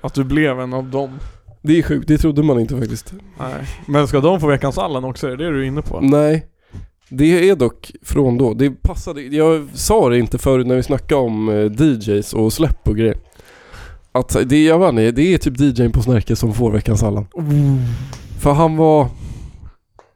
Att 0.01 0.13
du 0.13 0.23
blev 0.23 0.59
en 0.59 0.73
av 0.73 0.89
dem. 0.89 1.19
Det 1.61 1.77
är 1.79 1.83
sjukt, 1.83 2.07
det 2.07 2.17
trodde 2.17 2.43
man 2.43 2.59
inte 2.59 2.77
faktiskt. 2.79 3.13
Nej. 3.39 3.67
Men 3.87 4.07
ska 4.07 4.19
de 4.19 4.39
få 4.39 4.47
veckans 4.47 4.77
Allan 4.77 5.03
också? 5.05 5.27
Är 5.27 5.37
det 5.37 5.43
det 5.43 5.51
du 5.51 5.61
är 5.61 5.67
inne 5.67 5.81
på? 5.81 5.99
Nej. 6.01 6.47
Det 7.09 7.49
är 7.49 7.55
dock 7.55 7.91
från 8.03 8.37
då. 8.37 8.53
Det 8.53 8.69
passade, 8.71 9.21
jag 9.21 9.67
sa 9.73 10.09
det 10.09 10.19
inte 10.19 10.37
förut 10.37 10.67
när 10.67 10.75
vi 10.75 10.83
snackade 10.83 11.21
om 11.21 11.49
eh, 11.49 11.71
DJs 11.81 12.33
och 12.33 12.53
släpp 12.53 12.87
och 12.87 12.97
grejer. 12.97 13.17
Att 14.15 14.49
det, 14.49 14.63
jag 14.63 14.79
vet 14.79 14.89
inte, 14.89 15.11
det 15.11 15.33
är 15.33 15.37
typ 15.37 15.59
DJn 15.59 15.91
på 15.91 16.01
Snärke 16.01 16.35
som 16.35 16.53
får 16.53 16.71
veckans 16.71 17.03
Allan. 17.03 17.27
För 18.39 18.53
han 18.53 18.77
var... 18.77 19.07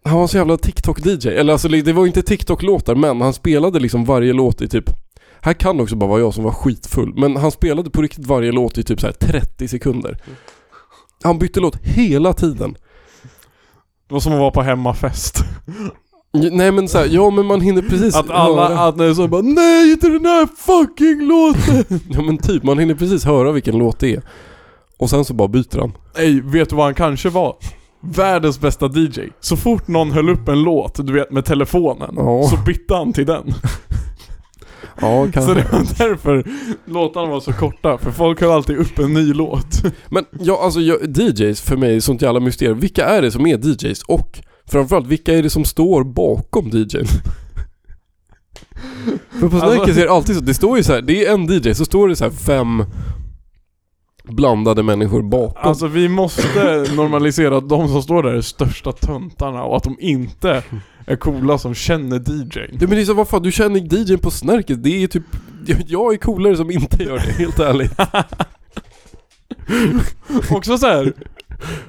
Han 0.04 0.20
var 0.20 0.28
så 0.28 0.38
jävla 0.38 0.56
TikTok-DJ. 0.56 1.28
Eller 1.28 1.54
alltså 1.54 1.68
det 1.68 1.94
var 1.94 2.08
inte 2.08 2.22
TikTok-låtar 2.22 2.96
men 2.96 3.22
han 3.22 3.34
spelade 3.34 3.80
liksom 3.80 4.06
varje 4.06 4.34
låt 4.34 4.62
i 4.62 4.68
typ... 4.68 4.90
Här 5.42 5.54
kan 5.54 5.78
det 5.78 5.84
också 5.84 5.96
bara 5.96 6.10
vara 6.10 6.20
jag 6.20 6.34
som 6.34 6.44
var 6.44 6.52
skitfull. 6.52 7.14
Men 7.16 7.36
han 7.36 7.52
spelade 7.52 7.90
på 7.90 8.02
riktigt 8.02 8.28
varje 8.28 8.52
låt 8.52 8.78
i 8.78 8.84
typ 8.84 9.00
så 9.00 9.08
här 9.08 9.14
30 9.14 9.68
sekunder. 9.68 10.18
Han 11.24 11.40
bytte 11.40 11.60
låt 11.60 11.76
hela 11.76 12.34
tiden. 12.34 12.78
Det 14.08 14.14
var 14.14 14.20
som 14.20 14.34
att 14.34 14.40
vara 14.40 14.52
på 14.52 14.62
hemmafest. 14.62 15.44
Nej 16.34 16.72
men 16.72 16.88
såhär, 16.88 17.08
ja 17.12 17.30
men 17.30 17.46
man 17.46 17.62
hinner 17.62 17.82
precis 17.82 18.16
Att 18.16 18.30
alla, 18.30 18.68
höra- 18.70 18.80
att 18.88 18.98
när 18.98 19.14
så 19.14 19.28
bara 19.28 19.42
Nej 19.42 19.92
inte 19.92 20.10
den 20.10 20.26
här 20.26 20.48
fucking 20.58 21.28
låten! 21.28 22.00
Ja 22.14 22.22
men 22.22 22.38
typ, 22.38 22.64
man 22.64 22.80
hinner 22.80 22.96
precis 22.96 23.26
höra 23.26 23.52
vilken 23.52 23.78
låt 23.78 24.00
det 24.00 24.14
är. 24.16 24.22
Och 24.98 25.10
sen 25.10 25.26
så 25.26 25.34
bara 25.34 25.48
byter 25.48 25.80
han. 25.80 25.92
Nej, 26.18 26.42
vet 26.42 26.70
du 26.70 26.76
vad 26.76 26.86
han 26.86 26.94
kanske 26.96 27.30
var? 27.30 27.56
Världens 28.02 28.60
bästa 28.60 28.86
DJ. 28.86 29.20
Så 29.40 29.58
fort 29.58 29.88
någon 29.88 30.12
höll 30.12 30.30
upp 30.30 30.48
en 30.48 30.62
låt, 30.64 31.08
du 31.08 31.14
vet 31.14 31.32
med 31.32 31.46
telefonen, 31.46 32.14
Ja. 32.18 32.48
så 32.50 32.58
bytte 32.66 32.96
han 32.96 33.14
till 33.14 33.26
den. 33.26 33.54
Ja 35.02 35.26
Så 35.26 35.32
kanske. 35.32 35.54
det 35.54 35.66
var 35.72 36.08
därför 36.10 36.44
låtarna 36.86 37.26
var 37.28 37.40
så 37.40 37.54
korta, 37.54 37.98
för 37.98 38.12
folk 38.12 38.42
höll 38.42 38.52
alltid 38.52 38.78
upp 38.78 39.00
en 39.00 39.14
ny 39.14 39.34
låt. 39.34 39.84
Men 40.10 40.26
ja 40.40 40.60
alltså 40.64 40.80
jag, 40.80 41.18
DJs 41.18 41.62
för 41.62 41.78
mig 41.78 41.96
är 41.96 42.00
sånt 42.00 42.22
jävla 42.22 42.40
mysterium. 42.40 42.80
Vilka 42.80 43.06
är 43.06 43.22
det 43.22 43.32
som 43.32 43.46
är 43.48 43.58
DJs? 43.58 44.04
Och 44.04 44.40
framförallt, 44.72 45.08
vilka 45.08 45.34
är 45.34 45.44
det 45.44 45.50
som 45.50 45.66
står 45.66 46.04
bakom 46.04 46.70
DJn? 46.70 47.06
för 49.30 49.50
på 49.50 49.56
Alltså- 49.56 49.76
Snärkes 49.76 49.98
är 49.98 50.02
det 50.06 50.12
alltid 50.12 50.36
så, 50.36 50.42
det 50.42 50.54
står 50.54 50.78
ju 50.78 50.84
så 50.84 50.94
här, 50.94 51.02
det 51.02 51.26
är 51.26 51.34
en 51.34 51.46
DJ, 51.46 51.74
så 51.74 51.86
står 51.86 52.08
det 52.08 52.16
så 52.16 52.24
här 52.24 52.32
fem 52.32 52.84
blandade 54.24 54.84
människor 54.84 55.22
bakom. 55.22 55.70
Alltså 55.70 55.88
vi 55.88 56.10
måste 56.10 56.86
normalisera 56.96 57.58
att 57.58 57.70
de 57.70 57.88
som 57.88 58.04
står 58.04 58.24
där 58.24 58.34
är 58.34 58.42
största 58.42 58.92
töntarna 58.92 59.64
och 59.64 59.78
att 59.78 59.84
de 59.84 59.98
inte 60.00 60.64
är 61.06 61.16
coola 61.16 61.58
som 61.58 61.74
känner 61.74 62.18
DJn. 62.20 62.68
Ja 62.72 62.78
men 62.80 62.90
det 62.90 63.02
är 63.02 63.06
så, 63.06 63.14
vad 63.14 63.28
fan, 63.28 63.42
du 63.44 63.52
känner 63.52 63.80
DJn 63.80 64.20
på 64.20 64.32
Snärkes, 64.32 64.78
det 64.78 65.04
är 65.04 65.08
typ, 65.08 65.24
jag- 65.66 65.84
jag 65.88 66.14
är 66.14 66.18
coolare 66.18 66.58
som 66.58 66.72
inte 66.72 67.04
gör 67.04 67.16
det, 67.18 67.32
helt 67.34 67.60
ärligt. 67.60 67.94
Också 70.52 70.78
så 70.78 70.88
här. 70.88 71.14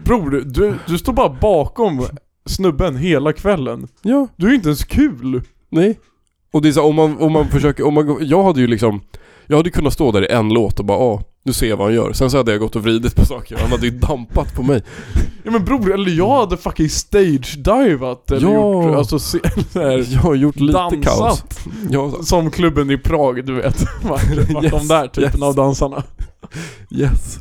Bror, 0.04 0.30
du, 0.46 0.74
du 0.86 0.98
står 0.98 1.12
bara 1.12 1.28
bakom 1.40 2.06
snubben 2.46 2.96
hela 2.96 3.32
kvällen. 3.32 3.88
Ja. 4.02 4.28
Du 4.36 4.48
är 4.50 4.54
inte 4.54 4.68
ens 4.68 4.84
kul. 4.84 5.42
Nej. 5.68 5.98
Och 6.52 6.62
det 6.62 6.68
är 6.68 6.72
så 6.72 6.82
om 6.82 6.94
man, 6.94 7.18
om 7.18 7.32
man 7.32 7.48
försöker, 7.50 7.86
om 7.86 7.94
man, 7.94 8.16
jag 8.20 8.42
hade 8.44 8.60
ju 8.60 8.66
liksom, 8.66 9.00
jag 9.46 9.56
hade 9.56 9.70
kunnat 9.70 9.92
stå 9.92 10.12
där 10.12 10.22
i 10.30 10.32
en 10.32 10.48
låt 10.48 10.78
och 10.78 10.84
bara 10.84 10.98
ah, 10.98 11.22
Nu 11.42 11.52
ser 11.52 11.66
jag 11.68 11.76
vad 11.76 11.86
han 11.86 11.94
gör. 11.94 12.12
Sen 12.12 12.30
så 12.30 12.36
hade 12.36 12.50
jag 12.52 12.60
gått 12.60 12.76
och 12.76 12.82
vridit 12.82 13.16
på 13.16 13.24
saker. 13.26 13.56
Han 13.60 13.70
hade 13.70 13.86
ju 13.86 13.98
dampat 13.98 14.54
på 14.54 14.62
mig. 14.62 14.82
Ja 15.44 15.50
men 15.50 15.64
bror, 15.64 15.94
eller 15.94 16.10
jag 16.10 16.40
hade 16.40 16.56
fucking 16.56 16.88
stage-divat 16.88 18.30
eller 18.30 18.48
Ja. 18.52 18.84
gjort, 18.84 18.96
alltså 18.96 19.18
se, 19.18 19.38
här, 19.74 20.06
Jag 20.12 20.20
har 20.20 20.34
gjort 20.34 20.56
lite 20.60 20.72
kaos. 21.02 21.18
dansat. 21.18 21.60
Ja, 21.90 22.12
Som 22.22 22.50
klubben 22.50 22.90
i 22.90 22.98
Prag, 22.98 23.46
du 23.46 23.54
vet. 23.54 23.80
Vart, 24.02 24.50
vart 24.52 24.64
Yes, 24.64 24.72
de 24.72 24.88
där 24.88 25.06
typen 25.08 25.30
yes. 25.32 25.42
av 25.42 25.54
dansarna. 25.54 26.02
yes. 26.90 27.38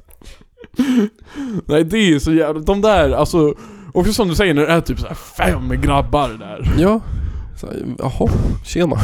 Nej 1.66 1.84
det 1.84 1.98
är 1.98 2.20
så 2.20 2.34
jävla, 2.34 2.62
de 2.62 2.82
där, 2.82 3.10
alltså 3.12 3.54
Också 3.94 4.14
som 4.14 4.28
du 4.28 4.36
säger 4.36 4.54
när 4.54 4.62
det 4.62 4.68
är 4.68 4.82
typ 4.82 5.00
så 5.00 5.08
här 5.08 5.16
fem 5.16 5.82
grabbar 5.82 6.30
där. 6.30 6.74
Ja. 6.78 7.02
Så, 7.58 7.68
här, 7.68 7.96
jaha, 8.00 8.30
tjena. 8.66 8.98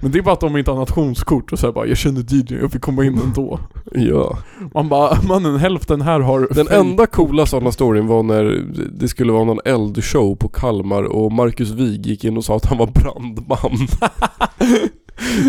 Men 0.00 0.10
det 0.12 0.18
är 0.18 0.22
bara 0.22 0.32
att 0.32 0.40
de 0.40 0.56
inte 0.56 0.70
har 0.70 0.78
nationskort 0.78 1.52
och 1.52 1.58
så 1.58 1.66
här 1.66 1.72
bara 1.72 1.86
'Jag 1.86 1.96
känner 1.96 2.20
DJ, 2.20 2.54
jag 2.60 2.72
fick 2.72 2.82
komma 2.82 3.04
in 3.04 3.18
ändå' 3.18 3.60
Ja. 3.92 4.38
Man 4.74 4.88
bara 4.88 5.22
'Mannen, 5.22 5.56
hälften 5.56 6.00
här 6.00 6.20
har 6.20 6.48
Den 6.54 6.68
enda 6.68 7.06
coola 7.06 7.46
sådana 7.46 7.72
storyn 7.72 8.06
var 8.06 8.22
när 8.22 8.44
det 9.00 9.08
skulle 9.08 9.32
vara 9.32 9.44
någon 9.44 9.60
eldshow 9.64 10.36
på 10.36 10.48
Kalmar 10.48 11.02
och 11.02 11.32
Marcus 11.32 11.70
Wig 11.70 12.06
gick 12.06 12.24
in 12.24 12.36
och 12.36 12.44
sa 12.44 12.56
att 12.56 12.66
han 12.66 12.78
var 12.78 12.86
brandman. 12.86 13.88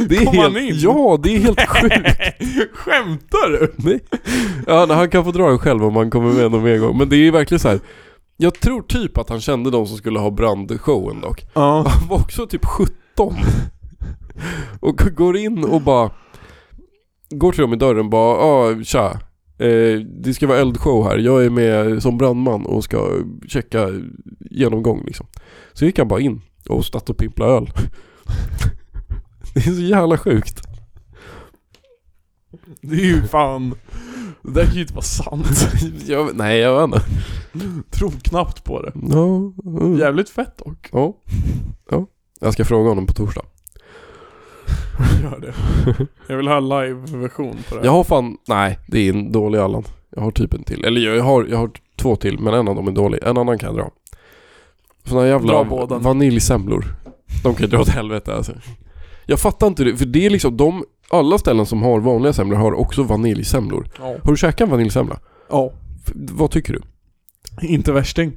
Det 0.10 0.16
är 0.16 0.26
Kom 0.26 0.36
helt, 0.36 0.54
han 0.54 0.64
in? 0.64 0.76
Ja, 0.78 1.20
det 1.24 1.36
är 1.36 1.40
helt 1.40 1.62
sjukt. 1.68 1.96
Skämtar 2.74 3.50
du? 3.50 3.74
Nej. 3.76 4.00
Ja, 4.68 4.88
han 4.94 5.10
kan 5.10 5.26
få 5.26 5.32
dra 5.32 5.50
det 5.52 5.58
själv 5.58 5.84
om 5.84 5.96
han 5.96 6.10
kommer 6.10 6.34
med 6.34 6.52
någon 6.52 6.64
mer 6.64 6.78
gång. 6.78 6.98
Men 6.98 7.10
det 7.10 7.16
är 7.16 7.32
verkligen 7.32 7.60
så 7.60 7.68
här. 7.70 7.80
Jag 8.38 8.60
tror 8.60 8.82
typ 8.82 9.18
att 9.18 9.30
han 9.30 9.41
kände 9.41 9.72
de 9.72 9.88
som 9.88 9.98
skulle 9.98 10.20
ha 10.20 10.32
brandshowen 10.32 11.22
dock. 11.22 11.46
Ja. 11.54 11.86
Han 11.88 12.08
var 12.08 12.18
också 12.18 12.48
typ 12.48 12.66
17. 12.66 13.36
Och 14.80 14.98
går 15.16 15.38
in 15.38 15.64
och 15.64 15.82
bara 15.82 16.12
Går 17.30 17.52
till 17.52 17.62
dem 17.62 17.74
i 17.74 17.78
dörren 17.78 18.00
och 18.06 18.10
bara 18.10 18.36
ah, 18.36 18.84
tja 18.84 19.20
eh, 19.58 20.00
Det 20.00 20.34
ska 20.34 20.48
vara 20.48 20.60
eldshow 20.60 21.04
här, 21.04 21.18
jag 21.18 21.46
är 21.46 21.50
med 21.50 22.04
som 22.04 22.18
brandman 22.18 22.66
och 22.66 22.84
ska 22.84 23.08
checka 23.48 23.88
genomgång 24.40 25.04
liksom 25.06 25.26
Så 25.74 25.86
gick 25.86 25.98
han 26.00 26.08
bara 26.08 26.20
in 26.20 26.41
och 26.70 26.86
satt 26.86 27.10
och 27.10 27.18
pimpla 27.18 27.46
öl 27.46 27.70
Det 29.54 29.60
är 29.60 29.74
så 29.76 29.82
jävla 29.82 30.18
sjukt. 30.18 30.62
Det 32.82 32.96
är 32.96 33.06
ju 33.06 33.24
fan 33.24 33.76
Det 34.42 34.52
där 34.52 34.66
kan 34.66 34.74
ju 34.76 34.82
inte 34.82 34.94
vara 34.94 35.04
sant. 35.04 35.70
Jag, 36.06 36.36
Nej 36.36 36.60
jag 36.60 36.88
vet 36.88 37.02
inte. 37.02 37.10
Tror 37.92 38.12
knappt 38.12 38.64
på 38.64 38.82
det. 38.82 38.92
Ja, 39.10 39.54
mm. 39.66 39.98
Jävligt 39.98 40.30
fett 40.30 40.58
dock. 40.58 40.90
Ja, 40.92 41.14
ja. 41.90 42.06
Jag 42.40 42.54
ska 42.54 42.66
fråga 42.66 42.90
honom 42.90 43.06
på 43.06 43.14
torsdag. 43.14 43.46
Gör 45.24 45.40
det. 45.40 45.54
Jag 46.28 46.38
vill 46.38 46.48
ha 46.48 46.60
live-version 46.60 47.58
på 47.70 47.76
det 47.76 47.86
Jag 47.86 47.92
har 47.92 48.04
fan, 48.04 48.38
nej 48.48 48.80
det 48.88 49.00
är 49.00 49.14
en 49.14 49.32
dålig 49.32 49.60
Allan. 49.60 49.84
Jag 50.10 50.22
har 50.22 50.32
typ 50.32 50.54
en 50.54 50.64
till, 50.64 50.86
eller 50.86 51.02
jag 51.02 51.24
har, 51.24 51.46
jag 51.46 51.58
har 51.58 51.72
två 51.96 52.16
till 52.16 52.40
men 52.40 52.54
en 52.54 52.68
av 52.68 52.76
dem 52.76 52.88
är 52.88 52.92
dålig, 52.92 53.20
en 53.24 53.38
annan 53.38 53.58
kan 53.58 53.68
jag 53.68 53.78
dra. 53.78 53.92
Såna 55.04 55.28
jävla 55.28 55.64
vaniljsemlor. 56.00 56.86
De 57.44 57.56
kan 57.56 57.66
ju 57.66 57.68
dra 57.68 57.82
åt 57.82 57.90
helvete 57.90 58.36
alltså 58.36 58.54
Jag 59.30 59.39
fattar 59.39 59.68
inte 59.68 59.84
det, 59.84 59.97
för 59.97 60.06
det 60.06 60.26
är 60.26 60.30
liksom 60.30 60.57
de 60.57 60.84
Alla 61.11 61.38
ställen 61.38 61.65
som 61.65 61.81
har 61.84 61.99
vanliga 61.99 62.34
semlor 62.34 62.57
har 62.57 62.73
också 62.73 63.03
vaniljsemlor. 63.03 63.88
Ja. 63.99 64.15
Har 64.23 64.31
du 64.31 64.38
käkat 64.38 64.61
en 64.61 64.69
vaniljsemla? 64.69 65.19
ja. 65.49 65.72
F- 66.07 66.11
Vad 66.15 66.51
tycker 66.51 66.73
du? 66.73 66.81
Inte 67.68 67.91
värsting. 67.91 68.31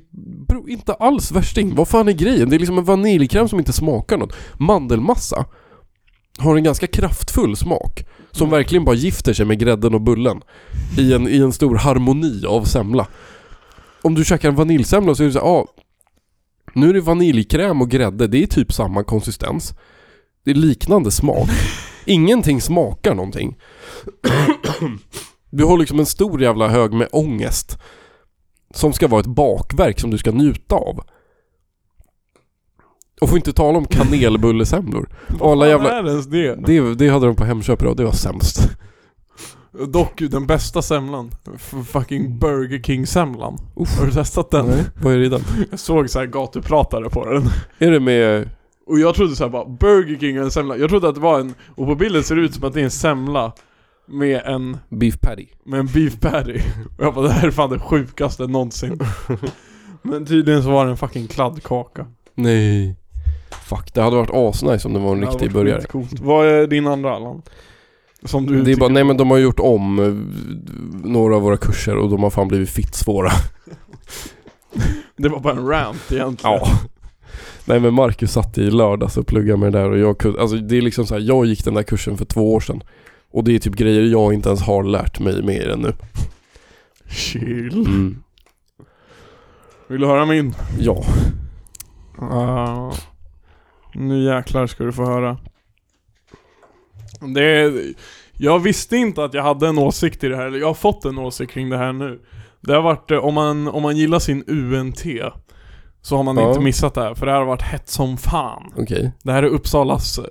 Bro, 0.48 0.68
inte 0.68 0.94
alls 0.94 1.32
värsting, 1.32 1.74
vad 1.74 1.88
fan 1.88 2.08
är 2.08 2.12
grejen? 2.12 2.48
Det 2.50 2.56
är 2.56 2.58
liksom 2.58 2.78
en 2.78 2.84
vaniljkräm 2.84 3.48
som 3.48 3.58
inte 3.58 3.72
smakar 3.72 4.18
något. 4.18 4.32
Mandelmassa 4.58 5.44
har 6.38 6.56
en 6.56 6.64
ganska 6.64 6.86
kraftfull 6.86 7.56
smak 7.56 8.06
Som 8.30 8.50
verkligen 8.50 8.84
bara 8.84 8.94
gifter 8.96 9.32
sig 9.32 9.46
med 9.46 9.58
grädden 9.58 9.94
och 9.94 10.00
bullen 10.00 10.40
I 10.98 11.12
en, 11.12 11.28
i 11.28 11.36
en 11.38 11.52
stor 11.52 11.74
harmoni 11.76 12.46
av 12.46 12.64
semla. 12.64 13.06
Om 14.02 14.14
du 14.14 14.24
käkar 14.24 14.48
en 14.48 14.54
vaniljsemla 14.54 15.14
så 15.14 15.22
är 15.22 15.26
det 15.26 15.32
så 15.32 15.38
här, 15.38 15.46
ah, 15.46 15.66
Nu 16.74 16.88
är 16.88 16.94
det 16.94 17.00
vaniljkräm 17.00 17.82
och 17.82 17.90
grädde, 17.90 18.26
det 18.26 18.42
är 18.42 18.46
typ 18.46 18.72
samma 18.72 19.04
konsistens 19.04 19.74
Det 20.44 20.50
är 20.50 20.54
liknande 20.54 21.10
smak. 21.10 21.48
Ingenting 22.04 22.60
smakar 22.60 23.14
någonting. 23.14 23.58
Du 25.50 25.64
har 25.64 25.78
liksom 25.78 26.00
en 26.00 26.06
stor 26.06 26.42
jävla 26.42 26.68
hög 26.68 26.92
med 26.92 27.08
ångest 27.12 27.78
Som 28.74 28.92
ska 28.92 29.08
vara 29.08 29.20
ett 29.20 29.26
bakverk 29.26 30.00
som 30.00 30.10
du 30.10 30.18
ska 30.18 30.30
njuta 30.30 30.74
av. 30.74 31.00
Och 33.20 33.28
får 33.28 33.38
inte 33.38 33.52
tala 33.52 33.78
om 33.78 33.84
kanelbullesemlor. 33.84 35.08
Alla 35.40 35.68
jävla 35.68 35.98
är 35.98 36.06
ens 36.08 36.26
det? 36.26 36.54
det, 36.66 36.94
det 36.94 37.08
hade 37.08 37.26
de 37.26 37.36
på 37.36 37.44
Hemköp 37.44 37.82
idag, 37.82 37.96
det 37.96 38.04
var 38.04 38.12
sämst. 38.12 38.68
Dock 39.88 40.18
den 40.30 40.46
bästa 40.46 40.82
semlan. 40.82 41.30
F- 41.54 41.74
Fucking 41.88 42.38
Burger 42.38 42.82
King-semlan. 42.82 43.58
Har 43.98 44.06
du 44.06 44.12
testat 44.12 44.50
den? 44.50 44.70
Vad 45.02 45.14
är 45.14 45.18
det 45.18 45.26
i 45.26 45.28
den? 45.28 45.40
Jag 45.70 45.80
såg 45.80 46.10
så 46.10 46.18
här 46.18 46.26
gatupratare 46.26 47.10
på 47.10 47.24
den. 47.32 47.42
Är 47.78 47.90
det 47.90 48.00
med... 48.00 48.48
Och 48.86 48.98
jag 48.98 49.14
trodde 49.14 49.36
så 49.36 49.44
här 49.44 49.50
bara, 49.50 49.64
Burger 49.68 50.18
King 50.18 50.38
och 50.38 50.44
en 50.44 50.50
semla 50.50 50.76
Jag 50.76 50.90
trodde 50.90 51.08
att 51.08 51.14
det 51.14 51.20
var 51.20 51.40
en, 51.40 51.54
och 51.74 51.86
på 51.86 51.94
bilden 51.94 52.22
ser 52.22 52.36
det 52.36 52.42
ut 52.42 52.54
som 52.54 52.64
att 52.64 52.74
det 52.74 52.80
är 52.80 52.84
en 52.84 52.90
semla 52.90 53.52
Med 54.08 54.42
en, 54.44 54.76
Beef 54.88 55.20
patty? 55.20 55.46
med 55.64 55.80
en 55.80 55.86
beef 55.86 56.20
patty 56.20 56.60
Och 56.98 57.04
jag 57.04 57.14
bara, 57.14 57.26
det 57.26 57.32
här 57.32 57.46
är 57.46 57.50
fan 57.50 57.70
det 57.70 57.78
sjukaste 57.78 58.46
någonsin 58.46 58.98
Men 60.02 60.26
tydligen 60.26 60.62
så 60.62 60.70
var 60.70 60.84
det 60.84 60.90
en 60.90 60.96
fucking 60.96 61.26
kladdkaka 61.26 62.06
Nej. 62.34 62.96
Fuck, 63.64 63.94
det 63.94 64.02
hade 64.02 64.16
varit 64.16 64.30
asnice 64.32 64.88
om 64.88 64.94
det 64.94 65.00
var 65.00 65.12
en 65.12 65.20
Det 65.20 65.26
riktig 65.26 65.52
burgare. 65.52 65.82
Vad 66.20 66.46
är 66.46 66.66
din 66.66 66.86
andra 66.86 67.14
Allan? 67.16 67.42
Som 68.24 68.46
du 68.46 68.62
Det 68.62 68.72
är 68.72 68.76
bara, 68.76 68.88
nej 68.88 69.04
men 69.04 69.16
de 69.16 69.30
har 69.30 69.38
gjort 69.38 69.60
om 69.60 69.98
eh, 69.98 71.08
några 71.08 71.36
av 71.36 71.42
våra 71.42 71.56
kurser 71.56 71.96
och 71.96 72.10
de 72.10 72.22
har 72.22 72.30
fan 72.30 72.48
blivit 72.48 72.70
fitt 72.70 72.94
svåra. 72.94 73.30
Det 75.16 75.28
var 75.28 75.40
bara 75.40 75.52
en 75.52 75.66
rant 75.68 76.12
egentligen 76.12 76.56
Ja. 76.56 76.68
Nej 77.64 77.80
men 77.80 77.94
Marcus 77.94 78.32
satt 78.32 78.58
i 78.58 78.70
lördags 78.70 79.16
och 79.16 79.26
pluggade 79.26 79.58
med 79.58 79.72
det 79.72 79.78
där 79.78 79.90
och 79.90 79.98
jag 79.98 80.18
kunde, 80.18 80.40
alltså 80.40 80.56
det 80.56 80.76
är 80.76 80.82
liksom 80.82 81.06
så 81.06 81.14
här, 81.14 81.20
jag 81.20 81.46
gick 81.46 81.64
den 81.64 81.74
där 81.74 81.82
kursen 81.82 82.16
för 82.16 82.24
två 82.24 82.54
år 82.54 82.60
sedan. 82.60 82.82
Och 83.30 83.44
det 83.44 83.54
är 83.54 83.58
typ 83.58 83.74
grejer 83.74 84.02
jag 84.02 84.34
inte 84.34 84.48
ens 84.48 84.62
har 84.62 84.84
lärt 84.84 85.20
mig 85.20 85.42
mer 85.42 85.68
ännu. 85.68 85.92
Chill 87.08 87.86
Mm. 87.86 88.22
Vill 89.88 90.00
du 90.00 90.06
höra 90.06 90.26
min? 90.26 90.54
Ja. 90.78 91.04
Uh, 92.22 92.94
nu 93.94 94.24
jäklar 94.24 94.66
ska 94.66 94.84
du 94.84 94.92
få 94.92 95.04
höra. 95.04 95.38
Det 97.34 97.44
är, 97.44 97.94
jag 98.32 98.58
visste 98.58 98.96
inte 98.96 99.24
att 99.24 99.34
jag 99.34 99.42
hade 99.42 99.68
en 99.68 99.78
åsikt 99.78 100.24
i 100.24 100.28
det 100.28 100.36
här, 100.36 100.46
eller 100.46 100.58
jag 100.58 100.66
har 100.66 100.74
fått 100.74 101.04
en 101.04 101.18
åsikt 101.18 101.52
kring 101.52 101.70
det 101.70 101.76
här 101.76 101.92
nu. 101.92 102.20
Det 102.60 102.74
har 102.74 102.82
varit, 102.82 103.10
eh, 103.10 103.18
om 103.18 103.34
man, 103.34 103.68
om 103.68 103.82
man 103.82 103.96
gillar 103.96 104.18
sin 104.18 104.44
UNT 104.46 105.04
så 106.02 106.16
har 106.16 106.22
man 106.22 106.36
Ja. 106.36 106.48
inte 106.48 106.60
missat 106.60 106.94
det 106.94 107.00
här, 107.00 107.14
för 107.14 107.26
det 107.26 107.32
här 107.32 107.38
har 107.38 107.46
varit 107.46 107.62
hett 107.62 107.88
som 107.88 108.16
fan. 108.16 108.72
Okej. 108.76 109.12
Det 109.22 109.32
här 109.32 109.42
är 109.42 109.46
Uppsalas 109.46 110.18
uh, 110.18 110.24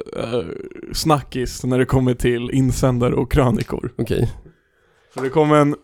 snackis 0.94 1.64
när 1.64 1.80
det 1.80 1.86
kommer 1.86 2.14
till 2.14 2.52
insändare 2.52 3.14
och 3.14 3.32
krönikor. 3.32 3.94
Okej. 3.98 4.32
Så 5.14 5.22
det 5.22 5.30
kom 5.30 5.54
en... 5.54 5.76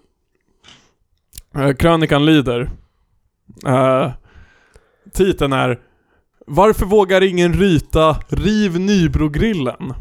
Uh, 1.57 1.73
krönikan 1.73 2.25
lyder... 2.25 2.69
Uh, 3.67 4.11
titeln 5.13 5.53
är 5.53 5.79
Varför 6.47 6.85
vågar 6.85 7.21
ingen 7.23 7.53
ryta 7.53 8.17
Riv 8.29 8.79
Nybrogrillen? 8.79 9.93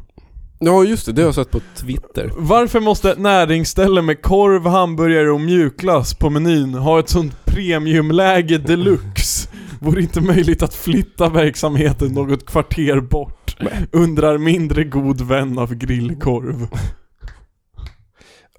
Ja 0.59 0.85
just 0.85 1.07
det, 1.07 1.13
det 1.13 1.23
har 1.23 1.29
jag 1.29 1.35
sett 1.35 1.51
på 1.51 1.61
Twitter. 1.75 2.33
Varför 2.37 2.81
måste 2.81 3.11
ett 3.11 3.19
näringsställe 3.19 4.03
med 4.03 4.23
korv, 4.23 4.67
hamburgare 4.67 5.31
och 5.31 5.41
mjukglass 5.41 6.15
på 6.15 6.31
menyn 6.31 6.75
ha 6.75 6.99
ett 7.01 7.09
sånt 7.09 7.45
premiumläge 7.45 8.59
deluxe? 8.59 9.49
Vore 9.81 10.03
inte 10.03 10.21
möjligt 10.21 10.63
att 10.63 10.75
flytta 10.75 11.29
verksamheten 11.29 12.13
något 12.13 12.47
kvarter 12.47 13.01
bort? 13.01 13.57
Undrar 13.93 14.39
mindre 14.39 14.85
god 14.85 15.21
vän 15.21 15.59
av 15.59 15.75
grillkorv. 15.75 16.69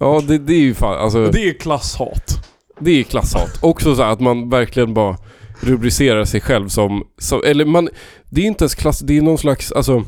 Ja 0.00 0.22
det, 0.26 0.38
det 0.38 0.52
är 0.52 0.60
ju 0.60 0.74
fan, 0.74 0.98
alltså 0.98 1.24
det, 1.24 1.30
Det 1.30 1.48
är 1.48 1.52
klasshat. 1.54 2.48
är 2.80 3.02
klasshat. 3.02 3.58
Också 3.62 3.96
så 3.96 4.02
att 4.02 4.20
man 4.20 4.50
verkligen 4.50 4.94
bara 4.94 5.16
rubricerar 5.60 6.24
sig 6.24 6.40
själv 6.40 6.68
som, 6.68 7.04
som 7.18 7.42
eller 7.46 7.64
man, 7.64 7.88
det 8.30 8.40
är 8.40 8.46
inte 8.46 8.64
ens 8.64 8.74
klass, 8.74 8.98
det 8.98 9.18
är 9.18 9.22
någon 9.22 9.38
slags, 9.38 9.72
alltså 9.72 10.04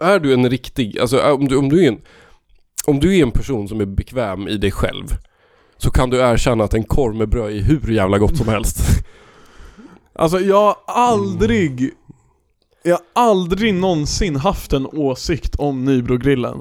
Är 0.00 0.18
du 0.18 0.34
en 0.34 0.50
riktig, 0.50 0.98
alltså 0.98 1.32
om 1.32 1.48
du, 1.48 1.56
om 1.56 1.68
du 1.68 1.84
är 1.84 1.88
en 1.88 2.00
Om 2.86 3.00
du 3.00 3.18
är 3.18 3.22
en 3.22 3.30
person 3.30 3.68
som 3.68 3.80
är 3.80 3.86
bekväm 3.86 4.48
i 4.48 4.56
dig 4.56 4.70
själv 4.70 5.16
Så 5.78 5.90
kan 5.90 6.10
du 6.10 6.16
erkänna 6.18 6.64
att 6.64 6.74
en 6.74 6.84
korv 6.84 7.14
med 7.14 7.28
bröd 7.28 7.52
är 7.52 7.60
hur 7.62 7.90
jävla 7.92 8.18
gott 8.18 8.36
som 8.36 8.48
helst. 8.48 8.78
Alltså 10.18 10.40
jag 10.40 10.56
har 10.64 10.76
aldrig 10.86 11.90
Jag 12.82 12.92
har 13.14 13.24
aldrig 13.28 13.74
någonsin 13.74 14.36
haft 14.36 14.72
en 14.72 14.86
åsikt 14.86 15.54
om 15.56 15.84
Nybrogrillen 15.84 16.60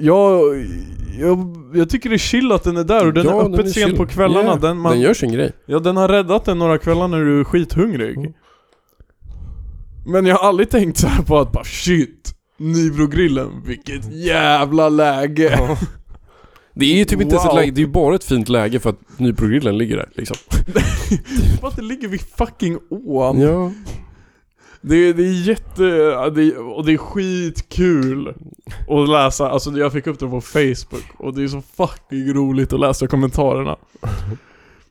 Jag, 0.00 0.40
jag, 1.18 1.56
jag 1.74 1.90
tycker 1.90 2.08
det 2.08 2.16
är 2.16 2.18
chill 2.18 2.52
att 2.52 2.62
den 2.64 2.76
är 2.76 2.84
där 2.84 3.06
och 3.06 3.12
den 3.12 3.24
Ja, 3.26 3.40
är 3.42 3.52
öppet 3.54 3.72
sent 3.72 3.86
chill. 3.88 3.96
på 3.96 4.06
kvällarna 4.06 4.42
Yeah, 4.48 4.60
den, 4.60 4.78
man, 4.78 4.92
den 4.92 5.00
gör 5.00 5.14
sin 5.14 5.32
grej. 5.32 5.52
Ja 5.66 5.78
den 5.78 5.96
har 5.96 6.08
räddat 6.08 6.44
den 6.44 6.58
några 6.58 6.78
kvällar 6.78 7.08
när 7.08 7.18
du 7.20 7.40
är 7.40 7.44
skithungrig 7.44 8.16
Mm. 8.16 8.32
Men 10.06 10.26
jag 10.26 10.36
har 10.36 10.48
aldrig 10.48 10.70
tänkt 10.70 10.98
så 10.98 11.06
här 11.06 11.22
på 11.22 11.38
att 11.38 11.52
bara 11.52 11.64
shit 11.64 12.34
Nybrogrillen, 12.58 13.62
vilket 13.66 14.12
jävla 14.12 14.88
läge! 14.88 15.56
Ja. 15.58 15.76
Det 16.78 16.84
är 16.86 16.96
ju 16.98 17.04
typ 17.04 17.20
inte 17.20 17.34
ens 17.34 17.44
ett 17.44 17.50
Wow. 17.52 17.56
läge, 17.60 17.70
det 17.70 17.80
är 17.80 17.86
ju 17.86 17.92
bara 17.92 18.14
ett 18.14 18.24
fint 18.24 18.48
läge 18.48 18.78
för 18.80 18.90
att 18.90 19.18
Nybro-grillen 19.18 19.78
ligger 19.78 19.96
där 19.96 20.08
liksom. 20.14 20.36
För 21.60 21.68
att 21.68 21.76
det 21.76 21.82
ligger 21.82 22.08
vid 22.08 22.20
fucking 22.20 22.78
ån. 22.90 23.40
Ja. 23.40 23.72
Det, 24.80 25.12
det 25.12 25.22
är 25.22 25.48
jätte, 25.48 25.82
det, 26.30 26.56
och 26.56 26.86
det 26.86 26.92
är 26.92 26.96
skitkul 26.96 28.34
att 28.88 29.08
läsa, 29.08 29.50
alltså 29.50 29.70
jag 29.70 29.92
fick 29.92 30.06
upp 30.06 30.18
det 30.18 30.26
på 30.28 30.40
Facebook 30.40 31.04
och 31.18 31.34
det 31.34 31.42
är 31.42 31.48
så 31.48 31.62
fucking 31.76 32.32
roligt 32.34 32.72
att 32.72 32.80
läsa 32.80 33.06
kommentarerna. 33.06 33.76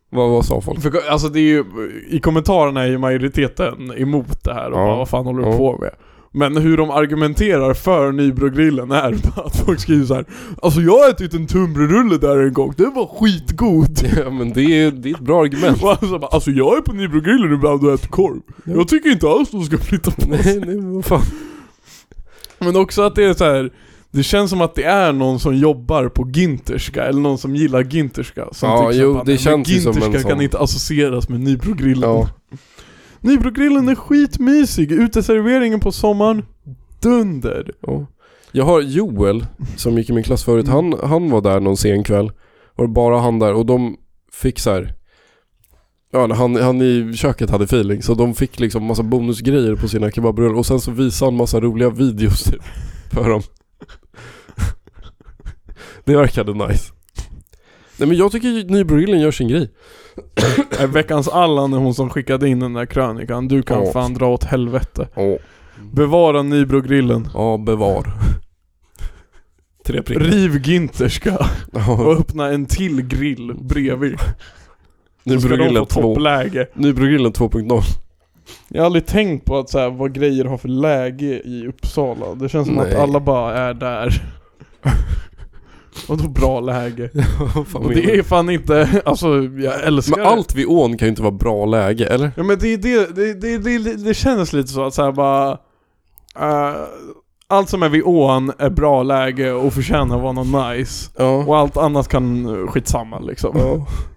Vad, 0.10 0.30
vad 0.30 0.46
sa 0.46 0.62
folk? 0.62 0.82
För, 0.82 1.10
alltså 1.10 1.30
det 1.30 1.40
är 1.40 1.44
ju, 1.44 1.64
i 2.10 2.20
kommentarerna 2.20 2.84
är 2.84 2.88
ju 2.88 2.98
majoriteten 2.98 3.92
emot 3.98 4.44
det 4.44 4.54
här 4.54 4.72
och 4.72 4.80
Ja. 4.80 4.86
bara, 4.86 4.96
vad 4.98 5.10
fan 5.10 5.26
håller 5.26 5.44
du 5.44 5.50
Ja. 5.50 5.58
på 5.58 5.78
med? 5.78 5.92
Men 6.38 6.58
hur 6.58 6.78
de 6.78 6.90
argumenterar 6.92 7.74
för 7.74 8.12
Nybrogrillen 8.12 8.92
är 8.92 9.14
att 9.46 9.56
folk 9.66 9.80
skriver 9.80 10.06
så 10.06 10.14
här. 10.14 10.26
Alltså 10.62 10.82
jag 10.82 10.92
har 11.00 11.10
ätit 11.10 11.34
en 11.34 11.48
tunnbrödsrulle 11.48 12.18
där 12.18 12.38
en 12.38 12.54
gång, 12.54 12.74
det 12.78 12.86
var 12.96 13.08
skitgod! 13.20 14.00
Ja 14.24 14.30
men 14.30 14.54
det 14.54 14.62
är, 14.64 14.92
det 14.92 15.10
är 15.10 15.14
ett 15.14 15.20
bra 15.20 15.42
argument. 15.42 15.78
Och 15.84 15.90
alltså, 15.90 16.20
bara, 16.20 16.28
alltså 16.28 16.52
jag 16.52 16.78
är 16.78 16.82
på 16.82 16.94
Nybrogrillen 16.94 17.54
ibland 17.54 17.84
och 17.84 17.94
äter 17.94 18.08
korv. 18.08 18.42
Jag 18.66 18.88
tycker 18.88 19.10
inte 19.12 19.28
alls 19.28 19.50
de 19.52 19.64
ska 19.66 19.78
flytta 19.78 20.12
på 20.12 20.22
sig. 20.22 20.30
Nej, 20.30 20.60
nej 20.66 20.76
men 20.76 20.96
vad 20.96 21.06
fan. 21.06 21.22
Men 22.60 22.76
också 22.76 23.02
att 23.02 23.16
det 23.16 23.24
är 23.24 23.34
så 23.34 23.44
här. 23.46 23.72
Det 24.12 24.24
känns 24.24 24.50
som 24.50 24.62
att 24.62 24.76
det 24.76 24.84
är 24.84 25.14
någon 25.14 25.40
som 25.40 25.56
jobbar 25.58 26.08
på 26.10 26.30
Ginterska, 26.34 27.04
eller 27.04 27.20
någon 27.22 27.38
som 27.38 27.56
gillar 27.56 27.84
Ginterska 27.84 28.46
som 28.52 28.70
Ja, 28.70 28.92
jo, 28.94 29.14
det 29.14 29.18
"Nej, 29.18 29.24
men 29.26 29.38
känns 29.38 29.68
ju 29.70 29.80
som 29.82 29.90
en 29.92 30.02
Ginterska 30.02 30.22
kan 30.30 30.32
sån- 30.38 30.42
inte 30.42 30.60
associeras 30.60 31.30
med 31.30 31.40
Nybrogrillen. 31.40 32.10
Ja. 32.10 32.28
Nybrogrillen 33.22 33.90
är 33.90 33.96
skitmysig, 33.96 34.92
uteserveringen 34.92 35.80
på 35.80 35.92
sommaren, 35.92 36.46
dunder. 37.02 37.72
Ja. 37.82 38.06
Jag 38.52 38.66
har 38.66 38.82
Joel, 38.82 39.46
som 39.76 39.98
gick 39.98 40.10
i 40.10 40.14
min 40.14 40.24
klass 40.24 40.44
förut, 40.44 40.68
han, 40.68 40.96
han 41.04 41.30
var 41.30 41.42
där 41.42 41.60
någon 41.60 41.78
sen 41.78 42.04
kväll. 42.04 42.32
Var 42.76 42.88
bara 42.88 43.20
han 43.20 43.40
där 43.40 43.54
och 43.54 43.66
de 43.66 43.98
fick 44.32 44.60
så 44.60 44.72
här. 44.72 44.94
Ja, 46.12 46.34
han, 46.34 46.56
han 46.56 46.82
i 46.82 47.14
köket 47.14 47.50
hade 47.50 47.64
feeling 47.64 48.02
så 48.02 48.14
de 48.14 48.36
fick 48.36 48.60
liksom 48.60 48.86
massa 48.86 49.04
bonusgrejer 49.04 49.76
på 49.76 49.88
sina 49.88 50.12
kebabrullar 50.12 50.56
och 50.56 50.66
sen 50.66 50.80
så 50.80 50.92
visade 50.92 51.32
han 51.32 51.38
massa 51.38 51.60
roliga 51.60 51.90
videos 51.90 52.44
typ, 52.44 52.64
för 53.12 53.30
dem. 53.30 53.42
Det 56.06 56.16
verkade 56.16 56.68
nice. 56.68 56.92
Nej 57.98 58.08
men 58.08 58.18
jag 58.18 58.32
tycker 58.32 58.72
Nybro-grillen 58.72 59.20
gör 59.20 59.32
sin 59.32 59.48
grej. 59.48 59.70
Veckans 60.88 61.28
Allan 61.28 61.74
är 61.74 61.78
hon 61.78 61.94
som 61.94 62.10
skickade 62.10 62.50
in 62.50 62.60
den 62.60 62.74
där 62.74 62.86
krönikan, 62.86 63.48
du 63.48 63.64
kan 63.64 63.86
Ja. 63.86 63.92
fan 63.92 64.14
dra 64.14 64.28
åt 64.28 64.44
helvete. 64.44 65.08
Ja, 65.16 65.38
Bevara 65.94 66.42
Nybrogrillen. 66.42 67.28
ja 67.34 67.58
bevar. 67.58 68.08
Tre 69.86 70.02
prickar. 70.02 70.24
Riv 70.24 70.62
Ginterska 70.68 71.38
och 71.90 72.20
öppna 72.20 72.48
en 72.52 72.66
till 72.66 73.02
grill 73.02 73.54
bredvid. 73.60 74.20
Så 74.20 74.26
ska 75.30 75.34
de 75.34 75.40
få 75.40 75.48
Nybro-grillen 75.50 75.86
2. 75.86 76.02
toppläge. 76.02 76.68
Nybro-grillen 76.74 77.32
2.0. 77.34 77.82
Jag 78.68 78.82
har 78.82 78.86
aldrig 78.86 79.06
tänkt 79.06 79.46
på 79.46 79.58
att 79.58 79.70
så 79.70 79.80
här, 79.80 79.90
vad 79.90 80.14
grejer 80.14 80.46
har 80.46 80.58
för 80.58 80.68
läge 80.70 81.42
i 81.46 81.68
Uppsala. 81.68 82.36
Det 82.36 82.50
känns 82.50 82.68
som 82.68 82.80
att 82.80 82.88
Nej. 82.88 82.96
alla 82.98 83.20
bara 83.20 83.54
är 83.58 83.74
där. 83.74 84.24
Och 86.08 86.18
då 86.18 86.30
bra 86.30 86.60
läge. 86.60 87.10
Fan 87.68 87.86
Och 87.86 87.94
det 87.94 88.16
är 88.20 88.24
fan 88.24 88.50
inte, 88.50 89.02
alltså 89.06 89.28
jag 89.44 89.84
älskar 89.84 90.18
Men 90.18 90.26
allt 90.26 90.56
vid 90.56 90.66
ån 90.68 90.98
kan 90.98 91.06
ju 91.06 91.10
inte 91.10 91.22
vara 91.22 91.32
bra 91.32 91.66
läge, 91.66 92.06
eller? 92.06 92.32
Ja 92.38 92.44
men 92.44 92.60
det, 92.60 92.74
är 92.74 92.78
det, 92.78 93.16
det, 93.16 93.34
det, 93.34 93.58
det, 93.58 93.96
det 93.96 94.14
känns 94.14 94.54
lite 94.54 94.68
så 94.68 94.84
att 94.84 94.94
så 94.94 95.04
här 95.04 95.12
bara... 95.12 95.52
eh, 96.40 96.76
allt 97.48 97.70
som 97.70 97.84
är 97.84 97.90
vid 97.90 98.04
ån 98.06 98.52
är 98.58 98.70
bra 98.70 99.04
läge 99.04 99.52
och 99.52 99.74
förtjänar 99.74 100.16
att 100.16 100.22
vara 100.22 100.32
något 100.32 100.78
nice. 100.78 101.12
Ja. 101.18 101.44
Och 101.44 101.58
allt 101.58 101.78
annat 101.78 102.08
kan 102.08 102.68
skitsamma 102.68 103.20
liksom. 103.20 103.58
ja. 103.58 103.88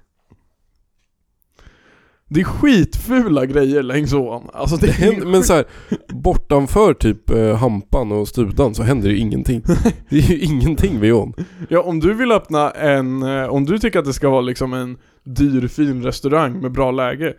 Det 2.31 2.41
är 2.41 2.45
skitfula 2.45 3.47
grejer 3.47 3.83
längs 3.83 4.13
ån. 4.13 4.51
Alltså 4.53 4.77
det 4.77 4.87
Det 4.87 4.93
händer, 4.93 5.27
men 5.27 5.43
så 5.43 5.55
här, 5.55 5.65
bortanför 6.09 6.95
typ 6.95 7.31
eh, 7.31 7.57
Hampan 7.57 8.13
och 8.13 8.29
Studan 8.29 8.75
så 8.75 8.83
händer 8.83 9.09
det 9.09 9.15
ju 9.15 9.21
ingenting. 9.21 9.63
Det 10.09 10.19
är 10.19 10.31
ju 10.31 10.39
ingenting 10.45 11.01
vid 11.01 11.13
ån. 11.13 11.35
Ja 11.69 11.83
om 11.83 12.01
du 12.01 12.15
vill 12.15 12.33
öppna 12.33 12.71
en, 12.71 13.23
eh, 13.23 13.49
om 13.49 13.65
du 13.65 13.79
tycker 13.79 13.99
att 13.99 14.05
det 14.05 14.13
ska 14.13 14.31
vara 14.31 14.41
liksom 14.41 14.73
en 14.73 14.97
dyr 15.25 15.69
fin 15.69 16.03
restaurang 16.03 16.61
med 16.61 16.73
bra 16.73 16.91
läge 16.91 17.35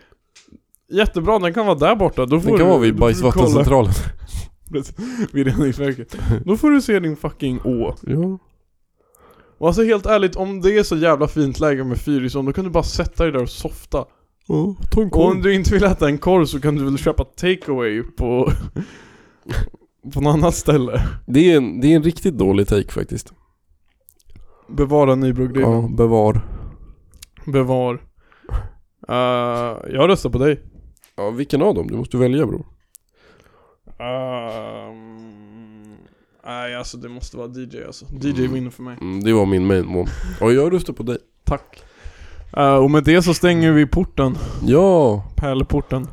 Jättebra, 0.91 1.40
den 1.40 1.53
kan 1.53 1.66
vara 1.66 1.78
där 1.78 1.95
borta, 1.95 2.26
då 2.26 2.40
får 2.40 2.52
Det 2.52 2.57
kan 2.57 2.66
du, 2.66 2.72
vara 2.72 2.82
vid 2.82 2.95
bajsvattencentralen. 2.95 3.94
vid 5.32 5.48
reningsverket 5.48 6.18
Då 6.45 6.57
får 6.57 6.72
du 6.72 6.82
se 6.82 6.99
din 6.99 7.16
fucking 7.16 7.60
å 7.64 7.95
Ja. 8.02 8.40
Och 9.57 9.68
alltså 9.68 9.84
helt 9.84 10.06
ärligt, 10.06 10.36
om 10.36 10.61
det 10.61 10.78
är 10.78 10.84
så 10.84 10.98
jävla 10.98 11.28
fint 11.28 11.60
läge 11.60 11.84
med 11.84 11.98
Fyrisån, 11.98 12.45
då 12.45 12.53
kan 12.53 12.64
du 12.64 12.70
bara 12.70 12.84
sätta 12.84 13.24
dig 13.24 13.32
där 13.32 13.41
och 13.41 13.49
softa 13.49 14.06
ja. 14.50 14.76
Ta 14.92 15.02
en 15.02 15.08
Och 15.08 15.26
om 15.26 15.32
korv. 15.32 15.42
du 15.42 15.54
inte 15.56 15.74
vill 15.74 15.84
äta 15.84 16.08
en 16.08 16.18
korv 16.18 16.46
så 16.46 16.62
kan 16.62 16.76
du 16.76 16.84
väl 16.86 16.98
köpa 16.98 17.24
takeaway 17.24 18.04
på 18.04 18.52
På 20.14 20.22
något 20.22 20.34
annat 20.34 20.56
ställe 20.56 21.02
Det 21.28 21.52
är, 21.52 21.58
en, 21.58 21.82
det 21.82 21.88
är 21.92 21.96
en 21.96 22.04
riktigt 22.04 22.38
dålig 22.38 22.68
take 22.68 22.92
faktiskt. 22.92 23.34
Bevara 24.68 25.16
Nybrogrillen 25.16 25.72
Ja, 25.72 25.88
bevar. 25.98 26.42
Bevar 27.46 27.94
uh, 29.10 29.94
Jag 29.96 30.10
röstar 30.10 30.30
på 30.30 30.38
dig 30.38 30.62
Ja, 31.16 31.30
vilken 31.30 31.62
av 31.62 31.76
dem? 31.76 31.88
Du 31.88 31.98
måste 31.98 32.18
välja 32.18 32.46
bror. 32.46 32.66
Ehm, 34.00 35.98
Nej 36.46 36.76
alltså 36.76 36.98
det 36.98 37.10
måste 37.10 37.38
vara 37.38 37.48
DJ 37.48 37.84
alltså. 37.88 38.06
DJ 38.22 38.48
vinner 38.48 38.70
för 38.70 38.84
mig. 38.84 38.98
Mm, 39.02 39.24
det 39.24 39.34
var 39.34 39.46
min 39.46 39.68
main 39.68 39.86
one. 39.88 40.10
Och 40.42 40.54
jag 40.54 40.74
röstar 40.74 40.94
på 40.94 41.04
dig. 41.04 41.18
Tack. 41.44 41.84
Eh, 42.58 42.76
och 42.76 42.92
med 42.92 43.04
det 43.04 43.22
så 43.22 43.34
stänger 43.34 43.72
vi 43.72 43.86
porten. 43.86 44.38
Ja! 44.66 45.24
Pärleporten. 45.36 46.08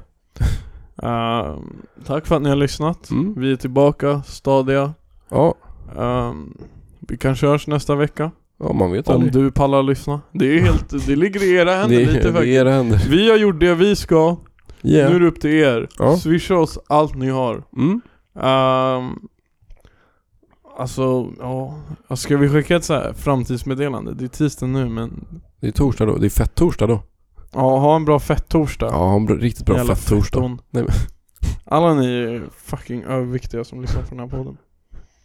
Ehm, 1.02 1.76
tack 2.06 2.26
för 2.26 2.36
att 2.36 2.42
ni 2.42 2.48
har 2.48 2.56
lyssnat. 2.56 3.10
Mm. 3.10 3.34
Vi 3.36 3.52
är 3.52 3.56
tillbaka, 3.56 4.22
stadiga. 4.22 4.94
Ja. 5.28 5.54
Ehm, 5.98 6.54
vi 7.00 7.16
kanske 7.16 7.46
hörs 7.46 7.66
nästa 7.66 7.94
vecka. 7.94 8.30
Ja, 8.58 8.72
man 8.72 8.92
vet 8.92 9.08
Om 9.08 9.14
aldrig. 9.14 9.32
du 9.32 9.50
pallar 9.50 9.82
lyssna. 9.82 10.20
Det 10.32 10.46
är 10.46 10.60
helt, 10.60 11.06
det 11.06 11.16
ligger 11.16 11.42
i 11.42 11.54
era 11.54 11.74
händer 11.74 11.96
det, 11.96 12.04
lite 12.06 12.32
faktiskt. 12.32 12.46
era 12.46 12.70
händer. 12.70 13.06
Vi 13.10 13.30
har 13.30 13.36
gjort 13.36 13.60
det 13.60 13.74
vi 13.74 13.96
ska. 13.96 14.36
Yeah. 14.82 15.10
Nu 15.10 15.16
är 15.16 15.20
det 15.20 15.26
upp 15.26 15.40
till 15.40 15.50
er. 15.50 15.88
Ja. 15.98 16.16
Swisha 16.16 16.54
oss 16.54 16.78
allt 16.88 17.14
ni 17.14 17.28
har. 17.30 17.62
Mm. 17.76 18.00
Um, 18.34 19.28
alltså, 20.78 21.32
ja. 21.40 21.74
Ska 22.16 22.36
vi 22.36 22.48
skicka 22.48 22.76
ett 22.76 22.84
så 22.84 22.94
här 22.94 23.12
framtidsmeddelande? 23.12 24.14
Det 24.14 24.24
är 24.24 24.28
tisdag 24.28 24.66
nu 24.66 24.88
men... 24.88 25.24
Det 25.60 25.66
är 25.66 25.72
torsdag 25.72 26.04
då. 26.06 26.16
Det 26.16 26.26
är 26.26 26.30
fett 26.30 26.54
torsdag 26.54 26.86
då. 26.86 27.02
Ja, 27.52 27.78
ha 27.78 27.96
en 27.96 28.04
bra 28.04 28.20
fett-torsdag. 28.20 28.86
Ja, 28.86 28.96
ha 29.08 29.16
en 29.16 29.26
bra, 29.26 29.36
riktigt 29.36 29.66
bra 29.66 29.76
Jävla 29.76 29.96
fett 29.96 30.08
torsdag. 30.08 30.38
fetton. 30.38 30.60
Nej, 30.70 30.82
men- 30.82 30.92
Alla 31.64 31.94
ni 31.94 32.06
är 32.06 32.48
fucking 32.56 33.02
överviktiga 33.02 33.64
som 33.64 33.80
lyssnar 33.80 34.02
på 34.02 34.08
den 34.08 34.18
här 34.18 34.26
podden. 34.26 34.56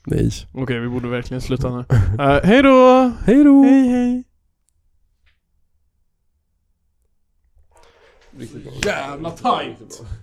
Nej. 0.05 0.31
Okej, 0.53 0.79
vi 0.79 0.87
borde 0.87 1.07
verkligen 1.07 1.41
sluta 1.41 1.69
nu. 1.69 1.77
Uh, 1.79 2.39
hej 2.43 2.63
då! 2.63 3.11
Hej 3.25 3.43
då! 3.43 3.63
Hej 3.63 3.87
hej! 3.87 4.23
Jävla 8.85 9.29
tajt! 9.29 10.01